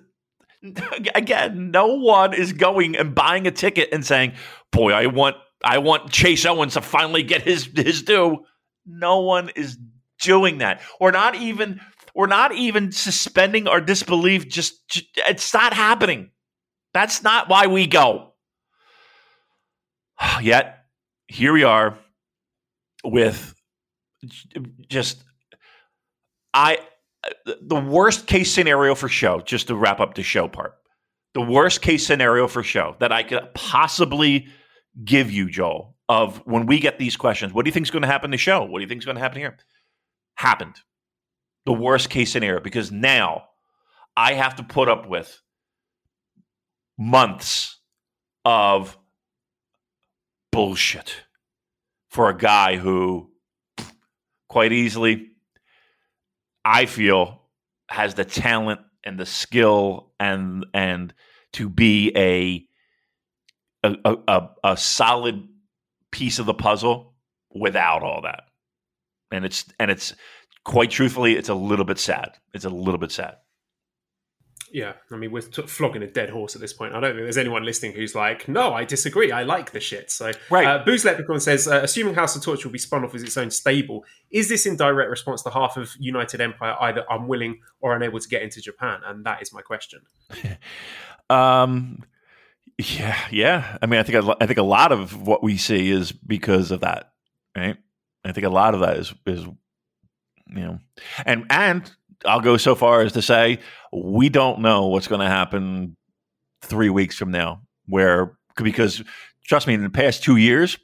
again 1.15 1.71
no 1.71 1.87
one 1.87 2.33
is 2.33 2.53
going 2.53 2.95
and 2.95 3.13
buying 3.13 3.47
a 3.47 3.51
ticket 3.51 3.89
and 3.91 4.05
saying 4.05 4.33
boy 4.71 4.91
i 4.91 5.07
want 5.07 5.35
i 5.63 5.77
want 5.77 6.09
chase 6.09 6.45
owens 6.45 6.73
to 6.73 6.81
finally 6.81 7.23
get 7.23 7.41
his 7.41 7.69
his 7.75 8.03
due. 8.03 8.45
No 8.85 9.21
one 9.21 9.49
is 9.55 9.77
doing 10.21 10.59
that. 10.59 10.81
We're 10.99 11.11
not 11.11 11.35
even 11.35 11.79
we're 12.15 12.27
not 12.27 12.53
even 12.53 12.91
suspending 12.91 13.67
our 13.67 13.81
disbelief 13.81 14.47
just, 14.47 14.75
it's 15.27 15.51
not 15.53 15.73
happening. 15.73 16.29
That's 16.93 17.23
not 17.23 17.49
why 17.49 17.65
we 17.67 17.87
go. 17.87 18.33
Yet 20.41 20.85
here 21.27 21.53
we 21.53 21.63
are 21.63 21.97
with 23.03 23.55
just 24.87 25.23
I 26.53 26.77
the 27.45 27.79
worst 27.79 28.27
case 28.27 28.51
scenario 28.51 28.95
for 28.95 29.07
Sho, 29.07 29.41
just 29.41 29.67
to 29.67 29.75
wrap 29.75 29.99
up 29.99 30.15
the 30.15 30.23
Sho 30.23 30.47
part. 30.47 30.75
The 31.33 31.41
worst 31.41 31.81
case 31.81 32.05
scenario 32.05 32.47
for 32.47 32.63
Sho 32.63 32.95
that 32.99 33.11
I 33.11 33.23
could 33.23 33.53
possibly 33.53 34.47
give 35.03 35.31
you, 35.31 35.49
Joel, 35.49 35.95
of 36.09 36.37
when 36.45 36.65
we 36.65 36.79
get 36.79 36.99
these 36.99 37.15
questions, 37.15 37.53
what 37.53 37.65
do 37.65 37.69
you 37.69 37.73
think 37.73 37.85
is 37.85 37.91
going 37.91 38.03
to 38.03 38.07
happen 38.07 38.31
the 38.31 38.37
Sho? 38.37 38.65
What 38.65 38.79
do 38.79 38.83
you 38.83 38.87
think 38.87 39.01
is 39.01 39.05
going 39.05 39.15
to 39.15 39.21
happen 39.21 39.39
here? 39.39 39.57
Happened. 40.35 40.75
The 41.65 41.73
worst 41.73 42.09
case 42.09 42.31
scenario, 42.31 42.59
because 42.59 42.91
now 42.91 43.45
I 44.15 44.33
have 44.33 44.57
to 44.57 44.63
put 44.63 44.89
up 44.89 45.07
with 45.07 45.41
months 46.97 47.79
of 48.45 48.97
bullshit 50.51 51.15
for 52.09 52.29
a 52.29 52.37
guy 52.37 52.75
who 52.75 53.31
quite 54.49 54.71
easily 54.71 55.31
I 56.65 56.85
feel 56.85 57.41
has 57.89 58.13
the 58.13 58.25
talent 58.25 58.81
and 59.03 59.19
the 59.19 59.25
skill 59.25 60.11
and 60.19 60.65
and 60.73 61.13
to 61.53 61.69
be 61.69 62.11
a 62.15 62.67
a, 63.83 64.17
a, 64.27 64.49
a 64.63 64.77
solid 64.77 65.47
piece 66.11 66.39
of 66.39 66.45
the 66.45 66.53
puzzle 66.53 67.15
without 67.53 68.03
all 68.03 68.21
that. 68.21 68.43
And 69.31 69.45
it's 69.45 69.65
and 69.79 69.91
it's 69.91 70.15
quite 70.63 70.91
truthfully, 70.91 71.35
it's 71.35 71.49
a 71.49 71.55
little 71.55 71.85
bit 71.85 71.99
sad. 71.99 72.37
It's 72.53 72.65
a 72.65 72.69
little 72.69 72.99
bit 72.99 73.11
sad. 73.11 73.35
Yeah, 74.73 74.93
I 75.11 75.17
mean, 75.17 75.31
we're 75.31 75.43
t- 75.43 75.61
flogging 75.67 76.01
a 76.01 76.07
dead 76.07 76.31
horse 76.31 76.55
at 76.55 76.61
this 76.61 76.73
point. 76.73 76.95
I 76.95 76.99
don't 76.99 77.11
think 77.11 77.25
there's 77.25 77.37
anyone 77.37 77.63
listening 77.63 77.93
who's 77.93 78.15
like, 78.15 78.47
no, 78.47 78.73
I 78.73 78.85
disagree. 78.85 79.31
I 79.31 79.43
like 79.43 79.71
the 79.71 79.79
shit. 79.79 80.09
So, 80.09 80.31
Right. 80.49 80.65
Uh, 80.65 80.83
Booze 80.83 81.05
Leprechaun 81.05 81.39
says, 81.39 81.67
uh, 81.67 81.81
assuming 81.83 82.15
House 82.15 82.35
of 82.35 82.41
Torture 82.41 82.67
will 82.67 82.73
be 82.73 82.79
spun 82.79 83.03
off 83.05 83.13
as 83.13 83.21
its 83.21 83.37
own 83.37 83.51
stable, 83.51 84.03
is 84.31 84.49
this 84.49 84.65
in 84.65 84.75
direct 84.75 85.11
response 85.11 85.43
to 85.43 85.51
half 85.51 85.77
of 85.77 85.91
United 85.99 86.41
Empire 86.41 86.75
either 86.81 87.05
unwilling 87.07 87.59
or 87.81 87.95
unable 87.95 88.19
to 88.19 88.27
get 88.27 88.41
into 88.41 88.61
Japan? 88.61 89.01
And 89.05 89.23
that 89.25 89.43
is 89.43 89.53
my 89.53 89.61
question. 89.61 90.01
Um, 91.29 92.03
yeah, 92.77 93.17
yeah. 93.31 93.77
I 93.81 93.85
mean, 93.85 93.99
I 93.99 94.03
think 94.03 94.23
a 94.23 94.37
I 94.41 94.45
think 94.45 94.59
a 94.59 94.63
lot 94.63 94.91
of 94.91 95.25
what 95.25 95.41
we 95.43 95.57
see 95.57 95.89
is 95.89 96.11
because 96.11 96.71
of 96.71 96.81
that, 96.81 97.13
right? 97.55 97.77
I 98.25 98.31
think 98.31 98.45
a 98.45 98.49
lot 98.49 98.73
of 98.73 98.81
that 98.81 98.97
is 98.97 99.13
is 99.25 99.43
you 99.43 100.61
know, 100.61 100.79
and 101.25 101.45
and 101.49 101.91
I'll 102.25 102.41
go 102.41 102.57
so 102.57 102.75
far 102.75 103.01
as 103.01 103.13
to 103.13 103.21
say 103.21 103.59
we 103.91 104.29
don't 104.29 104.59
know 104.59 104.87
what's 104.87 105.07
going 105.07 105.21
to 105.21 105.27
happen 105.27 105.95
three 106.61 106.89
weeks 106.89 107.15
from 107.15 107.31
now, 107.31 107.61
where 107.87 108.37
because 108.55 109.03
trust 109.45 109.67
me, 109.67 109.73
in 109.73 109.83
the 109.83 109.89
past 109.89 110.23
two 110.23 110.37
years, 110.37 110.77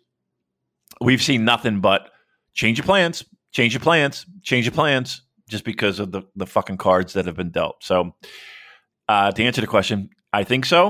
we've 1.01 1.21
seen 1.21 1.45
nothing 1.45 1.79
but 1.79 2.09
change 2.53 2.77
your 2.77 2.85
plans, 2.85 3.23
change 3.51 3.73
your 3.73 3.81
plans, 3.81 4.25
change 4.43 4.65
your 4.65 4.73
plans, 4.73 5.21
just 5.49 5.63
because 5.63 5.99
of 5.99 6.11
the 6.11 6.23
the 6.35 6.45
fucking 6.45 6.77
cards 6.77 7.13
that 7.13 7.25
have 7.25 7.35
been 7.35 7.51
dealt. 7.51 7.83
So, 7.83 8.15
uh, 9.07 9.31
to 9.31 9.43
answer 9.43 9.61
the 9.61 9.67
question, 9.67 10.09
I 10.33 10.43
think 10.43 10.65
so. 10.65 10.89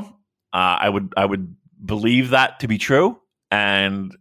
Uh, 0.52 0.78
I 0.80 0.90
would 0.90 1.14
I 1.16 1.26
would 1.26 1.56
believe 1.84 2.32
that 2.32 2.60
to 2.60 2.68
be 2.68 2.78
true, 2.78 3.20
and 3.52 4.16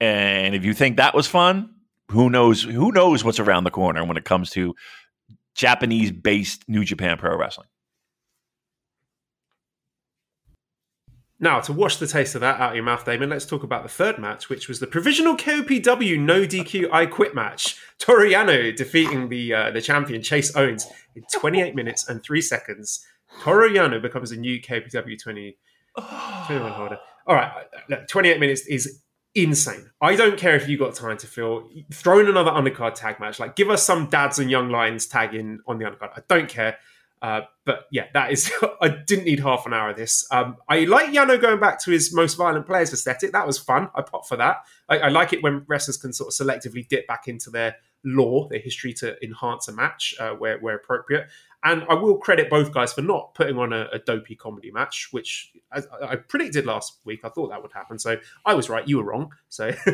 and 0.00 0.54
if 0.54 0.64
you 0.64 0.74
think 0.74 0.96
that 0.96 1.14
was 1.14 1.26
fun, 1.26 1.70
who 2.10 2.30
knows 2.30 2.62
who 2.62 2.92
knows 2.92 3.24
what's 3.24 3.40
around 3.40 3.64
the 3.64 3.70
corner 3.70 4.04
when 4.04 4.16
it 4.16 4.24
comes 4.24 4.50
to 4.50 4.74
Japanese 5.56 6.12
based 6.12 6.68
New 6.68 6.84
Japan 6.84 7.16
Pro 7.16 7.36
Wrestling. 7.36 7.68
Now, 11.38 11.60
to 11.60 11.72
wash 11.72 11.96
the 11.96 12.06
taste 12.06 12.34
of 12.34 12.40
that 12.40 12.60
out 12.60 12.70
of 12.70 12.76
your 12.76 12.84
mouth, 12.84 13.04
Damon, 13.04 13.28
let's 13.28 13.44
talk 13.44 13.62
about 13.62 13.82
the 13.82 13.90
third 13.90 14.18
match, 14.18 14.48
which 14.48 14.68
was 14.68 14.80
the 14.80 14.86
provisional 14.86 15.36
KOPW 15.36 16.18
no 16.18 16.42
DQ 16.42 16.90
I 16.90 17.04
Quit 17.04 17.34
match. 17.34 17.76
Toru 17.98 18.30
Yano 18.30 18.74
defeating 18.74 19.28
the 19.28 19.52
uh, 19.52 19.70
the 19.70 19.82
champion 19.82 20.22
Chase 20.22 20.54
Owens 20.56 20.86
in 21.14 21.24
28 21.34 21.74
minutes 21.74 22.08
and 22.08 22.22
three 22.22 22.40
seconds. 22.40 23.04
Toru 23.42 23.68
Yano 23.68 24.00
becomes 24.00 24.32
a 24.32 24.36
new 24.36 24.60
KOPW 24.62 25.22
20, 25.22 25.58
21 26.46 26.72
holder. 26.72 26.98
All 27.26 27.34
right, 27.34 27.52
look, 27.90 28.08
28 28.08 28.40
minutes 28.40 28.66
is 28.66 29.02
insane. 29.36 29.90
I 30.00 30.16
don't 30.16 30.38
care 30.38 30.56
if 30.56 30.68
you 30.68 30.78
got 30.78 30.94
time 30.94 31.18
to 31.18 31.26
fill. 31.26 31.68
Throw 31.92 32.18
in 32.18 32.28
another 32.28 32.50
undercard 32.50 32.94
tag 32.94 33.20
match. 33.20 33.38
Like, 33.38 33.54
give 33.54 33.70
us 33.70 33.84
some 33.84 34.06
dads 34.06 34.38
and 34.38 34.50
young 34.50 34.70
lions 34.70 35.06
tag 35.06 35.34
in 35.34 35.60
on 35.66 35.78
the 35.78 35.84
undercard. 35.84 36.10
I 36.16 36.22
don't 36.26 36.48
care. 36.48 36.78
Uh, 37.22 37.42
but 37.64 37.86
yeah, 37.90 38.06
that 38.14 38.32
is. 38.32 38.50
I 38.80 38.88
didn't 38.88 39.24
need 39.24 39.40
half 39.40 39.66
an 39.66 39.74
hour 39.74 39.90
of 39.90 39.96
this. 39.96 40.26
Um, 40.30 40.56
I 40.68 40.84
like 40.84 41.10
Yano 41.10 41.40
going 41.40 41.60
back 41.60 41.82
to 41.84 41.90
his 41.90 42.14
most 42.14 42.34
violent 42.34 42.66
players 42.66 42.92
aesthetic. 42.92 43.32
That 43.32 43.46
was 43.46 43.58
fun. 43.58 43.88
I 43.94 44.02
pop 44.02 44.26
for 44.26 44.36
that. 44.36 44.64
I, 44.88 44.98
I 44.98 45.08
like 45.08 45.32
it 45.32 45.42
when 45.42 45.64
wrestlers 45.66 45.96
can 45.96 46.12
sort 46.12 46.28
of 46.28 46.46
selectively 46.46 46.86
dip 46.86 47.06
back 47.06 47.28
into 47.28 47.50
their 47.50 47.76
lore, 48.04 48.48
their 48.50 48.60
history 48.60 48.92
to 48.94 49.22
enhance 49.24 49.68
a 49.68 49.72
match 49.72 50.14
uh, 50.18 50.30
where 50.30 50.58
where 50.58 50.76
appropriate. 50.76 51.28
And 51.64 51.84
I 51.88 51.94
will 51.94 52.18
credit 52.18 52.48
both 52.48 52.72
guys 52.72 52.92
for 52.92 53.02
not 53.02 53.34
putting 53.34 53.58
on 53.58 53.72
a, 53.72 53.88
a 53.92 53.98
dopey 53.98 54.36
comedy 54.36 54.70
match, 54.70 55.08
which 55.10 55.52
I, 55.72 55.82
I, 56.02 56.16
predicted 56.16 56.64
last 56.64 57.00
week. 57.04 57.20
I 57.24 57.28
thought 57.28 57.48
that 57.48 57.60
would 57.60 57.72
happen. 57.72 57.98
So 57.98 58.18
I 58.44 58.54
was 58.54 58.68
right. 58.68 58.86
You 58.86 58.98
were 58.98 59.04
wrong. 59.04 59.32
So 59.48 59.72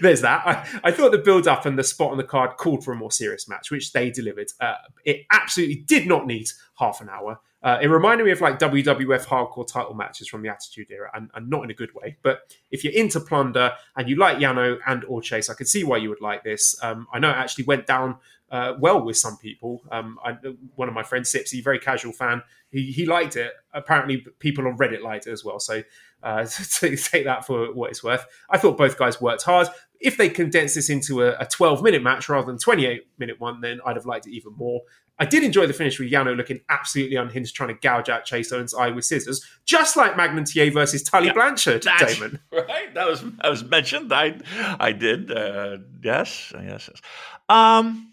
there's 0.00 0.22
that. 0.22 0.46
I, 0.46 0.80
I, 0.84 0.90
thought 0.90 1.12
the 1.12 1.18
build 1.18 1.46
up 1.46 1.66
and 1.66 1.78
the 1.78 1.84
spot 1.84 2.12
on 2.12 2.16
the 2.16 2.24
card 2.24 2.56
called 2.56 2.84
for 2.84 2.92
a 2.92 2.96
more 2.96 3.10
serious 3.10 3.48
match, 3.48 3.70
which 3.70 3.92
they 3.92 4.10
delivered. 4.10 4.48
Uh, 4.60 4.74
it 5.04 5.26
absolutely 5.30 5.76
did 5.76 6.06
not 6.06 6.26
need 6.26 6.48
half 6.78 7.00
an 7.00 7.08
hour. 7.08 7.40
Uh, 7.60 7.78
it 7.82 7.88
reminded 7.88 8.24
me 8.24 8.30
of 8.30 8.40
like 8.40 8.58
WWF 8.58 9.26
hardcore 9.26 9.66
title 9.66 9.94
matches 9.94 10.28
from 10.28 10.42
the 10.42 10.48
Attitude 10.48 10.86
Era, 10.90 11.10
and, 11.12 11.28
and, 11.34 11.50
not 11.50 11.64
in 11.64 11.70
a 11.70 11.74
good 11.74 11.92
way. 11.92 12.16
But 12.22 12.54
if 12.70 12.84
you're 12.84 12.92
into 12.92 13.18
plunder 13.18 13.72
and 13.96 14.08
you 14.08 14.14
like 14.14 14.38
Yano 14.38 14.78
and 14.86 15.04
or 15.06 15.20
Chase, 15.20 15.50
I 15.50 15.54
could 15.54 15.66
see 15.66 15.82
why 15.82 15.96
you 15.96 16.08
would 16.08 16.20
like 16.20 16.44
this. 16.44 16.76
Um, 16.82 17.08
I 17.12 17.18
know 17.18 17.30
it 17.30 17.36
actually 17.36 17.64
went 17.64 17.86
down 17.86 18.18
uh, 18.50 18.74
well 18.78 19.02
with 19.02 19.16
some 19.16 19.36
people. 19.36 19.82
Um, 19.90 20.18
I, 20.24 20.36
one 20.76 20.88
of 20.88 20.94
my 20.94 21.02
friends, 21.02 21.32
Sipsy, 21.32 21.62
very 21.62 21.78
casual 21.78 22.12
fan, 22.12 22.42
he, 22.70 22.92
he 22.92 23.06
liked 23.06 23.36
it. 23.36 23.52
Apparently, 23.72 24.24
people 24.38 24.66
on 24.66 24.76
Reddit 24.76 25.02
liked 25.02 25.26
it 25.26 25.32
as 25.32 25.44
well. 25.44 25.60
So 25.60 25.82
uh, 26.22 26.46
take 26.70 27.24
that 27.24 27.46
for 27.46 27.72
what 27.72 27.90
it's 27.90 28.02
worth. 28.02 28.26
I 28.50 28.58
thought 28.58 28.76
both 28.76 28.98
guys 28.98 29.20
worked 29.20 29.42
hard. 29.42 29.68
If 30.00 30.16
they 30.16 30.28
condensed 30.28 30.76
this 30.76 30.90
into 30.90 31.22
a, 31.22 31.36
a 31.40 31.46
12 31.46 31.82
minute 31.82 32.02
match 32.02 32.28
rather 32.28 32.46
than 32.46 32.58
28 32.58 33.06
minute 33.18 33.40
one, 33.40 33.60
then 33.60 33.80
I'd 33.84 33.96
have 33.96 34.06
liked 34.06 34.26
it 34.26 34.32
even 34.32 34.52
more. 34.54 34.82
I 35.20 35.24
did 35.24 35.42
enjoy 35.42 35.66
the 35.66 35.72
finish 35.72 35.98
with 35.98 36.10
Yano 36.10 36.36
looking 36.36 36.60
absolutely 36.68 37.16
unhinged, 37.16 37.54
trying 37.56 37.70
to 37.70 37.74
gouge 37.74 38.08
out 38.08 38.24
Chase 38.24 38.52
Owens' 38.52 38.72
eye 38.72 38.90
with 38.90 39.04
scissors, 39.04 39.44
just 39.64 39.96
like 39.96 40.16
Magnum 40.16 40.44
TA 40.44 40.70
versus 40.72 41.02
Tully 41.02 41.26
yeah, 41.26 41.32
Blanchard. 41.32 41.82
Damon, 41.98 42.38
right? 42.52 42.94
That 42.94 43.08
was 43.08 43.22
that 43.22 43.50
was 43.50 43.64
mentioned. 43.64 44.12
I 44.12 44.38
I 44.78 44.92
did. 44.92 45.32
Uh, 45.32 45.78
yes, 46.04 46.52
yes, 46.54 46.88
yes. 46.88 47.00
Um, 47.48 48.07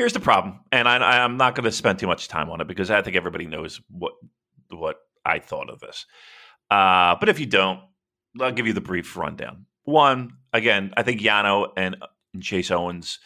here's 0.00 0.14
the 0.14 0.20
problem, 0.20 0.58
and 0.72 0.88
I, 0.88 1.22
I'm 1.22 1.36
not 1.36 1.54
going 1.54 1.64
to 1.64 1.72
spend 1.72 1.98
too 1.98 2.06
much 2.06 2.26
time 2.26 2.48
on 2.48 2.62
it 2.62 2.66
because 2.66 2.90
I 2.90 3.02
think 3.02 3.16
everybody 3.16 3.46
knows 3.46 3.82
what 3.90 4.14
what 4.70 4.96
I 5.26 5.40
thought 5.40 5.68
of 5.68 5.78
this. 5.80 6.06
Uh, 6.70 7.16
but 7.20 7.28
if 7.28 7.38
you 7.38 7.44
don't, 7.44 7.80
I'll 8.40 8.50
give 8.50 8.66
you 8.66 8.72
the 8.72 8.80
brief 8.80 9.14
rundown. 9.14 9.66
One, 9.84 10.38
again, 10.54 10.94
I 10.96 11.02
think 11.02 11.20
Yano 11.20 11.72
and, 11.76 11.96
and 12.32 12.42
Chase 12.42 12.70
Owens 12.70 13.18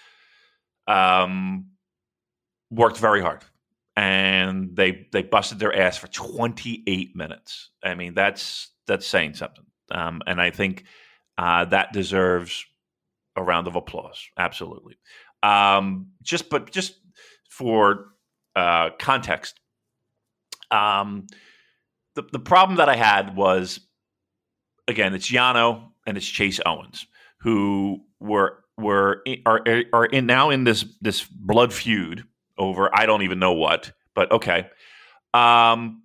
um, 0.89 1.67
worked 2.73 2.99
very 2.99 3.21
hard, 3.21 3.45
and 3.95 4.75
they 4.75 5.07
they 5.13 5.23
busted 5.23 5.61
their 5.61 5.77
ass 5.77 5.97
for 5.97 6.09
28 6.09 7.15
minutes. 7.15 7.71
I 7.85 7.95
mean, 7.95 8.15
that's 8.15 8.71
that's 8.89 9.07
saying 9.07 9.35
something, 9.35 9.67
um, 9.93 10.23
and 10.27 10.41
I 10.41 10.51
think 10.51 10.87
uh, 11.39 11.67
that 11.67 11.93
deserves 11.93 12.67
a 13.37 13.43
round 13.45 13.69
of 13.69 13.77
applause. 13.77 14.29
Absolutely. 14.37 14.97
Um, 15.45 16.09
just 16.23 16.49
but 16.49 16.71
just 16.71 16.95
for 17.51 18.07
uh, 18.57 18.91
context, 18.99 19.61
um, 20.71 21.27
the 22.15 22.23
the 22.33 22.39
problem 22.39 22.79
that 22.79 22.89
I 22.89 22.97
had 22.97 23.37
was 23.37 23.81
again 24.89 25.15
it's 25.15 25.31
Yano 25.31 25.91
and 26.07 26.17
it's 26.17 26.27
Chase 26.27 26.61
Owens 26.65 27.07
who 27.41 28.01
were 28.21 28.65
were 28.79 29.23
are 29.45 29.63
are 29.93 30.07
in 30.07 30.27
now 30.27 30.51
in 30.51 30.65
this 30.65 30.85
this 31.01 31.25
blood 31.25 31.73
feud 31.73 32.25
over 32.57 32.95
I 32.95 33.07
don't 33.07 33.23
even 33.23 33.39
know 33.39 33.53
what, 33.53 33.93
but 34.15 34.33
okay. 34.33 34.69
Um 35.33 36.03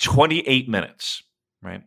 28 0.00 0.68
minutes, 0.68 1.24
right? 1.62 1.82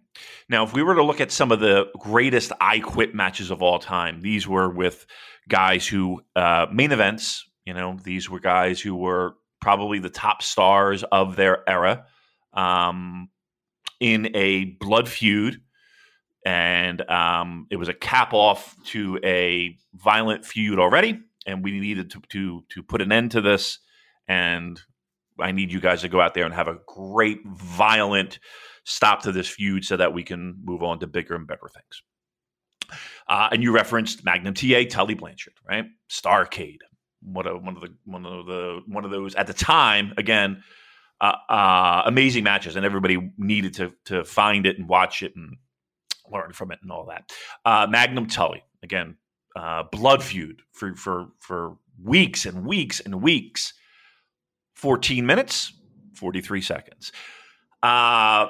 Now, 0.49 0.63
if 0.63 0.74
we 0.74 0.84
were 0.84 0.95
to 0.95 1.03
look 1.03 1.22
at 1.22 1.32
some 1.32 1.51
of 1.51 1.59
the 1.59 1.88
greatest 1.99 2.51
I 2.59 2.80
quit 2.80 3.15
matches 3.15 3.51
of 3.51 3.61
all 3.61 3.80
time, 3.80 4.22
these 4.22 4.47
were 4.47 4.69
with 4.69 5.05
guys 5.47 5.88
who 5.88 6.22
uh, 6.36 6.67
main 6.72 6.91
events, 6.91 7.45
you 7.65 7.74
know, 7.74 7.97
these 8.03 8.30
were 8.30 8.39
guys 8.39 8.82
who 8.82 8.95
were 8.95 9.36
probably 9.59 9.99
the 9.99 10.09
top 10.09 10.41
stars 10.41 11.03
of 11.03 11.36
their 11.36 11.67
era 11.69 12.05
um, 12.53 13.30
in 13.99 14.36
a 14.36 14.65
blood 14.65 15.07
feud. 15.07 15.61
And 16.43 17.07
um, 17.09 17.67
it 17.69 17.76
was 17.76 17.88
a 17.88 17.93
cap 17.93 18.34
off 18.34 18.76
to 18.86 19.19
a 19.24 19.78
violent 19.93 20.43
feud 20.43 20.80
already 20.80 21.19
and 21.45 21.63
we 21.63 21.80
needed 21.80 22.11
to, 22.11 22.22
to 22.30 22.63
to 22.69 22.84
put 22.84 23.01
an 23.01 23.11
end 23.11 23.32
to 23.32 23.41
this. 23.41 23.80
And 24.28 24.80
I 25.39 25.51
need 25.51 25.72
you 25.72 25.80
guys 25.80 26.01
to 26.01 26.09
go 26.09 26.22
out 26.22 26.34
there 26.34 26.45
and 26.45 26.53
have 26.53 26.67
a 26.67 26.80
great, 26.88 27.41
violent 27.45 28.39
stop 28.84 29.21
to 29.23 29.32
this 29.32 29.47
feud 29.47 29.86
so 29.86 29.97
that 29.97 30.13
we 30.13 30.23
can 30.23 30.55
move 30.63 30.84
on 30.84 30.99
to 30.99 31.07
bigger 31.07 31.36
and 31.36 31.47
better 31.47 31.69
things. 31.73 32.01
Uh, 33.27 33.49
and 33.51 33.63
you 33.63 33.71
referenced 33.71 34.25
Magnum 34.25 34.53
TA, 34.53 34.84
Tully 34.89 35.13
Blanchard, 35.13 35.53
right? 35.67 35.86
Starcade, 36.09 36.79
one 37.21 37.47
of 37.47 37.63
one 37.63 37.75
of 37.75 37.82
the 37.82 37.93
one 38.05 38.25
of 38.25 38.45
the 38.45 38.82
one 38.88 39.05
of 39.05 39.11
those 39.11 39.36
at 39.36 39.47
the 39.47 39.53
time. 39.53 40.13
Again, 40.17 40.63
uh, 41.21 41.36
uh, 41.49 42.03
amazing 42.05 42.43
matches, 42.43 42.75
and 42.75 42.86
everybody 42.86 43.32
needed 43.38 43.73
to 43.75 43.93
to 44.05 44.23
find 44.23 44.65
it 44.65 44.77
and 44.77 44.89
watch 44.89 45.23
it 45.23 45.36
and 45.36 45.57
learn 46.29 46.51
from 46.53 46.71
it 46.71 46.79
and 46.82 46.91
all 46.91 47.05
that. 47.05 47.32
Uh, 47.63 47.88
Magnum 47.89 48.27
Tully, 48.27 48.63
again, 48.84 49.15
uh, 49.55 49.84
blood 49.91 50.23
feud 50.23 50.61
for 50.73 50.95
for 50.95 51.27
for 51.39 51.77
weeks 52.03 52.45
and 52.45 52.65
weeks 52.65 52.99
and 52.99 53.21
weeks. 53.21 53.73
Fourteen 54.73 55.25
minutes, 55.25 55.73
forty 56.15 56.41
three 56.41 56.61
seconds. 56.61 57.11
Uh, 57.84 58.47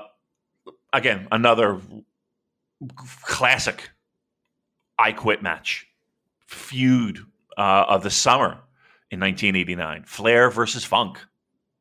again, 0.94 1.28
another 1.32 1.80
classic. 3.24 3.90
I 4.98 5.14
quit 5.14 5.42
match 5.42 5.88
feud 6.46 7.20
uh, 7.58 7.86
of 7.88 8.04
the 8.04 8.12
summer 8.12 8.60
in 9.10 9.20
1989. 9.20 10.04
Flair 10.06 10.50
versus 10.50 10.84
Funk. 10.84 11.20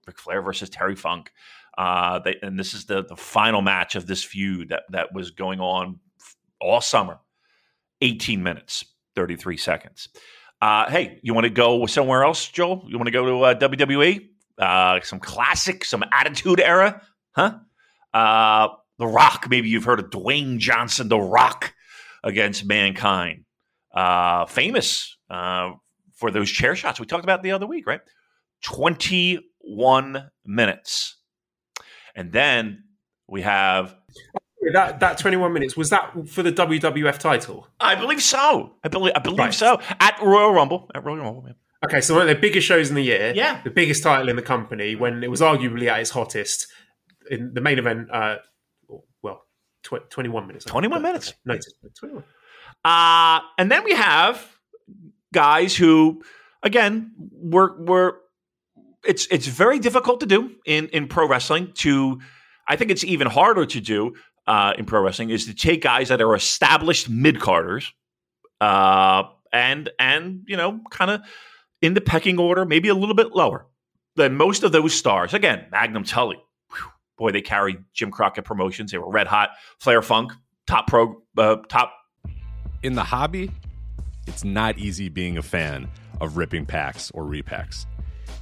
Ric 0.07 0.19
Flair 0.19 0.43
versus 0.43 0.71
Terry 0.71 0.97
Funk. 0.97 1.33
Uh, 1.77 2.19
they, 2.21 2.37
and 2.43 2.59
this 2.59 2.75
is 2.75 2.87
the, 2.87 3.05
the 3.05 3.17
final 3.17 3.63
match 3.63 3.95
of 3.95 4.07
this 4.07 4.25
feud 4.25 4.71
that, 4.71 4.85
that 4.91 5.13
was 5.13 5.31
going 5.31 5.61
on 5.61 6.01
all 6.61 6.81
summer. 6.81 7.19
18 8.01 8.43
minutes. 8.43 8.85
33 9.17 9.57
seconds. 9.57 10.09
Uh, 10.63 10.89
hey, 10.91 11.19
you 11.23 11.35
want 11.35 11.45
to 11.45 11.51
go 11.51 11.87
somewhere 11.87 12.23
else, 12.23 12.49
Joel? 12.49 12.85
You 12.87 12.97
want 12.97 13.07
to 13.07 13.13
go 13.13 13.27
to 13.27 13.43
uh, 13.45 13.55
WWE? 13.55 14.29
Uh, 14.59 15.01
some 15.03 15.19
classic, 15.19 15.85
some 15.85 16.05
Attitude 16.13 16.61
Era, 16.61 17.03
huh? 17.33 17.59
The 19.01 19.07
Rock. 19.07 19.47
Maybe 19.51 19.69
you've 19.69 19.85
heard 19.85 19.99
of 19.99 20.11
Dwayne 20.11 20.59
Johnson, 20.59 21.09
The 21.09 21.19
Rock, 21.19 21.75
against 22.23 22.65
Mankind. 22.65 23.45
Uh, 23.93 24.47
famous 24.47 25.17
uh, 25.31 25.73
for 26.15 26.31
those 26.31 26.49
chair 26.49 26.77
shots 26.77 27.01
we 27.01 27.07
talked 27.07 27.25
about 27.25 27.43
the 27.43 27.51
other 27.51 27.67
week, 27.67 27.87
right? 27.87 28.03
21 28.63 30.31
minutes. 30.45 31.17
And 32.15 32.31
then 32.31 32.85
we 33.27 33.43
have 33.43 33.97
that 34.75 35.01
that 35.01 35.19
21 35.19 35.53
minutes 35.53 35.77
was 35.77 35.91
that 35.91 36.13
for 36.29 36.43
the 36.43 36.53
WWF 36.53 37.19
title? 37.19 37.67
I 37.81 37.95
believe 37.95 38.23
so. 38.23 38.75
I 38.85 38.89
believe 38.89 39.15
I 39.17 39.21
believe 39.21 39.39
right. 39.39 39.55
so. 39.55 39.81
At 39.99 40.21
Royal 40.23 40.53
Rumble. 40.53 40.91
At 40.95 41.05
Royal 41.05 41.25
Rumble. 41.25 41.45
Yeah. 41.47 41.55
Okay, 41.83 42.03
so 42.03 42.15
one 42.15 42.23
of 42.23 42.29
the 42.29 42.41
biggest 42.41 42.67
shows 42.67 42.91
in 42.91 42.95
the 42.95 43.03
year. 43.03 43.33
Yeah. 43.35 43.63
The 43.65 43.71
biggest 43.71 44.03
title 44.03 44.29
in 44.29 44.37
the 44.37 44.43
company 44.43 44.95
when 44.95 45.25
it 45.25 45.31
was 45.31 45.41
arguably 45.41 45.87
at 45.87 46.01
its 46.01 46.11
hottest. 46.11 46.67
In 47.31 47.55
the 47.55 47.61
main 47.61 47.79
event, 47.79 48.11
uh, 48.11 48.37
well, 48.37 48.41
tw- 49.83 50.11
21 50.11 50.47
minutes. 50.47 50.65
21 50.65 51.03
minutes. 51.03 51.35
No, 51.45 51.59
21. 51.99 52.25
Uh, 52.85 53.41
and 53.59 53.71
then 53.71 53.85
we 53.85 53.93
have 53.93 54.47
guys 55.33 55.77
who, 55.77 56.23
again, 56.63 57.13
were 57.33 57.77
were 57.83 58.21
it's 59.05 59.27
it's 59.31 59.47
very 59.47 59.79
difficult 59.79 60.21
to 60.21 60.27
do 60.27 60.53
in 60.67 60.89
in 60.89 61.09
pro 61.09 61.29
wrestling. 61.29 61.73
To 61.75 62.21
I 62.69 62.77
think 62.77 62.91
it's 62.91 63.05
even 63.05 63.27
harder 63.27 63.67
to 63.67 63.81
do 63.81 64.15
uh, 64.47 64.75
in 64.79 64.85
pro 64.85 65.03
wrestling 65.03 65.31
is 65.31 65.47
to 65.47 65.55
take 65.55 65.83
guys 65.83 66.09
that 66.09 66.21
are 66.21 66.35
established 66.35 67.09
mid 67.09 67.41
carders, 67.41 67.93
uh, 68.61 69.25
and 69.53 69.91
and 69.99 70.45
you 70.47 70.57
know 70.57 70.81
kind 70.91 71.11
of 71.11 71.21
in 71.83 71.95
the 71.95 72.01
pecking 72.01 72.39
order, 72.39 72.65
maybe 72.65 72.89
a 72.89 72.95
little 72.95 73.15
bit 73.15 73.33
lower 73.33 73.67
than 74.17 74.37
most 74.37 74.63
of 74.63 74.73
those 74.73 74.95
stars. 74.95 75.35
Again, 75.35 75.67
Magnum 75.71 76.05
Tully, 76.05 76.43
boy, 77.21 77.31
they 77.31 77.43
carried 77.43 77.85
Jim 77.93 78.11
Crockett 78.11 78.45
Promotions. 78.45 78.91
They 78.91 78.99
were 78.99 79.11
red 79.11 79.29
hot. 79.29 79.51
Flair 79.79 80.03
Funk, 80.03 80.33
top 80.67 80.89
pro, 80.89 81.23
uh, 81.39 81.57
top. 81.69 81.93
In 82.83 82.95
the 82.95 83.05
hobby, 83.05 83.53
it's 84.27 84.43
not 84.43 84.79
easy 84.79 85.09
being 85.09 85.39
a 85.39 85.43
fan 85.43 85.89
of 86.21 86.37
ripping 86.37 86.67
packs 86.67 87.11
or 87.13 87.25
repacks. 87.25 87.87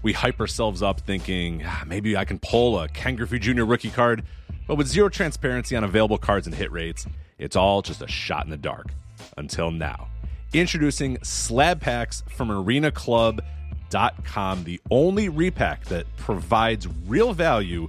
We 0.03 0.13
hype 0.13 0.41
ourselves 0.41 0.81
up 0.81 1.01
thinking 1.01 1.63
ah, 1.67 1.83
maybe 1.87 2.17
I 2.17 2.25
can 2.25 2.39
pull 2.39 2.79
a 2.79 2.89
Ken 2.89 3.17
Griffey 3.17 3.41
Jr. 3.41 3.65
rookie 3.65 3.91
card 3.91 4.23
but 4.69 4.77
with 4.77 4.87
zero 4.87 5.09
transparency 5.09 5.75
on 5.77 5.83
available 5.83 6.19
cards 6.19 6.47
and 6.47 6.55
hit 6.55 6.71
rates, 6.71 7.07
it's 7.39 7.57
all 7.57 7.81
just 7.81 8.03
a 8.03 8.07
shot 8.07 8.45
in 8.45 8.51
the 8.51 8.59
dark. 8.59 8.89
Until 9.39 9.71
now. 9.71 10.09
Introducing 10.53 11.19
slab 11.23 11.81
packs 11.81 12.23
from 12.29 12.53
Arena 12.53 12.93
Club 12.93 13.41
arenaClub.com, 13.89 14.65
the 14.65 14.81
only 14.91 15.29
repack 15.29 15.85
that 15.87 16.05
provides 16.17 16.87
real 17.07 17.33
value, 17.33 17.89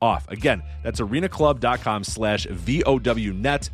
off. 0.00 0.28
Again, 0.28 0.62
that's 0.82 1.00
arenaclub.com 1.00 2.04
slash 2.04 2.46
VOWnet, 2.46 3.70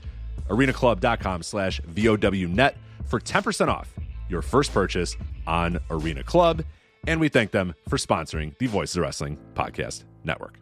arenaclub.com 0.49 1.43
slash 1.43 1.81
VOWnet 1.81 2.75
for 3.07 3.21
10% 3.21 3.69
off 3.69 3.95
your 4.29 4.43
first 4.43 4.73
purchase 4.73 5.17
on 5.47 5.79
Arena 5.91 6.23
Club. 6.23 6.63
And 7.07 7.21
we 7.21 7.29
thank 7.29 7.53
them 7.53 7.75
for 7.89 7.97
sponsoring 7.97 8.57
the 8.59 8.67
Voices 8.67 8.97
of 8.97 9.03
Wrestling 9.03 9.39
Podcast 9.55 10.05
Network. 10.25 10.59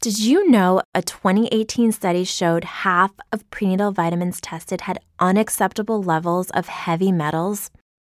Did 0.00 0.20
you 0.20 0.48
know 0.48 0.80
a 0.94 1.02
2018 1.02 1.90
study 1.90 2.22
showed 2.22 2.62
half 2.62 3.10
of 3.32 3.50
prenatal 3.50 3.90
vitamins 3.90 4.40
tested 4.40 4.82
had 4.82 5.00
unacceptable 5.18 6.00
levels 6.00 6.50
of 6.50 6.68
heavy 6.68 7.10
metals? 7.10 7.72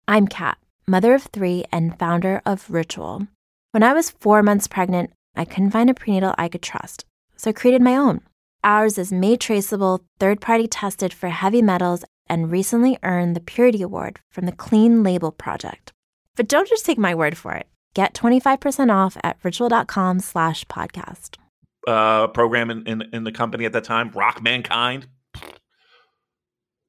I'm 0.08 0.26
Kat, 0.26 0.56
mother 0.86 1.12
of 1.12 1.24
three 1.24 1.64
and 1.70 1.98
founder 1.98 2.40
of 2.46 2.70
Ritual. 2.70 3.28
When 3.74 3.82
I 3.82 3.92
was 3.92 4.08
four 4.08 4.40
months 4.40 4.68
pregnant, 4.68 5.10
I 5.34 5.44
couldn't 5.44 5.72
find 5.72 5.90
a 5.90 5.94
prenatal 5.94 6.32
I 6.38 6.46
could 6.46 6.62
trust, 6.62 7.04
so 7.36 7.50
I 7.50 7.52
created 7.52 7.82
my 7.82 7.96
own. 7.96 8.20
Ours 8.62 8.98
is 8.98 9.10
made 9.10 9.40
traceable, 9.40 10.04
third 10.20 10.40
party 10.40 10.68
tested 10.68 11.12
for 11.12 11.28
heavy 11.28 11.60
metals, 11.60 12.04
and 12.28 12.52
recently 12.52 13.00
earned 13.02 13.34
the 13.34 13.40
Purity 13.40 13.82
Award 13.82 14.20
from 14.30 14.46
the 14.46 14.52
Clean 14.52 15.02
Label 15.02 15.32
Project. 15.32 15.92
But 16.36 16.46
don't 16.46 16.68
just 16.68 16.86
take 16.86 16.98
my 16.98 17.16
word 17.16 17.36
for 17.36 17.52
it. 17.52 17.66
Get 17.94 18.14
25% 18.14 18.94
off 18.94 19.16
at 19.24 19.38
ritual.com 19.42 20.20
slash 20.20 20.64
podcast. 20.66 21.38
Uh, 21.84 22.28
program 22.28 22.70
in, 22.70 22.86
in, 22.86 23.02
in 23.12 23.24
the 23.24 23.32
company 23.32 23.64
at 23.64 23.72
that 23.72 23.82
time, 23.82 24.12
Rock 24.12 24.40
Mankind, 24.40 25.08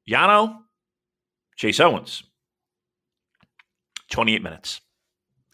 Yano, 0.08 0.58
Chase 1.56 1.80
Owens. 1.80 2.22
28 4.12 4.40
minutes 4.40 4.80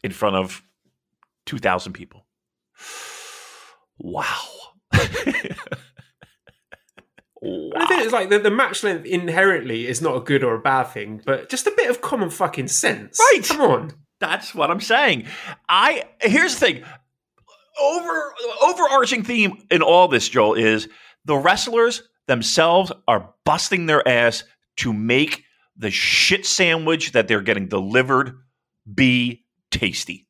in 0.04 0.10
front 0.10 0.36
of 0.36 0.62
2,000 1.46 1.92
people. 1.92 2.26
Wow. 3.98 4.24
Wow. 7.42 7.72
I 7.74 7.86
think 7.86 8.02
it's 8.02 8.12
like 8.12 8.30
the, 8.30 8.38
the, 8.38 8.52
match 8.52 8.84
length 8.84 9.04
inherently 9.04 9.88
is 9.88 10.00
not 10.00 10.16
a 10.16 10.20
good 10.20 10.44
or 10.44 10.54
a 10.54 10.60
bad 10.60 10.84
thing, 10.84 11.20
but 11.26 11.48
just 11.48 11.66
a 11.66 11.74
bit 11.76 11.90
of 11.90 12.00
common 12.00 12.30
fucking 12.30 12.68
sense. 12.68 13.18
Right. 13.18 13.42
Come 13.44 13.60
on. 13.60 13.92
That's 14.20 14.54
what 14.54 14.70
I'm 14.70 14.80
saying. 14.80 15.26
I 15.68 16.04
here's 16.20 16.54
the 16.54 16.60
thing. 16.60 16.84
Over 17.80 18.34
overarching 18.62 19.24
theme 19.24 19.60
in 19.72 19.82
all 19.82 20.06
this, 20.06 20.28
Joel, 20.28 20.54
is 20.54 20.88
the 21.24 21.36
wrestlers 21.36 22.04
themselves 22.28 22.92
are 23.08 23.34
busting 23.44 23.86
their 23.86 24.06
ass 24.06 24.44
to 24.76 24.92
make 24.92 25.42
the 25.76 25.90
shit 25.90 26.46
sandwich 26.46 27.10
that 27.10 27.26
they're 27.26 27.40
getting 27.40 27.66
delivered 27.66 28.36
be 28.94 29.44
tasty. 29.72 30.28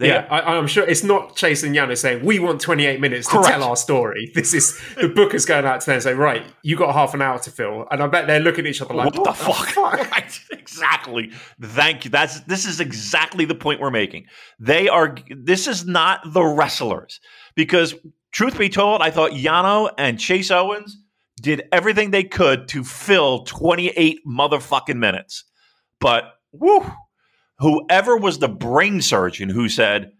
They, 0.00 0.08
yeah, 0.08 0.26
I, 0.30 0.56
am 0.56 0.66
sure 0.66 0.82
it's 0.82 1.04
not 1.04 1.36
Chase 1.36 1.62
and 1.62 1.76
Yano 1.76 1.94
saying 1.94 2.24
we 2.24 2.38
want 2.38 2.62
28 2.62 3.02
minutes 3.02 3.28
to 3.28 3.42
tell 3.42 3.62
our 3.62 3.76
story. 3.76 4.32
This 4.40 4.54
is 4.54 4.80
the 4.98 5.08
book 5.08 5.34
is 5.34 5.44
going 5.44 5.66
out 5.66 5.82
to 5.82 5.86
them 5.86 5.94
and 5.96 6.02
saying, 6.02 6.16
right, 6.16 6.42
you 6.62 6.74
got 6.74 6.94
half 6.94 7.12
an 7.12 7.20
hour 7.20 7.38
to 7.40 7.50
fill, 7.50 7.86
and 7.90 8.02
I 8.02 8.06
bet 8.06 8.26
they're 8.26 8.40
looking 8.40 8.64
at 8.64 8.70
each 8.70 8.80
other 8.80 8.94
like, 8.94 9.14
what, 9.14 9.18
what 9.18 9.36
the, 9.36 9.44
fuck? 9.44 9.66
fuck? 9.66 10.10
right, 10.12 10.40
exactly. 10.52 11.30
Thank 11.60 12.06
you. 12.06 12.10
That's 12.10 12.40
this 12.40 12.64
is 12.64 12.80
exactly 12.80 13.44
the 13.44 13.54
point 13.54 13.82
we're 13.82 13.90
making. 13.90 14.24
They 14.58 14.88
are. 14.88 15.16
This 15.28 15.66
is 15.66 15.84
not 15.84 16.20
the 16.32 16.44
wrestlers 16.44 17.20
because, 17.54 17.94
truth 18.32 18.58
be 18.58 18.70
told, 18.70 19.02
I 19.02 19.10
thought 19.10 19.32
Yano 19.32 19.90
and 19.98 20.18
Chase 20.18 20.50
Owens 20.50 20.96
did 21.42 21.64
everything 21.72 22.10
they 22.10 22.24
could 22.24 22.68
to 22.68 22.84
fill 22.84 23.44
28 23.44 24.20
motherfucking 24.26 24.96
minutes, 24.96 25.44
but 26.00 26.24
whoo 26.52 26.90
whoever 27.60 28.16
was 28.16 28.38
the 28.38 28.48
brain 28.48 29.00
surgeon 29.00 29.48
who 29.48 29.68
said, 29.68 30.12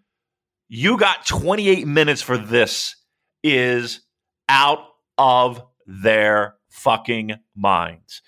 You 0.68 0.97
got 0.97 1.26
28 1.26 1.86
minutes 1.86 2.22
for 2.22 2.38
this 2.38 2.95
is 3.43 4.01
out 4.49 4.80
of 5.18 5.62
their 5.86 6.55
fucking 6.70 7.36
minds. 7.57 8.22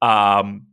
Um, 0.00 0.68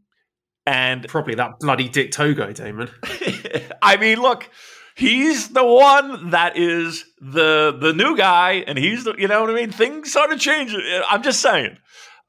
and 0.66 1.08
probably 1.08 1.36
that 1.36 1.60
bloody 1.60 1.90
Dick 1.90 2.12
Togo, 2.12 2.54
Damon. 2.54 2.90
I 3.82 3.98
mean, 3.98 4.20
look, 4.20 4.50
he's 4.96 5.50
the 5.50 5.66
one 5.66 6.30
that 6.30 6.58
is 6.58 7.04
the 7.20 7.76
the 7.80 7.94
new 7.94 8.16
guy, 8.16 8.64
and 8.68 8.78
he's 8.78 9.04
the 9.04 9.16
you 9.18 9.28
know 9.28 9.42
what 9.42 9.50
I 9.50 9.54
mean. 9.54 9.72
Things 9.72 10.12
started 10.12 10.40
changing. 10.40 10.82
I'm 11.10 11.24
just 11.24 11.42
saying. 11.42 11.78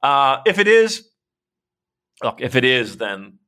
Uh, 0.03 0.39
if 0.47 0.59
it 0.59 0.67
is, 0.67 1.07
look, 2.23 2.41
if 2.41 2.57
it 2.57 2.65
is, 2.65 2.97
then 2.97 3.39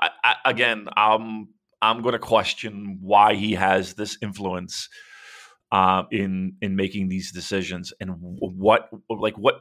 I, 0.00 0.10
I, 0.24 0.34
again, 0.44 0.88
I'm 0.96 1.48
I'm 1.80 2.02
going 2.02 2.12
to 2.12 2.18
question 2.18 2.98
why 3.00 3.34
he 3.34 3.54
has 3.54 3.94
this 3.94 4.18
influence 4.22 4.88
uh, 5.70 6.04
in 6.10 6.56
in 6.60 6.76
making 6.76 7.08
these 7.08 7.32
decisions 7.32 7.92
and 8.00 8.14
what 8.18 8.88
like 9.10 9.36
what 9.36 9.60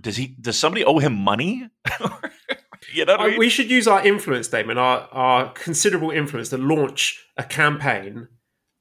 does 0.00 0.16
he 0.16 0.36
does 0.40 0.58
somebody 0.58 0.84
owe 0.84 0.98
him 0.98 1.14
money? 1.14 1.68
you 2.92 3.04
know, 3.04 3.16
I 3.16 3.30
mean? 3.30 3.38
we 3.38 3.48
should 3.48 3.70
use 3.70 3.88
our 3.88 4.04
influence, 4.06 4.48
Damon, 4.48 4.78
our 4.78 5.08
our 5.12 5.52
considerable 5.52 6.10
influence 6.10 6.50
to 6.50 6.58
launch 6.58 7.24
a 7.36 7.44
campaign 7.44 8.28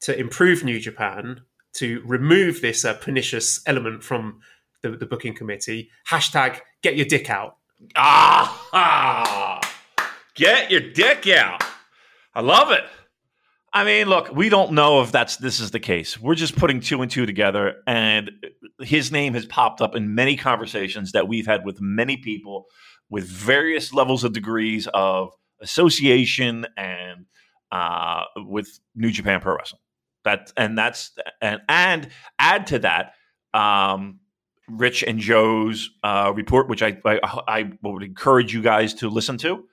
to 0.01 0.17
improve 0.17 0.63
New 0.63 0.79
Japan 0.79 1.41
to 1.73 2.01
remove 2.05 2.61
this 2.61 2.83
uh, 2.83 2.93
pernicious 2.95 3.61
element 3.65 4.03
from 4.03 4.41
the, 4.81 4.91
the 4.91 5.05
booking 5.05 5.33
committee. 5.33 5.89
Hashtag 6.09 6.59
get 6.81 6.95
your 6.97 7.05
dick 7.05 7.29
out. 7.29 7.57
Ah, 7.95 9.61
get 10.35 10.71
your 10.71 10.81
dick 10.81 11.27
out. 11.27 11.63
I 12.33 12.41
love 12.41 12.71
it. 12.71 12.83
I 13.73 13.85
mean, 13.85 14.07
look, 14.07 14.33
we 14.35 14.49
don't 14.49 14.73
know 14.73 15.01
if 15.01 15.11
that's 15.11 15.37
this 15.37 15.59
is 15.59 15.71
the 15.71 15.79
case. 15.79 16.19
We're 16.19 16.35
just 16.35 16.57
putting 16.57 16.81
two 16.81 17.01
and 17.01 17.09
two 17.09 17.25
together, 17.25 17.75
and 17.87 18.31
his 18.81 19.11
name 19.11 19.33
has 19.33 19.45
popped 19.45 19.79
up 19.81 19.95
in 19.95 20.13
many 20.13 20.35
conversations 20.35 21.13
that 21.13 21.27
we've 21.27 21.45
had 21.45 21.65
with 21.65 21.79
many 21.79 22.17
people 22.17 22.65
with 23.09 23.25
various 23.25 23.93
levels 23.93 24.23
of 24.23 24.33
degrees 24.33 24.87
of 24.93 25.29
association 25.61 26.65
and 26.75 27.25
uh, 27.71 28.23
with 28.37 28.79
New 28.93 29.11
Japan 29.11 29.39
Pro 29.39 29.55
Wrestling. 29.55 29.81
That 30.25 30.51
and 30.57 30.77
that's 30.77 31.11
and 31.41 31.61
and 31.69 32.09
add 32.39 32.67
to 32.67 32.79
that 32.79 33.13
um, 33.53 34.19
Rich 34.69 35.03
and 35.03 35.19
Joe's 35.19 35.89
uh, 36.03 36.31
report, 36.35 36.67
which 36.67 36.83
I, 36.83 36.97
I, 37.05 37.19
I 37.47 37.71
would 37.83 38.03
encourage 38.03 38.53
you 38.53 38.61
guys 38.61 38.93
to 38.95 39.09
listen 39.09 39.37
to. 39.39 39.65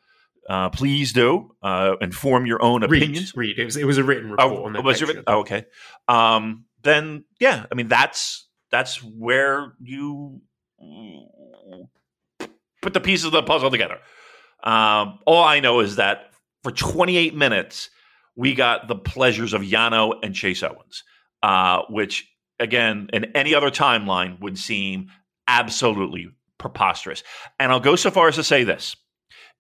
Uh, 0.49 0.71
please 0.71 1.13
do 1.13 1.55
uh, 1.63 1.97
inform 2.01 2.47
your 2.47 2.63
own 2.63 2.83
opinions. 2.83 3.37
Read, 3.37 3.49
read. 3.49 3.59
It 3.59 3.65
was 3.67 3.77
it 3.77 3.85
was 3.85 3.99
a 3.99 4.05
written 4.05 4.31
report 4.31 4.51
Oh, 4.51 4.65
on 4.65 4.73
their 4.73 4.83
was 4.83 5.03
it? 5.03 5.25
Oh, 5.27 5.41
okay. 5.41 5.67
Um, 6.09 6.65
then 6.83 7.25
yeah, 7.39 7.67
I 7.71 7.75
mean 7.75 7.89
that's 7.89 8.49
that's 8.71 9.03
where 9.03 9.75
you 9.81 10.41
put 12.81 12.95
the 12.95 13.01
pieces 13.01 13.27
of 13.27 13.33
the 13.33 13.43
puzzle 13.43 13.71
together. 13.71 13.99
Um, 14.63 15.19
all 15.27 15.45
I 15.45 15.61
know 15.61 15.81
is 15.81 15.97
that 15.97 16.33
for 16.63 16.73
28 16.73 17.35
minutes 17.35 17.91
we 18.35 18.55
got 18.55 18.89
the 18.89 18.97
pleasures 18.97 19.53
of 19.53 19.63
Yano 19.63 20.15
and 20.23 20.35
Chase 20.35 20.63
Owens, 20.63 21.05
uh, 21.43 21.83
which 21.91 22.27
again 22.59 23.11
in 23.13 23.27
any 23.37 23.55
other 23.55 23.71
timeline 23.71 24.41
would 24.41 24.59
seem 24.59 25.09
absolutely 25.47 26.29
preposterous. 26.57 27.23
And 27.59 27.71
I'll 27.71 27.81
go 27.81 27.97
so 27.97 28.11
far 28.11 28.29
as 28.29 28.37
to 28.37 28.45
say 28.45 28.65
this: 28.65 28.97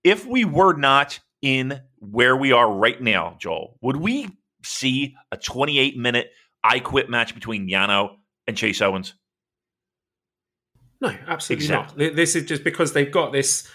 if 0.04 0.26
we 0.26 0.44
were 0.44 0.74
not 0.74 1.20
in 1.42 1.80
where 1.98 2.36
we 2.36 2.52
are 2.52 2.70
right 2.70 3.00
now, 3.00 3.36
Joel, 3.40 3.76
would 3.80 3.96
we 3.96 4.28
see 4.64 5.16
a 5.32 5.36
28 5.36 5.96
minute 5.96 6.30
I 6.62 6.80
quit 6.80 7.08
match 7.08 7.34
between 7.34 7.68
Yano 7.68 8.16
and 8.46 8.56
Chase 8.56 8.82
Owens? 8.82 9.14
No, 11.00 11.14
absolutely 11.26 11.64
Exactly. 11.66 12.06
not. 12.08 12.16
This 12.16 12.34
is 12.34 12.44
just 12.44 12.64
because 12.64 12.92
they've 12.92 13.10
got 13.10 13.32
this 13.32 13.68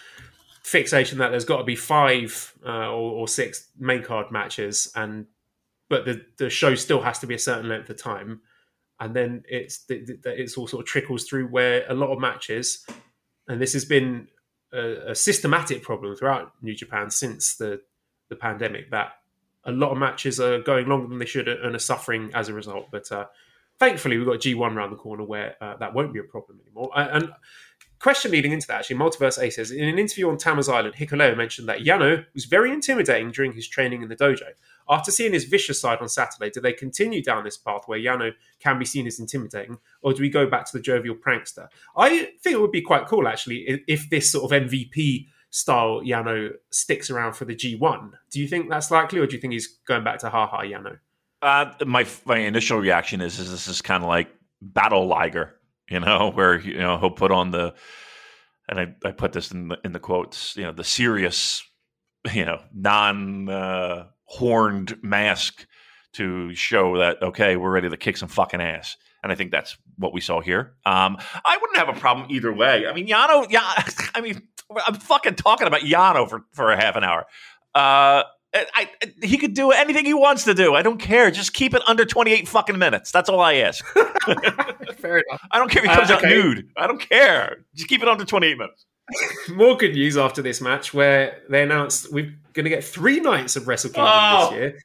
fixation 0.64 1.20
that 1.20 1.30
there's 1.30 1.46
got 1.46 1.58
to 1.58 1.64
be 1.64 1.76
five 1.76 2.54
uh, 2.66 2.90
or, 2.90 3.12
or 3.14 3.28
six 3.28 3.70
main 3.78 4.04
card 4.04 4.32
matches, 4.32 4.92
and 4.96 5.28
but 5.90 6.06
the 6.06 6.26
the 6.38 6.50
show 6.50 6.76
still 6.76 7.02
has 7.02 7.20
to 7.20 7.28
be 7.28 7.36
a 7.36 7.40
certain 7.40 7.70
length 7.70 7.90
of 7.90 8.02
time, 8.02 8.42
and 9.00 9.16
then 9.16 9.44
it's 9.48 9.86
it's 9.90 10.58
all 10.58 10.68
sort 10.68 10.82
of 10.82 10.88
trickles 10.88 11.24
through 11.26 11.48
where 11.48 11.86
a 11.88 11.94
lot 11.94 12.12
of 12.12 12.20
matches, 12.20 12.86
and 13.48 13.62
this 13.62 13.74
has 13.74 13.86
been 13.86 14.28
a, 14.74 15.12
a 15.12 15.16
systematic 15.16 15.84
problem 15.84 16.16
throughout 16.16 16.54
New 16.62 16.76
Japan 16.76 17.10
since 17.10 17.56
the 17.56 17.82
the 18.30 18.36
pandemic 18.36 18.90
that 18.92 19.14
a 19.66 19.72
lot 19.72 19.92
of 19.92 19.98
matches 19.98 20.40
are 20.40 20.60
going 20.60 20.88
longer 20.88 21.08
than 21.08 21.20
they 21.20 21.26
should 21.26 21.48
and 21.48 21.76
are 21.76 21.80
suffering 21.80 22.32
as 22.34 22.50
a 22.50 22.54
result. 22.54 22.88
But 22.92 23.12
uh, 23.12 23.26
thankfully, 23.80 24.18
we've 24.18 24.28
got 24.28 24.40
G1 24.40 24.76
around 24.76 24.92
the 24.92 24.98
corner 24.98 25.24
where 25.24 25.56
uh, 25.62 25.78
that 25.78 25.94
won't 25.94 26.14
be 26.14 26.20
a 26.20 26.24
problem 26.24 26.60
anymore. 26.66 26.90
Uh, 26.94 27.08
And 27.12 27.30
question 28.00 28.32
leading 28.32 28.52
into 28.52 28.68
that, 28.68 28.80
actually, 28.80 28.98
Multiverse 28.98 29.42
A 29.42 29.50
says 29.50 29.72
in 29.72 29.88
an 29.88 30.00
interview 30.00 30.30
on 30.30 30.38
Tama's 30.38 30.68
Island, 30.68 30.96
Hikuleo 30.96 31.38
mentioned 31.38 31.70
that 31.70 31.80
Yano 31.80 32.26
was 32.34 32.46
very 32.46 32.72
intimidating 32.72 33.32
during 33.32 33.54
his 33.54 33.68
training 33.68 34.02
in 34.02 34.10
the 34.10 34.16
dojo. 34.16 34.50
After 34.90 35.12
seeing 35.12 35.34
his 35.34 35.46
vicious 35.46 35.80
side 35.80 36.00
on 36.00 36.10
Saturday, 36.10 36.50
do 36.50 36.60
they 36.60 36.74
continue 36.74 37.24
down 37.24 37.44
this 37.44 37.58
path 37.58 37.84
where 37.86 38.00
Yano 38.00 38.32
can 38.60 38.80
be 38.80 38.86
seen 38.86 39.08
as 39.08 39.20
intimidating, 39.20 39.78
or 40.02 40.14
do 40.14 40.22
we 40.22 40.30
go 40.30 40.48
back 40.48 40.66
to 40.66 40.78
the 40.78 40.82
jovial 40.82 41.16
prankster? 41.16 41.68
I 41.96 42.30
think 42.42 42.56
it 42.56 42.62
would 42.62 42.72
be 42.72 42.82
quite 42.82 43.08
cool, 43.08 43.28
actually, 43.28 43.84
if, 43.88 44.10
this 44.10 44.32
sort 44.32 44.52
of 44.52 44.64
MVP 44.64 45.28
style 45.50 46.02
Yano 46.02 46.52
sticks 46.72 47.10
around 47.10 47.34
for 47.34 47.46
the 47.46 47.56
G1. 47.56 48.12
Do 48.32 48.40
you 48.40 48.48
think 48.48 48.70
that's 48.70 48.92
likely, 48.92 49.20
or 49.20 49.28
do 49.28 49.36
you 49.36 49.42
think 49.42 49.54
he's 49.54 49.68
going 49.88 50.04
back 50.04 50.20
to 50.20 50.30
Ha 50.30 50.48
Ha 50.48 50.62
Yano? 50.62 51.00
Uh, 51.42 51.74
my 51.86 52.08
my 52.26 52.38
initial 52.38 52.80
reaction 52.80 53.20
is, 53.20 53.38
is 53.38 53.52
this 53.52 53.68
is 53.68 53.82
kind 53.82 54.02
of 54.02 54.08
like 54.08 54.30
Battle 54.62 55.08
Liger, 55.08 55.56
you 55.90 56.00
know, 56.00 56.32
where 56.34 56.60
you 56.60 56.78
know 56.78 56.98
he'll 56.98 57.12
put 57.12 57.32
on 57.32 57.52
the, 57.52 57.74
and 58.70 58.80
I, 58.80 58.96
I 59.06 59.12
put 59.12 59.34
this 59.34 59.52
in 59.52 59.68
the, 59.68 59.78
in 59.84 59.92
the 59.92 60.00
quotes, 60.00 60.56
you 60.56 60.64
know, 60.64 60.72
the 60.72 60.84
serious, 60.84 61.64
you 62.34 62.46
know, 62.46 62.62
non 62.74 63.50
uh, 63.50 64.08
horned 64.38 64.98
mask 65.04 65.66
to 66.14 66.54
show 66.56 66.98
that 66.98 67.22
okay, 67.22 67.56
we're 67.56 67.72
ready 67.72 67.90
to 67.90 67.98
kick 67.98 68.18
some 68.18 68.30
fucking 68.30 68.62
ass. 68.62 68.98
And 69.24 69.32
I 69.32 69.36
think 69.36 69.52
that's 69.52 69.78
what 69.98 70.14
we 70.14 70.20
saw 70.22 70.42
here. 70.42 70.74
Um, 70.86 71.18
I 71.46 71.58
wouldn't 71.62 71.78
have 71.78 71.90
a 71.96 72.00
problem 72.00 72.28
either 72.30 72.52
way. 72.52 72.86
I 72.88 72.94
mean, 72.94 73.08
Yano, 73.08 73.48
yeah, 73.50 73.62
I 74.16 74.22
mean, 74.22 74.42
I'm 74.86 74.96
fucking 74.96 75.36
talking 75.36 75.66
about 75.68 75.82
Yano 75.82 76.28
for, 76.30 76.42
for 76.52 76.72
a 76.72 76.76
half 76.78 76.96
an 76.98 77.04
hour. 77.06 77.22
Uh, 77.74 78.24
I, 78.56 78.66
I, 78.76 78.90
he 79.24 79.38
could 79.38 79.54
do 79.54 79.72
anything 79.72 80.06
he 80.06 80.14
wants 80.14 80.44
to 80.44 80.54
do. 80.54 80.76
I 80.76 80.82
don't 80.82 81.00
care. 81.00 81.32
Just 81.32 81.54
keep 81.54 81.74
it 81.74 81.82
under 81.88 82.06
28 82.06 82.48
fucking 82.48 82.78
minutes. 82.78 83.12
That's 83.12 83.30
all 83.30 83.40
I 83.40 83.56
ask. 83.56 83.84
Fair 84.98 85.20
enough. 85.20 85.42
I 85.52 85.58
don't 85.58 85.72
care 85.72 85.84
if 85.84 85.90
he 85.90 85.94
Uh, 85.94 85.96
comes 85.98 86.12
out 86.12 86.24
nude. 86.24 86.68
I 86.78 86.86
don't 86.86 87.00
care. 87.00 87.66
Just 87.76 87.88
keep 87.88 88.02
it 88.04 88.08
under 88.10 88.26
28 88.26 88.58
minutes. 88.58 88.86
More 89.50 89.76
good 89.78 89.94
news 89.94 90.18
after 90.18 90.42
this 90.42 90.62
match, 90.62 90.94
where 90.94 91.42
they 91.50 91.64
announced 91.64 92.12
we're 92.12 92.34
going 92.54 92.64
to 92.66 92.70
get 92.70 92.84
three 92.84 93.20
nights 93.20 93.56
of 93.56 93.68
Wrestle 93.68 93.92
Kingdom 93.92 94.12
Oh. 94.14 94.50
this 94.50 94.60
year. 94.60 94.80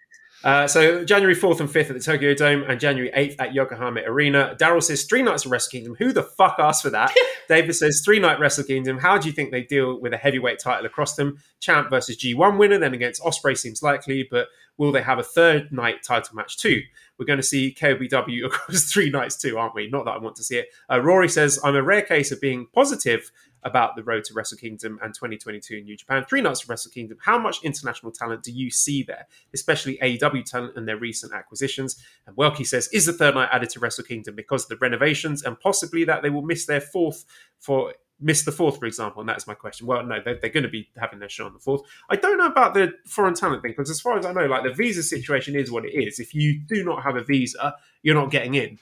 Uh, 0.45 0.69
so 0.69 1.05
January 1.05 1.35
4th 1.35 1.59
and 1.59 1.69
5th 1.69 1.91
at 1.91 1.95
the 1.95 2.01
Tokyo 2.01 2.33
Dome 2.33 2.62
and 2.69 2.79
January 2.79 3.11
8th 3.11 3.37
at 3.41 3.55
Yokohama 3.55 4.03
Arena. 4.07 4.57
Daryl 4.59 4.81
says 4.83 5.03
three 5.05 5.21
nights 5.23 5.45
of 5.45 5.51
Wrestle 5.51 5.71
Kingdom. 5.73 5.97
Who 5.97 6.12
the 6.12 6.23
fuck 6.23 6.57
asked 6.61 6.83
for 6.83 6.91
that? 6.91 7.12
David 7.49 7.75
says 7.75 8.03
three 8.05 8.21
night 8.21 8.39
Wrestle 8.39 8.62
Kingdom. 8.62 8.99
How 8.99 9.19
do 9.19 9.27
you 9.27 9.33
think 9.33 9.51
they 9.51 9.62
deal 9.62 10.01
with 10.01 10.12
a 10.12 10.16
heavyweight 10.16 10.61
title 10.61 10.87
across 10.87 11.16
them? 11.16 11.39
Champ 11.59 11.91
versus 11.91 12.16
G1 12.16 12.57
winner, 12.57 12.79
then 12.79 12.95
against 12.95 13.21
Ospreay 13.23 13.59
seems 13.59 13.83
likely, 13.83 14.29
but 14.31 14.47
will 14.77 14.93
they 14.93 15.03
have 15.03 15.19
a 15.19 15.25
third 15.25 15.73
night 15.73 16.05
title 16.05 16.37
match 16.37 16.57
too? 16.57 16.83
We're 17.19 17.27
going 17.27 17.41
to 17.41 17.43
see 17.43 17.75
KOPW 17.77 18.45
across 18.47 18.85
three 18.85 19.11
nights 19.11 19.35
too, 19.37 19.59
aren't 19.59 19.75
we? 19.75 19.91
Not 19.91 20.05
that 20.05 20.12
I 20.12 20.19
want 20.19 20.37
to 20.37 20.45
see 20.45 20.59
it. 20.59 20.69
Uh, 20.89 21.01
Rory 21.01 21.29
says, 21.29 21.59
I'm 21.64 21.75
a 21.75 21.83
rare 21.83 22.03
case 22.03 22.31
of 22.31 22.41
being 22.41 22.69
positive 22.73 23.33
about 23.62 23.96
the 23.96 24.02
road 24.02 24.24
to 24.24 24.34
Wrestle 24.34 24.59
Kingdom 24.59 24.98
and 25.02 25.14
2022 25.14 25.76
in 25.76 25.84
New 25.84 25.96
Japan. 25.96 26.24
Three 26.24 26.40
nights 26.40 26.62
of 26.62 26.70
Wrestle 26.70 26.90
Kingdom. 26.90 27.18
How 27.20 27.38
much 27.38 27.62
international 27.62 28.12
talent 28.12 28.42
do 28.42 28.52
you 28.52 28.70
see 28.70 29.02
there, 29.02 29.26
especially 29.54 29.98
AEW 29.98 30.44
talent 30.44 30.76
and 30.76 30.86
their 30.86 30.98
recent 30.98 31.32
acquisitions? 31.32 32.02
And 32.26 32.36
Welky 32.36 32.66
says, 32.66 32.88
is 32.92 33.06
the 33.06 33.12
third 33.12 33.34
night 33.34 33.48
added 33.52 33.70
to 33.70 33.80
Wrestle 33.80 34.04
Kingdom 34.04 34.34
because 34.34 34.64
of 34.64 34.68
the 34.68 34.76
renovations 34.76 35.42
and 35.42 35.59
possibly 35.59 36.04
that 36.04 36.22
they 36.22 36.30
will 36.30 36.42
miss 36.42 36.66
their 36.66 36.80
fourth 36.80 37.24
for 37.59 37.94
miss 38.20 38.42
the 38.42 38.52
fourth, 38.52 38.78
for 38.78 38.86
example? 38.86 39.20
And 39.20 39.28
that's 39.28 39.46
my 39.46 39.54
question. 39.54 39.86
Well, 39.86 40.04
no, 40.04 40.20
they're, 40.24 40.38
they're 40.40 40.50
going 40.50 40.64
to 40.64 40.68
be 40.68 40.90
having 40.96 41.18
their 41.18 41.28
show 41.28 41.46
on 41.46 41.52
the 41.52 41.59
fourth. 41.59 41.82
I 42.11 42.16
don't 42.16 42.38
know 42.38 42.46
about 42.46 42.74
the 42.74 42.92
foreign 43.06 43.34
talent 43.34 43.62
thing 43.62 43.72
because, 43.72 43.90
as 43.90 44.00
far 44.00 44.18
as 44.18 44.26
I 44.26 44.32
know, 44.32 44.46
like 44.46 44.64
the 44.64 44.72
visa 44.72 45.02
situation 45.02 45.54
is 45.54 45.70
what 45.70 45.84
it 45.84 45.92
is. 45.92 46.18
If 46.18 46.34
you 46.34 46.59
do 46.59 46.84
not 46.84 47.02
have 47.02 47.16
a 47.16 47.22
visa, 47.22 47.74
you're 48.02 48.14
not 48.14 48.30
getting 48.30 48.54
in. 48.54 48.78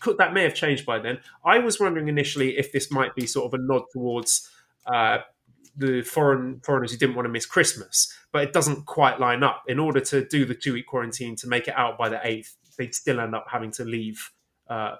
Could 0.00 0.18
that 0.18 0.32
may 0.32 0.42
have 0.42 0.54
changed 0.54 0.84
by 0.84 0.98
then? 0.98 1.18
I 1.44 1.58
was 1.58 1.78
wondering 1.78 2.08
initially 2.08 2.58
if 2.58 2.72
this 2.72 2.90
might 2.90 3.14
be 3.14 3.26
sort 3.26 3.46
of 3.46 3.60
a 3.60 3.62
nod 3.62 3.82
towards 3.92 4.50
uh, 4.86 5.18
the 5.76 6.02
foreign 6.02 6.60
foreigners 6.60 6.92
who 6.92 6.98
didn't 6.98 7.14
want 7.14 7.26
to 7.26 7.30
miss 7.30 7.46
Christmas, 7.46 8.12
but 8.32 8.42
it 8.42 8.52
doesn't 8.52 8.86
quite 8.86 9.20
line 9.20 9.42
up. 9.42 9.62
In 9.68 9.78
order 9.78 10.00
to 10.00 10.26
do 10.26 10.44
the 10.44 10.54
two 10.54 10.72
week 10.72 10.86
quarantine 10.86 11.36
to 11.36 11.48
make 11.48 11.68
it 11.68 11.74
out 11.76 11.96
by 11.96 12.08
the 12.08 12.20
eighth, 12.24 12.56
they'd 12.76 12.94
still 12.94 13.20
end 13.20 13.34
up 13.34 13.46
having 13.50 13.70
to 13.72 13.84
leave 13.84 14.32
uh, 14.68 14.96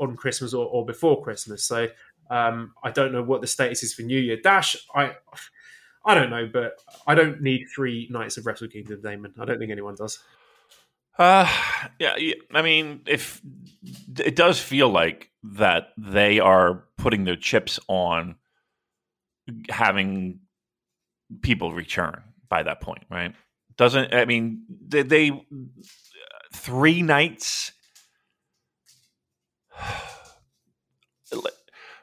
on 0.00 0.16
Christmas 0.16 0.54
or, 0.54 0.66
or 0.66 0.84
before 0.84 1.22
Christmas. 1.22 1.64
So 1.64 1.88
um, 2.30 2.74
I 2.82 2.90
don't 2.90 3.12
know 3.12 3.22
what 3.22 3.40
the 3.40 3.46
status 3.46 3.82
is 3.82 3.94
for 3.94 4.02
New 4.02 4.18
Year 4.18 4.36
Dash. 4.36 4.76
I 4.94 5.16
I 6.04 6.14
don't 6.14 6.30
know, 6.30 6.48
but 6.52 6.78
I 7.06 7.14
don't 7.14 7.40
need 7.40 7.66
three 7.74 8.08
nights 8.10 8.36
of 8.36 8.46
Wrestle 8.46 8.68
Kingdom, 8.68 9.00
Damon. 9.02 9.34
I 9.38 9.44
don't 9.44 9.58
think 9.58 9.70
anyone 9.70 9.94
does. 9.94 10.18
Uh, 11.18 11.46
yeah, 11.98 12.14
I 12.54 12.62
mean, 12.62 13.02
if 13.06 13.40
it 14.18 14.34
does 14.34 14.58
feel 14.60 14.88
like 14.88 15.30
that 15.42 15.88
they 15.98 16.40
are 16.40 16.84
putting 16.96 17.24
their 17.24 17.36
chips 17.36 17.78
on 17.88 18.36
having 19.68 20.40
people 21.42 21.72
return 21.72 22.22
by 22.48 22.62
that 22.62 22.80
point, 22.80 23.04
right? 23.10 23.34
Doesn't 23.76 24.14
I 24.14 24.24
mean 24.24 24.62
they, 24.86 25.02
they 25.02 25.46
three 26.54 27.02
nights 27.02 27.72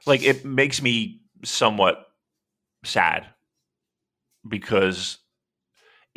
like 0.05 0.23
it 0.23 0.43
makes 0.45 0.81
me 0.81 1.21
somewhat 1.45 2.05
sad 2.83 3.27
because 4.47 5.19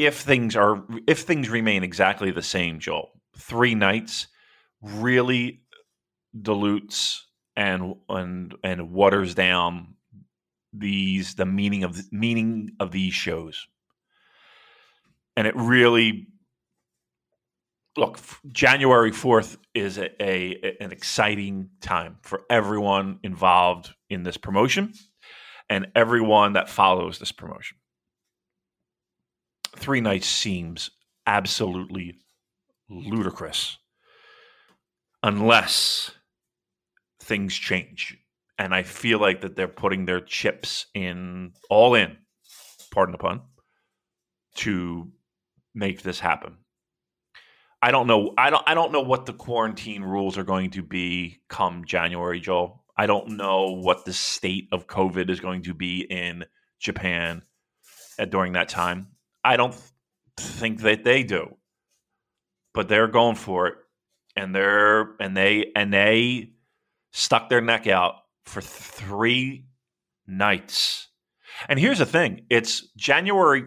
if 0.06 0.20
things 0.20 0.56
are 0.56 0.84
if 1.06 1.20
things 1.20 1.50
remain 1.50 1.84
exactly 1.84 2.30
the 2.30 2.42
same, 2.42 2.80
Joel, 2.80 3.10
three 3.38 3.74
nights 3.74 4.28
really 4.82 5.62
dilutes 6.40 7.26
and 7.56 7.96
and 8.08 8.54
and 8.64 8.92
waters 8.92 9.34
down 9.34 9.94
these 10.72 11.36
the 11.36 11.46
meaning 11.46 11.84
of 11.84 12.12
meaning 12.12 12.70
of 12.80 12.92
these 12.92 13.14
shows, 13.14 13.66
and 15.36 15.46
it 15.46 15.56
really 15.56 16.28
look 17.96 18.18
January 18.52 19.12
fourth 19.12 19.58
is 19.74 19.98
a, 19.98 20.10
a 20.22 20.76
an 20.80 20.92
exciting 20.92 21.70
time 21.82 22.18
for 22.22 22.42
everyone 22.50 23.20
involved 23.24 23.92
in 24.10 24.24
this 24.24 24.36
promotion. 24.38 24.92
and 25.70 25.88
everyone 25.96 26.54
that 26.54 26.70
follows 26.70 27.18
this 27.18 27.32
promotion. 27.32 27.78
Three 29.76 30.00
nights 30.00 30.26
seems 30.26 30.90
absolutely 31.26 32.16
ludicrous 32.88 33.78
unless 35.22 36.10
things 37.20 37.54
change. 37.54 38.18
And 38.58 38.74
I 38.74 38.82
feel 38.82 39.18
like 39.18 39.40
that 39.40 39.56
they're 39.56 39.68
putting 39.68 40.04
their 40.04 40.20
chips 40.20 40.86
in 40.94 41.52
all 41.70 41.94
in, 41.94 42.16
pardon 42.90 43.12
the 43.12 43.18
pun, 43.18 43.40
to 44.56 45.10
make 45.74 46.02
this 46.02 46.20
happen. 46.20 46.58
I 47.80 47.90
don't 47.90 48.06
know. 48.06 48.32
I 48.38 48.50
don't. 48.50 48.62
I 48.66 48.74
don't 48.74 48.92
know 48.92 49.00
what 49.00 49.26
the 49.26 49.32
quarantine 49.32 50.02
rules 50.02 50.38
are 50.38 50.44
going 50.44 50.70
to 50.72 50.82
be 50.82 51.40
come 51.48 51.84
January, 51.84 52.38
Joel. 52.38 52.84
I 52.96 53.06
don't 53.06 53.30
know 53.30 53.72
what 53.72 54.04
the 54.04 54.12
state 54.12 54.68
of 54.70 54.86
COVID 54.86 55.28
is 55.30 55.40
going 55.40 55.62
to 55.62 55.74
be 55.74 56.02
in 56.02 56.44
Japan 56.78 57.42
at, 58.18 58.30
during 58.30 58.52
that 58.52 58.68
time. 58.68 59.08
I 59.44 59.56
don't 59.56 59.74
think 60.36 60.80
that 60.80 61.04
they 61.04 61.22
do, 61.22 61.56
but 62.74 62.88
they're 62.88 63.08
going 63.08 63.36
for 63.36 63.66
it, 63.66 63.74
and 64.36 64.54
they're 64.54 65.14
and 65.20 65.36
they 65.36 65.72
and 65.74 65.92
they 65.92 66.50
stuck 67.12 67.48
their 67.48 67.60
neck 67.60 67.86
out 67.86 68.14
for 68.44 68.60
three 68.60 69.66
nights. 70.26 71.08
And 71.68 71.78
here's 71.78 71.98
the 71.98 72.06
thing: 72.06 72.46
it's 72.50 72.86
January 72.96 73.64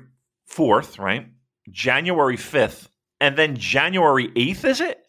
fourth, 0.47 0.99
right? 0.99 1.28
January 1.69 2.38
fifth, 2.38 2.89
and 3.19 3.38
then 3.38 3.57
January 3.57 4.32
eighth. 4.36 4.65
Is 4.65 4.82
it? 4.82 4.99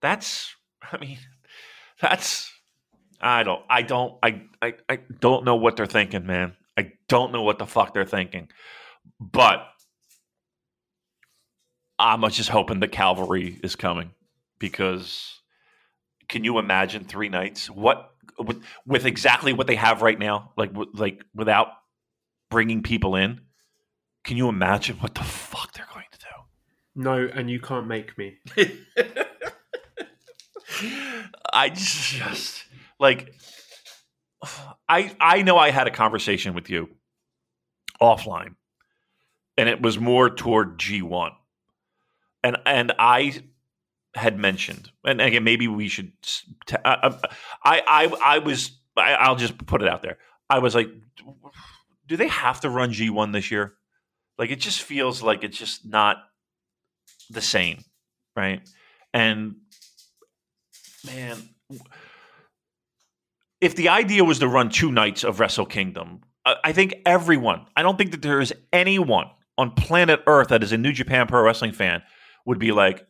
That's. 0.00 0.54
I 0.92 0.98
mean, 0.98 1.18
that's. 2.00 2.52
I 3.20 3.42
don't. 3.42 3.62
I 3.68 3.82
don't. 3.82 4.14
I. 4.22 4.42
I. 4.62 4.74
I 4.88 5.00
don't 5.20 5.44
know 5.44 5.56
what 5.56 5.76
they're 5.76 5.86
thinking, 5.86 6.26
man. 6.26 6.54
I 6.76 6.92
don't 7.08 7.32
know 7.32 7.42
what 7.42 7.58
the 7.58 7.66
fuck 7.66 7.92
they're 7.92 8.04
thinking, 8.04 8.48
but 9.20 9.66
I'm 11.98 12.28
just 12.30 12.48
hoping 12.48 12.80
the 12.80 12.88
cavalry 12.88 13.58
is 13.62 13.76
coming 13.76 14.12
because 14.58 15.40
can 16.28 16.44
you 16.44 16.58
imagine 16.58 17.04
three 17.04 17.28
nights? 17.28 17.68
What 17.70 18.10
with, 18.38 18.62
with 18.86 19.04
exactly 19.06 19.52
what 19.52 19.66
they 19.66 19.76
have 19.76 20.02
right 20.02 20.18
now, 20.18 20.52
like 20.56 20.70
like 20.94 21.24
without 21.34 21.68
bringing 22.50 22.82
people 22.82 23.16
in? 23.16 23.40
Can 24.24 24.36
you 24.36 24.48
imagine 24.48 24.96
what 24.96 25.14
the 25.14 25.22
fuck 25.22 25.72
they're 25.72 25.86
going 25.92 26.04
to 26.12 26.18
do? 26.18 26.26
No, 26.94 27.28
and 27.32 27.50
you 27.50 27.60
can't 27.60 27.86
make 27.86 28.16
me. 28.18 28.38
I 31.52 31.70
just 31.70 32.64
like 33.00 33.34
I 34.88 35.14
I 35.20 35.42
know 35.42 35.56
I 35.56 35.70
had 35.70 35.86
a 35.86 35.90
conversation 35.90 36.54
with 36.54 36.70
you 36.70 36.88
offline, 38.00 38.54
and 39.58 39.68
it 39.68 39.82
was 39.82 39.98
more 39.98 40.30
toward 40.30 40.78
G 40.78 41.02
one, 41.02 41.32
and 42.42 42.56
and 42.64 42.92
I 42.98 43.42
had 44.14 44.38
mentioned, 44.38 44.90
and 45.04 45.20
again 45.20 45.44
maybe 45.44 45.68
we 45.68 45.88
should. 45.88 46.12
Uh, 46.72 46.76
uh, 46.84 47.18
I 47.62 47.82
I 47.86 48.36
I 48.36 48.38
was 48.38 48.78
I, 48.96 49.14
I'll 49.14 49.36
just 49.36 49.58
put 49.66 49.82
it 49.82 49.88
out 49.88 50.00
there. 50.00 50.18
I 50.48 50.60
was 50.60 50.74
like, 50.74 50.88
do 52.06 52.16
they 52.16 52.28
have 52.28 52.60
to 52.60 52.70
run 52.70 52.92
G 52.92 53.10
one 53.10 53.32
this 53.32 53.50
year? 53.50 53.74
Like 54.38 54.50
it 54.50 54.60
just 54.60 54.80
feels 54.80 55.22
like 55.22 55.42
it's 55.42 55.58
just 55.58 55.84
not 55.84 56.18
the 57.28 57.42
same, 57.42 57.84
right? 58.36 58.62
And 59.12 59.56
man, 61.04 61.36
if 63.60 63.74
the 63.74 63.88
idea 63.88 64.22
was 64.22 64.38
to 64.38 64.48
run 64.48 64.68
two 64.68 64.92
nights 64.92 65.24
of 65.24 65.40
Wrestle 65.40 65.66
Kingdom, 65.66 66.20
I 66.46 66.72
think 66.72 66.94
everyone, 67.04 67.66
I 67.76 67.82
don't 67.82 67.98
think 67.98 68.12
that 68.12 68.22
there 68.22 68.40
is 68.40 68.54
anyone 68.72 69.28
on 69.58 69.72
planet 69.72 70.22
Earth 70.26 70.48
that 70.48 70.62
is 70.62 70.72
a 70.72 70.78
New 70.78 70.92
Japan 70.92 71.26
Pro 71.26 71.42
Wrestling 71.42 71.72
fan 71.72 72.02
would 72.46 72.58
be 72.58 72.72
like 72.72 73.04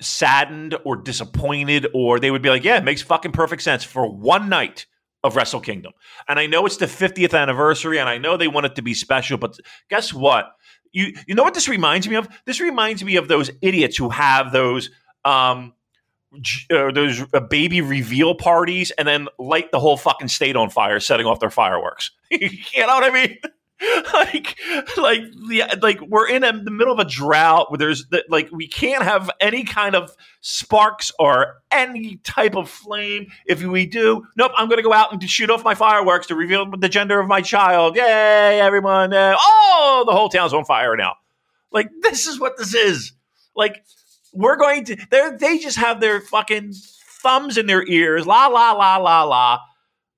saddened 0.00 0.76
or 0.84 0.96
disappointed, 0.96 1.86
or 1.94 2.18
they 2.18 2.30
would 2.30 2.42
be 2.42 2.48
like, 2.48 2.64
yeah, 2.64 2.78
it 2.78 2.84
makes 2.84 3.02
fucking 3.02 3.32
perfect 3.32 3.62
sense 3.62 3.84
for 3.84 4.10
one 4.10 4.48
night 4.48 4.86
of 5.22 5.36
Wrestle 5.36 5.60
Kingdom. 5.60 5.92
And 6.28 6.38
I 6.38 6.46
know 6.46 6.66
it's 6.66 6.78
the 6.78 6.86
50th 6.86 7.38
anniversary, 7.38 7.98
and 7.98 8.08
I 8.08 8.18
know 8.18 8.36
they 8.36 8.48
want 8.48 8.66
it 8.66 8.74
to 8.76 8.82
be 8.82 8.94
special, 8.94 9.38
but 9.38 9.56
guess 9.88 10.12
what? 10.12 10.52
You 10.92 11.12
you 11.26 11.34
know 11.34 11.42
what 11.42 11.54
this 11.54 11.68
reminds 11.68 12.08
me 12.08 12.16
of? 12.16 12.28
This 12.46 12.60
reminds 12.60 13.04
me 13.04 13.16
of 13.16 13.28
those 13.28 13.50
idiots 13.62 13.96
who 13.96 14.10
have 14.10 14.52
those 14.52 14.90
um, 15.24 15.74
uh, 16.70 16.90
those 16.92 17.24
uh, 17.32 17.40
baby 17.40 17.80
reveal 17.80 18.34
parties 18.34 18.90
and 18.92 19.06
then 19.06 19.28
light 19.38 19.70
the 19.72 19.80
whole 19.80 19.96
fucking 19.96 20.28
state 20.28 20.56
on 20.56 20.70
fire, 20.70 21.00
setting 21.00 21.26
off 21.26 21.40
their 21.40 21.50
fireworks. 21.50 22.10
you 22.30 22.48
know 22.76 22.86
what 22.86 23.04
I 23.04 23.10
mean? 23.10 23.38
like, 24.12 24.56
like, 24.96 25.22
yeah, 25.48 25.74
like 25.82 26.00
we're 26.00 26.28
in 26.28 26.44
a, 26.44 26.52
the 26.52 26.70
middle 26.70 26.92
of 26.92 26.98
a 26.98 27.04
drought 27.04 27.70
where 27.70 27.78
there's 27.78 28.06
like 28.28 28.50
we 28.52 28.68
can't 28.68 29.02
have 29.02 29.30
any 29.40 29.64
kind 29.64 29.94
of 29.94 30.14
sparks 30.40 31.12
or 31.18 31.62
any 31.70 32.16
type 32.16 32.56
of 32.56 32.68
flame. 32.68 33.26
If 33.46 33.62
we 33.62 33.86
do, 33.86 34.26
nope, 34.36 34.52
I'm 34.56 34.68
going 34.68 34.78
to 34.78 34.82
go 34.82 34.92
out 34.92 35.12
and 35.12 35.22
shoot 35.28 35.50
off 35.50 35.64
my 35.64 35.74
fireworks 35.74 36.28
to 36.28 36.34
reveal 36.34 36.70
the 36.70 36.88
gender 36.88 37.20
of 37.20 37.26
my 37.26 37.40
child. 37.40 37.96
Yay, 37.96 38.60
everyone! 38.60 39.12
Uh, 39.12 39.36
oh, 39.38 40.04
the 40.06 40.12
whole 40.12 40.28
town's 40.28 40.54
on 40.54 40.64
fire 40.64 40.96
now. 40.96 41.14
Like 41.72 41.90
this 42.02 42.26
is 42.26 42.38
what 42.38 42.56
this 42.56 42.74
is. 42.74 43.12
Like 43.56 43.84
we're 44.32 44.56
going 44.56 44.84
to 44.86 44.96
they 45.10 45.30
they 45.38 45.58
just 45.58 45.76
have 45.78 46.00
their 46.00 46.20
fucking 46.20 46.72
thumbs 47.22 47.58
in 47.58 47.66
their 47.66 47.86
ears. 47.86 48.26
La 48.26 48.46
la 48.46 48.72
la 48.72 48.96
la 48.96 49.24
la. 49.24 49.58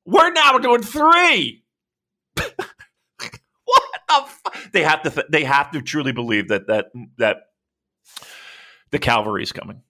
We're 0.05 0.31
now 0.31 0.59
doing 0.59 0.83
three. 0.83 1.64
fuck? 4.27 4.57
They 4.73 4.83
have 4.83 5.03
to 5.03 5.11
th- 5.11 5.27
they 5.31 5.45
have 5.45 5.71
to 5.73 5.83
truly 5.83 6.13
believe 6.13 6.49
that 6.49 6.67
that 6.69 6.87
that 7.19 7.39
the 8.91 8.99
cavalry 8.99 9.43
is 9.43 9.53
coming. 9.53 9.83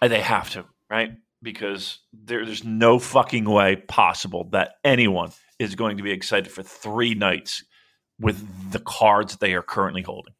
And 0.00 0.12
they 0.12 0.20
have 0.20 0.50
to, 0.50 0.64
right? 0.90 1.12
Because 1.42 2.00
there, 2.12 2.44
there's 2.44 2.64
no 2.64 2.98
fucking 2.98 3.44
way 3.44 3.76
possible 3.76 4.48
that 4.52 4.74
anyone 4.84 5.30
is 5.58 5.74
going 5.74 5.96
to 5.96 6.02
be 6.02 6.10
excited 6.10 6.50
for 6.50 6.62
three 6.62 7.14
nights 7.14 7.64
with 8.18 8.72
the 8.72 8.78
cards 8.78 9.36
they 9.36 9.54
are 9.54 9.62
currently 9.62 10.02
holding. 10.02 10.34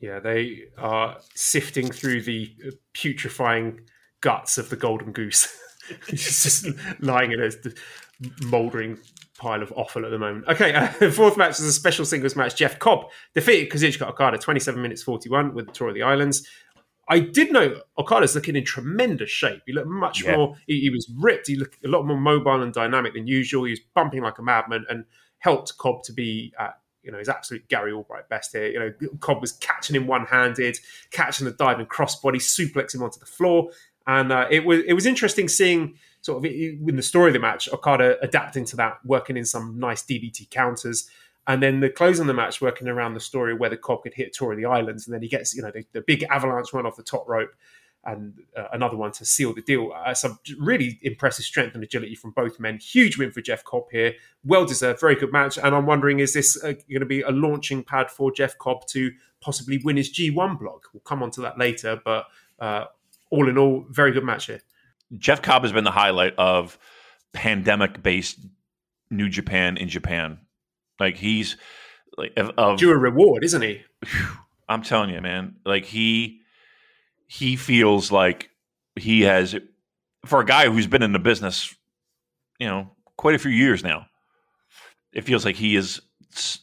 Yeah, 0.00 0.20
they 0.20 0.64
are 0.76 1.18
sifting 1.34 1.90
through 1.90 2.22
the 2.22 2.54
putrefying 2.92 3.80
guts 4.20 4.58
of 4.58 4.70
the 4.70 4.76
golden 4.76 5.12
goose. 5.12 5.48
It's 6.08 6.42
just 6.42 6.66
lying 7.00 7.32
in 7.32 7.42
a 7.42 7.50
mouldering 8.46 8.98
pile 9.38 9.62
of 9.62 9.72
offal 9.72 10.04
at 10.04 10.10
the 10.10 10.18
moment. 10.18 10.46
Okay, 10.48 10.74
uh, 10.74 10.92
the 10.98 11.10
fourth 11.12 11.36
match 11.36 11.58
is 11.58 11.66
a 11.66 11.72
special 11.72 12.04
singles 12.04 12.36
match. 12.36 12.56
Jeff 12.56 12.78
Cobb 12.78 13.10
defeated 13.34 13.70
Kazuchika 13.70 14.08
Okada 14.08 14.38
27 14.38 14.80
minutes 14.80 15.02
41 15.02 15.54
with 15.54 15.66
the 15.66 15.72
Tour 15.72 15.88
of 15.88 15.94
the 15.94 16.02
Islands. 16.02 16.46
I 17.08 17.18
did 17.18 17.52
know 17.52 17.80
Okada's 17.98 18.34
looking 18.34 18.56
in 18.56 18.64
tremendous 18.64 19.30
shape. 19.30 19.62
He 19.66 19.72
looked 19.72 19.88
much 19.88 20.24
yeah. 20.24 20.36
more, 20.36 20.56
he, 20.66 20.80
he, 20.80 20.90
was 20.90 21.10
ripped. 21.18 21.48
He 21.48 21.56
looked 21.56 21.84
a 21.84 21.88
lot 21.88 22.06
more 22.06 22.16
mobile 22.16 22.62
and 22.62 22.72
dynamic 22.72 23.12
than 23.12 23.26
usual. 23.26 23.64
He 23.64 23.70
was 23.70 23.80
bumping 23.94 24.22
like 24.22 24.38
a 24.38 24.42
madman 24.42 24.86
and 24.88 25.04
helped 25.38 25.76
Cobb 25.76 26.02
to 26.04 26.12
be 26.12 26.54
at 26.58 26.78
you 27.02 27.12
know, 27.12 27.18
his 27.18 27.28
absolute 27.28 27.68
Gary 27.68 27.92
Albright 27.92 28.28
best 28.30 28.52
here. 28.52 28.66
You 28.66 28.78
know, 28.78 28.92
Cobb 29.20 29.42
was 29.42 29.52
catching 29.52 29.94
him 29.94 30.06
one-handed, 30.06 30.78
catching 31.10 31.44
the 31.44 31.52
diving 31.52 31.86
crossbody, 31.86 32.36
suplexing 32.36 32.96
him 32.96 33.02
onto 33.02 33.20
the 33.20 33.26
floor, 33.26 33.68
and 34.06 34.32
uh, 34.32 34.46
it 34.50 34.64
was 34.64 34.80
it 34.86 34.94
was 34.94 35.06
interesting 35.06 35.48
seeing 35.48 35.96
sort 36.24 36.38
of 36.38 36.50
in 36.50 36.96
the 36.96 37.02
story 37.02 37.28
of 37.28 37.34
the 37.34 37.38
match, 37.38 37.68
Okada 37.70 38.16
adapting 38.22 38.64
to 38.64 38.76
that, 38.76 38.98
working 39.04 39.36
in 39.36 39.44
some 39.44 39.78
nice 39.78 40.02
DDT 40.02 40.48
counters. 40.48 41.06
And 41.46 41.62
then 41.62 41.80
the 41.80 41.90
close 41.90 42.18
on 42.18 42.26
the 42.26 42.32
match, 42.32 42.62
working 42.62 42.88
around 42.88 43.12
the 43.12 43.20
story 43.20 43.52
where 43.52 43.68
the 43.68 43.76
Cobb 43.76 44.04
could 44.04 44.14
hit 44.14 44.32
Tour 44.32 44.52
of 44.52 44.56
the 44.56 44.64
Islands, 44.64 45.06
and 45.06 45.12
then 45.12 45.20
he 45.20 45.28
gets, 45.28 45.54
you 45.54 45.60
know, 45.60 45.70
the, 45.70 45.84
the 45.92 46.00
big 46.00 46.22
avalanche 46.30 46.72
run 46.72 46.86
off 46.86 46.96
the 46.96 47.02
top 47.02 47.28
rope, 47.28 47.50
and 48.06 48.40
uh, 48.56 48.68
another 48.72 48.96
one 48.96 49.12
to 49.12 49.26
seal 49.26 49.52
the 49.52 49.60
deal. 49.60 49.92
Uh, 49.94 50.14
some 50.14 50.38
really 50.58 50.98
impressive 51.02 51.44
strength 51.44 51.74
and 51.74 51.84
agility 51.84 52.14
from 52.14 52.30
both 52.30 52.58
men. 52.58 52.78
Huge 52.78 53.18
win 53.18 53.30
for 53.30 53.42
Jeff 53.42 53.62
Cobb 53.62 53.84
here. 53.92 54.14
Well 54.46 54.64
deserved, 54.64 55.00
very 55.00 55.16
good 55.16 55.30
match. 55.30 55.58
And 55.58 55.74
I'm 55.74 55.84
wondering, 55.84 56.20
is 56.20 56.32
this 56.32 56.56
uh, 56.64 56.72
going 56.88 57.00
to 57.00 57.06
be 57.06 57.20
a 57.20 57.32
launching 57.32 57.84
pad 57.84 58.10
for 58.10 58.32
Jeff 58.32 58.56
Cobb 58.56 58.86
to 58.88 59.12
possibly 59.42 59.78
win 59.84 59.98
his 59.98 60.10
G1 60.10 60.58
block? 60.58 60.88
We'll 60.94 61.02
come 61.02 61.22
on 61.22 61.30
to 61.32 61.42
that 61.42 61.58
later. 61.58 62.00
But 62.02 62.28
uh, 62.58 62.86
all 63.28 63.46
in 63.46 63.58
all, 63.58 63.84
very 63.90 64.12
good 64.12 64.24
match 64.24 64.46
here. 64.46 64.62
Jeff 65.18 65.42
Cobb 65.42 65.62
has 65.62 65.72
been 65.72 65.84
the 65.84 65.90
highlight 65.90 66.34
of 66.36 66.78
pandemic 67.32 68.02
based 68.02 68.38
New 69.10 69.28
Japan 69.28 69.76
in 69.76 69.88
Japan. 69.88 70.38
Like 70.98 71.16
he's 71.16 71.56
like 72.16 72.32
of, 72.36 72.78
due 72.78 72.90
a 72.90 72.96
reward, 72.96 73.44
isn't 73.44 73.62
he? 73.62 73.82
I'm 74.68 74.82
telling 74.82 75.10
you, 75.10 75.20
man. 75.20 75.56
Like 75.64 75.84
he 75.84 76.40
he 77.26 77.56
feels 77.56 78.12
like 78.12 78.50
he 78.96 79.22
has 79.22 79.56
for 80.24 80.40
a 80.40 80.46
guy 80.46 80.68
who's 80.70 80.86
been 80.86 81.02
in 81.02 81.12
the 81.12 81.18
business, 81.18 81.74
you 82.58 82.66
know, 82.66 82.90
quite 83.16 83.34
a 83.34 83.38
few 83.38 83.50
years 83.50 83.82
now. 83.82 84.06
It 85.12 85.22
feels 85.22 85.44
like 85.44 85.56
he 85.56 85.76
is 85.76 86.00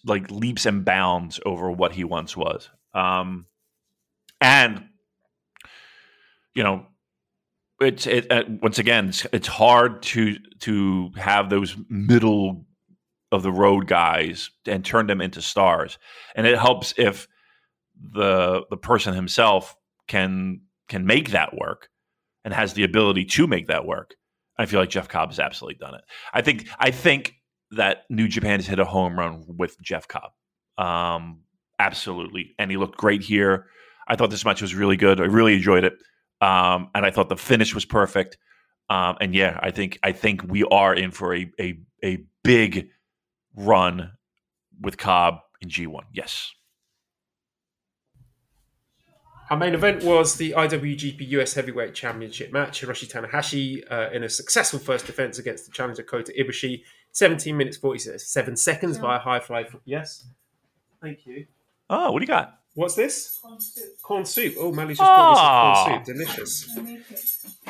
like 0.05 0.29
leaps 0.31 0.65
and 0.65 0.83
bounds 0.83 1.39
over 1.45 1.71
what 1.71 1.93
he 1.93 2.03
once 2.03 2.35
was. 2.35 2.69
Um, 2.93 3.45
and 4.39 4.85
you 6.53 6.63
know, 6.63 6.85
it's 7.81 8.07
it, 8.07 8.31
uh, 8.31 8.43
once 8.61 8.79
again 8.79 9.09
it's, 9.09 9.25
it's 9.33 9.47
hard 9.47 10.01
to 10.03 10.37
to 10.59 11.11
have 11.15 11.49
those 11.49 11.75
middle 11.89 12.65
of 13.31 13.43
the 13.43 13.51
road 13.51 13.87
guys 13.87 14.49
and 14.65 14.83
turn 14.83 15.07
them 15.07 15.21
into 15.21 15.41
stars, 15.41 15.97
and 16.35 16.45
it 16.45 16.57
helps 16.57 16.93
if 16.97 17.27
the 18.13 18.63
the 18.69 18.77
person 18.77 19.13
himself 19.13 19.75
can 20.07 20.61
can 20.89 21.05
make 21.05 21.31
that 21.31 21.55
work 21.57 21.89
and 22.43 22.53
has 22.53 22.73
the 22.73 22.83
ability 22.83 23.25
to 23.25 23.47
make 23.47 23.67
that 23.67 23.85
work. 23.85 24.15
I 24.57 24.65
feel 24.65 24.79
like 24.79 24.89
Jeff 24.89 25.07
Cobb 25.07 25.29
has 25.29 25.39
absolutely 25.39 25.79
done 25.79 25.95
it. 25.95 26.01
I 26.33 26.41
think 26.41 26.67
I 26.79 26.91
think 26.91 27.35
that 27.71 28.03
New 28.09 28.27
Japan 28.27 28.59
has 28.59 28.67
hit 28.67 28.79
a 28.79 28.85
home 28.85 29.17
run 29.17 29.45
with 29.47 29.79
Jeff 29.81 30.07
Cobb. 30.07 30.31
Um, 30.77 31.41
absolutely, 31.79 32.53
and 32.59 32.69
he 32.69 32.77
looked 32.77 32.97
great 32.97 33.23
here. 33.23 33.67
I 34.07 34.15
thought 34.15 34.29
this 34.29 34.45
match 34.45 34.61
was 34.61 34.75
really 34.75 34.97
good. 34.97 35.21
I 35.21 35.25
really 35.25 35.55
enjoyed 35.55 35.85
it, 35.85 35.93
um, 36.41 36.89
and 36.93 37.05
I 37.05 37.11
thought 37.11 37.29
the 37.29 37.37
finish 37.37 37.73
was 37.73 37.85
perfect. 37.85 38.37
Um, 38.89 39.15
and 39.21 39.33
yeah, 39.33 39.59
I 39.61 39.71
think 39.71 39.99
I 40.03 40.11
think 40.11 40.43
we 40.43 40.63
are 40.65 40.93
in 40.93 41.11
for 41.11 41.33
a 41.33 41.49
a, 41.59 41.79
a 42.03 42.23
big 42.43 42.89
run 43.55 44.11
with 44.81 44.97
Cobb 44.97 45.39
in 45.61 45.69
G 45.69 45.87
one. 45.87 46.05
Yes. 46.13 46.51
Our 49.49 49.57
main 49.57 49.73
event 49.73 50.05
was 50.05 50.35
the 50.35 50.51
IWGP 50.51 51.27
US 51.31 51.53
Heavyweight 51.53 51.93
Championship 51.93 52.53
match. 52.53 52.81
Hiroshi 52.81 53.11
Tanahashi 53.11 53.83
uh, 53.91 54.09
in 54.11 54.23
a 54.23 54.29
successful 54.29 54.79
first 54.79 55.05
defense 55.05 55.39
against 55.39 55.65
the 55.65 55.71
challenger 55.73 56.03
Kota 56.03 56.33
Ibushi. 56.39 56.83
17 57.11 57.57
minutes 57.57 57.75
47 57.75 58.55
seconds 58.55 58.97
via 58.97 59.19
high 59.19 59.41
fly. 59.41 59.65
Yes. 59.83 60.25
Thank 61.01 61.25
you. 61.25 61.47
Oh, 61.89 62.13
what 62.13 62.19
do 62.19 62.23
you 62.23 62.27
got? 62.27 62.60
What's 62.73 62.95
this? 62.95 63.39
Corn 63.41 63.59
soup. 63.59 64.01
Corn 64.01 64.25
soup. 64.25 64.55
Oh, 64.57 64.71
Mally's 64.71 64.97
just 64.97 65.07
brought 65.07 65.31
me 65.31 65.35
some 65.35 65.45
Ah. 65.45 65.85
corn 65.85 66.05
soup. 66.05 66.15
Delicious. 66.15 66.69
I 66.77 66.81
make 66.81 67.11
it. 67.11 67.29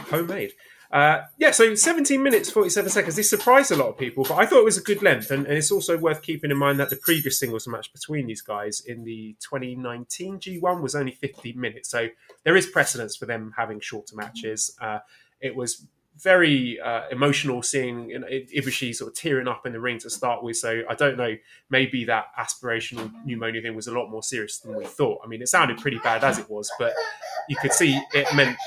Homemade. 0.10 0.54
Uh, 0.92 1.22
yeah, 1.38 1.52
so 1.52 1.74
17 1.74 2.22
minutes, 2.22 2.52
47 2.52 2.90
seconds. 2.92 3.16
This 3.16 3.30
surprised 3.30 3.72
a 3.72 3.78
lot 3.78 3.88
of 3.88 3.98
people, 3.98 4.26
but 4.26 4.38
I 4.38 4.46
thought 4.46 4.60
it 4.60 4.66
was 4.66 4.78
a 4.78 4.82
good 4.84 5.02
length. 5.02 5.32
And, 5.32 5.46
and 5.48 5.58
it's 5.58 5.72
also 5.72 5.98
worth 5.98 6.22
keeping 6.22 6.52
in 6.52 6.58
mind 6.58 6.80
that 6.82 6.90
the 6.90 6.98
previous 6.98 7.40
singles 7.40 7.66
match 7.66 7.94
between 7.94 8.28
these 8.28 8.42
guys 8.42 8.82
in 8.86 9.06
the 9.06 9.36
2019 9.40 10.40
G1 10.40 10.82
was 10.82 10.94
only 10.94 11.14
15 11.14 11.58
minutes. 11.60 11.90
So 11.90 12.10
there 12.44 12.58
is 12.58 12.66
precedence 12.68 13.16
for 13.16 13.26
them 13.26 13.54
having 13.58 13.80
shorter 13.80 14.18
matches. 14.18 14.76
Uh, 14.82 15.00
it 15.40 15.56
was 15.56 15.88
very 16.24 16.80
uh, 16.80 17.02
emotional 17.12 17.64
seeing 17.64 18.10
you 18.10 18.20
know, 18.20 18.28
Ibushi 18.28 18.94
sort 18.96 19.10
of 19.12 19.16
tearing 19.18 19.48
up 19.48 19.66
in 19.66 19.74
the 19.74 19.80
ring 19.80 19.98
to 20.00 20.10
start 20.10 20.44
with. 20.44 20.58
So 20.58 20.82
I 20.90 20.96
don't 20.96 21.18
know, 21.18 21.36
maybe 21.70 22.06
that 22.06 22.26
aspirational 22.40 23.12
pneumonia 23.26 23.62
thing 23.62 23.76
was 23.76 23.88
a 23.88 23.92
lot 23.94 24.10
more 24.10 24.22
serious 24.24 24.60
than 24.60 24.76
we 24.76 24.86
thought. 24.86 25.20
I 25.24 25.28
mean, 25.28 25.42
it 25.42 25.48
sounded 25.48 25.78
pretty 25.80 25.98
bad 26.00 26.24
as 26.24 26.38
it 26.40 26.50
was, 26.50 26.72
but 26.78 26.94
you 27.50 27.56
could 27.62 27.74
see 27.74 28.00
it 28.14 28.28
meant 28.36 28.58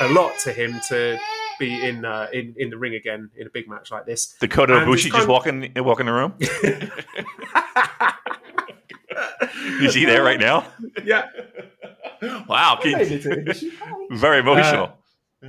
a 0.00 0.08
lot 0.10 0.38
to 0.40 0.52
him 0.52 0.78
to 0.88 1.18
be 1.58 1.84
in 1.84 2.04
uh, 2.04 2.28
in 2.32 2.54
in 2.56 2.70
the 2.70 2.78
ring 2.78 2.94
again 2.94 3.30
in 3.36 3.46
a 3.46 3.50
big 3.50 3.68
match 3.68 3.90
like 3.90 4.06
this. 4.06 4.34
Dakota 4.40 4.78
And 4.78 4.86
Ibushi 4.86 5.10
just 5.10 5.22
of- 5.24 5.28
walking 5.28 5.72
walking 5.76 6.06
the 6.06 6.12
room. 6.12 6.34
Is 9.80 9.94
he 9.94 10.04
there 10.04 10.22
right 10.22 10.38
now? 10.38 10.66
yeah, 11.04 11.26
Wow, 12.48 12.78
can- 12.82 13.46
very 14.10 14.38
emotional. 14.40 14.92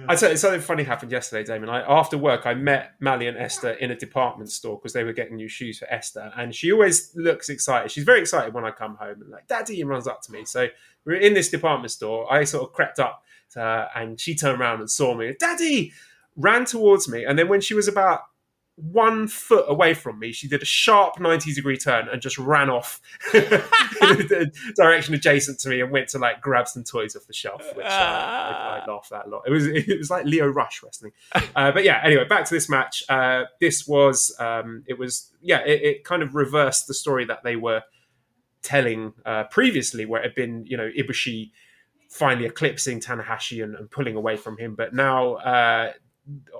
I 0.07 0.15
tell 0.15 0.29
you, 0.29 0.37
something 0.37 0.61
funny 0.61 0.83
happened 0.83 1.11
yesterday, 1.11 1.43
Damon. 1.43 1.67
I, 1.69 1.81
after 1.81 2.15
work, 2.15 2.45
I 2.45 2.53
met 2.53 2.93
Mally 2.99 3.27
and 3.27 3.35
Esther 3.35 3.71
in 3.71 3.89
a 3.89 3.95
department 3.95 4.51
store 4.51 4.77
because 4.77 4.93
they 4.93 5.03
were 5.03 5.13
getting 5.13 5.35
new 5.35 5.47
shoes 5.47 5.79
for 5.79 5.91
Esther, 5.91 6.31
and 6.37 6.53
she 6.53 6.71
always 6.71 7.11
looks 7.15 7.49
excited. 7.49 7.91
She's 7.91 8.03
very 8.03 8.19
excited 8.19 8.53
when 8.53 8.65
I 8.65 8.71
come 8.71 8.95
home 8.95 9.21
and 9.21 9.31
like, 9.31 9.47
"Daddy," 9.47 9.81
and 9.81 9.89
runs 9.89 10.07
up 10.07 10.21
to 10.23 10.31
me. 10.31 10.45
So 10.45 10.67
we 11.05 11.13
we're 11.13 11.19
in 11.19 11.33
this 11.33 11.49
department 11.49 11.91
store. 11.91 12.31
I 12.31 12.43
sort 12.43 12.63
of 12.63 12.73
crept 12.73 12.99
up, 12.99 13.23
to 13.53 13.59
her, 13.59 13.89
and 13.95 14.19
she 14.19 14.35
turned 14.35 14.61
around 14.61 14.79
and 14.79 14.91
saw 14.91 15.15
me. 15.15 15.35
"Daddy!" 15.39 15.91
ran 16.35 16.65
towards 16.65 17.09
me, 17.09 17.25
and 17.25 17.37
then 17.39 17.47
when 17.47 17.59
she 17.59 17.73
was 17.73 17.87
about 17.87 18.21
one 18.81 19.27
foot 19.27 19.65
away 19.67 19.93
from 19.93 20.19
me, 20.19 20.31
she 20.31 20.47
did 20.47 20.61
a 20.61 20.65
sharp 20.65 21.19
90 21.19 21.53
degree 21.53 21.77
turn 21.77 22.07
and 22.09 22.21
just 22.21 22.37
ran 22.37 22.69
off 22.69 23.01
in 23.33 23.41
the 23.41 24.51
direction 24.75 25.13
adjacent 25.13 25.59
to 25.59 25.69
me 25.69 25.81
and 25.81 25.91
went 25.91 26.07
to 26.09 26.19
like 26.19 26.41
grab 26.41 26.67
some 26.67 26.83
toys 26.83 27.15
off 27.15 27.27
the 27.27 27.33
shelf, 27.33 27.63
which 27.75 27.85
uh, 27.85 27.89
I, 27.89 28.81
I 28.81 28.91
laughed 28.91 29.11
at 29.11 29.25
a 29.25 29.29
lot. 29.29 29.43
It 29.45 29.51
was 29.51 29.65
it 29.67 29.97
was 29.97 30.09
like 30.09 30.25
Lio 30.25 30.47
Rush 30.47 30.81
wrestling. 30.83 31.11
Uh, 31.55 31.71
but 31.71 31.83
yeah, 31.83 32.01
anyway, 32.03 32.25
back 32.25 32.45
to 32.45 32.53
this 32.53 32.69
match. 32.69 33.03
Uh, 33.09 33.43
this 33.59 33.87
was 33.87 34.35
um, 34.39 34.83
it 34.87 34.97
was 34.97 35.31
yeah, 35.41 35.59
it, 35.59 35.81
it 35.81 36.03
kind 36.03 36.23
of 36.23 36.35
reversed 36.35 36.87
the 36.87 36.93
story 36.93 37.25
that 37.25 37.43
they 37.43 37.55
were 37.55 37.83
telling 38.61 39.13
uh, 39.25 39.45
previously, 39.45 40.05
where 40.05 40.21
it 40.21 40.25
had 40.25 40.35
been 40.35 40.65
you 40.65 40.77
know 40.77 40.89
Ibushi 40.97 41.51
finally 42.09 42.45
eclipsing 42.45 42.99
Tanahashi 42.99 43.63
and, 43.63 43.75
and 43.75 43.91
pulling 43.91 44.15
away 44.15 44.37
from 44.37 44.57
him, 44.57 44.75
but 44.75 44.93
now. 44.93 45.37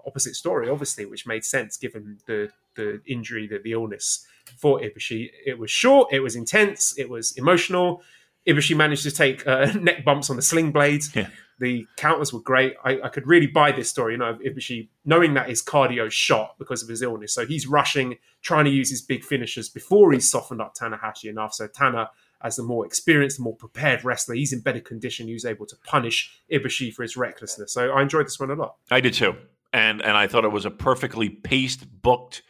Opposite 0.06 0.36
story, 0.36 0.70
obviously, 0.70 1.06
which 1.06 1.28
made 1.28 1.44
sense 1.44 1.78
given 1.78 2.20
the 2.26 2.50
the 2.76 3.02
injury, 3.06 3.48
the, 3.48 3.60
the 3.60 3.74
illness 3.74 4.26
for 4.58 4.80
Ibushi. 4.80 5.30
It 5.46 5.60
was 5.60 5.70
short, 5.70 6.14
it 6.14 6.22
was 6.22 6.36
intense, 6.36 6.98
it 6.98 7.10
was 7.10 7.34
emotional. 7.34 8.02
Ibushi 8.48 8.76
managed 8.76 9.04
to 9.04 9.12
take 9.12 9.46
uh, 9.46 9.72
neck 9.80 10.04
bumps 10.04 10.30
on 10.30 10.36
the 10.36 10.42
sling 10.42 10.72
blades. 10.72 11.16
Yeah. 11.16 11.28
The 11.60 11.86
counters 11.98 12.32
were 12.32 12.40
great. 12.40 12.76
I, 12.86 13.02
I 13.04 13.10
could 13.10 13.28
really 13.28 13.48
buy 13.48 13.74
this 13.74 13.90
story, 13.90 14.14
you 14.14 14.18
know, 14.18 14.36
Ibushi 14.36 14.88
knowing 15.04 15.34
that 15.34 15.50
his 15.50 15.62
cardio 15.62 16.10
shot 16.10 16.56
because 16.58 16.82
of 16.82 16.88
his 16.88 17.02
illness. 17.02 17.34
So 17.34 17.46
he's 17.46 17.68
rushing, 17.68 18.18
trying 18.42 18.64
to 18.66 18.72
use 18.72 18.90
his 18.90 19.02
big 19.02 19.26
finishers 19.26 19.68
before 19.68 20.14
he's 20.14 20.32
softened 20.32 20.62
up 20.62 20.74
Tanahashi 20.76 21.26
enough. 21.26 21.54
So 21.54 21.68
Tana, 21.68 22.12
as 22.42 22.56
the 22.56 22.64
more 22.64 22.86
experienced, 22.86 23.38
the 23.38 23.44
more 23.44 23.56
prepared 23.56 24.06
wrestler, 24.06 24.36
he's 24.36 24.54
in 24.54 24.62
better 24.62 24.80
condition. 24.80 25.28
He 25.28 25.34
was 25.34 25.44
able 25.44 25.66
to 25.66 25.76
punish 25.84 26.42
Ibushi 26.50 26.94
for 26.94 27.04
his 27.04 27.18
recklessness. 27.18 27.74
So 27.74 27.92
I 27.92 28.02
enjoyed 28.02 28.26
this 28.26 28.40
one 28.40 28.52
a 28.52 28.56
lot. 28.56 28.76
I 28.90 29.02
did 29.02 29.14
too, 29.14 29.36
and 29.74 30.02
and 30.02 30.18
I 30.18 30.28
thought 30.28 30.46
it 30.46 30.52
was 30.52 30.66
a 30.66 30.72
perfectly 30.72 31.30
paced, 31.30 31.86
booked 32.02 32.44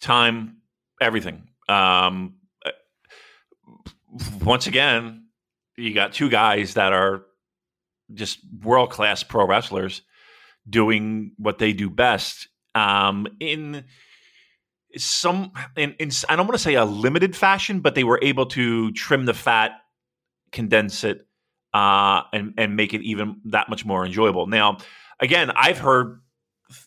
time, 0.00 0.58
everything. 1.00 1.48
Um, 1.68 2.36
uh, 2.64 2.70
once 4.42 4.66
again, 4.66 5.26
you 5.76 5.94
got 5.94 6.12
two 6.12 6.28
guys 6.28 6.74
that 6.74 6.92
are 6.92 7.24
just 8.12 8.38
world 8.62 8.90
class 8.90 9.22
pro 9.22 9.46
wrestlers 9.46 10.02
doing 10.68 11.32
what 11.38 11.58
they 11.58 11.72
do 11.72 11.90
best. 11.90 12.48
Um, 12.74 13.26
in 13.40 13.84
some, 14.96 15.52
in, 15.76 15.94
in 15.98 16.10
I 16.28 16.36
don't 16.36 16.46
want 16.46 16.58
to 16.58 16.62
say 16.62 16.74
a 16.74 16.84
limited 16.84 17.36
fashion, 17.36 17.80
but 17.80 17.94
they 17.94 18.04
were 18.04 18.18
able 18.22 18.46
to 18.46 18.92
trim 18.92 19.24
the 19.24 19.34
fat, 19.34 19.72
condense 20.52 21.04
it, 21.04 21.26
uh, 21.74 22.22
and 22.32 22.54
and 22.58 22.76
make 22.76 22.94
it 22.94 23.02
even 23.02 23.40
that 23.46 23.68
much 23.68 23.84
more 23.84 24.04
enjoyable. 24.04 24.46
Now, 24.46 24.78
again, 25.20 25.50
I've 25.50 25.78
heard, 25.78 26.20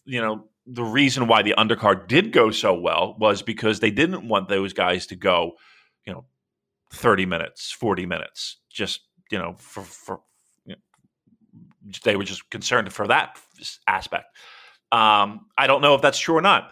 you 0.05 0.21
know, 0.21 0.45
the 0.65 0.83
reason 0.83 1.27
why 1.27 1.41
the 1.41 1.53
undercard 1.57 2.07
did 2.07 2.31
go 2.31 2.51
so 2.51 2.73
well 2.73 3.15
was 3.19 3.41
because 3.41 3.79
they 3.79 3.91
didn't 3.91 4.27
want 4.27 4.49
those 4.49 4.73
guys 4.73 5.07
to 5.07 5.15
go, 5.15 5.53
you 6.05 6.13
know, 6.13 6.25
thirty 6.91 7.25
minutes, 7.25 7.71
forty 7.71 8.05
minutes, 8.05 8.57
just 8.69 9.01
you 9.31 9.37
know, 9.37 9.55
for 9.57 9.83
for 9.83 10.21
you 10.65 10.75
know, 10.75 11.91
they 12.03 12.15
were 12.15 12.23
just 12.23 12.49
concerned 12.49 12.91
for 12.91 13.07
that 13.07 13.39
aspect. 13.87 14.25
Um, 14.91 15.47
I 15.57 15.67
don't 15.67 15.81
know 15.81 15.95
if 15.95 16.01
that's 16.01 16.19
true 16.19 16.35
or 16.35 16.41
not. 16.41 16.71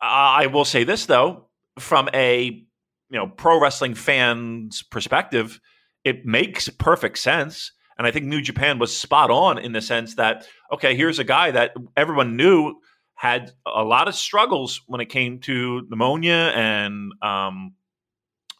I 0.00 0.46
will 0.46 0.64
say 0.64 0.84
this 0.84 1.06
though, 1.06 1.48
from 1.78 2.08
a 2.14 2.44
you 2.44 3.18
know 3.18 3.26
pro 3.26 3.60
wrestling 3.60 3.94
fans 3.94 4.82
perspective, 4.82 5.60
it 6.04 6.24
makes 6.24 6.68
perfect 6.68 7.18
sense. 7.18 7.72
And 7.98 8.06
I 8.06 8.12
think 8.12 8.26
New 8.26 8.40
Japan 8.40 8.78
was 8.78 8.96
spot 8.96 9.30
on 9.30 9.58
in 9.58 9.72
the 9.72 9.80
sense 9.80 10.14
that 10.14 10.46
okay, 10.72 10.96
here's 10.96 11.18
a 11.18 11.24
guy 11.24 11.50
that 11.50 11.74
everyone 11.96 12.36
knew 12.36 12.76
had 13.14 13.50
a 13.66 13.82
lot 13.82 14.06
of 14.06 14.14
struggles 14.14 14.80
when 14.86 15.00
it 15.00 15.06
came 15.06 15.40
to 15.40 15.84
pneumonia 15.90 16.52
and 16.54 17.12
um, 17.20 17.74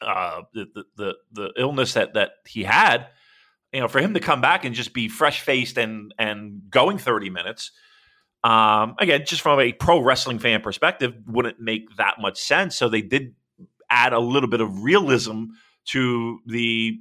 uh, 0.03 0.43
the, 0.53 0.67
the 0.75 0.85
the 0.97 1.15
the 1.33 1.53
illness 1.57 1.95
that 1.95 2.15
that 2.15 2.33
he 2.47 2.65
had. 2.65 3.07
You 3.73 3.81
know, 3.81 3.89
for 3.89 4.01
him 4.01 4.15
to 4.15 4.21
come 4.21 4.41
back 4.41 4.65
and 4.65 4.75
just 4.75 4.93
be 4.95 5.09
fresh 5.09 5.43
faced 5.43 5.79
and 5.79 6.13
and 6.19 6.63
going 6.71 6.99
thirty 6.99 7.31
minutes. 7.31 7.71
Um, 8.43 8.95
again, 8.99 9.25
just 9.27 9.43
from 9.43 9.61
a 9.61 9.73
pro 9.73 10.01
wrestling 10.01 10.39
fan 10.39 10.61
perspective, 10.61 11.15
wouldn't 11.27 11.61
make 11.61 11.97
that 11.97 12.17
much 12.21 12.41
sense. 12.41 12.77
So 12.77 12.89
they 12.89 13.03
did 13.03 13.35
add 13.91 14.13
a 14.13 14.21
little 14.21 14.49
bit 14.49 14.61
of 14.61 14.83
realism 14.83 15.45
to 15.87 16.41
the 16.47 16.99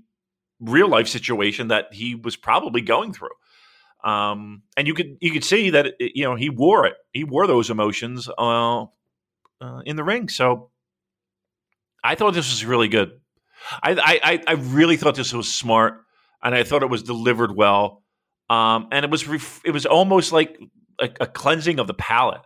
real 0.59 0.87
life 0.87 1.07
situation 1.07 1.69
that 1.69 1.93
he 1.93 2.15
was 2.15 2.35
probably 2.35 2.81
going 2.81 3.13
through. 3.13 3.29
Um, 4.03 4.63
and 4.75 4.87
you 4.87 4.93
could 4.93 5.17
you 5.19 5.31
could 5.31 5.43
see 5.43 5.71
that 5.71 5.87
it, 5.99 6.11
you 6.15 6.23
know 6.23 6.35
he 6.35 6.49
wore 6.49 6.85
it. 6.85 6.95
He 7.13 7.23
wore 7.23 7.47
those 7.47 7.69
emotions 7.69 8.29
uh, 8.37 8.83
uh, 8.83 9.81
in 9.85 9.95
the 9.95 10.03
ring. 10.03 10.29
So 10.29 10.69
I 12.03 12.15
thought 12.15 12.33
this 12.33 12.49
was 12.49 12.63
really 12.63 12.87
good. 12.87 13.19
I, 13.81 14.19
I 14.23 14.43
I 14.47 14.53
really 14.53 14.97
thought 14.97 15.15
this 15.15 15.33
was 15.33 15.51
smart, 15.53 16.01
and 16.43 16.53
I 16.53 16.63
thought 16.63 16.83
it 16.83 16.89
was 16.89 17.03
delivered 17.03 17.55
well. 17.55 18.03
Um, 18.49 18.87
and 18.91 19.03
it 19.03 19.11
was 19.11 19.27
ref- 19.27 19.61
it 19.65 19.71
was 19.71 19.85
almost 19.85 20.31
like 20.31 20.57
a, 20.99 21.09
a 21.19 21.27
cleansing 21.27 21.79
of 21.79 21.87
the 21.87 21.93
palate. 21.93 22.41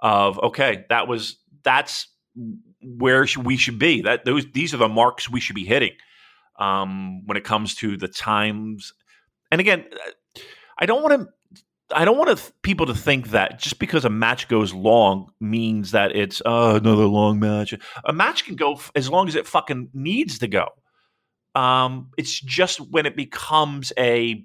Of 0.00 0.38
okay, 0.38 0.84
that 0.88 1.06
was 1.06 1.36
that's 1.62 2.08
where 2.82 3.26
we 3.42 3.56
should 3.56 3.78
be. 3.78 4.02
That 4.02 4.24
those 4.24 4.50
these 4.52 4.74
are 4.74 4.78
the 4.78 4.88
marks 4.88 5.30
we 5.30 5.40
should 5.40 5.54
be 5.54 5.64
hitting 5.64 5.92
um, 6.58 7.26
when 7.26 7.36
it 7.36 7.44
comes 7.44 7.74
to 7.76 7.96
the 7.96 8.08
times. 8.08 8.92
And 9.50 9.60
again, 9.60 9.84
I 10.78 10.86
don't 10.86 11.02
want 11.02 11.20
to 11.20 11.28
I 11.94 12.04
don't 12.04 12.16
want 12.16 12.52
people 12.62 12.86
to 12.86 12.94
think 12.94 13.28
that 13.30 13.58
just 13.58 13.78
because 13.78 14.04
a 14.04 14.10
match 14.10 14.48
goes 14.48 14.72
long 14.72 15.30
means 15.38 15.90
that 15.90 16.16
it's 16.16 16.40
uh, 16.44 16.80
another 16.82 17.04
long 17.04 17.38
match. 17.38 17.74
A 18.04 18.12
match 18.12 18.44
can 18.46 18.56
go 18.56 18.74
f- 18.74 18.90
as 18.94 19.10
long 19.10 19.28
as 19.28 19.34
it 19.34 19.46
fucking 19.46 19.90
needs 19.92 20.38
to 20.38 20.48
go. 20.48 20.68
Um, 21.54 22.10
it's 22.16 22.40
just 22.40 22.80
when 22.80 23.06
it 23.06 23.16
becomes 23.16 23.92
a 23.98 24.44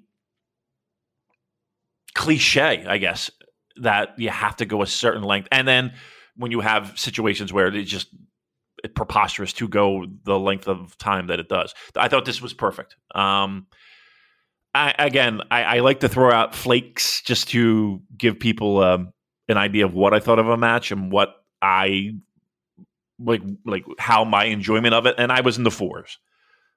cliche, 2.14 2.84
I 2.86 2.98
guess, 2.98 3.30
that 3.76 4.18
you 4.18 4.28
have 4.28 4.56
to 4.56 4.66
go 4.66 4.82
a 4.82 4.86
certain 4.86 5.22
length, 5.22 5.48
and 5.50 5.66
then 5.66 5.94
when 6.36 6.50
you 6.50 6.60
have 6.60 6.98
situations 6.98 7.52
where 7.52 7.66
it 7.66 7.84
just 7.84 8.08
preposterous 8.94 9.52
to 9.54 9.68
go 9.68 10.06
the 10.24 10.38
length 10.38 10.68
of 10.68 10.96
time 10.98 11.28
that 11.28 11.40
it 11.40 11.48
does. 11.48 11.74
I 11.96 12.08
thought 12.08 12.24
this 12.24 12.40
was 12.40 12.52
perfect. 12.52 12.96
Um, 13.14 13.66
I, 14.74 14.94
again, 14.98 15.42
I, 15.50 15.62
I, 15.64 15.78
like 15.80 16.00
to 16.00 16.08
throw 16.08 16.30
out 16.30 16.54
flakes 16.54 17.22
just 17.22 17.48
to 17.48 18.00
give 18.16 18.38
people 18.38 18.82
um, 18.82 19.12
an 19.48 19.56
idea 19.56 19.84
of 19.84 19.94
what 19.94 20.14
I 20.14 20.20
thought 20.20 20.38
of 20.38 20.48
a 20.48 20.56
match 20.56 20.92
and 20.92 21.10
what 21.10 21.34
I 21.60 22.12
like, 23.18 23.42
like 23.66 23.84
how 23.98 24.24
my 24.24 24.44
enjoyment 24.44 24.94
of 24.94 25.06
it. 25.06 25.16
And 25.18 25.32
I 25.32 25.40
was 25.40 25.58
in 25.58 25.64
the 25.64 25.72
fours. 25.72 26.18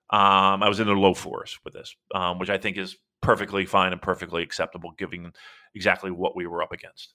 Um, 0.10 0.64
I 0.64 0.70
was 0.70 0.80
in 0.80 0.88
the 0.88 0.94
low 0.94 1.14
fours 1.14 1.60
with 1.64 1.74
this, 1.74 1.96
um, 2.14 2.40
which 2.40 2.50
I 2.50 2.58
think 2.58 2.78
is 2.78 2.98
perfectly 3.22 3.66
fine 3.66 3.94
and 3.94 4.02
perfectly 4.02 4.44
acceptable, 4.44 4.92
given 4.98 5.34
exactly 5.74 6.12
what 6.12 6.36
we 6.36 6.46
were 6.46 6.62
up 6.62 6.72
against. 6.72 7.14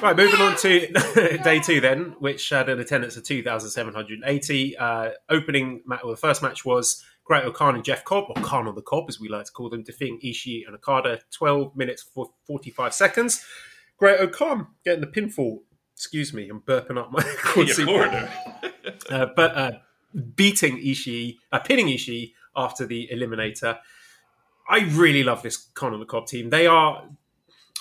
Right, 0.00 0.16
moving 0.16 0.40
on 0.40 0.56
to 0.58 1.38
day 1.44 1.60
two 1.60 1.80
then, 1.80 2.16
which 2.18 2.48
had 2.48 2.68
an 2.68 2.80
attendance 2.80 3.16
of 3.16 3.24
2,780. 3.24 4.76
Uh, 4.76 5.10
opening 5.28 5.82
match, 5.86 6.00
well, 6.02 6.12
the 6.12 6.16
first 6.16 6.42
match 6.42 6.64
was 6.64 7.04
Great-O-Khan 7.24 7.74
and 7.74 7.84
Jeff 7.84 8.04
Cobb, 8.04 8.24
or 8.28 8.42
Khan 8.42 8.68
on 8.68 8.74
the 8.74 8.82
Cobb, 8.82 9.06
as 9.08 9.18
we 9.18 9.28
like 9.28 9.46
to 9.46 9.52
call 9.52 9.68
them, 9.68 9.82
defeating 9.82 10.20
Ishii 10.24 10.66
and 10.66 10.74
Okada 10.76 11.20
12 11.32 11.76
minutes 11.76 12.02
for 12.02 12.30
45 12.46 12.94
seconds. 12.94 13.44
Great-O-Khan 13.98 14.68
getting 14.84 15.00
the 15.00 15.06
pinfall. 15.06 15.60
Excuse 15.94 16.32
me, 16.32 16.48
I'm 16.48 16.60
burping 16.60 16.98
up 16.98 17.10
my 17.10 17.22
uh, 19.10 19.26
but 19.34 19.56
uh, 19.56 19.72
beating 20.36 20.78
Ishii, 20.78 21.38
uh, 21.52 21.58
pinning 21.58 21.88
Ishii 21.88 22.32
after 22.54 22.86
the 22.86 23.08
Eliminator. 23.12 23.78
I 24.68 24.80
really 24.80 25.24
love 25.24 25.42
this 25.42 25.56
Khan 25.56 25.94
on 25.94 26.00
the 26.00 26.06
Cobb 26.06 26.26
team. 26.26 26.50
They 26.50 26.66
are, 26.66 27.08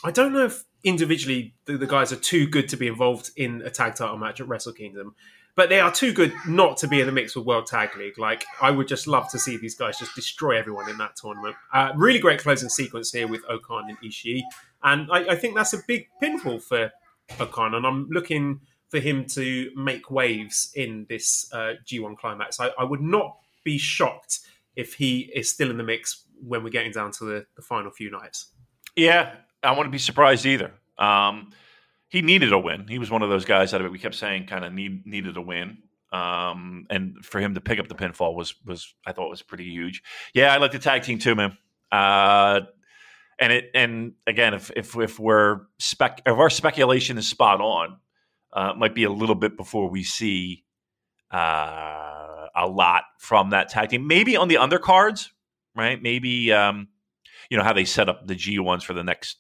I 0.04 0.12
don't 0.12 0.34
know 0.34 0.46
if 0.46 0.64
individually 0.86 1.54
the, 1.66 1.78
the, 1.78 1.88
guys 1.88 2.14
are 2.14 2.18
too 2.18 2.48
good 2.48 2.70
to 2.70 2.78
be 2.78 2.88
involved 2.88 3.32
in 3.36 3.62
a 3.64 3.70
tag 3.70 3.96
title 3.96 4.18
match 4.18 4.40
at 4.40 4.48
Wrestle 4.48 4.72
Kingdom, 4.72 5.16
but 5.56 5.68
they 5.68 5.80
are 5.80 5.92
too 5.92 6.14
good 6.14 6.34
not 6.48 6.78
to 6.78 6.88
be 6.88 7.02
in 7.02 7.08
the 7.08 7.12
mix 7.12 7.36
with 7.36 7.46
World 7.46 7.66
Tag 7.66 7.98
League. 7.98 8.18
Like 8.18 8.46
I 8.62 8.72
would 8.72 8.88
just 8.88 9.08
love 9.08 9.30
to 9.32 9.40
see 9.40 9.58
these 9.58 9.76
guys 9.76 9.98
just 9.98 10.16
destroy 10.16 10.58
everyone 10.58 10.90
in 10.90 10.98
that 11.00 11.16
tournament. 11.16 11.56
Uh, 11.74 11.92
really 11.96 12.20
great 12.20 12.40
closing 12.40 12.70
sequence 12.70 13.12
here 13.12 13.28
with 13.28 13.42
O-Khan 13.50 13.90
and 13.90 13.98
Ishii, 14.00 14.44
and 14.84 15.10
I, 15.12 15.32
I 15.32 15.36
think 15.36 15.56
that's 15.56 15.74
a 15.74 15.80
big 15.88 16.08
pinfall 16.22 16.62
for 16.62 16.92
O-Khan, 17.40 17.74
and 17.74 17.86
I'm 17.86 18.08
looking 18.10 18.62
for 18.90 19.00
him 19.00 19.26
to 19.26 19.72
make 19.76 20.12
waves 20.12 20.72
in 20.76 21.08
this 21.10 21.50
uh, 21.52 21.74
G1 21.86 22.18
climax. 22.18 22.60
I, 22.60 22.70
I, 22.78 22.84
would 22.84 23.02
not 23.02 23.36
be 23.64 23.80
shocked 23.80 24.42
if 24.76 24.94
he 24.94 25.32
is 25.34 25.50
still 25.50 25.72
in 25.72 25.78
the 25.78 25.84
mix 25.84 26.24
when 26.42 26.64
we're 26.64 26.70
getting 26.70 26.92
down 26.92 27.12
to 27.14 27.26
the, 27.26 27.46
the 27.56 27.62
final 27.64 27.90
few 27.90 28.12
nights. 28.12 28.52
Yeah, 28.96 29.34
I 29.66 29.72
wouldn't 29.72 29.92
be 29.92 29.98
surprised 29.98 30.46
either. 30.46 30.72
Um, 30.98 31.52
he 32.10 32.22
needed 32.22 32.54
a 32.54 32.60
win. 32.60 32.88
He 32.88 33.00
was 33.00 33.12
one 33.12 33.22
of 33.22 33.30
those 33.30 33.46
guys 33.46 33.72
that 33.72 33.92
we 33.92 34.00
kept 34.00 34.16
saying 34.16 34.48
kind 34.48 34.64
of 34.64 34.74
need, 34.74 35.06
needed 35.06 35.38
a 35.38 35.42
win. 35.42 35.80
Um, 36.12 36.86
and 36.90 37.26
for 37.26 37.42
him 37.42 37.56
to 37.56 37.62
pick 37.62 37.80
up 37.80 37.88
the 37.88 37.96
pinfall 37.96 38.36
was 38.36 38.56
was 38.66 38.94
I 39.06 39.12
thought 39.12 39.30
was 39.30 39.42
pretty 39.42 39.66
huge. 39.66 40.02
Yeah, 40.34 40.54
I 40.54 40.58
like 40.58 40.72
the 40.72 40.80
tag 40.80 41.04
team 41.04 41.20
too, 41.20 41.36
man. 41.36 41.58
Uh, 41.92 42.62
and 43.40 43.52
it 43.52 43.72
and 43.74 44.14
again, 44.26 44.54
if 44.54 44.72
if 44.76 44.96
if 44.96 45.20
we're 45.20 45.62
spec 45.78 46.22
if 46.26 46.38
our 46.38 46.50
speculation 46.50 47.18
is 47.18 47.28
spot 47.28 47.60
on, 47.60 47.98
uh, 48.54 48.72
it 48.74 48.78
might 48.78 48.96
be 48.96 49.04
a 49.04 49.12
little 49.12 49.36
bit 49.36 49.58
before 49.58 49.90
we 49.90 50.04
see 50.04 50.64
uh, 51.34 52.48
a 52.56 52.68
lot 52.68 53.04
from 53.20 53.50
that 53.50 53.70
tag 53.70 53.90
team. 53.90 54.08
Maybe 54.08 54.38
on 54.38 54.48
the 54.48 54.56
undercards, 54.56 55.32
right? 55.76 56.02
Maybe 56.02 56.54
um, 56.54 56.88
you 57.50 57.58
know 57.58 57.64
how 57.64 57.74
they 57.74 57.86
set 57.86 58.08
up 58.08 58.26
the 58.26 58.36
G 58.36 58.60
ones 58.60 58.84
for 58.84 58.94
the 58.94 59.04
next 59.04 59.38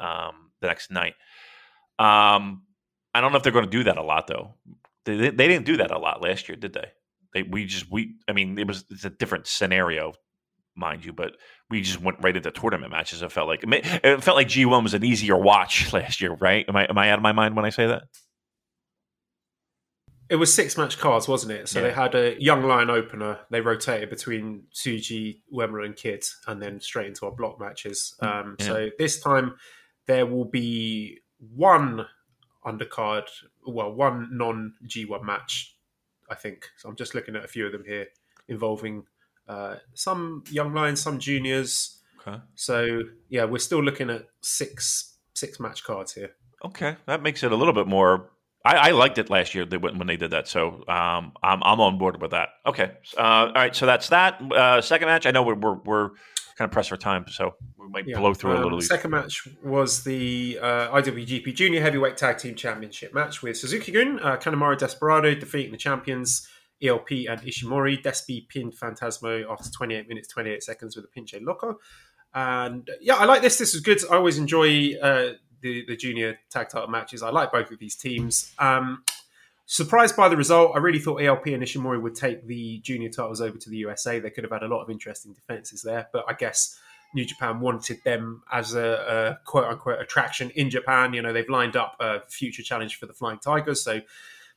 um, 0.00 0.50
the 0.60 0.68
next 0.68 0.90
night. 0.90 1.14
Um, 1.98 2.62
I 3.14 3.20
don't 3.20 3.32
know 3.32 3.38
if 3.38 3.42
they're 3.42 3.52
going 3.52 3.64
to 3.64 3.70
do 3.70 3.84
that 3.84 3.98
a 3.98 4.02
lot 4.02 4.26
though. 4.26 4.54
They, 5.04 5.30
they 5.30 5.48
didn't 5.48 5.64
do 5.64 5.78
that 5.78 5.90
a 5.90 5.98
lot 5.98 6.22
last 6.22 6.48
year, 6.48 6.56
did 6.56 6.74
they? 6.74 6.92
They 7.34 7.42
we 7.42 7.66
just 7.66 7.90
we 7.90 8.16
I 8.28 8.32
mean 8.32 8.58
it 8.58 8.66
was 8.66 8.84
it's 8.90 9.04
a 9.04 9.10
different 9.10 9.46
scenario, 9.46 10.12
mind 10.76 11.04
you, 11.04 11.12
but 11.12 11.32
we 11.70 11.82
just 11.82 12.00
went 12.00 12.18
right 12.22 12.36
into 12.36 12.50
tournament 12.50 12.92
matches. 12.92 13.22
It 13.22 13.32
felt 13.32 13.48
like 13.48 13.64
it 13.64 14.24
felt 14.24 14.36
like 14.36 14.48
G 14.48 14.64
one 14.64 14.84
was 14.84 14.94
an 14.94 15.04
easier 15.04 15.36
watch 15.36 15.92
last 15.92 16.20
year, 16.20 16.34
right? 16.34 16.64
Am 16.68 16.76
I 16.76 16.86
am 16.88 16.98
I 16.98 17.10
out 17.10 17.18
of 17.18 17.22
my 17.22 17.32
mind 17.32 17.56
when 17.56 17.64
I 17.64 17.70
say 17.70 17.86
that? 17.86 18.04
It 20.30 20.36
was 20.36 20.52
six 20.52 20.76
match 20.76 20.98
cards, 20.98 21.26
wasn't 21.26 21.52
it? 21.52 21.68
So 21.68 21.80
yeah. 21.80 21.86
they 21.86 21.94
had 21.94 22.14
a 22.14 22.36
young 22.38 22.62
lion 22.62 22.90
opener. 22.90 23.38
They 23.50 23.62
rotated 23.62 24.10
between 24.10 24.64
Tsuji, 24.74 25.40
Uemura, 25.52 25.86
and 25.86 25.96
Kidd, 25.96 26.22
and 26.46 26.60
then 26.60 26.80
straight 26.80 27.06
into 27.06 27.24
our 27.24 27.32
block 27.32 27.58
matches. 27.58 28.14
Mm, 28.22 28.40
um, 28.40 28.56
yeah. 28.58 28.66
So 28.66 28.90
this 28.98 29.20
time 29.20 29.54
there 30.08 30.26
will 30.26 30.46
be 30.46 31.20
one 31.54 32.06
undercard, 32.66 33.28
well, 33.64 33.92
one 33.92 34.30
non 34.32 34.74
G1 34.86 35.22
match, 35.22 35.76
I 36.28 36.34
think. 36.34 36.70
So 36.76 36.88
I'm 36.88 36.96
just 36.96 37.14
looking 37.14 37.36
at 37.36 37.44
a 37.44 37.48
few 37.48 37.66
of 37.66 37.72
them 37.72 37.84
here 37.86 38.08
involving 38.48 39.04
uh, 39.46 39.76
some 39.94 40.42
young 40.50 40.74
lions, 40.74 41.00
some 41.00 41.20
juniors. 41.20 42.00
Okay. 42.26 42.38
So 42.56 43.02
yeah, 43.28 43.44
we're 43.44 43.58
still 43.58 43.82
looking 43.82 44.10
at 44.10 44.26
six 44.40 45.18
six 45.34 45.60
match 45.60 45.84
cards 45.84 46.14
here. 46.14 46.30
Okay, 46.64 46.96
that 47.06 47.22
makes 47.22 47.44
it 47.44 47.52
a 47.52 47.56
little 47.56 47.74
bit 47.74 47.86
more. 47.86 48.30
I, 48.64 48.88
I 48.88 48.90
liked 48.90 49.18
it 49.18 49.30
last 49.30 49.54
year 49.54 49.64
when 49.64 50.06
they 50.08 50.16
did 50.16 50.32
that, 50.32 50.48
so 50.48 50.84
um, 50.88 51.32
I'm 51.42 51.62
I'm 51.62 51.80
on 51.80 51.98
board 51.98 52.20
with 52.20 52.32
that. 52.32 52.48
Okay, 52.66 52.92
uh, 53.16 53.20
all 53.20 53.52
right, 53.52 53.76
so 53.76 53.86
that's 53.86 54.08
that 54.08 54.40
uh, 54.52 54.80
second 54.80 55.06
match. 55.06 55.26
I 55.26 55.30
know 55.30 55.42
we're 55.42 55.54
we're, 55.54 55.78
we're 55.84 56.10
kind 56.58 56.68
of 56.68 56.72
pressed 56.72 56.88
for 56.88 56.96
time, 56.96 57.24
so 57.28 57.54
we 57.78 57.88
might 57.88 58.06
yeah. 58.06 58.18
blow 58.18 58.34
through 58.34 58.50
um, 58.50 58.58
a 58.58 58.62
little. 58.62 58.78
The 58.80 58.84
second 58.84 59.12
match 59.12 59.46
was 59.62 60.02
the 60.02 60.58
uh, 60.60 60.88
IWGP 61.00 61.54
Junior 61.54 61.80
Heavyweight 61.80 62.16
Tag 62.16 62.38
Team 62.38 62.56
Championship 62.56 63.14
match 63.14 63.42
with 63.42 63.56
Suzuki 63.56 63.92
Gun, 63.92 64.18
uh, 64.20 64.36
Kanemaru 64.36 64.76
Desperado 64.76 65.34
defeating 65.34 65.70
the 65.70 65.78
champions 65.78 66.48
ELP 66.82 67.10
and 67.10 67.40
Ishimori. 67.42 68.02
Despi 68.02 68.48
pinned 68.48 68.74
Phantasmo 68.74 69.48
after 69.48 69.70
28 69.70 70.08
minutes 70.08 70.28
28 70.28 70.62
seconds 70.62 70.96
with 70.96 71.04
a 71.04 71.08
pinche 71.08 71.40
loco. 71.40 71.78
And 72.34 72.90
yeah, 73.00 73.14
I 73.14 73.24
like 73.24 73.40
this. 73.40 73.56
This 73.56 73.74
is 73.74 73.80
good. 73.80 74.00
I 74.10 74.16
always 74.16 74.36
enjoy 74.36 74.94
uh, 75.00 75.34
the 75.60 75.84
the 75.86 75.96
junior 75.96 76.38
tag 76.50 76.70
title 76.70 76.88
matches. 76.88 77.22
I 77.22 77.30
like 77.30 77.52
both 77.52 77.70
of 77.70 77.78
these 77.78 77.94
teams. 77.94 78.52
Um, 78.58 79.04
Surprised 79.70 80.16
by 80.16 80.30
the 80.30 80.36
result, 80.36 80.72
I 80.74 80.78
really 80.78 80.98
thought 80.98 81.18
ELP 81.18 81.48
and 81.48 81.62
Ishimori 81.62 82.00
would 82.00 82.14
take 82.14 82.46
the 82.46 82.78
junior 82.78 83.10
titles 83.10 83.42
over 83.42 83.58
to 83.58 83.68
the 83.68 83.76
USA. 83.76 84.18
They 84.18 84.30
could 84.30 84.44
have 84.44 84.50
had 84.50 84.62
a 84.62 84.66
lot 84.66 84.80
of 84.82 84.88
interesting 84.88 85.34
defenses 85.34 85.82
there, 85.82 86.08
but 86.10 86.24
I 86.26 86.32
guess 86.32 86.80
New 87.14 87.26
Japan 87.26 87.60
wanted 87.60 88.02
them 88.02 88.42
as 88.50 88.74
a, 88.74 89.36
a 89.42 89.44
quote 89.44 89.64
unquote 89.64 90.00
attraction 90.00 90.48
in 90.54 90.70
Japan. 90.70 91.12
You 91.12 91.20
know, 91.20 91.34
they've 91.34 91.50
lined 91.50 91.76
up 91.76 91.96
a 92.00 92.20
future 92.30 92.62
challenge 92.62 92.96
for 92.96 93.04
the 93.04 93.12
Flying 93.12 93.40
Tigers, 93.40 93.84
so 93.84 94.00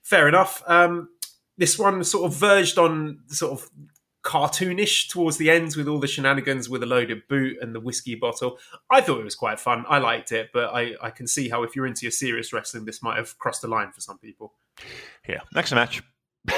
fair 0.02 0.30
enough. 0.30 0.64
Um, 0.66 1.10
this 1.58 1.78
one 1.78 2.02
sort 2.06 2.32
of 2.32 2.38
verged 2.38 2.78
on 2.78 3.20
sort 3.28 3.52
of 3.52 3.70
cartoonish 4.24 5.10
towards 5.10 5.38
the 5.38 5.50
ends 5.50 5.76
with 5.76 5.88
all 5.88 6.00
the 6.00 6.08
shenanigans 6.08 6.70
with 6.70 6.84
a 6.84 6.86
loaded 6.86 7.28
boot 7.28 7.58
and 7.62 7.74
the 7.74 7.80
whiskey 7.80 8.16
bottle. 8.16 8.60
I 8.90 9.02
thought 9.02 9.20
it 9.20 9.24
was 9.24 9.36
quite 9.36 9.60
fun. 9.60 9.86
I 9.90 9.98
liked 9.98 10.32
it, 10.32 10.50
but 10.54 10.74
I, 10.74 10.94
I 11.02 11.10
can 11.10 11.28
see 11.28 11.50
how 11.50 11.64
if 11.64 11.76
you're 11.76 11.88
into 11.88 12.04
your 12.04 12.12
serious 12.12 12.54
wrestling, 12.54 12.86
this 12.86 13.02
might 13.02 13.18
have 13.18 13.38
crossed 13.40 13.62
the 13.62 13.68
line 13.68 13.92
for 13.92 14.02
some 14.02 14.20
people. 14.20 14.54
Yeah. 15.28 15.40
Next 15.54 15.72
match. 15.72 16.04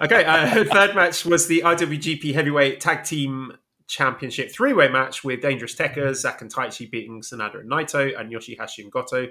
okay. 0.00 0.24
Uh, 0.24 0.64
third 0.64 0.94
match 0.96 1.24
was 1.24 1.46
the 1.46 1.62
IWGP 1.64 2.34
Heavyweight 2.34 2.80
Tag 2.80 3.04
Team 3.04 3.52
Championship 3.88 4.50
three 4.50 4.72
way 4.72 4.88
match 4.88 5.22
with 5.22 5.42
Dangerous 5.42 5.74
Tekkers, 5.74 6.16
Zack 6.16 6.40
and 6.40 6.52
Taichi 6.52 6.90
beating 6.90 7.20
Sanada 7.20 7.60
and 7.60 7.70
Naito, 7.70 8.18
and 8.18 8.32
Yoshihashi 8.32 8.78
and 8.78 8.90
Goto. 8.90 9.28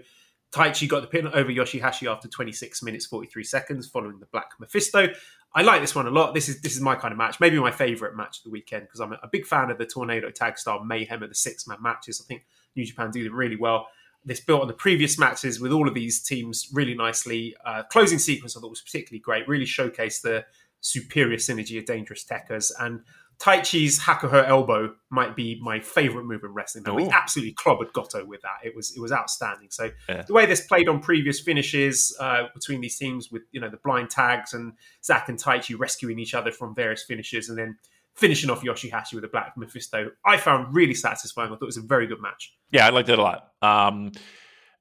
Taichi 0.52 0.88
got 0.88 1.02
the 1.02 1.08
pin 1.08 1.28
over 1.28 1.50
Yoshihashi 1.50 2.12
after 2.12 2.28
26 2.28 2.84
minutes 2.84 3.06
43 3.06 3.44
seconds, 3.44 3.88
following 3.88 4.20
the 4.20 4.26
Black 4.28 4.52
Mephisto. 4.60 5.08
I 5.54 5.64
like 5.64 5.82
this 5.82 5.94
one 5.94 6.08
a 6.08 6.12
lot. 6.12 6.34
This 6.34 6.48
is 6.48 6.62
this 6.62 6.76
is 6.76 6.82
my 6.82 6.96
kind 6.96 7.12
of 7.12 7.18
match, 7.18 7.40
maybe 7.40 7.60
my 7.60 7.72
favorite 7.72 8.16
match 8.16 8.38
of 8.38 8.44
the 8.46 8.50
weekend 8.50 8.84
because 8.84 9.02
I'm 9.02 9.14
a, 9.14 9.28
big 9.30 9.46
fan 9.46 9.70
of 9.70 9.78
the 9.78 9.86
Tornado 9.86 10.30
Tag 10.30 10.58
Style 10.58 10.84
Mayhem 10.84 11.24
of 11.24 11.30
the 11.30 11.36
six 11.36 11.68
man 11.68 11.80
matches. 11.82 12.22
I 12.24 12.26
think 12.26 12.46
New 12.76 12.86
Japan 12.86 13.12
do 13.12 13.24
them 13.24 13.36
really 13.36 13.58
well. 13.58 13.88
This 14.24 14.40
built 14.40 14.62
on 14.62 14.68
the 14.68 14.74
previous 14.74 15.20
matches 15.20 15.60
with 15.60 15.72
all 15.72 15.88
of 15.88 15.94
these 15.94 16.22
teams 16.22 16.70
really 16.72 16.96
nicely. 16.96 17.56
Uh, 17.66 17.84
closing 17.84 18.20
sequence 18.20 18.56
I 18.56 18.62
thought 18.62 18.70
was 18.70 18.82
particularly 18.82 19.20
great. 19.20 19.48
Really 19.48 19.66
showcased 19.66 20.22
the 20.22 20.46
superior 20.80 21.38
synergy 21.38 21.78
of 21.78 21.86
Dangerous 21.86 22.24
Tekkers 22.24 22.72
and 22.80 23.02
Taichi's 23.42 24.00
Hakuho 24.00 24.48
elbow 24.48 24.94
might 25.10 25.36
be 25.36 25.60
my 25.64 25.80
favorite 25.80 26.26
move 26.26 26.44
in 26.44 26.54
wrestling. 26.54 26.84
We 26.94 27.10
absolutely 27.10 27.56
clobbered 27.56 27.92
Goto 27.92 28.24
with 28.24 28.42
that. 28.42 28.60
It 28.64 28.76
was 28.76 28.96
it 28.96 29.00
was 29.00 29.12
outstanding. 29.12 29.70
So 29.72 29.90
yeah. 30.08 30.22
the 30.22 30.34
way 30.34 30.46
this 30.46 30.68
played 30.68 30.88
on 30.88 31.00
previous 31.00 31.40
finishes 31.40 32.16
uh, 32.20 32.44
between 32.54 32.82
these 32.82 32.98
teams 33.00 33.32
with 33.32 33.42
you 33.52 33.60
know 33.60 33.70
the 33.70 33.78
blind 33.78 34.12
tags 34.12 34.54
and 34.54 34.74
Zack 35.04 35.28
and 35.28 35.40
Taichi 35.40 35.78
rescuing 35.78 36.20
each 36.20 36.36
other 36.36 36.52
from 36.52 36.76
various 36.76 37.04
finishes, 37.04 37.50
and 37.50 37.58
then 37.58 37.78
finishing 38.14 38.52
off 38.52 38.62
Yoshihashi 38.62 39.16
with 39.16 39.24
a 39.24 39.30
Black 39.30 39.58
Mephisto, 39.58 40.12
I 40.24 40.38
found 40.38 40.76
really 40.76 40.94
satisfying. 40.94 41.48
I 41.48 41.56
thought 41.56 41.64
it 41.64 41.66
was 41.66 41.78
a 41.78 41.82
very 41.82 42.06
good 42.06 42.22
match. 42.22 42.54
Yeah, 42.70 42.86
I 42.86 42.92
liked 42.92 43.10
it 43.10 43.18
a 43.18 43.24
lot. 43.24 43.54
Um, 43.64 44.12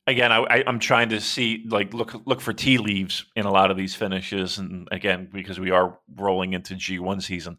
again, 0.07 0.33
I, 0.33 0.41
I, 0.41 0.65
I'm 0.67 0.81
trying 0.81 1.09
to 1.11 1.21
see 1.23 1.65
like 1.67 1.95
look 1.95 2.15
look 2.27 2.43
for 2.43 2.53
tea 2.53 2.77
leaves 2.77 3.25
in 3.37 3.47
a 3.47 3.51
lot 3.51 3.71
of 3.71 3.79
these 3.79 3.95
finishes, 3.95 4.59
and 4.59 4.87
again 4.93 5.31
because 5.33 5.59
we 5.59 5.71
are 5.71 5.99
rolling 6.15 6.53
into 6.53 6.75
G1 6.75 7.23
season. 7.23 7.59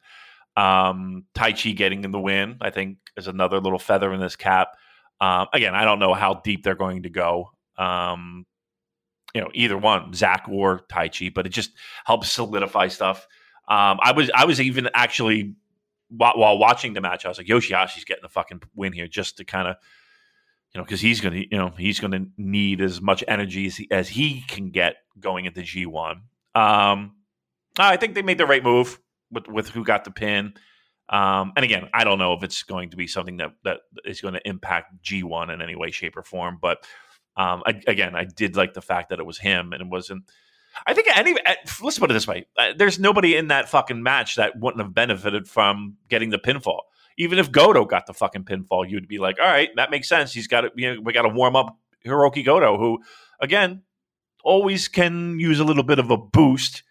Um, 0.58 1.26
Taichi 1.34 1.76
getting 1.76 2.04
in 2.04 2.12
the 2.12 2.20
win, 2.20 2.58
I 2.62 2.70
think, 2.70 2.98
is 3.18 3.28
another 3.28 3.60
little 3.60 3.80
feather 3.80 4.14
in 4.14 4.20
this 4.20 4.36
cap. 4.36 4.70
Um, 5.20 5.48
again, 5.54 5.76
I 5.76 5.86
don't 5.86 6.00
know 6.00 6.14
how 6.14 6.36
deep 6.36 6.64
they're 6.64 6.76
going 6.76 7.04
to 7.04 7.10
go. 7.10 7.52
Um, 7.78 8.46
you 9.34 9.42
know, 9.42 9.50
either 9.54 9.78
one, 9.78 10.14
Zack 10.14 10.48
or 10.50 10.82
Taichi, 10.92 11.34
but 11.34 11.46
it 11.46 11.50
just 11.50 11.72
helps 12.06 12.32
solidify 12.32 12.90
stuff. 12.90 13.28
Um, 13.68 14.00
I 14.02 14.12
was 14.12 14.30
I 14.36 14.46
was 14.46 14.60
even 14.60 14.90
actually 14.94 15.56
while, 16.10 16.34
while, 16.36 16.58
watching 16.58 16.94
the 16.94 17.02
match, 17.02 17.26
I 17.26 17.30
was 17.30 17.38
like, 17.38 17.48
Yoshihashi's 17.48 18.04
getting 18.04 18.24
the 18.24 18.30
fucking 18.30 18.62
win 18.76 18.92
here, 18.92 19.08
just 19.08 19.38
to 19.38 19.46
kind 19.46 19.70
of 19.70 19.78
you 20.74 20.80
know, 20.80 20.86
because 20.86 21.02
he's 21.02 21.22
gonna 21.22 21.44
you 21.50 21.58
know 21.58 21.70
he's 21.78 22.00
gonna 22.00 22.26
need 22.38 22.82
as 22.82 23.02
much 23.02 23.24
energy 23.28 23.68
as 23.68 23.76
he, 23.76 23.88
as 23.92 24.10
he 24.10 24.42
can 24.48 24.72
get 24.72 24.96
going 25.20 25.46
into 25.46 25.62
G 25.62 25.86
one. 25.86 26.24
Um, 26.56 27.16
I 27.78 27.98
think 27.98 28.16
they 28.16 28.22
made 28.22 28.38
the 28.38 28.46
right 28.46 28.64
move 28.64 29.00
with 29.32 29.48
with 29.48 29.70
who 29.70 29.84
got 29.84 30.04
the 30.04 30.12
pin. 30.12 30.54
Um, 31.10 31.52
and 31.56 31.66
again, 31.66 31.90
I 31.94 32.06
don't 32.06 32.20
know 32.20 32.34
if 32.34 32.44
it's 32.44 32.64
going 32.64 32.92
to 32.92 32.98
be 32.98 33.08
something 33.08 33.38
that 33.38 33.52
that 33.64 33.80
is 34.06 34.22
going 34.22 34.34
to 34.34 34.48
impact 34.48 35.04
G1 35.04 35.54
in 35.54 35.62
any 35.62 35.76
way, 35.76 35.92
shape, 35.92 36.16
or 36.16 36.24
form. 36.24 36.58
But 36.62 36.86
um, 37.36 37.64
I, 37.66 37.82
again, 37.88 38.16
I 38.16 38.26
did 38.26 38.56
like 38.56 38.74
the 38.74 38.82
fact 38.82 39.10
that 39.10 39.20
it 39.20 39.26
was 39.26 39.38
him 39.38 39.74
and 39.74 39.82
it 39.82 39.88
wasn't. 39.88 40.24
I 40.88 40.94
think 40.94 41.08
any. 41.16 41.36
Eh, 41.46 41.56
let's 41.82 42.00
put 42.00 42.10
it 42.10 42.14
this 42.14 42.28
way: 42.28 42.46
uh, 42.58 42.72
there's 42.78 42.98
nobody 42.98 43.36
in 43.36 43.50
that 43.50 43.68
fucking 43.68 44.02
match 44.02 44.36
that 44.36 44.58
wouldn't 44.58 44.82
have 44.82 44.94
benefited 44.94 45.48
from 45.48 45.98
getting 46.08 46.30
the 46.30 46.40
pinfall. 46.40 46.80
Even 47.18 47.40
if 47.40 47.52
Goto 47.52 47.84
got 47.84 48.06
the 48.06 48.14
fucking 48.14 48.46
pinfall, 48.46 48.90
you'd 48.90 49.10
be 49.10 49.18
like, 49.18 49.38
"All 49.40 49.48
right, 49.48 49.70
that 49.76 49.92
makes 49.92 50.08
sense. 50.08 50.34
He's 50.34 50.48
got 50.48 50.62
to. 50.62 50.72
You 50.76 50.96
know, 50.96 51.02
we 51.02 51.12
got 51.12 51.24
to 51.24 51.30
warm 51.30 51.58
up 51.58 51.78
Hirooki 52.06 52.46
Goto, 52.46 52.78
who, 52.78 53.00
again, 53.42 53.84
always 54.44 54.88
can 54.88 55.40
use 55.40 55.60
a 55.60 55.64
little 55.64 55.84
bit 55.84 56.00
of 56.00 56.10
a 56.10 56.18
boost 56.18 56.84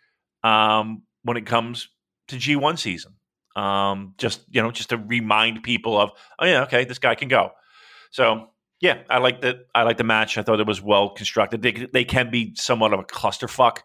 um, 0.45 1.03
when 1.23 1.37
it 1.37 1.47
comes 1.47 1.89
to 2.31 2.37
G1 2.37 2.79
season. 2.79 3.15
Um, 3.57 4.15
just 4.17 4.43
you 4.51 4.63
know, 4.63 4.71
just 4.71 4.91
to 4.91 4.97
remind 4.97 5.63
people 5.63 6.01
of, 6.01 6.11
oh 6.39 6.47
yeah, 6.47 6.63
okay, 6.63 6.85
this 6.85 6.99
guy 6.99 7.15
can 7.15 7.29
go. 7.29 7.51
So 8.11 8.51
yeah, 8.81 9.03
I 9.11 9.19
like 9.19 9.43
that. 9.43 9.67
I 9.75 9.83
like 9.83 9.99
the 9.99 10.05
match. 10.05 10.39
I 10.39 10.43
thought 10.43 10.61
it 10.61 10.67
was 10.67 10.81
well 10.81 11.11
constructed. 11.11 11.63
They 11.63 11.73
they 11.93 12.05
can 12.05 12.31
be 12.31 12.55
somewhat 12.55 12.93
of 12.93 13.01
a 13.01 13.05
clusterfuck, 13.05 13.79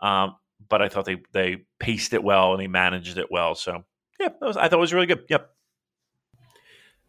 um, 0.00 0.36
but 0.68 0.80
I 0.80 0.88
thought 0.88 1.04
they 1.04 1.18
they 1.32 1.64
paced 1.78 2.14
it 2.14 2.22
well 2.22 2.52
and 2.52 2.60
they 2.60 2.68
managed 2.68 3.18
it 3.18 3.28
well. 3.30 3.54
So 3.54 3.84
yeah, 4.18 4.28
was, 4.40 4.56
I 4.56 4.68
thought 4.68 4.78
it 4.78 4.80
was 4.80 4.94
really 4.94 5.06
good. 5.06 5.24
Yep. 5.28 5.50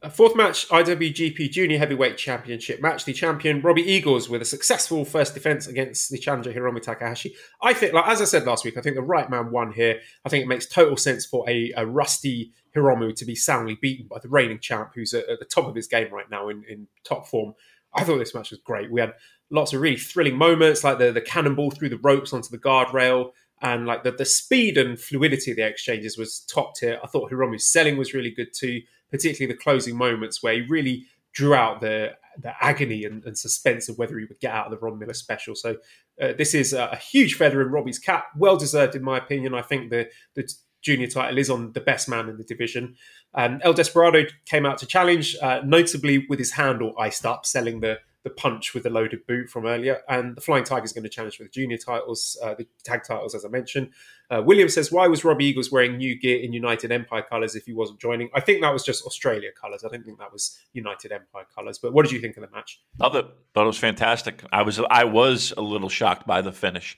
A 0.04 0.10
fourth 0.10 0.36
match, 0.36 0.68
IWGP 0.70 1.52
Junior 1.52 1.78
Heavyweight 1.78 2.18
Championship 2.18 2.82
match. 2.82 3.06
The 3.06 3.14
champion 3.14 3.62
Robbie 3.62 3.84
Eagles 3.84 4.30
with 4.30 4.42
a 4.42 4.46
successful 4.46 5.06
first 5.06 5.36
defense 5.36 5.68
against 5.68 6.10
the 6.10 6.18
challenger 6.18 6.52
Hiromu 6.52 6.82
Takahashi. 6.82 7.36
I 7.62 7.74
think, 7.76 7.94
like 7.94 8.08
as 8.08 8.20
I 8.20 8.26
said 8.26 8.46
last 8.46 8.66
week, 8.66 8.78
I 8.78 8.82
think 8.82 8.96
the 8.96 9.04
right 9.04 9.30
man 9.30 9.52
won 9.52 9.72
here. 9.72 10.00
I 10.26 10.30
think 10.30 10.44
it 10.44 10.48
makes 10.48 10.66
total 10.66 10.98
sense 10.98 11.28
for 11.28 11.48
a, 11.48 11.72
a 11.78 11.86
rusty 11.86 12.52
Hiromu 12.76 13.16
to 13.16 13.26
be 13.26 13.36
soundly 13.36 13.78
beaten 13.80 14.08
by 14.08 14.18
the 14.18 14.28
reigning 14.28 14.58
champ, 14.58 14.90
who's 14.96 15.14
at, 15.14 15.30
at 15.30 15.38
the 15.38 15.46
top 15.46 15.68
of 15.68 15.76
his 15.76 15.86
game 15.86 16.12
right 16.12 16.30
now 16.32 16.50
in, 16.50 16.64
in 16.68 16.88
top 17.04 17.28
form. 17.28 17.54
I 17.94 18.04
thought 18.04 18.18
this 18.18 18.34
match 18.34 18.50
was 18.50 18.60
great. 18.62 18.92
We 18.92 19.02
had 19.02 19.14
lots 19.52 19.72
of 19.72 19.82
really 19.82 19.98
thrilling 19.98 20.36
moments, 20.36 20.84
like 20.84 20.98
the 20.98 21.12
the 21.12 21.22
cannonball 21.22 21.70
through 21.70 21.90
the 21.90 22.00
ropes 22.00 22.34
onto 22.34 22.50
the 22.50 22.58
guardrail, 22.58 23.34
and 23.62 23.86
like 23.86 24.04
the, 24.04 24.12
the 24.12 24.26
speed 24.26 24.78
and 24.78 25.00
fluidity 25.00 25.52
of 25.52 25.58
the 25.58 25.68
exchanges 25.68 26.18
was 26.18 26.40
top 26.42 26.76
tier. 26.76 27.00
I 27.04 27.08
thought 27.08 27.30
Hiromu's 27.30 27.72
selling 27.72 27.98
was 27.98 28.14
really 28.14 28.32
good 28.32 28.54
too 28.54 28.82
particularly 29.12 29.54
the 29.54 29.62
closing 29.62 29.96
moments 29.96 30.42
where 30.42 30.56
he 30.56 30.62
really 30.62 31.06
drew 31.34 31.54
out 31.54 31.82
the 31.82 32.14
the 32.38 32.54
agony 32.64 33.04
and, 33.04 33.26
and, 33.26 33.38
suspense 33.38 33.90
of 33.90 33.98
whether 33.98 34.18
he 34.18 34.24
would 34.24 34.40
get 34.40 34.54
out 34.54 34.66
of 34.66 34.72
the 34.72 34.78
Ron 34.78 34.98
Miller 34.98 35.14
special. 35.14 35.54
So 35.54 35.76
uh, 36.22 36.32
this 36.38 36.54
is 36.54 36.72
a, 36.72 36.86
a, 36.94 36.96
huge 36.96 37.36
feather 37.36 37.62
in 37.62 37.68
Robbie's 37.68 38.00
cap, 38.00 38.28
well 38.38 38.56
deserved 38.56 38.96
in 38.96 39.04
my 39.04 39.18
opinion. 39.18 39.54
I 39.54 39.62
think 39.62 39.90
the 39.90 40.10
the 40.36 40.50
junior 40.82 41.08
title 41.08 41.38
is 41.38 41.50
on 41.50 41.74
the 41.74 41.82
best 41.82 42.08
man 42.08 42.30
in 42.30 42.38
the 42.38 42.46
division. 42.46 42.96
Um, 43.34 43.60
El 43.64 43.74
Desperado 43.74 44.24
came 44.46 44.66
out 44.66 44.78
to 44.78 44.86
challenge, 44.86 45.36
uh, 45.42 45.60
notably 45.66 46.26
with 46.30 46.40
his 46.40 46.54
handle 46.54 46.96
iced 46.98 47.26
up, 47.26 47.46
selling 47.46 47.82
the 47.82 48.00
the 48.24 48.30
punch 48.30 48.74
with 48.74 48.84
the 48.84 48.90
loaded 48.90 49.26
boot 49.26 49.50
from 49.50 49.66
earlier. 49.66 50.02
And 50.08 50.36
the 50.36 50.42
Flying 50.42 50.64
Tiger 50.64 50.86
is 50.86 50.94
going 50.94 51.04
to 51.04 51.10
challenge 51.10 51.38
for 51.38 51.44
the 51.44 51.50
junior 51.50 51.78
titles, 51.78 52.38
uh, 52.44 52.54
the 52.54 52.68
tag 52.84 53.04
titles, 53.04 53.34
as 53.34 53.44
I 53.44 53.48
mentioned. 53.48 53.90
Uh, 54.30 54.42
William 54.46 54.70
says, 54.70 54.92
Why 54.92 55.08
was 55.08 55.26
Robbie 55.26 55.46
Eagles 55.46 55.72
wearing 55.72 55.98
new 55.98 56.18
gear 56.18 56.40
in 56.40 56.54
United 56.54 56.92
Empire 56.92 57.24
colours 57.24 57.56
if 57.56 57.66
he 57.66 57.74
wasn't 57.74 58.00
joining? 58.00 58.30
I 58.34 58.40
think 58.40 58.62
that 58.62 58.72
was 58.72 58.84
just 58.84 59.06
Australia 59.06 59.50
colours. 59.60 59.84
I 59.84 59.90
don't 59.90 60.06
think 60.06 60.20
that 60.20 60.32
was 60.32 60.60
United 60.74 61.12
Empire 61.12 61.46
colours. 61.54 61.80
But 61.80 61.94
what 61.94 62.04
did 62.04 62.12
you 62.12 62.22
think 62.22 62.38
of 62.38 62.42
the 62.42 62.56
match? 62.56 62.82
Love 63.00 63.16
it. 63.16 63.26
Thought 63.54 63.64
it 63.64 63.68
was 63.68 63.78
fantastic. 63.78 64.44
I 64.54 64.62
was 64.62 64.80
I 64.80 65.06
was 65.06 65.54
a 65.58 65.62
little 65.62 65.90
shocked 65.90 66.28
by 66.28 66.42
the 66.42 66.52
finish. 66.52 66.98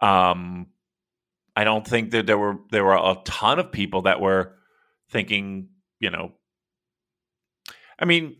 Um, 0.00 0.68
I 1.54 1.64
don't 1.64 1.86
think 1.86 2.10
that 2.10 2.26
there 2.26 2.38
were 2.38 2.58
there 2.70 2.84
were 2.84 2.94
a 2.94 3.16
ton 3.24 3.58
of 3.58 3.70
people 3.70 4.02
that 4.02 4.20
were 4.20 4.56
thinking, 5.10 5.68
you 6.00 6.10
know, 6.10 6.32
I 7.98 8.04
mean, 8.06 8.36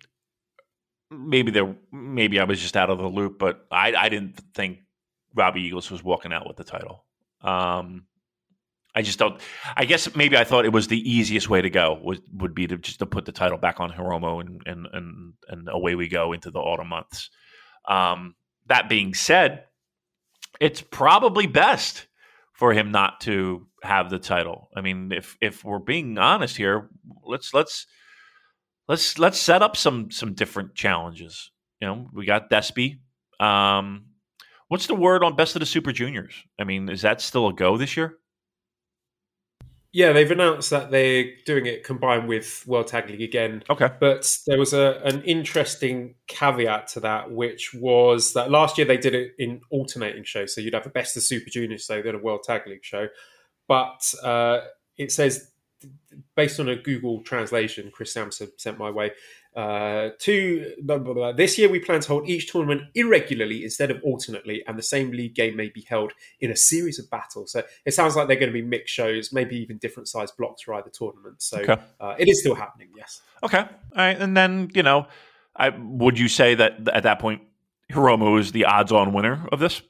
maybe 1.11 1.51
there 1.51 1.75
maybe 1.93 2.41
I 2.41 2.45
was 2.45 2.61
just 2.61 2.77
out 2.77 2.91
of 2.91 2.99
the 2.99 3.09
loop, 3.09 3.39
but 3.39 3.67
I, 3.71 3.95
I 3.95 4.09
didn't 4.09 4.41
think 4.55 4.79
Robbie 5.35 5.63
Eagles 5.63 5.91
was 5.91 6.03
walking 6.03 6.33
out 6.33 6.47
with 6.47 6.57
the 6.57 6.65
title. 6.65 7.05
Um, 7.43 8.07
I 8.95 9.03
just 9.03 9.19
don't. 9.19 9.41
I 9.77 9.85
guess 9.85 10.15
maybe 10.17 10.37
I 10.37 10.45
thought 10.45 10.65
it 10.65 10.73
was 10.73 10.89
the 10.89 11.11
easiest 11.11 11.49
way 11.49 11.63
to 11.63 11.71
go 11.71 11.99
would 12.03 12.23
would 12.33 12.55
be 12.55 12.67
to 12.67 12.77
just 12.77 12.99
to 12.99 13.07
put 13.07 13.25
the 13.25 13.33
title 13.33 13.59
back 13.59 13.81
on 13.81 13.91
Hiromu 13.91 14.41
and 14.41 14.63
and 14.67 14.87
and, 14.93 15.33
and 15.49 15.69
away 15.69 15.95
we 15.95 16.09
go 16.09 16.33
into 16.33 16.51
the 16.51 16.59
autumn 16.59 16.89
months. 16.89 17.31
Um, 17.89 18.35
that 18.67 18.89
being 18.89 19.15
said, 19.15 19.65
it's 20.61 20.81
probably 20.81 21.47
best 21.47 22.07
for 22.53 22.73
him 22.73 22.91
not 22.91 23.21
to 23.23 23.67
have 23.83 24.11
the 24.11 24.19
title. 24.19 24.69
I 24.77 24.81
mean, 24.81 25.13
if 25.13 25.37
if 25.41 25.65
we're 25.65 25.79
being 25.79 26.19
honest 26.19 26.57
here, 26.57 26.91
let's 27.25 27.55
let's 27.55 27.87
let's 28.91 29.21
let's 29.21 29.39
set 29.39 29.63
up 29.63 29.77
some 29.77 30.11
some 30.11 30.35
different 30.35 30.75
challenges. 30.75 31.53
You 31.81 31.89
know, 31.89 32.11
we 32.13 32.27
got 32.27 32.51
Despy. 32.51 32.99
Um, 33.39 34.07
what's 34.69 34.89
the 34.89 34.97
word 34.97 35.23
on 35.23 35.37
Best 35.37 35.55
of 35.55 35.61
the 35.61 35.67
Super 35.67 35.93
Juniors? 35.93 36.35
I 36.59 36.65
mean, 36.65 36.91
is 36.91 37.03
that 37.03 37.21
still 37.21 37.47
a 37.47 37.55
go 37.55 37.79
this 37.79 37.97
year? 37.97 38.19
Yeah, 39.93 40.13
they've 40.13 40.31
announced 40.31 40.71
that 40.71 40.91
they're 40.91 41.25
doing 41.47 41.67
it 41.67 41.83
combined 41.85 42.29
with 42.29 42.65
World 42.67 42.89
Tag 42.89 43.09
League 43.09 43.23
again. 43.23 43.63
Okay, 43.71 43.91
but 43.99 44.37
there 44.47 44.59
was 44.59 44.73
a 44.73 45.01
an 45.05 45.23
interesting 45.23 46.17
caveat 46.27 46.89
to 46.89 47.01
that, 47.01 47.31
which 47.31 47.73
was 47.73 48.33
that 48.35 48.51
last 48.51 48.77
year 48.77 48.87
they 48.87 48.99
did 48.99 49.15
it 49.15 49.33
in 49.39 49.61
alternating 49.71 50.25
shows, 50.25 50.53
so 50.53 50.61
you'd 50.61 50.75
have 50.75 50.87
a 50.87 50.91
Best 50.91 51.17
of 51.17 51.23
Super 51.23 51.49
Juniors 51.49 51.85
show, 51.85 52.03
then 52.03 52.17
a 52.17 52.19
World 52.19 52.43
Tag 52.43 52.67
League 52.67 52.85
show. 52.85 53.07
But 53.69 54.13
uh, 54.25 54.63
it 54.99 55.13
says 55.13 55.51
based 56.37 56.61
on 56.61 56.69
a 56.69 56.77
Google 56.77 57.23
translation, 57.23 57.91
Chris 57.93 58.13
Sampson 58.13 58.51
sent 58.57 58.79
my 58.79 58.91
way. 58.91 59.13
Uh, 59.57 60.11
to 60.21 60.75
blah, 60.83 60.99
blah, 60.99 61.13
blah. 61.13 61.33
this 61.33 61.59
year, 61.59 61.69
we 61.69 61.81
plan 61.81 62.01
to 62.01 62.07
hold 62.07 62.29
each 62.29 62.53
tournament 62.53 62.83
irregularly 62.95 63.65
instead 63.65 63.91
of 63.91 64.01
alternately, 64.05 64.63
and 64.67 64.79
the 64.79 64.83
same 64.83 65.11
league 65.11 65.35
game 65.35 65.57
may 65.57 65.69
be 65.69 65.81
held 65.89 66.13
in 66.39 66.53
a 66.53 66.57
series 66.57 67.01
of 67.01 67.11
battles. 67.11 67.51
So 67.51 67.65
it 67.85 67.93
sounds 67.93 68.15
like 68.15 68.29
they're 68.29 68.37
going 68.37 68.53
to 68.53 68.53
be 68.53 68.63
mixed 68.63 68.95
shows, 68.95 69.33
maybe 69.33 69.57
even 69.57 69.79
different 69.79 70.09
sized 70.09 70.37
blocks 70.37 70.63
for 70.63 70.75
either 70.75 70.91
tournament. 70.91 71.43
So 71.43 71.59
okay. 71.59 71.79
uh, 72.01 72.15
it 72.17 72.29
is 72.29 72.41
still 72.41 72.55
happening. 72.55 72.91
Yes. 72.97 73.23
Okay. 73.43 73.59
All 73.59 73.69
right. 73.97 74.17
And 74.17 74.37
then 74.37 74.71
you 74.73 74.85
know, 74.85 75.09
I, 75.57 75.71
would 75.71 76.17
you 76.17 76.29
say 76.29 76.55
that 76.55 76.89
at 76.89 77.03
that 77.03 77.19
point, 77.19 77.43
Hiromu 77.93 78.39
is 78.39 78.53
the 78.53 78.67
odds-on 78.67 79.13
winner 79.13 79.47
of 79.51 79.59
this? 79.59 79.83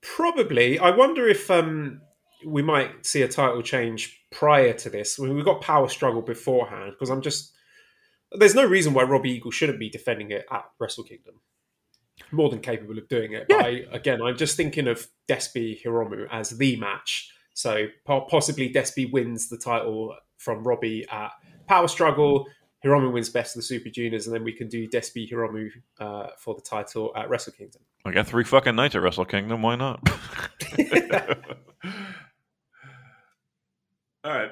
Probably. 0.00 0.78
I 0.78 0.90
wonder 0.90 1.28
if 1.28 1.50
um, 1.50 2.00
we 2.44 2.62
might 2.62 3.06
see 3.06 3.22
a 3.22 3.28
title 3.28 3.62
change 3.62 4.20
prior 4.30 4.72
to 4.74 4.90
this. 4.90 5.18
I 5.18 5.24
mean, 5.24 5.34
we've 5.34 5.44
got 5.44 5.60
power 5.60 5.88
struggle 5.88 6.22
beforehand 6.22 6.92
because 6.92 7.10
I'm 7.10 7.22
just 7.22 7.52
there's 8.32 8.54
no 8.54 8.64
reason 8.64 8.92
why 8.92 9.04
Robbie 9.04 9.32
Eagle 9.32 9.50
shouldn't 9.50 9.78
be 9.78 9.88
defending 9.88 10.30
it 10.30 10.46
at 10.50 10.64
Wrestle 10.78 11.04
Kingdom. 11.04 11.40
More 12.32 12.50
than 12.50 12.60
capable 12.60 12.98
of 12.98 13.08
doing 13.08 13.32
it. 13.32 13.46
Yeah. 13.48 13.58
But 13.58 13.66
I, 13.66 13.70
again, 13.92 14.22
I'm 14.22 14.36
just 14.36 14.56
thinking 14.56 14.88
of 14.88 15.06
Despy 15.28 15.80
Hiromu 15.82 16.26
as 16.30 16.50
the 16.50 16.76
match. 16.76 17.30
So 17.54 17.86
possibly 18.06 18.72
Despy 18.72 19.10
wins 19.10 19.48
the 19.48 19.58
title 19.58 20.16
from 20.38 20.64
Robbie 20.64 21.06
at 21.10 21.30
Power 21.68 21.88
Struggle. 21.88 22.46
Hiromu 22.84 23.12
wins 23.12 23.30
Best 23.30 23.56
of 23.56 23.60
the 23.60 23.66
Super 23.66 23.90
Juniors, 23.90 24.26
and 24.26 24.34
then 24.34 24.44
we 24.44 24.52
can 24.52 24.68
do 24.68 24.88
Despy 24.88 25.30
Hiromu 25.30 25.70
uh, 25.98 26.28
for 26.38 26.54
the 26.54 26.60
title 26.60 27.12
at 27.16 27.28
Wrestle 27.28 27.52
Kingdom. 27.52 27.82
I 28.04 28.12
got 28.12 28.26
three 28.26 28.44
fucking 28.44 28.76
nights 28.76 28.94
at 28.94 29.02
Wrestle 29.02 29.24
Kingdom. 29.24 29.62
Why 29.62 29.76
not? 29.76 30.00
All 34.26 34.32
right. 34.32 34.50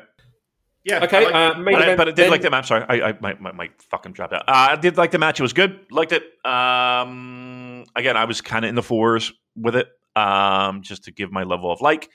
Yeah. 0.85 1.05
Okay. 1.05 1.25
Like, 1.25 1.35
uh, 1.35 1.55
but, 1.63 1.75
I, 1.75 1.97
but 1.97 2.09
I 2.09 2.11
did 2.13 2.17
then... 2.17 2.31
like 2.31 2.43
the 2.43 2.51
match. 2.51 2.69
Sorry, 2.69 2.85
I, 2.89 3.09
I 3.09 3.19
my, 3.21 3.35
my, 3.41 3.53
my 3.53 3.71
fucking 3.91 4.13
dropped 4.13 4.33
out. 4.33 4.49
Uh, 4.49 4.69
I 4.71 4.77
did 4.77 4.97
like 4.97 5.11
the 5.11 5.19
match. 5.19 5.41
It 5.41 5.43
was 5.43 5.53
good. 5.53 5.81
Liked 5.91 6.13
it. 6.13 6.23
Um, 6.47 7.85
again, 7.97 8.17
I 8.17 8.27
was 8.27 8.41
kind 8.41 8.65
of 8.65 8.69
in 8.69 8.75
the 8.75 8.83
fours 8.83 9.33
with 9.57 9.77
it. 9.77 9.89
Um, 10.15 10.83
just 10.83 11.05
to 11.05 11.11
give 11.11 11.33
my 11.33 11.43
level 11.43 11.73
of 11.73 11.81
like. 11.81 12.09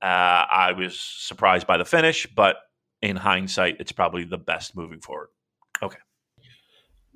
Uh, 0.00 0.46
I 0.50 0.72
was 0.76 0.98
surprised 0.98 1.66
by 1.66 1.76
the 1.76 1.84
finish, 1.84 2.26
but 2.26 2.56
in 3.02 3.16
hindsight, 3.16 3.76
it's 3.78 3.92
probably 3.92 4.24
the 4.24 4.38
best 4.38 4.74
moving 4.74 5.00
forward. 5.00 5.28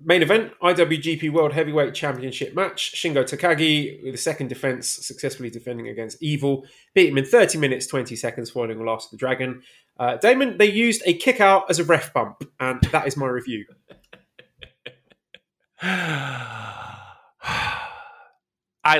Main 0.05 0.23
event 0.23 0.53
IWGP 0.63 1.33
World 1.33 1.53
Heavyweight 1.53 1.95
Championship 1.95 2.55
match. 2.55 2.93
Shingo 2.95 3.25
Takagi 3.25 4.03
with 4.03 4.13
the 4.13 4.19
second 4.19 4.49
defense, 4.49 4.89
successfully 4.89 5.49
defending 5.49 5.89
against 5.89 6.23
Evil. 6.23 6.67
Beat 6.95 7.09
him 7.09 7.19
in 7.19 7.25
30 7.25 7.59
minutes, 7.59 7.87
20 7.87 8.15
seconds, 8.15 8.51
following 8.51 8.79
the 8.79 8.85
last 8.85 9.07
of 9.07 9.13
the 9.13 9.17
Dragon. 9.17 9.63
Uh, 9.99 10.17
Damon, 10.17 10.59
they 10.59 10.71
used 10.71 11.03
a 11.07 11.15
kick 11.15 11.41
out 11.41 11.65
as 11.71 11.79
a 11.79 11.85
ref 11.85 12.13
bump, 12.13 12.43
and 12.61 12.81
that 12.93 13.07
is 13.07 13.17
my 13.17 13.27
review. 13.27 13.65
I 15.83 16.99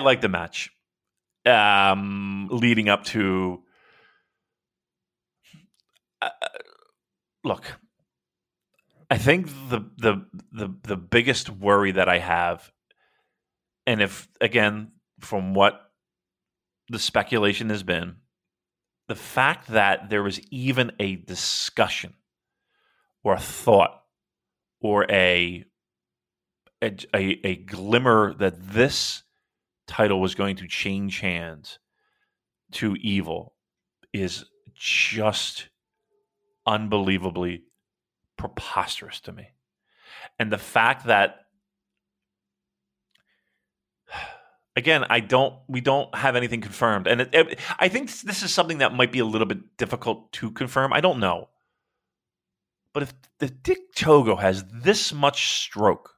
like 0.01 0.23
the 0.23 0.29
match. 0.29 0.71
Um, 1.45 2.49
leading 2.51 2.89
up 2.89 3.05
to 3.05 3.63
uh, 6.21 6.31
look, 7.45 7.79
I 9.09 9.19
think 9.19 9.49
the 9.69 9.89
the 9.97 10.27
the 10.53 10.75
the 10.83 10.97
biggest 10.97 11.49
worry 11.49 11.93
that 11.93 12.09
I 12.09 12.19
have, 12.19 12.73
and 13.87 14.03
if 14.03 14.29
again 14.41 14.93
from 15.21 15.55
what 15.55 15.81
the 16.89 16.99
speculation 16.99 17.71
has 17.71 17.83
been, 17.83 18.17
the 19.09 19.15
fact 19.15 19.69
that 19.69 20.11
there 20.11 20.23
was 20.23 20.41
even 20.51 20.93
a 20.99 21.17
discussion 21.17 22.15
or 23.23 23.35
a 23.35 23.41
thought 23.41 24.03
or 24.81 25.07
a 25.11 25.65
a, 26.83 26.97
a, 27.15 27.47
a 27.47 27.57
glimmer 27.57 28.35
that 28.35 28.73
this 28.73 29.23
title 29.87 30.21
was 30.21 30.35
going 30.35 30.57
to 30.57 30.67
change 30.67 31.21
hands 31.21 31.79
to 32.73 32.97
evil 32.97 33.55
is 34.13 34.45
just 34.75 35.69
unbelievably 36.67 37.63
preposterous 38.37 39.21
to 39.21 39.33
me. 39.33 39.49
And 40.39 40.53
the 40.53 40.59
fact 40.59 41.07
that 41.07 41.47
again, 44.77 45.05
I 45.09 45.21
don't 45.21 45.55
we 45.69 45.81
don't 45.81 46.15
have 46.15 46.37
anything 46.37 46.61
confirmed. 46.61 47.07
And 47.07 47.23
it, 47.23 47.31
it, 47.33 47.61
I 47.79 47.89
think 47.89 48.13
this 48.21 48.43
is 48.43 48.53
something 48.53 48.79
that 48.79 48.95
might 48.95 49.13
be 49.13 49.21
a 49.21 49.25
little 49.25 49.47
bit 49.47 49.77
difficult 49.77 50.33
to 50.33 50.51
confirm. 50.51 50.93
I 50.93 51.01
don't 51.01 51.21
know. 51.21 51.49
But 52.93 53.03
if 53.03 53.15
the 53.41 53.49
Dick 53.49 53.95
Togo 53.95 54.37
has 54.37 54.65
this 54.73 55.13
much 55.13 55.59
stroke 55.59 56.15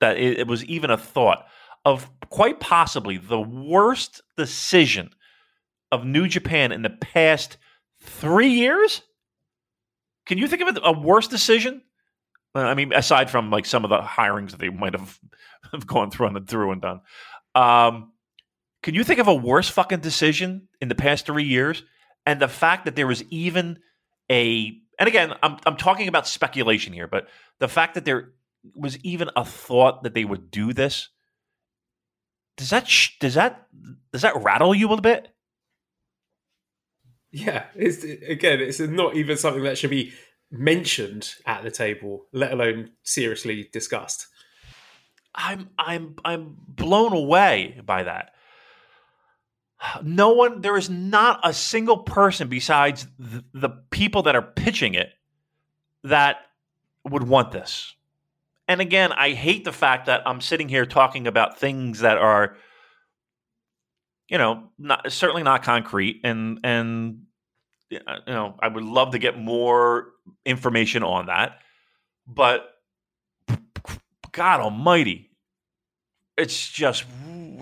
that 0.00 0.16
it, 0.16 0.38
it 0.38 0.46
was 0.46 0.64
even 0.64 0.90
a 0.90 0.96
thought 0.96 1.46
of 1.84 2.10
quite 2.30 2.60
possibly 2.60 3.18
the 3.18 3.40
worst 3.40 4.22
decision 4.36 5.10
of 5.92 6.04
New 6.04 6.26
Japan 6.28 6.72
in 6.72 6.82
the 6.82 6.90
past 6.90 7.58
three 8.00 8.48
years? 8.48 9.02
Can 10.26 10.38
you 10.38 10.48
think 10.48 10.62
of 10.62 10.78
a 10.82 10.92
worse 10.92 11.28
decision? 11.28 11.82
Uh, 12.54 12.60
I 12.60 12.74
mean, 12.74 12.92
aside 12.92 13.30
from 13.30 13.50
like 13.50 13.64
some 13.64 13.84
of 13.84 13.90
the 13.90 14.00
hirings 14.00 14.50
that 14.50 14.60
they 14.60 14.68
might 14.68 14.94
have, 14.94 15.18
have 15.72 15.86
gone 15.86 16.10
through 16.10 16.26
and 16.28 16.48
through 16.48 16.72
and 16.72 16.82
done, 16.82 17.00
um, 17.54 18.12
can 18.82 18.94
you 18.94 19.04
think 19.04 19.18
of 19.18 19.28
a 19.28 19.34
worse 19.34 19.68
fucking 19.68 20.00
decision 20.00 20.68
in 20.80 20.88
the 20.88 20.94
past 20.94 21.26
three 21.26 21.44
years? 21.44 21.82
And 22.24 22.40
the 22.40 22.48
fact 22.48 22.84
that 22.84 22.96
there 22.96 23.06
was 23.06 23.22
even 23.30 23.78
a, 24.30 24.76
and 24.98 25.08
again, 25.08 25.34
I'm 25.42 25.58
I'm 25.66 25.76
talking 25.76 26.08
about 26.08 26.26
speculation 26.26 26.92
here, 26.92 27.06
but 27.06 27.28
the 27.58 27.68
fact 27.68 27.94
that 27.94 28.04
there 28.04 28.32
was 28.74 28.98
even 29.04 29.30
a 29.36 29.44
thought 29.44 30.02
that 30.02 30.14
they 30.14 30.24
would 30.24 30.50
do 30.50 30.72
this, 30.72 31.08
does 32.56 32.70
that 32.70 32.90
does 33.20 33.34
that 33.34 33.66
does 34.12 34.22
that 34.22 34.42
rattle 34.42 34.74
you 34.74 34.88
a 34.88 34.90
little 34.90 35.02
bit? 35.02 35.28
Yeah, 37.30 37.66
it's 37.74 38.02
again, 38.04 38.60
it's 38.60 38.80
not 38.80 39.16
even 39.16 39.36
something 39.36 39.62
that 39.64 39.78
should 39.78 39.90
be 39.90 40.12
mentioned 40.50 41.34
at 41.44 41.62
the 41.62 41.70
table, 41.70 42.26
let 42.32 42.52
alone 42.52 42.90
seriously 43.02 43.68
discussed. 43.72 44.26
I'm 45.34 45.70
I'm 45.78 46.16
I'm 46.24 46.56
blown 46.66 47.12
away 47.12 47.80
by 47.84 48.04
that. 48.04 48.32
No 50.02 50.30
one, 50.30 50.62
there 50.62 50.78
is 50.78 50.88
not 50.88 51.40
a 51.44 51.52
single 51.52 51.98
person 51.98 52.48
besides 52.48 53.06
the, 53.18 53.44
the 53.52 53.68
people 53.90 54.22
that 54.22 54.34
are 54.34 54.42
pitching 54.42 54.94
it 54.94 55.10
that 56.02 56.38
would 57.04 57.24
want 57.24 57.52
this. 57.52 57.94
And 58.68 58.80
again, 58.80 59.12
I 59.12 59.30
hate 59.32 59.64
the 59.64 59.72
fact 59.72 60.06
that 60.06 60.22
I'm 60.26 60.40
sitting 60.40 60.68
here 60.68 60.86
talking 60.86 61.26
about 61.26 61.58
things 61.58 62.00
that 62.00 62.16
are 62.16 62.56
you 64.28 64.38
know, 64.38 64.64
not 64.78 65.10
certainly 65.12 65.42
not 65.42 65.62
concrete, 65.62 66.20
and 66.24 66.60
and 66.64 67.22
you 67.90 68.00
know, 68.26 68.56
I 68.60 68.68
would 68.68 68.82
love 68.84 69.12
to 69.12 69.18
get 69.18 69.38
more 69.38 70.08
information 70.44 71.02
on 71.02 71.26
that, 71.26 71.58
but 72.26 72.68
God 74.32 74.60
Almighty, 74.60 75.30
it's 76.36 76.68
just 76.68 77.04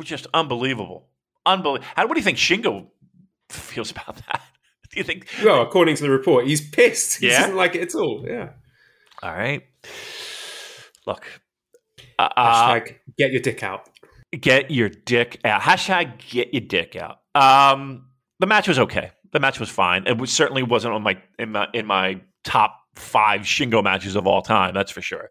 just 0.02 0.26
unbelievable, 0.34 1.08
unbelievable. 1.46 1.86
How 1.94 2.06
what 2.06 2.14
do 2.14 2.20
you 2.20 2.24
think 2.24 2.38
Shingo 2.38 2.86
feels 3.50 3.90
about 3.90 4.16
that? 4.16 4.42
Do 4.90 5.00
you 5.00 5.04
think? 5.04 5.26
Well, 5.44 5.60
according 5.62 5.96
to 5.96 6.02
the 6.04 6.10
report, 6.10 6.46
he's 6.46 6.60
pissed. 6.68 7.18
He 7.20 7.28
Yeah? 7.28 7.40
doesn't 7.40 7.56
like 7.56 7.74
it 7.74 7.82
at 7.82 7.94
all. 7.96 8.24
Yeah. 8.26 8.50
All 9.22 9.32
right, 9.32 9.62
look. 11.06 11.24
Uh, 12.18 12.28
uh, 12.36 12.74
Hashtag 12.74 12.96
get 13.18 13.32
your 13.32 13.40
dick 13.40 13.62
out. 13.64 13.88
Get 14.40 14.70
your 14.70 14.88
dick 14.88 15.40
out. 15.44 15.60
Hashtag 15.60 16.18
get 16.30 16.52
your 16.52 16.62
dick 16.62 16.96
out. 16.96 17.18
Um, 17.34 18.06
the 18.40 18.46
match 18.46 18.68
was 18.68 18.78
okay. 18.78 19.10
The 19.32 19.40
match 19.40 19.58
was 19.58 19.68
fine. 19.68 20.06
It 20.06 20.18
was, 20.18 20.32
certainly 20.32 20.62
wasn't 20.62 20.94
on 20.94 21.02
my 21.02 21.20
in 21.38 21.52
my 21.52 21.68
in 21.74 21.86
my 21.86 22.20
top 22.44 22.78
five 22.94 23.42
Shingo 23.42 23.82
matches 23.82 24.16
of 24.16 24.26
all 24.26 24.42
time. 24.42 24.74
That's 24.74 24.90
for 24.90 25.02
sure. 25.02 25.30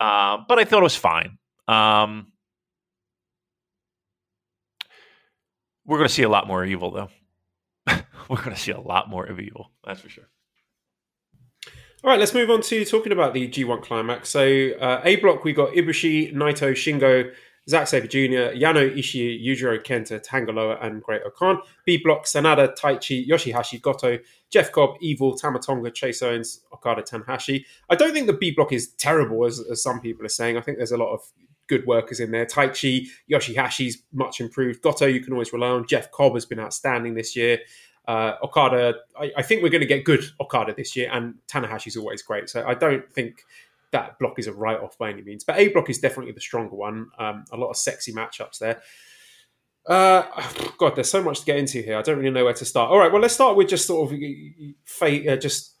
Um, 0.00 0.46
but 0.48 0.58
I 0.58 0.64
thought 0.64 0.80
it 0.80 0.82
was 0.82 0.96
fine. 0.96 1.38
Um, 1.66 2.32
we're 5.86 5.98
going 5.98 6.08
to 6.08 6.14
see 6.14 6.22
a 6.22 6.28
lot 6.28 6.46
more 6.46 6.64
evil, 6.64 6.90
though. 6.90 7.08
we're 8.28 8.36
going 8.36 8.54
to 8.54 8.60
see 8.60 8.72
a 8.72 8.80
lot 8.80 9.08
more 9.08 9.24
of 9.24 9.40
evil. 9.40 9.70
That's 9.84 10.00
for 10.00 10.08
sure. 10.08 10.28
All 12.02 12.10
right, 12.10 12.18
let's 12.18 12.34
move 12.34 12.50
on 12.50 12.60
to 12.62 12.84
talking 12.84 13.12
about 13.12 13.32
the 13.32 13.48
G1 13.48 13.82
climax. 13.82 14.28
So, 14.28 14.70
uh, 14.80 15.00
A 15.04 15.16
block, 15.16 15.42
we 15.42 15.54
got 15.54 15.70
Ibushi, 15.70 16.34
Naito, 16.34 16.72
Shingo, 16.72 17.32
Zack 17.68 17.86
Sabre 17.88 18.06
Jr., 18.06 18.54
Yano 18.54 18.94
Ishii, 18.94 19.44
Yujiro 19.44 19.82
Kenta, 19.82 20.24
Tangaloa, 20.24 20.84
and 20.84 21.02
Great-O-Khan. 21.02 21.58
B 21.86 21.96
block, 21.96 22.26
Sanada, 22.26 22.76
Taichi, 22.76 23.26
Yoshihashi, 23.26 23.80
Goto, 23.80 24.18
Jeff 24.50 24.70
Cobb, 24.70 24.96
Evil, 25.00 25.34
Tama 25.34 25.58
Tonga, 25.58 25.90
Chase 25.90 26.22
Owens, 26.22 26.60
Okada, 26.72 27.02
Tanahashi. 27.02 27.64
I 27.88 27.94
don't 27.94 28.12
think 28.12 28.26
the 28.26 28.34
B 28.34 28.50
block 28.50 28.72
is 28.72 28.88
terrible, 28.94 29.46
as, 29.46 29.60
as 29.70 29.82
some 29.82 30.00
people 30.00 30.26
are 30.26 30.30
saying. 30.30 30.58
I 30.58 30.60
think 30.60 30.76
there's 30.76 30.92
a 30.92 30.98
lot 30.98 31.14
of 31.14 31.20
good 31.66 31.86
workers 31.86 32.20
in 32.20 32.30
there. 32.30 32.44
Taichi, 32.44 33.06
Yoshihashi's 33.30 34.02
much 34.12 34.40
improved. 34.40 34.82
Goto, 34.82 35.06
you 35.06 35.20
can 35.20 35.32
always 35.32 35.52
rely 35.52 35.68
on. 35.68 35.86
Jeff 35.86 36.10
Cobb 36.10 36.34
has 36.34 36.44
been 36.44 36.60
outstanding 36.60 37.14
this 37.14 37.34
year. 37.34 37.60
Uh, 38.06 38.34
Okada, 38.42 38.96
I, 39.18 39.32
I 39.38 39.42
think 39.42 39.62
we're 39.62 39.70
going 39.70 39.80
to 39.80 39.86
get 39.86 40.04
good 40.04 40.22
Okada 40.38 40.74
this 40.76 40.94
year, 40.94 41.08
and 41.10 41.36
Tanahashi's 41.48 41.96
always 41.96 42.22
great. 42.22 42.50
So 42.50 42.62
I 42.66 42.74
don't 42.74 43.10
think 43.10 43.42
that 43.94 44.18
block 44.18 44.38
is 44.38 44.48
a 44.48 44.52
write 44.52 44.80
off 44.80 44.98
by 44.98 45.10
any 45.10 45.22
means. 45.22 45.44
But 45.44 45.56
A 45.56 45.68
block 45.68 45.88
is 45.88 46.00
definitely 46.00 46.32
the 46.32 46.40
stronger 46.40 46.74
one. 46.74 47.06
Um, 47.16 47.44
a 47.52 47.56
lot 47.56 47.70
of 47.70 47.76
sexy 47.76 48.12
matchups 48.12 48.58
there. 48.58 48.82
Uh, 49.86 50.22
God, 50.78 50.96
there's 50.96 51.10
so 51.10 51.22
much 51.22 51.40
to 51.40 51.46
get 51.46 51.58
into 51.58 51.80
here. 51.80 51.96
I 51.96 52.02
don't 52.02 52.18
really 52.18 52.30
know 52.30 52.44
where 52.44 52.54
to 52.54 52.64
start. 52.64 52.90
All 52.90 52.98
right, 52.98 53.12
well, 53.12 53.22
let's 53.22 53.34
start 53.34 53.56
with 53.56 53.68
just 53.68 53.86
sort 53.86 54.10
of 54.10 54.18
uh, 54.18 55.36
just 55.36 55.76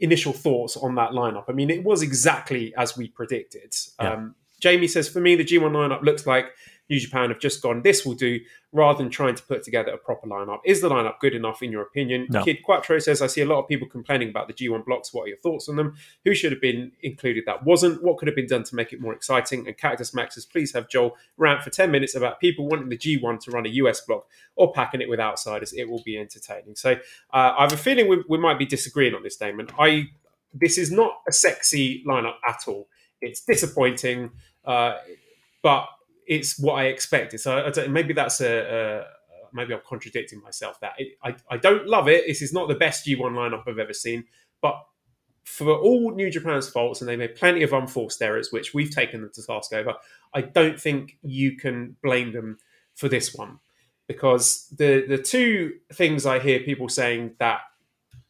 initial 0.00 0.32
thoughts 0.32 0.76
on 0.76 0.94
that 0.94 1.10
lineup. 1.10 1.44
I 1.48 1.52
mean, 1.52 1.70
it 1.70 1.82
was 1.82 2.02
exactly 2.02 2.72
as 2.76 2.96
we 2.96 3.08
predicted. 3.08 3.74
Yeah. 4.00 4.12
Um, 4.12 4.34
Jamie 4.60 4.88
says, 4.88 5.08
for 5.08 5.20
me, 5.20 5.34
the 5.34 5.44
G1 5.44 5.72
lineup 5.72 6.02
looks 6.02 6.26
like 6.26 6.46
New 6.88 7.00
Japan 7.00 7.30
have 7.30 7.40
just 7.40 7.62
gone, 7.62 7.82
this 7.82 8.06
will 8.06 8.14
do, 8.14 8.38
rather 8.72 8.98
than 8.98 9.10
trying 9.10 9.34
to 9.34 9.42
put 9.42 9.62
together 9.62 9.90
a 9.90 9.98
proper 9.98 10.26
lineup. 10.26 10.60
Is 10.64 10.80
the 10.80 10.88
lineup 10.88 11.18
good 11.20 11.34
enough, 11.34 11.62
in 11.62 11.72
your 11.72 11.82
opinion? 11.82 12.26
No. 12.30 12.44
Kid 12.44 12.62
Quattro 12.62 12.98
says, 12.98 13.22
I 13.22 13.26
see 13.26 13.40
a 13.40 13.46
lot 13.46 13.60
of 13.60 13.68
people 13.68 13.88
complaining 13.88 14.28
about 14.28 14.46
the 14.48 14.54
G1 14.54 14.84
blocks. 14.84 15.12
What 15.12 15.24
are 15.24 15.28
your 15.28 15.38
thoughts 15.38 15.68
on 15.68 15.76
them? 15.76 15.96
Who 16.24 16.34
should 16.34 16.52
have 16.52 16.60
been 16.60 16.92
included 17.02 17.44
that 17.46 17.64
wasn't? 17.64 18.02
What 18.02 18.18
could 18.18 18.28
have 18.28 18.36
been 18.36 18.46
done 18.46 18.62
to 18.64 18.74
make 18.74 18.92
it 18.92 19.00
more 19.00 19.12
exciting? 19.12 19.66
And 19.66 19.76
Cactus 19.76 20.14
Max 20.14 20.34
says, 20.34 20.44
please 20.44 20.72
have 20.74 20.88
Joel 20.88 21.16
rant 21.36 21.62
for 21.62 21.70
10 21.70 21.90
minutes 21.90 22.14
about 22.14 22.40
people 22.40 22.68
wanting 22.68 22.88
the 22.88 22.98
G1 22.98 23.40
to 23.40 23.50
run 23.50 23.66
a 23.66 23.70
US 23.70 24.00
block 24.02 24.26
or 24.54 24.72
packing 24.72 25.00
it 25.00 25.08
with 25.08 25.18
outsiders. 25.18 25.72
It 25.72 25.88
will 25.88 26.02
be 26.04 26.18
entertaining. 26.18 26.76
So 26.76 26.92
uh, 27.32 27.54
I 27.58 27.62
have 27.62 27.72
a 27.72 27.76
feeling 27.76 28.08
we, 28.08 28.22
we 28.28 28.38
might 28.38 28.58
be 28.58 28.66
disagreeing 28.66 29.14
on 29.14 29.22
this, 29.22 29.36
Damon. 29.36 29.68
I 29.78 30.10
This 30.54 30.78
is 30.78 30.90
not 30.92 31.20
a 31.28 31.32
sexy 31.32 32.04
lineup 32.06 32.36
at 32.46 32.64
all. 32.68 32.88
It's 33.20 33.40
disappointing, 33.40 34.30
uh, 34.64 34.98
but 35.62 35.88
it's 36.26 36.58
what 36.58 36.74
I 36.74 36.84
expected. 36.84 37.40
So 37.40 37.70
maybe 37.88 38.12
that's 38.12 38.40
a, 38.40 38.58
a 38.58 39.04
maybe 39.52 39.74
I'm 39.74 39.80
contradicting 39.86 40.40
myself. 40.42 40.80
That 40.80 40.92
it, 40.98 41.16
I 41.22 41.36
I 41.50 41.56
don't 41.56 41.86
love 41.86 42.08
it. 42.08 42.24
This 42.26 42.42
is 42.42 42.52
not 42.52 42.68
the 42.68 42.74
best 42.74 43.06
G1 43.06 43.18
lineup 43.18 43.64
I've 43.66 43.78
ever 43.78 43.92
seen, 43.92 44.24
but 44.60 44.76
for 45.44 45.72
all 45.72 46.10
New 46.12 46.30
Japan's 46.30 46.68
faults, 46.68 47.00
and 47.00 47.08
they 47.08 47.16
made 47.16 47.36
plenty 47.36 47.62
of 47.62 47.72
unforced 47.72 48.20
errors, 48.20 48.50
which 48.50 48.74
we've 48.74 48.90
taken 48.90 49.20
them 49.20 49.30
to 49.34 49.42
task 49.46 49.72
over. 49.72 49.94
I 50.34 50.40
don't 50.40 50.80
think 50.80 51.18
you 51.22 51.56
can 51.56 51.96
blame 52.02 52.32
them 52.32 52.58
for 52.94 53.08
this 53.08 53.34
one 53.34 53.60
because 54.08 54.68
the 54.76 55.04
the 55.06 55.18
two 55.18 55.74
things 55.92 56.26
I 56.26 56.38
hear 56.38 56.60
people 56.60 56.88
saying 56.88 57.34
that 57.38 57.60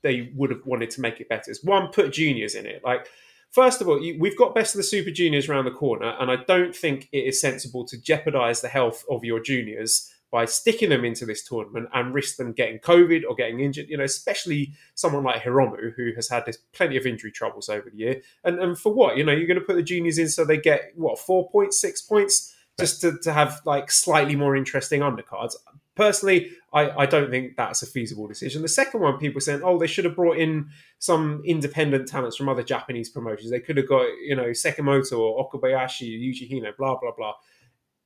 they 0.02 0.31
would 0.35 0.51
have 0.51 0.64
wanted 0.64 0.90
to 0.90 1.01
make 1.01 1.20
it 1.20 1.28
better 1.28 1.51
is 1.51 1.64
one, 1.64 1.89
put 1.89 2.12
juniors 2.12 2.55
in 2.55 2.66
it. 2.66 2.82
Like, 2.85 3.09
first 3.56 3.80
of 3.80 3.88
all, 3.88 4.00
you, 4.02 4.18
we've 4.20 4.36
got 4.36 4.54
best 4.54 4.74
of 4.74 4.76
the 4.76 4.84
super 4.84 5.10
juniors 5.10 5.48
around 5.48 5.64
the 5.64 5.70
corner, 5.70 6.14
and 6.20 6.30
I 6.30 6.36
don't 6.36 6.76
think 6.76 7.08
it 7.10 7.24
is 7.24 7.40
sensible 7.40 7.86
to 7.86 7.98
jeopardize 8.00 8.60
the 8.60 8.68
health 8.68 9.02
of 9.10 9.24
your 9.24 9.40
juniors 9.40 10.12
by 10.30 10.44
sticking 10.44 10.90
them 10.90 11.06
into 11.06 11.24
this 11.24 11.42
tournament 11.42 11.88
and 11.94 12.12
risk 12.12 12.36
them 12.36 12.52
getting 12.52 12.78
COVID 12.80 13.22
or 13.26 13.34
getting 13.34 13.60
injured. 13.60 13.88
You 13.88 13.96
know, 13.96 14.04
especially 14.04 14.74
someone 14.94 15.24
like 15.24 15.42
Hiromu 15.42 15.94
who 15.96 16.12
has 16.16 16.28
had 16.28 16.44
this 16.44 16.58
plenty 16.74 16.98
of 16.98 17.06
injury 17.06 17.32
troubles 17.32 17.70
over 17.70 17.88
the 17.88 17.96
year. 17.96 18.20
And 18.44 18.58
and 18.58 18.78
for 18.78 18.92
what? 18.92 19.16
You 19.16 19.24
know, 19.24 19.32
you're 19.32 19.46
going 19.46 19.58
to 19.58 19.64
put 19.64 19.76
the 19.76 19.82
juniors 19.82 20.18
in 20.18 20.28
so 20.28 20.44
they 20.44 20.58
get 20.58 20.92
what 20.94 21.18
four 21.18 21.48
points, 21.48 21.80
six 21.80 22.02
points, 22.02 22.54
just 22.78 23.00
to, 23.00 23.16
to 23.22 23.32
have 23.32 23.62
like 23.64 23.90
slightly 23.90 24.36
more 24.36 24.54
interesting 24.54 25.00
undercards. 25.00 25.54
Personally, 25.97 26.51
I, 26.73 26.90
I 26.90 27.06
don't 27.06 27.31
think 27.31 27.56
that's 27.56 27.82
a 27.82 27.86
feasible 27.86 28.28
decision. 28.28 28.62
The 28.62 28.68
second 28.68 29.01
one, 29.01 29.18
people 29.18 29.40
saying, 29.40 29.62
oh, 29.64 29.78
they 29.78 29.86
should 29.86 30.05
have 30.05 30.14
brought 30.14 30.36
in 30.36 30.68
some 30.98 31.43
independent 31.44 32.06
talents 32.06 32.36
from 32.36 32.48
other 32.48 32.62
Japanese 32.62 33.09
promotions. 33.09 33.51
They 33.51 33.60
could 33.60 33.78
have 33.78 33.89
got, 33.89 34.06
you 34.23 34.36
know, 34.36 34.51
Sekimoto 34.51 35.18
or 35.18 35.48
Okabayashi, 35.51 36.20
Yuji 36.20 36.51
Hino, 36.52 36.77
blah, 36.77 36.98
blah, 37.01 37.12
blah 37.16 37.32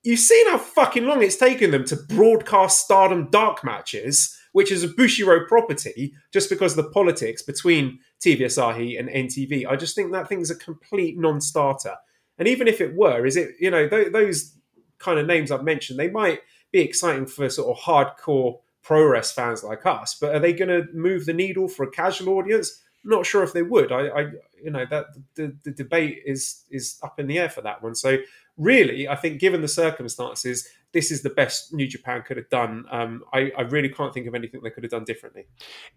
you've 0.03 0.21
seen 0.21 0.49
how 0.49 0.59
fucking 0.59 1.05
long 1.05 1.23
it's 1.23 1.37
taken 1.37 1.71
them 1.71 1.85
to 1.85 1.97
broadcast 1.97 2.85
Stardom 2.85 3.29
Dark 3.31 3.65
matches, 3.65 4.37
which 4.53 4.73
is 4.73 4.83
a 4.83 4.89
Bushiroad 4.89 5.47
property, 5.47 6.15
just 6.33 6.51
because 6.51 6.77
of 6.77 6.85
the 6.85 6.91
politics 6.91 7.43
between 7.43 8.01
TV 8.25 8.41
Asahi 8.41 8.99
and 8.99 9.09
NTV. 9.09 9.67
I 9.67 9.77
just 9.77 9.95
think 9.95 10.13
that 10.13 10.29
thing's 10.29 10.51
a 10.51 10.57
complete 10.57 11.19
non-starter. 11.19 11.97
And 12.39 12.49
even 12.49 12.69
if 12.69 12.81
it 12.81 12.95
were, 12.95 13.27
is 13.27 13.37
it 13.37 13.51
you 13.61 13.71
know 13.71 13.89
th- 13.89 14.13
those 14.13 14.57
kind 14.99 15.19
of 15.19 15.27
names 15.27 15.51
I've 15.51 15.65
mentioned, 15.65 15.99
they 15.99 16.11
might 16.11 16.41
be 16.73 16.81
exciting 16.81 17.27
for 17.27 17.49
sort 17.49 17.77
of 17.77 17.83
hardcore 17.85 18.61
pro 18.83 19.05
res 19.05 19.31
fans 19.31 19.63
like 19.63 19.87
us, 19.87 20.15
but 20.15 20.35
are 20.35 20.39
they 20.39 20.53
going 20.53 20.69
to 20.69 20.91
move 20.93 21.27
the 21.27 21.33
needle 21.33 21.69
for 21.69 21.85
a 21.85 21.91
casual 21.91 22.39
audience? 22.39 22.83
not 23.05 23.27
sure 23.27 23.43
if 23.43 23.53
they 23.53 23.63
would. 23.63 23.93
I, 23.93 24.09
I 24.09 24.21
you 24.63 24.71
know, 24.71 24.85
that 24.91 25.07
the, 25.35 25.57
the 25.65 25.71
debate 25.71 26.23
is 26.27 26.65
is 26.71 26.99
up 27.03 27.19
in 27.19 27.27
the 27.27 27.39
air 27.39 27.49
for 27.49 27.63
that 27.63 27.83
one. 27.83 27.95
So 27.95 28.19
really, 28.57 29.09
I 29.09 29.17
think 29.17 29.41
given 29.41 29.63
the 29.63 29.69
circumstances, 29.69 30.69
this 30.93 31.11
is 31.11 31.23
the 31.23 31.31
best 31.31 31.73
New 31.73 31.87
Japan 31.87 32.23
could 32.27 32.37
have 32.37 32.51
done. 32.51 32.85
Um, 32.91 33.25
I, 33.33 33.51
I, 33.57 33.63
really 33.63 33.89
can't 33.89 34.13
think 34.13 34.27
of 34.27 34.35
anything 34.35 34.61
they 34.63 34.71
could 34.71 34.85
have 34.85 34.91
done 34.91 35.05
differently. 35.05 35.47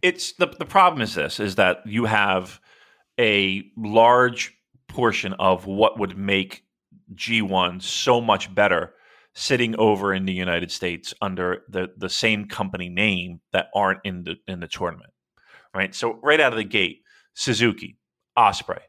It's 0.02 0.34
the 0.34 0.48
the 0.48 0.66
problem 0.66 1.02
is 1.02 1.16
this: 1.16 1.40
is 1.40 1.56
that 1.56 1.86
you 1.86 2.06
have 2.06 2.60
a 3.20 3.64
large 3.76 4.56
portion 4.88 5.34
of 5.34 5.66
what 5.66 6.00
would 6.00 6.18
make 6.18 6.64
G1 7.16 7.82
so 7.82 8.22
much 8.22 8.54
better 8.54 8.94
sitting 9.35 9.76
over 9.77 10.14
in 10.14 10.26
the 10.26 10.34
United 10.34 10.72
States 10.72 11.14
under 11.22 11.64
the 11.69 11.91
the 11.97 12.10
same 12.10 12.45
company 12.45 12.89
name 12.89 13.41
that 13.51 13.68
aren't 13.73 13.99
in 14.03 14.23
the 14.23 14.35
in 14.47 14.60
the 14.60 14.68
tournament, 14.68 15.11
right? 15.73 15.93
So 15.95 16.19
right 16.22 16.39
out 16.39 16.53
of 16.53 16.57
the 16.57 16.64
gate, 16.64 17.01
Suzuki, 17.34 17.97
Ospreay, 18.38 18.81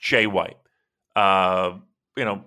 Jay 0.00 0.26
White, 0.26 0.56
uh, 1.16 1.72
you 2.16 2.24
know, 2.24 2.44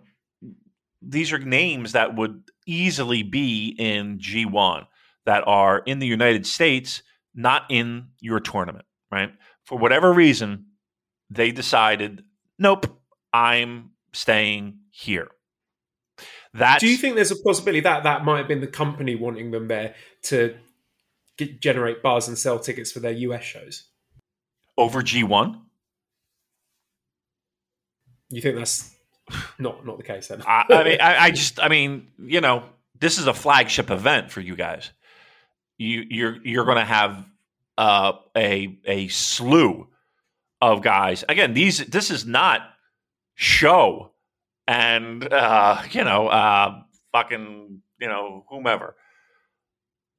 these 1.02 1.32
are 1.34 1.40
names 1.40 1.92
that 1.92 2.16
would 2.16 2.44
easily 2.66 3.24
be 3.24 3.76
in 3.78 4.20
G1 4.20 4.86
that 5.26 5.44
are 5.46 5.80
in 5.80 6.00
the 6.00 6.08
United 6.08 6.46
States, 6.46 7.04
not 7.36 7.64
in 7.70 8.08
your 8.20 8.40
tournament, 8.40 8.86
right? 9.12 9.32
For 9.66 9.78
whatever 9.78 10.12
reason, 10.12 10.66
they 11.30 11.52
decided, 11.52 12.24
nope, 12.60 12.86
I'm 13.32 13.92
staying 14.14 14.80
here. 14.92 15.30
That 16.56 16.80
Do 16.80 16.88
you 16.88 16.98
think 16.98 17.16
there's 17.16 17.32
a 17.32 17.36
possibility 17.36 17.80
that 17.82 18.04
that 18.04 18.24
might 18.24 18.38
have 18.38 18.48
been 18.48 18.62
the 18.62 18.68
company 18.68 19.16
wanting 19.16 19.52
them 19.52 19.68
there 19.68 19.96
to 20.24 20.56
get, 21.38 21.60
generate 21.60 22.04
bars 22.04 22.28
and 22.28 22.38
sell 22.38 22.60
tickets 22.60 22.92
for 22.92 23.00
their 23.00 23.12
US 23.12 23.44
shows 23.44 23.84
over 24.78 25.02
G1? 25.02 25.60
You 28.30 28.42
think 28.42 28.56
that's 28.56 28.96
not 29.58 29.86
not 29.86 29.98
the 29.98 30.04
case 30.04 30.28
then. 30.28 30.44
I, 30.46 30.66
I, 30.70 30.84
mean, 30.84 31.02
I, 31.02 31.18
I, 31.26 31.32
just, 31.32 31.60
I 31.60 31.70
mean, 31.70 32.08
you 32.20 32.42
know, 32.42 32.64
this 33.00 33.18
is 33.18 33.28
a 33.28 33.34
flagship 33.34 33.90
event 33.90 34.32
for 34.32 34.42
you 34.42 34.56
guys. 34.56 34.92
You 35.78 36.04
you're 36.10 36.38
you're 36.44 36.66
going 36.66 36.78
to 36.78 36.86
have 36.86 37.26
uh, 37.78 38.14
a 38.36 38.78
a 38.86 39.08
slew 39.08 39.88
of 40.62 40.82
guys. 40.82 41.24
Again, 41.28 41.54
these 41.54 41.80
this 41.80 42.12
is 42.12 42.26
not 42.26 42.62
Sho 43.36 44.13
and 44.68 45.32
uh, 45.32 45.82
you 45.92 46.04
know 46.04 46.28
uh, 46.28 46.82
fucking 47.12 47.82
you 48.00 48.08
know 48.08 48.46
whomever. 48.50 48.96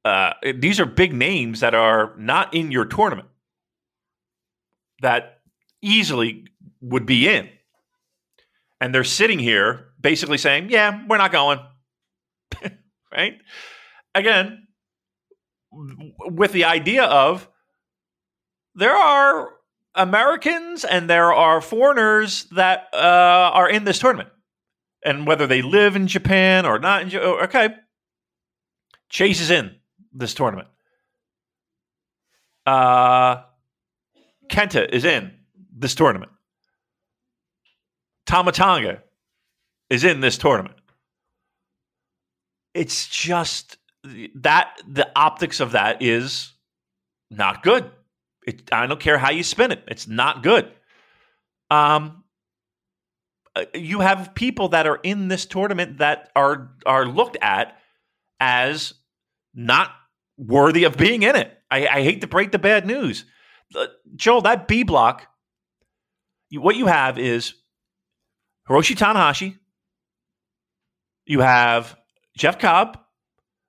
Uh, 0.03 0.33
these 0.55 0.79
are 0.79 0.85
big 0.85 1.13
names 1.13 1.61
that 1.61 1.73
are 1.73 2.13
not 2.17 2.53
in 2.53 2.71
your 2.71 2.85
tournament 2.85 3.27
that 5.01 5.39
easily 5.81 6.45
would 6.79 7.07
be 7.07 7.27
in 7.27 7.49
and 8.81 8.93
they're 8.93 9.03
sitting 9.03 9.39
here 9.39 9.87
basically 9.99 10.37
saying, 10.37 10.69
"Yeah, 10.69 11.03
we're 11.07 11.17
not 11.17 11.31
going." 11.31 11.59
right? 13.11 13.39
Again, 14.13 14.67
with 15.71 16.51
the 16.51 16.65
idea 16.65 17.03
of 17.03 17.49
there 18.75 18.95
are 18.95 19.49
Americans 19.95 20.83
and 20.83 21.09
there 21.09 21.33
are 21.33 21.61
foreigners 21.61 22.45
that 22.51 22.87
uh, 22.93 22.97
are 23.53 23.69
in 23.69 23.85
this 23.85 23.99
tournament, 23.99 24.29
and 25.05 25.27
whether 25.27 25.47
they 25.47 25.61
live 25.61 25.95
in 25.95 26.07
Japan 26.07 26.65
or 26.65 26.79
not, 26.79 27.03
in, 27.03 27.09
Japan. 27.09 27.27
okay, 27.43 27.69
Chase 29.07 29.39
is 29.39 29.51
in 29.51 29.75
this 30.11 30.33
tournament. 30.33 30.67
Uh, 32.65 33.43
Kenta 34.49 34.89
is 34.89 35.05
in 35.05 35.31
this 35.71 35.93
tournament. 35.93 36.31
Tama 38.25 38.51
Tonga 38.51 39.03
is 39.89 40.03
in 40.03 40.19
this 40.19 40.37
tournament. 40.37 40.75
It's 42.73 43.07
just 43.07 43.77
that 44.35 44.81
the 44.87 45.09
optics 45.15 45.59
of 45.59 45.71
that 45.71 46.01
is 46.01 46.51
not 47.29 47.63
good. 47.63 47.89
It, 48.45 48.69
I 48.71 48.87
don't 48.87 48.99
care 48.99 49.17
how 49.17 49.31
you 49.31 49.43
spin 49.43 49.71
it; 49.71 49.83
it's 49.87 50.07
not 50.07 50.43
good. 50.43 50.71
Um, 51.71 52.24
Uh, 53.55 53.65
you 53.73 54.01
have 54.01 54.35
people 54.35 54.69
that 54.69 54.85
are 54.85 54.99
in 55.03 55.27
this 55.27 55.45
tournament 55.45 55.99
that 55.99 56.29
are 56.35 56.71
are 56.85 57.05
looked 57.05 57.37
at 57.41 57.77
as 58.39 58.93
not 59.53 59.91
worthy 60.37 60.83
of 60.83 60.97
being 60.97 61.23
in 61.23 61.35
it. 61.35 61.57
I, 61.71 61.87
I 61.87 62.03
hate 62.03 62.21
to 62.21 62.27
break 62.27 62.51
the 62.51 62.59
bad 62.59 62.85
news, 62.85 63.25
uh, 63.75 63.87
Joel. 64.15 64.41
That 64.41 64.67
B 64.67 64.83
block, 64.83 65.27
what 66.51 66.75
you 66.75 66.87
have 66.87 67.17
is 67.17 67.53
Hiroshi 68.69 68.95
Tanahashi. 68.95 69.57
You 71.25 71.39
have 71.39 71.95
Jeff 72.37 72.59
Cobb. 72.59 72.99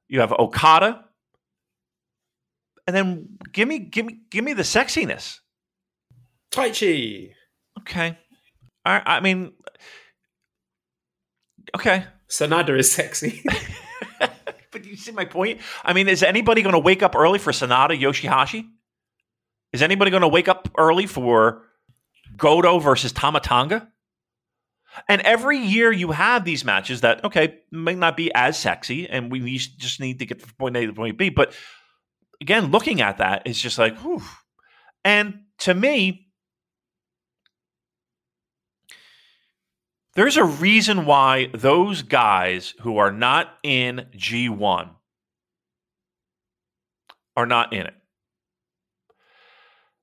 You 0.08 0.20
have 0.20 0.32
Okada. 0.32 1.04
And 2.86 2.94
then 2.94 3.38
give 3.52 3.66
me, 3.66 3.80
give 3.80 4.06
me, 4.06 4.20
give 4.30 4.44
me 4.44 4.52
the 4.52 4.62
sexiness. 4.62 5.40
Taichi. 6.52 7.32
Okay. 7.80 8.16
I, 8.84 9.02
I 9.04 9.20
mean, 9.20 9.52
okay. 11.74 12.04
Sanada 12.28 12.78
is 12.78 12.90
sexy. 12.90 13.42
but 14.70 14.84
you 14.84 14.96
see 14.96 15.12
my 15.12 15.24
point? 15.24 15.60
I 15.84 15.92
mean, 15.92 16.08
is 16.08 16.22
anybody 16.22 16.62
going 16.62 16.74
to 16.74 16.78
wake 16.78 17.02
up 17.02 17.14
early 17.14 17.38
for 17.38 17.52
Sanada 17.52 17.98
Yoshihashi? 17.98 18.68
Is 19.72 19.82
anybody 19.82 20.10
going 20.10 20.22
to 20.22 20.28
wake 20.28 20.48
up 20.48 20.68
early 20.78 21.06
for 21.06 21.62
Goto 22.36 22.78
versus 22.78 23.12
Tama 23.12 23.40
Tonga? 23.40 23.88
And 25.08 25.20
every 25.22 25.58
year 25.58 25.92
you 25.92 26.12
have 26.12 26.44
these 26.44 26.64
matches 26.64 27.02
that, 27.02 27.24
okay, 27.24 27.58
may 27.70 27.94
not 27.94 28.16
be 28.16 28.32
as 28.34 28.58
sexy, 28.58 29.08
and 29.08 29.30
we 29.30 29.58
just 29.58 30.00
need 30.00 30.18
to 30.20 30.26
get 30.26 30.40
from 30.40 30.52
point 30.58 30.76
A 30.76 30.86
to 30.86 30.92
point 30.92 31.18
B. 31.18 31.28
But 31.28 31.54
again, 32.40 32.70
looking 32.70 33.00
at 33.00 33.18
that, 33.18 33.42
it's 33.44 33.60
just 33.60 33.78
like, 33.78 33.98
whew. 33.98 34.22
And 35.04 35.42
to 35.58 35.74
me, 35.74 36.25
there's 40.16 40.36
a 40.36 40.44
reason 40.44 41.06
why 41.06 41.48
those 41.54 42.02
guys 42.02 42.74
who 42.80 42.96
are 42.98 43.12
not 43.12 43.48
in 43.62 44.06
G1 44.16 44.90
are 47.36 47.46
not 47.46 47.72
in 47.72 47.86
it. 47.86 47.94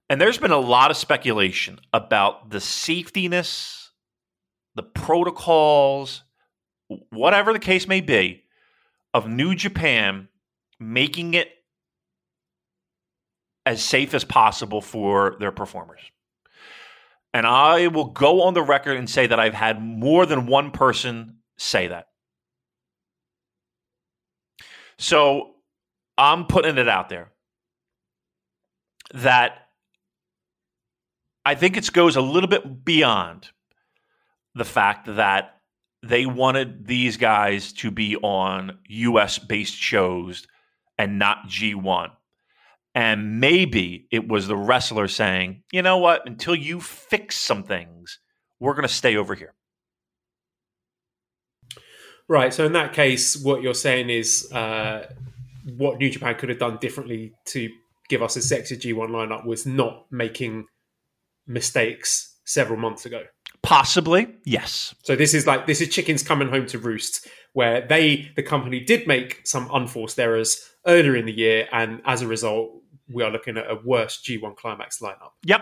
And 0.10 0.22
there's 0.22 0.38
been 0.38 0.52
a 0.52 0.58
lot 0.58 0.92
of 0.92 0.98
speculation 0.98 1.80
about 1.92 2.52
the 2.52 2.60
safetiness 2.60 3.84
the 4.76 4.84
protocols, 4.84 6.24
whatever 7.10 7.54
the 7.54 7.60
case 7.60 7.88
may 7.88 8.02
be, 8.02 8.44
of 9.14 9.28
New 9.28 9.56
Japan 9.56 10.28
making 10.80 11.36
it 11.36 11.50
as 13.66 13.84
safe 13.84 14.14
as 14.14 14.24
possible 14.24 14.82
for 14.82 15.38
their 15.40 15.52
performers. 15.52 16.02
And 17.34 17.48
I 17.48 17.88
will 17.88 18.06
go 18.06 18.44
on 18.44 18.54
the 18.54 18.62
record 18.62 18.98
and 18.98 19.10
say 19.10 19.26
that 19.28 19.40
I've 19.40 19.56
had 19.56 19.82
more 19.82 20.26
than 20.26 20.46
one 20.46 20.72
person 20.72 21.38
say 21.58 21.88
that. 21.88 22.08
So 24.98 25.56
I'm 26.18 26.46
putting 26.46 26.78
it 26.78 26.88
out 26.88 27.10
there 27.10 27.32
that 29.14 29.68
I 31.46 31.56
think 31.56 31.76
it 31.76 31.92
goes 31.92 32.16
a 32.16 32.22
little 32.22 32.50
bit 32.50 32.86
beyond 32.86 33.50
the 34.56 34.66
fact 34.66 35.08
that 35.16 35.60
they 36.04 36.26
wanted 36.26 36.86
these 36.86 37.18
guys 37.18 37.74
to 37.74 37.90
be 37.90 38.16
on 38.18 38.78
US 38.88 39.40
based 39.40 39.76
shows 39.76 40.46
and 40.98 41.18
not 41.18 41.48
G1. 41.48 42.12
And 42.96 43.40
maybe 43.40 44.08
it 44.12 44.28
was 44.28 44.48
the 44.48 44.56
wrestler 44.56 45.08
saying, 45.08 45.64
you 45.72 45.82
know 45.82 45.98
what, 45.98 46.28
until 46.28 46.56
you 46.56 46.80
fix 46.80 47.38
some 47.38 47.64
things, 47.64 48.20
we're 48.60 48.74
going 48.74 48.88
to 48.88 48.94
stay 48.94 49.18
over 49.18 49.34
here. 49.34 49.56
Right. 52.30 52.54
So 52.54 52.66
in 52.66 52.74
that 52.74 52.94
case, 52.94 53.36
what 53.44 53.62
you're 53.62 53.74
saying 53.74 54.10
is 54.10 54.52
uh, 54.52 55.08
what 55.78 55.98
New 55.98 56.10
Japan 56.10 56.36
could 56.36 56.50
have 56.50 56.60
done 56.60 56.78
differently 56.78 57.34
to 57.48 57.70
give 58.10 58.22
us 58.22 58.36
a 58.36 58.42
sexy 58.42 58.78
G1 58.78 59.10
lineup 59.10 59.46
was 59.46 59.66
not 59.66 60.06
making 60.12 60.68
mistakes 61.48 62.38
several 62.46 62.80
months 62.80 63.06
ago. 63.06 63.24
Possibly, 63.62 64.28
yes. 64.46 64.94
So 65.04 65.16
this 65.16 65.34
is 65.34 65.48
like 65.48 65.68
this 65.68 65.80
is 65.80 65.88
chickens 65.88 66.22
coming 66.22 66.50
home 66.50 66.66
to 66.68 66.78
roost, 66.78 67.28
where 67.54 67.86
they 67.88 68.32
the 68.36 68.44
company 68.44 68.82
did 68.82 69.08
make 69.08 69.42
some 69.46 69.70
unforced 69.72 70.20
errors 70.20 70.62
earlier 70.86 71.16
in 71.16 71.26
the 71.26 71.32
year, 71.32 71.68
and 71.72 72.02
as 72.06 72.22
a 72.22 72.28
result, 72.28 72.72
we 73.12 73.24
are 73.24 73.32
looking 73.32 73.58
at 73.58 73.70
a 73.70 73.76
worse 73.84 74.22
G1 74.22 74.56
climax 74.56 75.00
lineup. 75.00 75.32
Yep. 75.46 75.62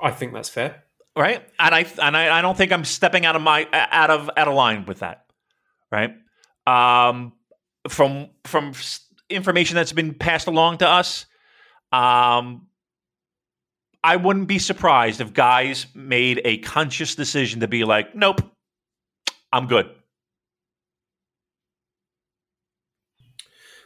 I 0.00 0.10
think 0.10 0.32
that's 0.32 0.48
fair. 0.48 0.84
Right. 1.16 1.46
And 1.58 1.74
I 1.74 1.86
and 2.02 2.16
I, 2.16 2.38
I 2.38 2.42
don't 2.42 2.56
think 2.56 2.72
I'm 2.72 2.84
stepping 2.84 3.26
out 3.26 3.36
of 3.36 3.42
my 3.42 3.68
out 3.72 4.10
of 4.10 4.30
out 4.36 4.48
of 4.48 4.54
line 4.54 4.86
with 4.86 5.00
that. 5.00 5.26
Right. 5.90 6.14
Um 6.66 7.32
from 7.88 8.30
from 8.44 8.72
information 9.28 9.76
that's 9.76 9.92
been 9.92 10.14
passed 10.14 10.46
along 10.46 10.78
to 10.78 10.88
us, 10.88 11.26
um 11.92 12.66
I 14.04 14.16
wouldn't 14.16 14.48
be 14.48 14.58
surprised 14.58 15.20
if 15.20 15.32
guys 15.32 15.86
made 15.94 16.40
a 16.44 16.58
conscious 16.58 17.14
decision 17.14 17.60
to 17.60 17.68
be 17.68 17.84
like, 17.84 18.16
nope, 18.16 18.40
I'm 19.52 19.66
good. 19.66 19.90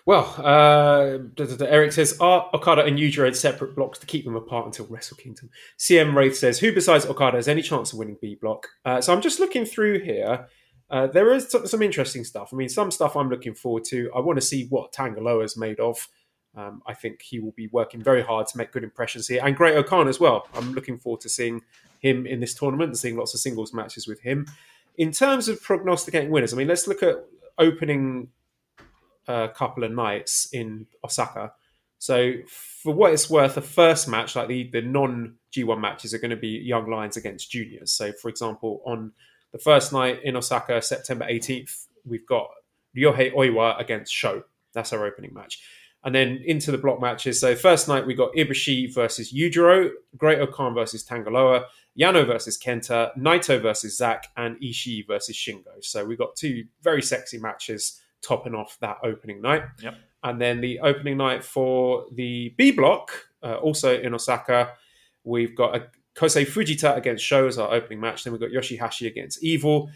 Well, 0.06 0.32
uh, 0.38 1.18
Eric 1.64 1.90
says, 1.90 2.16
are 2.20 2.48
Okada 2.54 2.84
and 2.84 2.96
Yujiro 2.96 3.26
in 3.26 3.34
separate 3.34 3.74
blocks 3.74 3.98
to 3.98 4.06
keep 4.06 4.24
them 4.24 4.36
apart 4.36 4.66
until 4.66 4.86
Wrestle 4.86 5.16
Kingdom? 5.16 5.50
CM 5.80 6.14
Wraith 6.14 6.36
says, 6.36 6.60
who 6.60 6.72
besides 6.72 7.04
Okada 7.04 7.38
has 7.38 7.48
any 7.48 7.60
chance 7.60 7.92
of 7.92 7.98
winning 7.98 8.16
B 8.22 8.36
block? 8.40 8.68
Uh, 8.84 9.00
so 9.00 9.12
I'm 9.12 9.20
just 9.20 9.40
looking 9.40 9.64
through 9.64 10.04
here. 10.04 10.46
Uh, 10.88 11.08
there 11.08 11.34
is 11.34 11.52
some 11.64 11.82
interesting 11.82 12.22
stuff. 12.22 12.50
I 12.52 12.56
mean, 12.56 12.68
some 12.68 12.92
stuff 12.92 13.16
I'm 13.16 13.28
looking 13.28 13.56
forward 13.56 13.82
to. 13.86 14.08
I 14.14 14.20
want 14.20 14.36
to 14.36 14.46
see 14.46 14.68
what 14.68 14.92
Tanga 14.92 15.20
Loa 15.20 15.42
is 15.42 15.56
made 15.56 15.80
of. 15.80 16.06
Um, 16.56 16.82
I 16.86 16.94
think 16.94 17.20
he 17.22 17.40
will 17.40 17.52
be 17.56 17.66
working 17.72 18.00
very 18.00 18.22
hard 18.22 18.46
to 18.46 18.58
make 18.58 18.70
good 18.70 18.84
impressions 18.84 19.26
here. 19.26 19.42
And 19.44 19.56
Great-O-Khan 19.56 20.06
as 20.06 20.20
well. 20.20 20.46
I'm 20.54 20.72
looking 20.72 20.98
forward 20.98 21.20
to 21.22 21.28
seeing 21.28 21.62
him 21.98 22.26
in 22.28 22.38
this 22.38 22.54
tournament 22.54 22.90
and 22.90 22.98
seeing 22.98 23.16
lots 23.16 23.34
of 23.34 23.40
singles 23.40 23.74
matches 23.74 24.06
with 24.06 24.20
him. 24.20 24.46
In 24.96 25.10
terms 25.10 25.48
of 25.48 25.60
prognosticating 25.60 26.30
winners, 26.30 26.54
I 26.54 26.56
mean, 26.56 26.68
let's 26.68 26.86
look 26.86 27.02
at 27.02 27.16
opening 27.58 28.28
a 29.26 29.48
couple 29.48 29.84
of 29.84 29.92
nights 29.92 30.48
in 30.52 30.86
Osaka. 31.04 31.52
So, 31.98 32.34
for 32.46 32.94
what 32.94 33.12
it's 33.12 33.30
worth, 33.30 33.54
the 33.54 33.62
first 33.62 34.06
match, 34.08 34.36
like 34.36 34.48
the, 34.48 34.68
the 34.70 34.82
non 34.82 35.36
G1 35.52 35.80
matches, 35.80 36.12
are 36.12 36.18
going 36.18 36.30
to 36.30 36.36
be 36.36 36.48
Young 36.48 36.90
Lions 36.90 37.16
against 37.16 37.50
juniors. 37.50 37.92
So, 37.92 38.12
for 38.12 38.28
example, 38.28 38.82
on 38.84 39.12
the 39.52 39.58
first 39.58 39.92
night 39.92 40.22
in 40.22 40.36
Osaka, 40.36 40.82
September 40.82 41.26
18th, 41.26 41.86
we've 42.04 42.26
got 42.26 42.48
Ryohei 42.96 43.34
Oiwa 43.34 43.80
against 43.80 44.12
Sho. 44.12 44.44
That's 44.74 44.92
our 44.92 45.06
opening 45.06 45.32
match. 45.32 45.62
And 46.04 46.14
then 46.14 46.42
into 46.44 46.70
the 46.70 46.78
block 46.78 47.00
matches. 47.00 47.40
So, 47.40 47.56
first 47.56 47.88
night, 47.88 48.06
we 48.06 48.14
got 48.14 48.32
Ibushi 48.34 48.94
versus 48.94 49.32
Yujiro, 49.32 49.90
Great-O-Khan 50.16 50.74
versus 50.74 51.02
Tanga 51.02 51.30
Loa, 51.30 51.64
Yano 51.98 52.26
versus 52.26 52.58
Kenta, 52.58 53.16
Naito 53.16 53.60
versus 53.60 53.96
Zack, 53.96 54.28
and 54.36 54.60
Ishii 54.60 55.06
versus 55.06 55.34
Shingo. 55.34 55.82
So, 55.82 56.04
we've 56.04 56.18
got 56.18 56.36
two 56.36 56.66
very 56.82 57.02
sexy 57.02 57.38
matches 57.38 58.00
topping 58.22 58.54
off 58.54 58.78
that 58.80 58.98
opening 59.02 59.40
night. 59.40 59.62
Yep. 59.82 59.94
And 60.22 60.40
then 60.40 60.60
the 60.60 60.80
opening 60.80 61.16
night 61.16 61.44
for 61.44 62.06
the 62.12 62.54
B 62.56 62.72
block, 62.72 63.12
uh, 63.42 63.54
also 63.56 63.98
in 64.00 64.14
Osaka, 64.14 64.72
we've 65.24 65.54
got 65.54 65.76
a 65.76 65.86
Kosei 66.16 66.46
Fujita 66.46 66.96
against 66.96 67.24
Sho 67.24 67.46
as 67.46 67.58
our 67.58 67.72
opening 67.72 68.00
match. 68.00 68.24
Then 68.24 68.32
we've 68.32 68.40
got 68.40 68.50
Yoshihashi 68.50 69.06
against 69.06 69.42
Evil. 69.44 69.90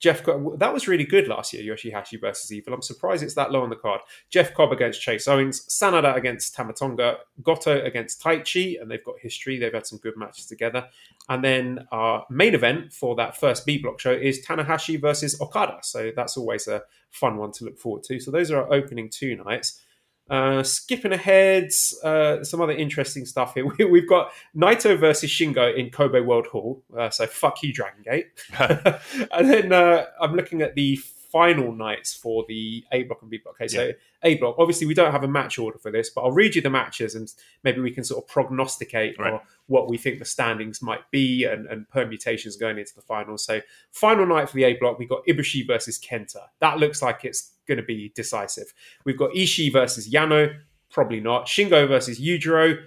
Jeff, 0.00 0.24
that 0.24 0.72
was 0.72 0.86
really 0.86 1.04
good 1.04 1.26
last 1.26 1.52
year, 1.52 1.74
Yoshihashi 1.74 2.20
versus 2.20 2.52
Evil. 2.52 2.72
I'm 2.72 2.82
surprised 2.82 3.22
it's 3.22 3.34
that 3.34 3.50
low 3.50 3.62
on 3.62 3.70
the 3.70 3.76
card. 3.76 4.00
Jeff 4.30 4.54
Cobb 4.54 4.72
against 4.72 5.00
Chase 5.00 5.26
Owens, 5.26 5.66
Sanada 5.66 6.16
against 6.16 6.54
Tama 6.54 6.72
Tonga, 6.72 7.18
Goto 7.42 7.82
against 7.84 8.22
Taichi, 8.22 8.80
and 8.80 8.90
they've 8.90 9.04
got 9.04 9.18
history. 9.18 9.58
They've 9.58 9.72
had 9.72 9.86
some 9.86 9.98
good 9.98 10.16
matches 10.16 10.46
together. 10.46 10.86
And 11.28 11.42
then 11.42 11.86
our 11.90 12.24
main 12.30 12.54
event 12.54 12.92
for 12.92 13.16
that 13.16 13.36
first 13.36 13.66
B 13.66 13.78
block 13.78 13.98
show 13.98 14.12
is 14.12 14.44
Tanahashi 14.46 15.00
versus 15.00 15.40
Okada. 15.40 15.78
So 15.82 16.12
that's 16.14 16.36
always 16.36 16.68
a 16.68 16.82
fun 17.10 17.36
one 17.36 17.52
to 17.52 17.64
look 17.64 17.78
forward 17.78 18.04
to. 18.04 18.20
So 18.20 18.30
those 18.30 18.50
are 18.50 18.62
our 18.62 18.72
opening 18.72 19.10
two 19.10 19.36
nights. 19.36 19.82
Uh, 20.28 20.62
skipping 20.62 21.12
ahead, 21.12 21.70
uh, 22.04 22.44
some 22.44 22.60
other 22.60 22.72
interesting 22.72 23.24
stuff 23.24 23.54
here. 23.54 23.66
We, 23.88 24.00
have 24.00 24.08
got 24.08 24.32
Naito 24.54 24.98
versus 24.98 25.30
Shingo 25.30 25.74
in 25.74 25.90
Kobe 25.90 26.20
World 26.20 26.46
Hall. 26.48 26.82
Uh, 26.96 27.08
so 27.10 27.26
fuck 27.26 27.62
you, 27.62 27.72
Dragon 27.72 28.02
Gate. 28.02 28.26
and 28.58 29.50
then 29.50 29.72
uh, 29.72 30.04
I'm 30.20 30.34
looking 30.34 30.62
at 30.62 30.74
the 30.74 31.00
final 31.30 31.72
nights 31.72 32.14
for 32.14 32.44
the 32.48 32.84
A 32.92 33.02
block 33.04 33.22
and 33.22 33.30
B 33.30 33.38
block. 33.38 33.56
Okay, 33.56 33.68
so 33.68 33.86
yeah. 33.86 33.92
A 34.22 34.36
block. 34.36 34.56
Obviously, 34.58 34.86
we 34.86 34.94
don't 34.94 35.12
have 35.12 35.24
a 35.24 35.28
match 35.28 35.58
order 35.58 35.78
for 35.78 35.90
this, 35.90 36.10
but 36.10 36.22
I'll 36.22 36.32
read 36.32 36.54
you 36.54 36.62
the 36.62 36.70
matches 36.70 37.14
and 37.14 37.32
maybe 37.64 37.80
we 37.80 37.90
can 37.90 38.04
sort 38.04 38.24
of 38.24 38.28
prognosticate 38.28 39.18
right. 39.18 39.34
or 39.34 39.42
what 39.66 39.88
we 39.88 39.98
think 39.98 40.18
the 40.18 40.24
standings 40.24 40.80
might 40.80 41.08
be 41.10 41.44
and, 41.44 41.66
and, 41.66 41.88
permutations 41.90 42.56
going 42.56 42.78
into 42.78 42.94
the 42.94 43.02
final. 43.02 43.36
So, 43.36 43.60
final 43.92 44.26
night 44.26 44.48
for 44.48 44.56
the 44.56 44.64
A 44.64 44.74
block, 44.74 44.98
we 44.98 45.06
got 45.06 45.24
Ibushi 45.26 45.66
versus 45.66 45.98
Kenta. 45.98 46.46
That 46.60 46.78
looks 46.78 47.02
like 47.02 47.24
it's 47.24 47.52
going 47.66 47.78
to 47.78 47.84
be 47.84 48.10
decisive. 48.14 48.72
We've 49.04 49.18
got 49.18 49.30
Ishii 49.32 49.72
versus 49.72 50.10
Yano. 50.10 50.56
Probably 50.90 51.20
not. 51.20 51.46
Shingo 51.46 51.86
versus 51.86 52.18
Yujiro. 52.18 52.82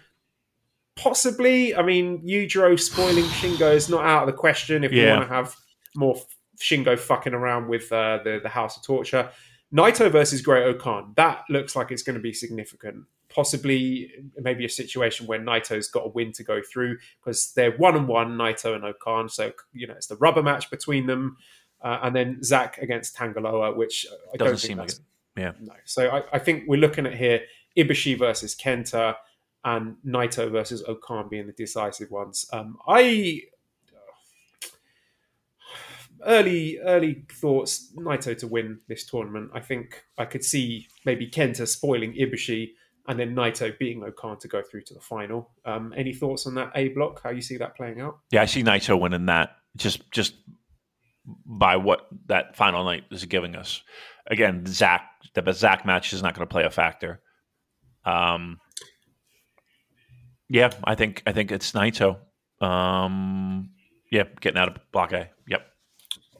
Possibly. 0.95 1.76
I 1.76 1.84
mean, 1.84 2.27
Yujiro 2.27 2.80
spoiling 2.80 3.23
Shingo 3.26 3.73
is 3.73 3.88
not 3.88 4.03
out 4.03 4.23
of 4.23 4.27
the 4.27 4.38
question 4.38 4.84
if 4.84 4.91
yeah. 4.91 5.03
we 5.03 5.11
want 5.11 5.30
to 5.30 5.35
have 5.35 5.55
more 5.95 6.15
Shingo 6.61 6.97
fucking 6.97 7.33
around 7.33 7.67
with 7.67 7.91
uh, 7.91 8.19
the 8.23 8.39
the 8.41 8.49
House 8.49 8.77
of 8.77 8.83
Torture. 8.83 9.29
Naito 9.73 10.11
versus 10.11 10.41
Great-O-Khan. 10.41 11.13
That 11.15 11.43
looks 11.49 11.75
like 11.77 11.91
it's 11.91 12.03
going 12.03 12.17
to 12.17 12.21
be 12.21 12.33
significant. 12.33 13.05
Possibly, 13.29 14.11
maybe 14.38 14.65
a 14.65 14.69
situation 14.69 15.25
where 15.27 15.39
Naito's 15.39 15.88
got 15.88 16.05
a 16.05 16.09
win 16.09 16.33
to 16.33 16.43
go 16.43 16.61
through 16.61 16.97
because 17.21 17.53
they're 17.53 17.77
one 17.77 17.95
on 17.95 18.05
one, 18.05 18.35
Naito 18.35 18.75
and 18.75 18.83
O-Khan. 18.83 19.29
So 19.29 19.53
you 19.73 19.88
know 19.88 19.93
it's 19.93 20.07
the 20.07 20.17
rubber 20.17 20.43
match 20.43 20.69
between 20.69 21.07
them, 21.07 21.38
uh, 21.81 21.99
and 22.03 22.13
then 22.13 22.43
Zack 22.43 22.79
against 22.79 23.15
Tanga 23.15 23.39
Loa, 23.39 23.73
which 23.73 24.05
I 24.33 24.38
doesn't 24.38 24.51
don't 24.51 24.57
seem 24.57 24.77
like 24.77 24.89
it. 24.89 24.99
Yeah, 25.38 25.53
no. 25.61 25.73
So 25.85 26.09
I, 26.09 26.23
I 26.33 26.39
think 26.39 26.65
we're 26.67 26.81
looking 26.81 27.05
at 27.05 27.15
here 27.15 27.41
Ibushi 27.77 28.19
versus 28.19 28.53
Kenta 28.53 29.15
and 29.63 29.95
Naito 30.05 30.51
versus 30.51 30.83
O-Khan 30.88 31.29
being 31.29 31.47
the 31.47 31.53
decisive 31.53 32.11
ones. 32.11 32.45
Um, 32.51 32.77
I 32.88 33.43
early 36.26 36.80
early 36.80 37.26
thoughts 37.31 37.93
Naito 37.98 38.38
to 38.38 38.48
win 38.48 38.80
this 38.88 39.06
tournament. 39.06 39.52
I 39.53 39.60
think 39.60 40.03
I 40.18 40.26
could 40.26 40.43
see 40.43 40.88
maybe 41.06 41.30
Kenta 41.30 41.68
spoiling 41.68 42.14
Ibushi 42.14 42.72
and 43.07 43.19
then 43.19 43.35
Naito 43.35 43.77
beating 43.77 44.03
O-Khan 44.03 44.38
to 44.39 44.48
go 44.48 44.61
through 44.61 44.84
to 44.84 44.93
the 44.93 44.99
final. 44.99 45.49
Um, 45.65 45.93
any 45.98 46.14
thoughts 46.14 46.45
on 46.45 46.56
that 46.56 46.72
A 46.76 46.89
block? 46.89 47.22
How 47.23 47.31
you 47.31 47.41
see 47.41 47.57
that 47.57 47.76
playing 47.76 47.99
out? 47.99 48.19
Yeah, 48.31 48.41
I 48.41 48.45
see 48.45 48.64
Naito 48.64 48.99
winning 48.99 49.26
that 49.26 49.56
just 49.76 50.10
just 50.11 50.35
by 51.45 51.76
what 51.76 52.07
that 52.27 52.56
final 52.56 52.84
night 52.84 53.03
is 53.11 53.26
giving 53.26 53.56
us. 53.56 53.81
Again, 54.27 54.65
Zack 54.65 55.03
the 55.34 55.53
Zack 55.53 55.85
match 55.85 56.14
is 56.14 56.22
not 56.22 56.34
going 56.35 56.48
to 56.48 56.52
play 56.52 56.64
a 56.64 56.69
factor. 56.69 57.22
Um, 58.06 58.60
yeah, 60.49 60.72
I 60.84 60.95
think 60.95 61.23
I 61.26 61.31
think 61.31 61.52
it's 61.52 61.72
Naito. 61.72 62.18
Um, 62.60 63.72
yeah, 64.11 64.23
getting 64.39 64.60
out 64.60 64.68
of 64.68 64.91
block 64.91 65.14
A. 65.14 65.30
Yep. 65.48 65.65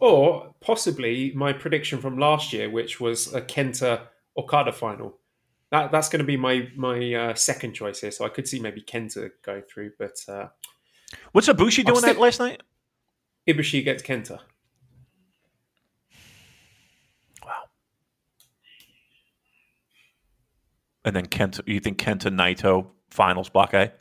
Or 0.02 0.56
possibly 0.62 1.32
my 1.36 1.54
prediction 1.54 2.02
from 2.02 2.18
last 2.18 2.52
year, 2.52 2.72
which 2.72 3.00
was 3.00 3.32
a 3.36 3.40
Kenta 3.40 4.08
Okada 4.36 4.72
final. 4.72 5.20
That 5.70 5.92
that's 5.92 6.10
going 6.10 6.20
to 6.20 6.26
be 6.26 6.38
my 6.38 6.70
my 6.76 7.14
uh, 7.14 7.36
second 7.36 7.74
choice 7.74 8.02
here. 8.02 8.10
So 8.10 8.26
I 8.26 8.30
could 8.30 8.48
see 8.48 8.60
maybe 8.60 8.82
Kenta 8.82 9.30
going 9.44 9.62
through, 9.72 9.92
but 10.00 10.18
uh, 10.28 10.48
what's 11.34 11.48
Ibushi 11.48 11.86
doing 11.86 12.02
that 12.02 12.20
last 12.20 12.40
night? 12.40 12.64
Ibushi 13.48 13.84
gets 13.86 14.02
Kenta. 14.02 14.40
Wow. 17.46 17.70
And 21.06 21.16
then 21.16 21.28
Kenta, 21.28 21.62
you 21.68 21.80
think 21.80 22.00
Kenta 22.00 22.32
Naito 22.32 22.88
finals 23.12 23.50
block 23.50 23.76
A? 23.76 23.92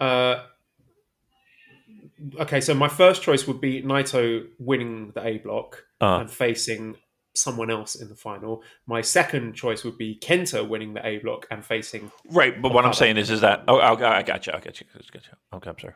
Uh, 0.00 0.44
okay, 2.40 2.60
so 2.60 2.74
my 2.74 2.88
first 2.88 3.22
choice 3.22 3.46
would 3.46 3.60
be 3.60 3.82
Naito 3.82 4.46
winning 4.58 5.12
the 5.14 5.26
A 5.26 5.38
block 5.38 5.84
uh. 6.00 6.18
and 6.20 6.30
facing 6.30 6.96
someone 7.34 7.70
else 7.70 7.94
in 7.94 8.08
the 8.08 8.14
final. 8.14 8.62
My 8.86 9.00
second 9.00 9.54
choice 9.54 9.84
would 9.84 9.98
be 9.98 10.18
Kenta 10.18 10.66
winning 10.66 10.94
the 10.94 11.06
A 11.06 11.18
block 11.18 11.46
and 11.50 11.64
facing. 11.64 12.10
Right, 12.30 12.60
but 12.60 12.72
what 12.72 12.84
I'm 12.84 12.94
saying 12.94 13.16
is, 13.16 13.30
is 13.30 13.42
that 13.42 13.64
oh, 13.68 13.78
oh, 13.78 13.80
I 13.80 14.22
got 14.22 14.46
you, 14.46 14.52
I 14.52 14.60
got 14.60 14.80
you, 14.80 14.86
I 14.94 14.98
got 15.12 15.26
you. 15.26 15.32
Okay, 15.54 15.70
I'm 15.70 15.78
sorry. 15.78 15.94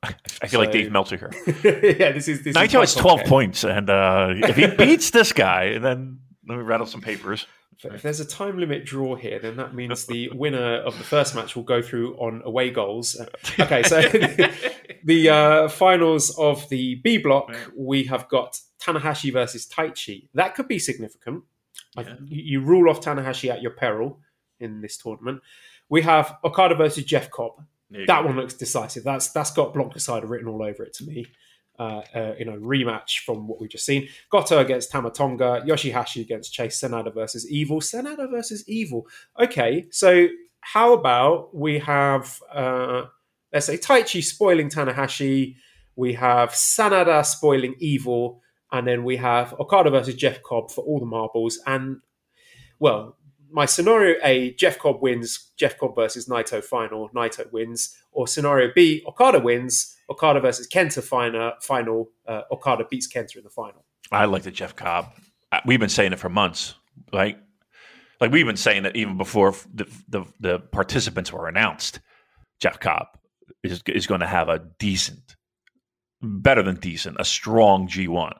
I 0.42 0.46
feel 0.46 0.60
like 0.60 0.70
Dave 0.70 0.92
Meltzer 0.92 1.16
here. 1.16 1.32
yeah, 1.98 2.12
this 2.12 2.28
is 2.28 2.44
this 2.44 2.56
Naito 2.56 2.82
is 2.82 2.94
has 2.94 2.94
12 2.94 3.20
top 3.20 3.28
points, 3.28 3.64
and 3.64 3.90
uh, 3.90 4.28
if 4.30 4.56
he 4.56 4.66
beats 4.76 5.10
this 5.10 5.32
guy, 5.32 5.78
then 5.78 6.20
let 6.46 6.56
me 6.56 6.62
rattle 6.62 6.86
some 6.86 7.00
papers. 7.00 7.46
If 7.84 8.02
there's 8.02 8.18
a 8.18 8.24
time 8.24 8.58
limit 8.58 8.84
draw 8.84 9.14
here, 9.14 9.38
then 9.38 9.56
that 9.56 9.74
means 9.74 10.06
the 10.06 10.30
winner 10.34 10.76
of 10.78 10.98
the 10.98 11.04
first 11.04 11.34
match 11.34 11.54
will 11.54 11.62
go 11.62 11.80
through 11.80 12.16
on 12.16 12.42
away 12.44 12.70
goals. 12.70 13.20
Okay, 13.60 13.82
so 13.82 14.00
the 15.04 15.28
uh, 15.28 15.68
finals 15.68 16.36
of 16.38 16.68
the 16.68 16.96
B 16.96 17.18
block, 17.18 17.54
we 17.76 18.04
have 18.04 18.28
got 18.28 18.60
Tanahashi 18.80 19.32
versus 19.32 19.66
Taichi. 19.66 20.28
That 20.34 20.54
could 20.54 20.68
be 20.68 20.78
significant. 20.78 21.44
Like, 21.96 22.08
you, 22.26 22.42
you 22.42 22.60
rule 22.60 22.88
off 22.88 23.00
Tanahashi 23.00 23.50
at 23.50 23.62
your 23.62 23.72
peril 23.72 24.20
in 24.60 24.80
this 24.80 24.96
tournament. 24.96 25.42
We 25.88 26.02
have 26.02 26.36
Okada 26.44 26.74
versus 26.74 27.04
Jeff 27.04 27.30
Cobb. 27.30 27.64
That 28.06 28.24
one 28.24 28.36
looks 28.36 28.54
decisive. 28.54 29.02
That's 29.02 29.30
that's 29.30 29.50
got 29.50 29.72
Blanc 29.72 29.94
Decider 29.94 30.26
written 30.26 30.48
all 30.48 30.62
over 30.62 30.82
it 30.82 30.92
to 30.94 31.04
me. 31.04 31.26
Uh, 31.78 32.02
uh, 32.12 32.34
you 32.36 32.44
know, 32.44 32.58
rematch 32.58 33.20
from 33.24 33.46
what 33.46 33.60
we've 33.60 33.70
just 33.70 33.86
seen. 33.86 34.08
Goto 34.30 34.58
against 34.58 34.90
Tama 34.90 35.10
Tonga, 35.12 35.62
Yoshihashi 35.64 36.20
against 36.20 36.52
Chase, 36.52 36.80
Sanada 36.80 37.14
versus 37.14 37.48
Evil, 37.48 37.80
Sanada 37.80 38.28
versus 38.28 38.68
Evil. 38.68 39.06
Okay, 39.40 39.86
so 39.92 40.26
how 40.58 40.92
about 40.92 41.54
we 41.54 41.78
have, 41.78 42.40
uh, 42.52 43.04
let's 43.52 43.66
say, 43.66 43.78
Taichi 43.78 44.24
spoiling 44.24 44.68
Tanahashi, 44.68 45.54
we 45.94 46.14
have 46.14 46.50
Sanada 46.50 47.24
spoiling 47.24 47.76
Evil, 47.78 48.42
and 48.72 48.84
then 48.88 49.04
we 49.04 49.16
have 49.16 49.54
Okada 49.60 49.90
versus 49.90 50.16
Jeff 50.16 50.42
Cobb 50.42 50.72
for 50.72 50.82
all 50.82 50.98
the 50.98 51.06
marbles. 51.06 51.60
And, 51.64 51.98
well, 52.80 53.16
my 53.52 53.66
scenario 53.66 54.16
A, 54.24 54.52
Jeff 54.54 54.80
Cobb 54.80 55.00
wins, 55.00 55.52
Jeff 55.56 55.78
Cobb 55.78 55.94
versus 55.94 56.28
Naito 56.28 56.62
final, 56.62 57.08
Naito 57.10 57.50
wins. 57.52 57.96
Or 58.10 58.26
scenario 58.26 58.72
B, 58.74 59.04
Okada 59.06 59.38
wins, 59.38 59.94
Okada 60.10 60.40
versus 60.40 60.66
Kenta 60.66 61.02
final, 61.02 61.52
final 61.60 62.10
uh, 62.26 62.42
Okada 62.50 62.84
beats 62.90 63.06
Kenta 63.08 63.36
in 63.36 63.44
the 63.44 63.50
final. 63.50 63.84
I 64.10 64.24
like 64.24 64.42
the 64.42 64.50
Jeff 64.50 64.74
Cobb. 64.74 65.12
Uh, 65.52 65.60
We've 65.66 65.80
been 65.80 65.88
saying 65.88 66.12
it 66.12 66.18
for 66.18 66.28
months, 66.28 66.74
right? 67.12 67.38
Like 68.20 68.32
we've 68.32 68.46
been 68.46 68.56
saying 68.56 68.84
it 68.84 68.96
even 68.96 69.16
before 69.16 69.54
the 69.72 69.86
the, 70.08 70.24
the 70.40 70.58
participants 70.58 71.32
were 71.32 71.46
announced. 71.46 72.00
Jeff 72.60 72.80
Cobb 72.80 73.06
is 73.62 73.80
is 73.86 74.08
going 74.08 74.20
to 74.20 74.26
have 74.26 74.48
a 74.48 74.58
decent, 74.80 75.36
better 76.20 76.62
than 76.64 76.76
decent, 76.76 77.16
a 77.20 77.24
strong 77.24 77.86
G 77.86 78.08
one, 78.08 78.34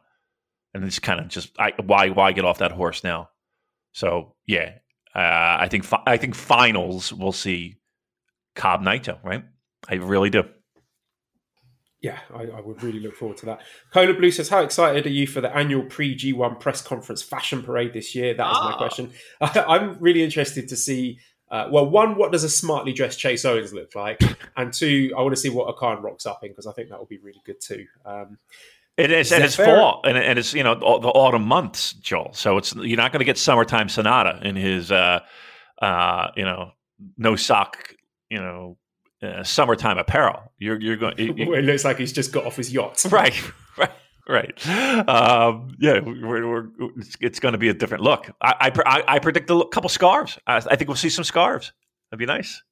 and 0.75 0.83
it's 0.85 0.99
kind 0.99 1.21
of 1.21 1.29
just 1.29 1.53
I, 1.61 1.75
why 1.85 2.09
why 2.09 2.33
get 2.33 2.45
off 2.45 2.59
that 2.59 2.73
horse 2.73 3.05
now? 3.05 3.31
So 3.93 4.35
yeah, 4.47 4.79
uh, 5.15 5.59
I 5.61 5.69
think 5.71 5.85
fi- 5.85 6.03
I 6.07 6.17
think 6.17 6.35
finals 6.35 7.13
we'll 7.13 7.31
see 7.31 7.77
Cobb 8.57 8.83
Naito, 8.83 9.23
right? 9.23 9.45
I 9.89 9.95
really 9.95 10.31
do. 10.31 10.43
Yeah, 12.01 12.19
I, 12.33 12.43
I 12.45 12.61
would 12.61 12.83
really 12.85 13.01
look 13.01 13.17
forward 13.17 13.39
to 13.39 13.47
that. 13.47 13.61
Cola 13.93 14.15
Blue 14.15 14.31
says, 14.31 14.49
"How 14.49 14.61
excited 14.63 15.05
are 15.07 15.11
you 15.11 15.27
for 15.27 15.41
the 15.41 15.55
annual 15.57 15.83
pre 15.85 16.17
G1 16.17 16.61
press 16.61 16.81
conference 16.81 17.23
fashion 17.23 17.63
parade 17.63 17.93
this 17.93 18.15
year?" 18.15 18.35
That 18.35 18.51
is 18.53 18.59
my 18.59 18.73
Ah. 18.73 18.77
question. 18.77 19.11
I'm 19.41 19.97
really 19.99 20.23
interested 20.23 20.69
to 20.69 20.77
see. 20.77 21.19
Uh, 21.51 21.67
well, 21.73 21.89
one, 21.89 22.17
what 22.17 22.31
does 22.31 22.45
a 22.45 22.49
smartly 22.49 22.93
dressed 22.93 23.19
Chase 23.19 23.45
Owens 23.45 23.73
look 23.73 23.95
like? 23.95 24.21
And 24.57 24.71
two, 24.73 25.13
I 25.17 25.23
want 25.23 25.35
to 25.35 25.41
see 25.41 25.49
what 25.49 25.65
a 25.65 25.69
O-Khan 25.73 26.03
rocks 26.03 26.27
up 26.27 26.45
in 26.45 26.51
because 26.51 26.67
I 26.67 26.73
think 26.73 26.91
that 26.91 26.99
will 26.99 27.07
be 27.07 27.17
really 27.19 27.41
good 27.47 27.59
too. 27.61 27.87
Um, 28.05 28.39
It 28.99 29.11
is, 29.11 29.29
Is 29.29 29.33
and 29.33 29.45
it's 29.45 29.57
fair? 29.57 29.65
fall, 29.67 30.03
and, 30.05 30.19
and 30.19 30.39
it's 30.39 30.53
you 30.55 30.63
know 30.63 30.75
all, 30.75 31.01
the 31.01 31.09
autumn 31.09 31.45
months, 31.45 31.95
Joel. 31.95 32.33
So 32.35 32.59
it's 32.59 32.75
you're 32.77 32.97
not 32.99 33.13
going 33.13 33.21
to 33.21 33.25
get 33.25 33.39
summertime 33.39 33.89
Sanada 33.89 34.43
in 34.45 34.57
his 34.57 34.93
uh, 34.93 35.21
uh, 35.81 36.29
you 36.37 36.45
know 36.45 36.73
no 37.17 37.35
sock, 37.35 37.95
you 38.29 38.39
know 38.39 38.77
uh, 39.23 39.43
summertime 39.43 39.99
apparel. 39.99 40.53
You're 40.59 40.81
you're 40.81 40.97
going 40.97 41.15
you- 41.19 41.35
you- 41.37 41.55
it 41.59 41.63
looks 41.65 41.85
like 41.85 41.99
he's 41.99 42.13
just 42.13 42.33
got 42.33 42.45
off 42.47 42.57
his 42.57 42.73
yacht. 42.73 43.05
right, 43.11 43.35
right, 43.77 43.91
right. 44.29 44.69
Um, 45.09 45.75
yeah, 45.79 46.01
we're, 46.01 46.47
we're, 46.49 46.67
it's, 46.97 47.17
it's 47.21 47.41
going 47.41 47.53
to 47.53 47.59
be 47.59 47.69
a 47.69 47.75
different 47.75 48.03
look. 48.05 48.31
I 48.41 48.71
I, 48.77 48.83
I, 48.87 49.05
I 49.15 49.19
predict 49.19 49.51
a 49.51 49.55
lo- 49.55 49.67
couple 49.67 49.89
scarves. 49.91 50.39
I, 50.47 50.57
I 50.57 50.77
think 50.77 50.89
we'll 50.89 50.97
see 50.97 51.09
some 51.11 51.25
scarves. 51.25 51.73
That'd 52.11 52.19
be 52.21 52.27
nice, 52.27 52.63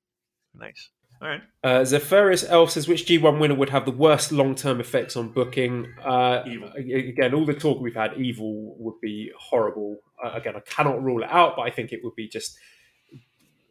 nice. 0.55 0.91
All 1.23 1.29
right. 1.29 1.43
Uh, 1.65 1.83
Zephyrus 1.83 2.45
Elf 2.47 2.73
says, 2.73 2.87
which 2.87 3.07
G1 3.07 3.41
winner 3.41 3.55
would 3.55 3.71
have 3.71 3.87
the 3.87 3.91
worst 3.91 4.33
long 4.33 4.55
term 4.55 4.81
effects 4.81 5.17
on 5.17 5.31
booking? 5.33 5.87
Uh, 6.05 6.43
Evil. 6.47 6.71
Again, 6.77 7.33
all 7.33 7.47
the 7.47 7.55
talk 7.55 7.81
we've 7.81 7.95
had, 7.95 8.19
Evil 8.19 8.77
would 8.79 9.01
be 9.01 9.31
horrible. 9.39 9.97
Uh, 10.23 10.33
again, 10.35 10.57
I 10.57 10.61
cannot 10.61 11.03
rule 11.03 11.23
it 11.23 11.31
out, 11.31 11.57
but 11.57 11.63
I 11.63 11.71
think 11.71 11.93
it 11.93 12.01
would 12.05 12.15
be 12.17 12.29
just. 12.29 12.59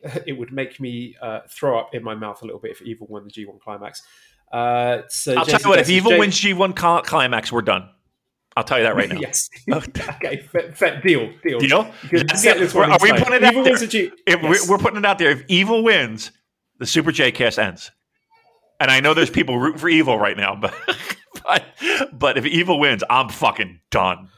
It 0.26 0.34
would 0.34 0.52
make 0.52 0.80
me 0.80 1.16
uh, 1.22 1.42
throw 1.50 1.80
up 1.80 1.94
in 1.94 2.04
my 2.04 2.16
mouth 2.16 2.42
a 2.42 2.46
little 2.46 2.60
bit 2.60 2.72
if 2.72 2.82
Evil 2.82 3.08
won 3.08 3.26
the 3.26 3.32
G1 3.32 3.60
climax. 3.60 4.04
Uh, 4.52 5.02
so 5.10 5.36
I'll 5.36 5.46
tell 5.46 5.60
you 5.60 5.70
what. 5.70 5.80
If 5.80 5.90
Evil 5.90 6.18
wins 6.18 6.40
G1 6.40 6.78
cl- 6.80 7.02
climax, 7.02 7.52
we're 7.52 7.62
done. 7.62 7.90
I'll 8.58 8.64
tell 8.64 8.78
you 8.78 8.86
that 8.86 8.96
right 8.96 9.10
now. 9.10 9.20
yes. 9.20 9.50
okay, 9.70 10.48
deal, 11.04 11.34
deal. 11.44 11.60
Deal? 11.60 11.94
You 12.04 12.20
can 12.20 12.28
That's 12.28 12.46
it. 12.46 12.58
this 12.58 12.74
one 12.74 12.90
Are 12.90 12.98
we 13.02 13.12
putting 13.12 13.34
it 13.34 13.44
out 13.44 13.64
there? 13.66 13.76
G- 13.76 14.12
if, 14.26 14.42
yes. 14.42 14.68
we're, 14.68 14.72
we're 14.72 14.82
putting 14.82 15.00
it 15.00 15.06
out 15.06 15.20
there. 15.20 15.32
If 15.32 15.44
evil 15.50 15.84
wins, 15.84 16.32
the 16.80 16.86
Super 16.86 17.12
J 17.12 17.32
cast 17.32 17.60
ends. 17.60 17.92
And 18.80 18.92
I 18.92 19.02
know 19.02 19.14
there's 19.14 19.30
people 19.30 19.58
rooting 19.60 19.80
for 19.80 19.90
evil 19.90 20.18
right 20.18 20.38
now, 20.38 20.56
but 20.56 20.74
but, 21.44 21.66
but 22.14 22.38
if 22.38 22.46
evil 22.46 22.80
wins, 22.80 23.04
I'm 23.10 23.30
fucking 23.30 23.82
done. 23.92 24.30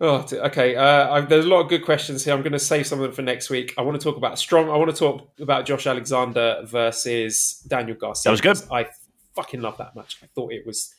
Oh, 0.00 0.24
okay. 0.32 0.76
Uh, 0.76 1.12
I, 1.12 1.20
there's 1.22 1.44
a 1.44 1.48
lot 1.48 1.60
of 1.60 1.68
good 1.68 1.84
questions 1.84 2.24
here. 2.24 2.32
I'm 2.32 2.42
going 2.42 2.52
to 2.52 2.58
save 2.58 2.86
some 2.86 3.00
of 3.00 3.02
them 3.02 3.12
for 3.12 3.22
next 3.22 3.50
week. 3.50 3.74
I 3.76 3.82
want 3.82 4.00
to 4.00 4.04
talk 4.04 4.16
about 4.16 4.38
strong. 4.38 4.70
I 4.70 4.76
want 4.76 4.90
to 4.90 4.96
talk 4.96 5.28
about 5.40 5.66
Josh 5.66 5.88
Alexander 5.88 6.62
versus 6.64 7.64
Daniel 7.66 7.96
Garcia. 7.96 8.30
That 8.30 8.32
was 8.32 8.40
good. 8.40 8.72
I 8.72 8.88
fucking 9.34 9.60
love 9.60 9.76
that 9.78 9.96
match. 9.96 10.18
I 10.22 10.26
thought 10.34 10.52
it 10.52 10.64
was 10.64 10.94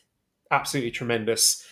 absolutely 0.52 0.92
tremendous. 0.92 1.66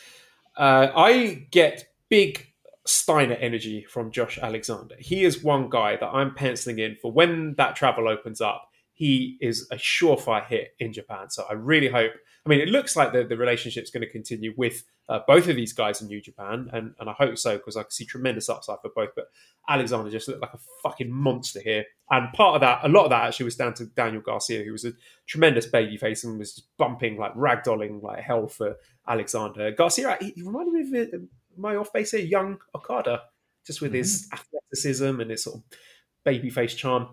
Uh, 0.56 0.88
I 0.96 1.48
get 1.52 1.90
big 2.10 2.48
Steiner 2.86 3.36
energy 3.36 3.84
from 3.84 4.12
Josh 4.12 4.38
Alexander. 4.38 4.96
He 4.98 5.26
is 5.26 5.44
one 5.44 5.70
guy 5.70 5.98
that 5.98 6.08
I'm 6.08 6.34
penciling 6.34 6.80
in 6.80 6.96
for 7.02 7.12
when 7.12 7.56
that 7.56 7.76
travel 7.76 8.08
opens 8.08 8.40
up. 8.40 8.70
He 8.94 9.38
is 9.42 9.68
a 9.70 9.76
surefire 9.76 10.46
hit 10.46 10.76
in 10.80 10.94
Japan. 10.94 11.30
So 11.30 11.46
I 11.50 11.54
really 11.54 11.90
hope. 11.90 12.14
I 12.48 12.50
mean, 12.50 12.62
it 12.62 12.70
looks 12.70 12.96
like 12.96 13.12
the, 13.12 13.26
the 13.26 13.36
relationship's 13.36 13.92
going 13.92 14.06
to 14.06 14.10
continue 14.10 14.54
with 14.56 14.86
uh, 15.10 15.20
both 15.28 15.50
of 15.50 15.58
these 15.58 15.74
guys 15.74 16.02
in 16.02 16.08
New 16.08 16.22
Japan, 16.22 16.70
and, 16.72 16.94
and 16.98 17.10
I 17.10 17.12
hope 17.12 17.38
so 17.38 17.58
because 17.58 17.76
I 17.76 17.82
can 17.84 17.92
see 17.92 18.06
tremendous 18.06 18.48
upside 18.48 18.78
for 18.82 18.90
both. 18.96 19.10
But 19.18 19.26
Alexander 19.68 20.10
just 20.10 20.30
looked 20.30 20.40
like 20.40 20.54
a 20.54 20.60
fucking 20.82 21.12
monster 21.12 21.60
here, 21.60 21.84
and 22.10 22.32
part 22.32 22.56
of 22.56 22.62
that, 22.62 22.86
a 22.86 22.88
lot 22.88 23.04
of 23.04 23.10
that 23.10 23.26
actually 23.26 23.44
was 23.44 23.58
down 23.58 23.74
to 23.74 23.88
Daniel 23.88 24.22
Garcia, 24.22 24.64
who 24.64 24.72
was 24.72 24.86
a 24.86 24.94
tremendous 25.28 25.68
babyface 25.68 26.24
and 26.24 26.40
was 26.40 26.56
just 26.56 26.70
bumping 26.78 27.18
like 27.18 27.34
ragdolling 27.34 28.02
like 28.02 28.22
hell 28.22 28.48
for 28.48 28.78
Alexander. 29.10 29.70
Garcia, 29.72 30.18
he, 30.22 30.32
he 30.34 30.42
reminded 30.42 30.74
me 30.74 31.02
of 31.02 31.14
uh, 31.14 31.18
my 31.58 31.76
off 31.76 31.92
base 31.92 32.12
here, 32.12 32.22
young 32.22 32.60
Okada, 32.74 33.24
just 33.66 33.82
with 33.82 33.94
his 33.94 34.30
athleticism 34.32 35.20
and 35.20 35.32
his 35.32 35.44
sort 35.44 35.58
of 35.58 35.64
babyface 36.26 36.78
charm. 36.78 37.10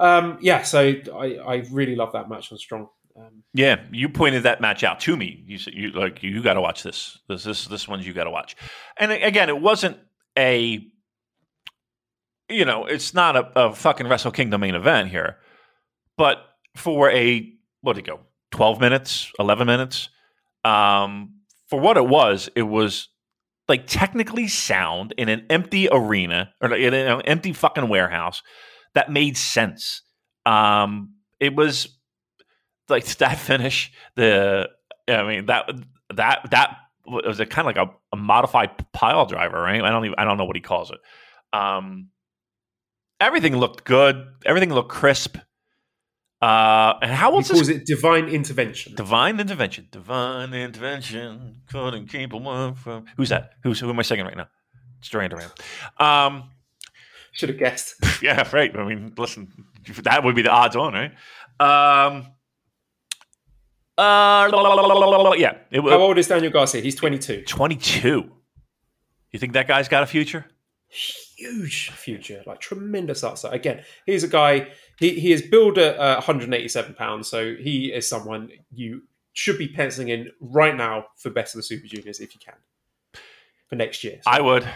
Um, 0.00 0.38
yeah, 0.40 0.62
so 0.64 0.80
I, 0.80 1.36
I 1.36 1.54
really 1.70 1.94
love 1.94 2.14
that 2.14 2.28
match 2.28 2.50
on 2.50 2.58
Strong. 2.58 2.88
Um, 3.16 3.42
Yeah, 3.52 3.84
you 3.90 4.08
pointed 4.08 4.44
that 4.44 4.60
match 4.60 4.84
out 4.84 5.00
to 5.00 5.16
me. 5.16 5.44
You 5.46 5.58
said 5.58 5.74
you 5.74 5.90
like 5.90 6.22
you 6.22 6.42
got 6.42 6.54
to 6.54 6.60
watch 6.60 6.82
this. 6.82 7.18
This 7.28 7.44
this 7.44 7.66
this 7.66 7.88
one's 7.88 8.06
you 8.06 8.12
got 8.12 8.24
to 8.24 8.30
watch. 8.30 8.56
And 8.96 9.12
again, 9.12 9.48
it 9.48 9.60
wasn't 9.60 9.98
a 10.38 10.86
you 12.48 12.64
know, 12.64 12.84
it's 12.84 13.14
not 13.14 13.36
a, 13.36 13.50
a 13.56 13.74
fucking 13.74 14.06
Wrestle 14.06 14.30
Kingdom 14.30 14.60
main 14.60 14.74
event 14.74 15.08
here, 15.08 15.38
but 16.16 16.38
for 16.76 17.10
a 17.10 17.50
what 17.80 17.94
did 17.94 18.06
it 18.06 18.10
go 18.10 18.20
twelve 18.50 18.80
minutes, 18.80 19.30
eleven 19.38 19.66
minutes. 19.66 20.08
Um, 20.64 21.40
for 21.68 21.80
what 21.80 21.96
it 21.96 22.06
was, 22.06 22.48
it 22.54 22.62
was 22.62 23.08
like 23.68 23.86
technically 23.86 24.48
sound 24.48 25.14
in 25.16 25.28
an 25.28 25.46
empty 25.48 25.88
arena 25.90 26.52
or 26.60 26.74
in 26.74 26.94
an 26.94 27.22
empty 27.22 27.52
fucking 27.52 27.88
warehouse 27.88 28.42
that 28.94 29.10
made 29.10 29.36
sense. 29.36 30.02
Um, 30.44 31.14
it 31.40 31.54
was 31.54 31.98
like 32.92 33.04
that 33.16 33.38
finish. 33.38 33.92
The 34.14 34.70
I 35.08 35.22
mean 35.24 35.46
that 35.46 35.70
that 36.14 36.50
that 36.50 36.76
was 37.06 37.40
a 37.40 37.46
kind 37.46 37.68
of 37.68 37.76
like 37.76 37.88
a, 37.88 37.90
a 38.12 38.16
modified 38.16 38.70
pile 38.92 39.26
driver, 39.26 39.60
right? 39.60 39.82
I 39.82 39.90
don't 39.90 40.04
even 40.04 40.14
I 40.18 40.24
don't 40.24 40.38
know 40.38 40.44
what 40.44 40.56
he 40.56 40.62
calls 40.62 40.90
it. 40.90 40.98
Um, 41.52 42.08
everything 43.20 43.56
looked 43.56 43.84
good. 43.84 44.26
Everything 44.44 44.72
looked 44.72 44.90
crisp. 44.90 45.36
Uh, 46.40 46.98
and 47.00 47.12
how 47.12 47.30
he 47.30 47.36
was 47.36 47.50
calls 47.50 47.68
it 47.68 47.86
divine 47.86 48.28
intervention. 48.28 48.94
Divine 48.96 49.38
intervention. 49.38 49.86
Divine 49.92 50.52
intervention. 50.52 51.62
Couldn't 51.70 52.08
keep 52.08 52.32
a 52.32 52.36
one 52.36 52.74
from. 52.74 53.04
Who's 53.16 53.28
that? 53.28 53.52
Who's 53.62 53.78
who 53.78 53.88
am 53.88 53.98
I 53.98 54.02
singing 54.02 54.26
right 54.26 54.36
now? 54.36 54.48
It's 54.98 55.08
Duran 55.08 55.30
Duran. 55.30 55.50
Um, 55.98 56.50
Should 57.32 57.50
have 57.50 57.58
guessed. 57.58 57.94
yeah, 58.22 58.48
right. 58.52 58.76
I 58.76 58.84
mean, 58.84 59.12
listen, 59.16 59.52
that 60.02 60.24
would 60.24 60.34
be 60.34 60.42
the 60.42 60.50
odds 60.50 60.74
on, 60.74 60.94
right? 60.94 61.12
Um, 61.60 62.26
uh, 63.98 65.34
yeah, 65.38 65.56
it 65.70 65.80
How 65.80 66.00
old 66.00 66.18
is 66.18 66.28
Daniel 66.28 66.52
Garcia? 66.52 66.80
He's 66.80 66.94
22. 66.94 67.44
22. 67.44 68.30
You 69.30 69.38
think 69.38 69.52
that 69.54 69.68
guy's 69.68 69.88
got 69.88 70.02
a 70.02 70.06
future? 70.06 70.46
huge 71.42 71.90
future, 71.90 72.42
like 72.46 72.60
tremendous 72.60 73.24
upside. 73.24 73.54
Again, 73.54 73.82
he's 74.06 74.24
a 74.24 74.28
guy. 74.28 74.68
He 74.98 75.18
he 75.18 75.32
is 75.32 75.42
billed 75.42 75.78
at 75.78 75.98
uh, 75.98 76.16
187 76.16 76.94
pounds, 76.94 77.28
so 77.28 77.54
he 77.54 77.86
is 77.92 78.08
someone 78.08 78.50
you 78.70 79.02
should 79.32 79.58
be 79.58 79.68
penciling 79.68 80.08
in 80.08 80.30
right 80.40 80.76
now 80.76 81.06
for 81.16 81.30
best 81.30 81.54
of 81.54 81.58
the 81.58 81.62
Super 81.62 81.86
Juniors 81.86 82.20
if 82.20 82.34
you 82.34 82.40
can 82.40 82.54
for 83.68 83.76
next 83.76 84.04
year. 84.04 84.20
So, 84.22 84.30
I 84.30 84.40
would. 84.40 84.68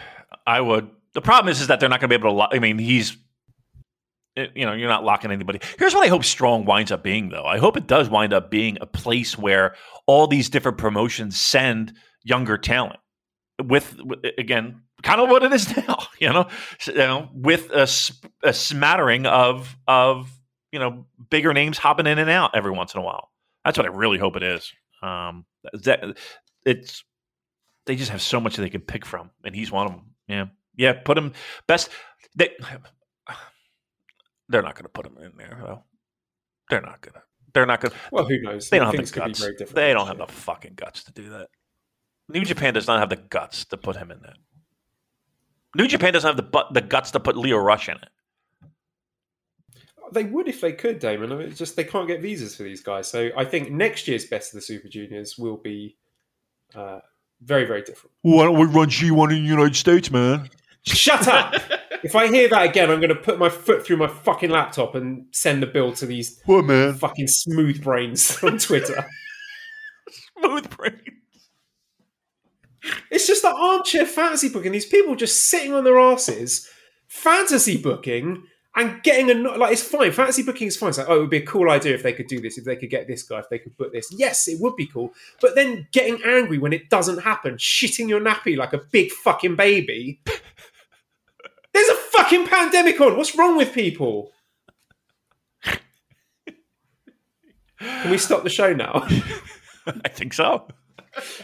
I 0.47 0.61
would. 0.61 0.91
The 1.13 1.21
problem 1.21 1.51
is, 1.51 1.61
is 1.61 1.67
that 1.69 1.81
they're 1.81 1.89
not 1.89 2.01
going 2.01 2.11
to 2.11 2.19
be 2.19 2.27
able 2.27 2.37
to. 2.37 2.55
I 2.55 2.59
mean, 2.59 2.79
he's. 2.79 3.17
You 4.37 4.67
know, 4.67 4.75
you're 4.75 4.89
not 4.89 5.03
locking 5.03 5.31
anybody. 5.31 5.61
Here's 5.79 5.95
what 5.95 6.05
I 6.05 6.09
hope 6.09 6.25
Strong 6.25 6.67
winds 6.67 6.93
up 6.93 7.03
being, 7.03 7.31
though. 7.31 7.45
I 7.45 7.57
hope 7.57 7.77
it 7.77 7.87
does 7.87 8.11
wind 8.11 8.35
up 8.35 8.51
being 8.51 8.77
a 8.81 8.87
place 8.87 9.39
where 9.39 9.75
all 10.07 10.27
these 10.27 10.51
different 10.51 10.77
promotions 10.77 11.41
send 11.41 11.95
younger 12.23 12.59
talent. 12.59 13.01
With, 13.63 13.99
again, 14.37 14.83
kind 15.03 15.21
of 15.21 15.31
what 15.31 15.43
it 15.43 15.53
is 15.53 15.75
now. 15.89 16.07
You 16.21 16.33
know, 16.33 16.49
you 16.87 16.95
know, 16.95 17.31
with 17.33 17.71
a, 17.71 17.89
a 18.43 18.53
smattering 18.53 19.25
of 19.27 19.77
of 19.89 20.31
you 20.73 20.79
know 20.79 21.07
bigger 21.31 21.55
names 21.55 21.79
hopping 21.79 22.07
in 22.07 22.19
and 22.19 22.31
out 22.31 22.51
every 22.55 22.73
once 22.73 22.95
in 22.95 23.01
a 23.01 23.05
while. 23.05 23.31
That's 23.65 23.79
what 23.79 23.87
I 23.87 23.91
really 23.91 24.19
hope 24.19 24.37
it 24.37 24.43
is. 24.43 24.73
Um, 25.03 25.45
that 25.73 26.17
it's 26.65 27.05
they 27.87 27.97
just 27.97 28.11
have 28.11 28.23
so 28.23 28.41
much 28.41 28.57
they 28.57 28.71
can 28.71 28.81
pick 28.81 29.07
from, 29.07 29.31
and 29.45 29.55
he's 29.55 29.71
one 29.71 29.87
of 29.87 29.93
them. 29.93 30.15
Yeah, 30.29 30.47
yeah. 30.75 30.93
Put 30.93 31.17
him 31.17 31.33
best. 31.67 31.89
They 32.35 32.51
they're 34.49 34.63
not 34.63 34.75
going 34.75 34.85
to 34.85 34.89
put 34.89 35.07
him 35.07 35.17
in 35.19 35.33
there 35.37 35.59
though. 35.63 35.85
They're 36.71 36.83
not 36.83 37.01
going 37.01 37.15
to. 37.15 37.23
They're 37.53 37.67
not 37.67 37.81
going. 37.81 37.93
to 37.93 37.99
well, 38.13 38.25
who 38.25 38.41
knows? 38.41 38.69
They 38.69 38.79
don't 38.79 38.95
have 38.95 39.07
the 39.07 39.13
guts. 39.13 39.41
very 39.41 39.57
They 39.73 39.93
don't 39.93 40.07
next 40.07 40.19
have 40.19 40.29
the 40.29 40.33
fucking 40.33 40.75
guts 40.77 41.05
to 41.05 41.13
do 41.13 41.31
that. 41.31 41.49
New 42.29 42.45
Japan 42.45 42.75
does 42.75 42.87
not 42.87 42.99
have 42.99 43.09
the 43.09 43.17
guts 43.17 43.65
to 43.67 43.77
put 43.77 43.97
him 43.97 44.11
in 44.11 44.21
there. 44.21 44.35
New 45.75 45.87
Japan 45.87 46.13
doesn't 46.13 46.29
have 46.29 46.37
the 46.37 46.43
but 46.43 46.75
the 46.75 46.81
guts 46.81 47.11
to 47.13 47.21
put 47.21 47.37
Lio 47.37 47.59
Rush 47.59 47.89
in 47.89 47.97
it. 47.97 48.09
They 50.13 50.25
would 50.25 50.49
if 50.49 50.61
they 50.61 50.73
could, 50.73 50.99
Damon. 50.99 51.33
I 51.33 51.37
mean, 51.37 51.49
it's 51.49 51.59
just 51.59 51.77
they 51.77 51.85
can't 51.85 52.07
get 52.07 52.23
visas 52.23 52.55
for 52.55 52.63
these 52.63 52.83
guys. 52.83 53.09
So 53.09 53.31
I 53.37 53.45
think 53.45 53.71
next 53.71 54.07
year's 54.07 54.25
best 54.25 54.53
of 54.53 54.59
the 54.59 54.63
Super 54.63 54.89
Juniors 54.89 55.37
will 55.37 55.57
be 55.57 55.97
uh, 56.75 57.01
very, 57.43 57.65
very 57.65 57.83
different. 57.83 58.15
Why 58.23 58.45
don't 58.45 58.59
we 58.59 58.67
run 58.67 58.89
G1 58.89 59.37
in 59.37 59.43
the 59.43 59.49
United 59.49 59.77
States, 59.77 60.11
man? 60.11 60.49
Shut 60.83 61.27
up! 61.27 61.55
if 62.07 62.15
I 62.17 62.29
hear 62.29 62.49
that 62.49 62.65
again, 62.65 62.91
I'm 62.91 63.01
going 63.01 63.09
to 63.11 63.15
put 63.15 63.39
my 63.39 63.49
foot 63.49 63.85
through 63.85 63.97
my 63.99 64.07
fucking 64.07 64.51
laptop 64.51 64.95
and 64.95 65.27
send 65.33 65.63
the 65.63 65.67
bill 65.67 65.93
to 65.95 66.07
these 66.07 66.41
What, 66.47 66.65
man? 66.65 66.95
fucking 66.95 67.27
smooth 67.29 67.83
brains 67.83 68.43
on 68.43 68.59
Twitter. 68.59 69.05
Smooth 70.39 70.71
brains. 70.71 71.01
it's 73.11 73.27
just 73.27 73.43
that 73.43 73.55
armchair 73.55 74.07
fantasy 74.07 74.49
booking. 74.49 74.73
These 74.73 74.87
people 74.87 75.17
just 75.17 75.47
sitting 75.47 75.73
on 75.75 75.85
their 75.85 75.99
asses, 75.99 76.69
fantasy 77.09 77.77
booking 77.77 78.45
and 78.77 79.03
getting 79.03 79.31
a 79.31 79.35
like. 79.57 79.73
It's 79.73 79.83
fine. 79.83 80.13
Fantasy 80.13 80.43
booking 80.43 80.69
is 80.69 80.77
fine. 80.77 80.91
It's 80.91 80.99
like, 80.99 81.09
oh, 81.09 81.17
it 81.17 81.21
would 81.21 81.31
be 81.31 81.39
a 81.39 81.47
cool 81.47 81.71
idea 81.71 81.95
if 81.95 82.03
they 82.03 82.13
could 82.13 82.27
do 82.29 82.41
this, 82.41 82.59
if 82.59 82.65
they 82.65 82.77
could 82.77 82.91
get 82.91 83.07
this 83.09 83.23
guy, 83.23 83.39
if 83.41 83.49
they 83.49 83.59
could 83.59 83.77
put 83.77 83.93
this. 83.93 84.07
Yes, 84.17 84.47
it 84.49 84.61
would 84.61 84.77
be 84.77 84.87
cool. 84.87 85.13
But 85.41 85.55
then 85.55 85.89
getting 85.93 86.23
angry 86.25 86.59
when 86.59 86.73
it 86.73 86.89
doesn't 86.91 87.19
happen, 87.19 87.55
shitting 87.57 88.09
your 88.09 88.21
nappy 88.21 88.57
like 88.57 88.75
a 88.75 88.81
big 88.93 89.11
fucking 89.11 89.57
baby. 89.57 90.21
There's 91.77 91.89
a 91.91 91.95
fucking 91.95 92.47
pandemic 92.47 92.99
on. 93.03 93.19
What's 93.19 93.37
wrong 93.37 93.55
with 93.55 93.75
people? 93.75 94.33
Can 97.79 98.11
we 98.11 98.17
stop 98.17 98.45
the 98.45 98.49
show 98.49 98.73
now? 98.73 99.07
I 99.87 100.09
think 100.09 100.33
so. 100.33 100.67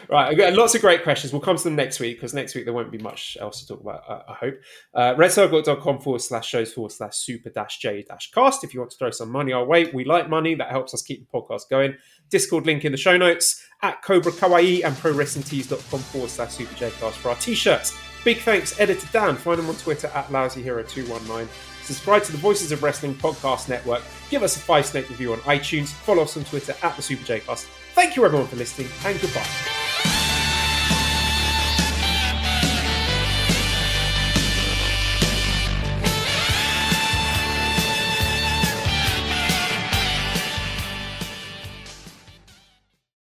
Right, 0.08 0.30
I've 0.30 0.38
got 0.38 0.54
lots 0.54 0.74
of 0.74 0.80
great 0.80 1.02
questions. 1.02 1.34
We'll 1.34 1.42
come 1.42 1.58
to 1.58 1.64
them 1.64 1.76
next 1.76 2.00
week 2.00 2.16
because 2.16 2.32
next 2.32 2.54
week 2.54 2.64
there 2.64 2.72
won't 2.72 2.90
be 2.90 2.96
much 2.96 3.36
else 3.42 3.60
to 3.60 3.66
talk 3.66 3.82
about, 3.82 4.08
uh, 4.08 4.22
I 4.26 4.32
hope. 4.32 4.54
Uh, 4.94 5.14
redcircle.com 5.16 6.00
forward 6.00 6.22
slash 6.22 6.48
shows 6.48 6.72
forward 6.72 6.92
slash 6.92 7.14
super 7.16 7.50
dash 7.50 7.78
J 7.80 8.02
dash 8.08 8.30
cast. 8.30 8.64
If 8.64 8.72
you 8.72 8.80
want 8.80 8.92
to 8.92 8.96
throw 8.96 9.10
some 9.10 9.30
money 9.30 9.52
our 9.52 9.66
way, 9.66 9.90
we 9.92 10.06
like 10.06 10.30
money. 10.30 10.54
That 10.54 10.70
helps 10.70 10.94
us 10.94 11.02
keep 11.02 11.30
the 11.30 11.38
podcast 11.38 11.68
going. 11.68 11.94
Discord 12.30 12.64
link 12.64 12.86
in 12.86 12.92
the 12.92 12.96
show 12.96 13.18
notes 13.18 13.62
at 13.82 14.00
Cobra 14.00 14.32
Kawaii 14.32 14.82
and 14.82 14.96
ProWrestlingTees.com 14.96 16.00
forward 16.00 16.30
slash 16.30 16.52
super 16.52 16.74
J 16.76 16.90
cast 16.98 17.18
for 17.18 17.28
our 17.28 17.36
t 17.36 17.54
shirts. 17.54 17.94
Big 18.24 18.38
thanks, 18.38 18.78
Editor 18.78 19.06
Dan. 19.12 19.36
Find 19.36 19.58
him 19.58 19.68
on 19.68 19.74
Twitter 19.76 20.08
at 20.08 20.28
LousyHero219. 20.28 21.48
Subscribe 21.84 22.22
to 22.22 22.32
the 22.32 22.38
Voices 22.38 22.70
of 22.70 22.82
Wrestling 22.82 23.14
Podcast 23.14 23.68
Network. 23.68 24.02
Give 24.30 24.42
us 24.42 24.56
a 24.56 24.60
five 24.60 24.86
snake 24.86 25.08
review 25.08 25.32
on 25.32 25.40
iTunes. 25.40 25.88
Follow 25.88 26.22
us 26.22 26.36
on 26.36 26.44
Twitter 26.44 26.74
at 26.82 26.94
the 26.96 27.02
Super 27.02 27.24
J. 27.24 27.40
Thank 27.40 28.16
you 28.16 28.24
everyone 28.24 28.46
for 28.46 28.56
listening 28.56 28.88
and 29.04 29.20
goodbye. 29.20 30.01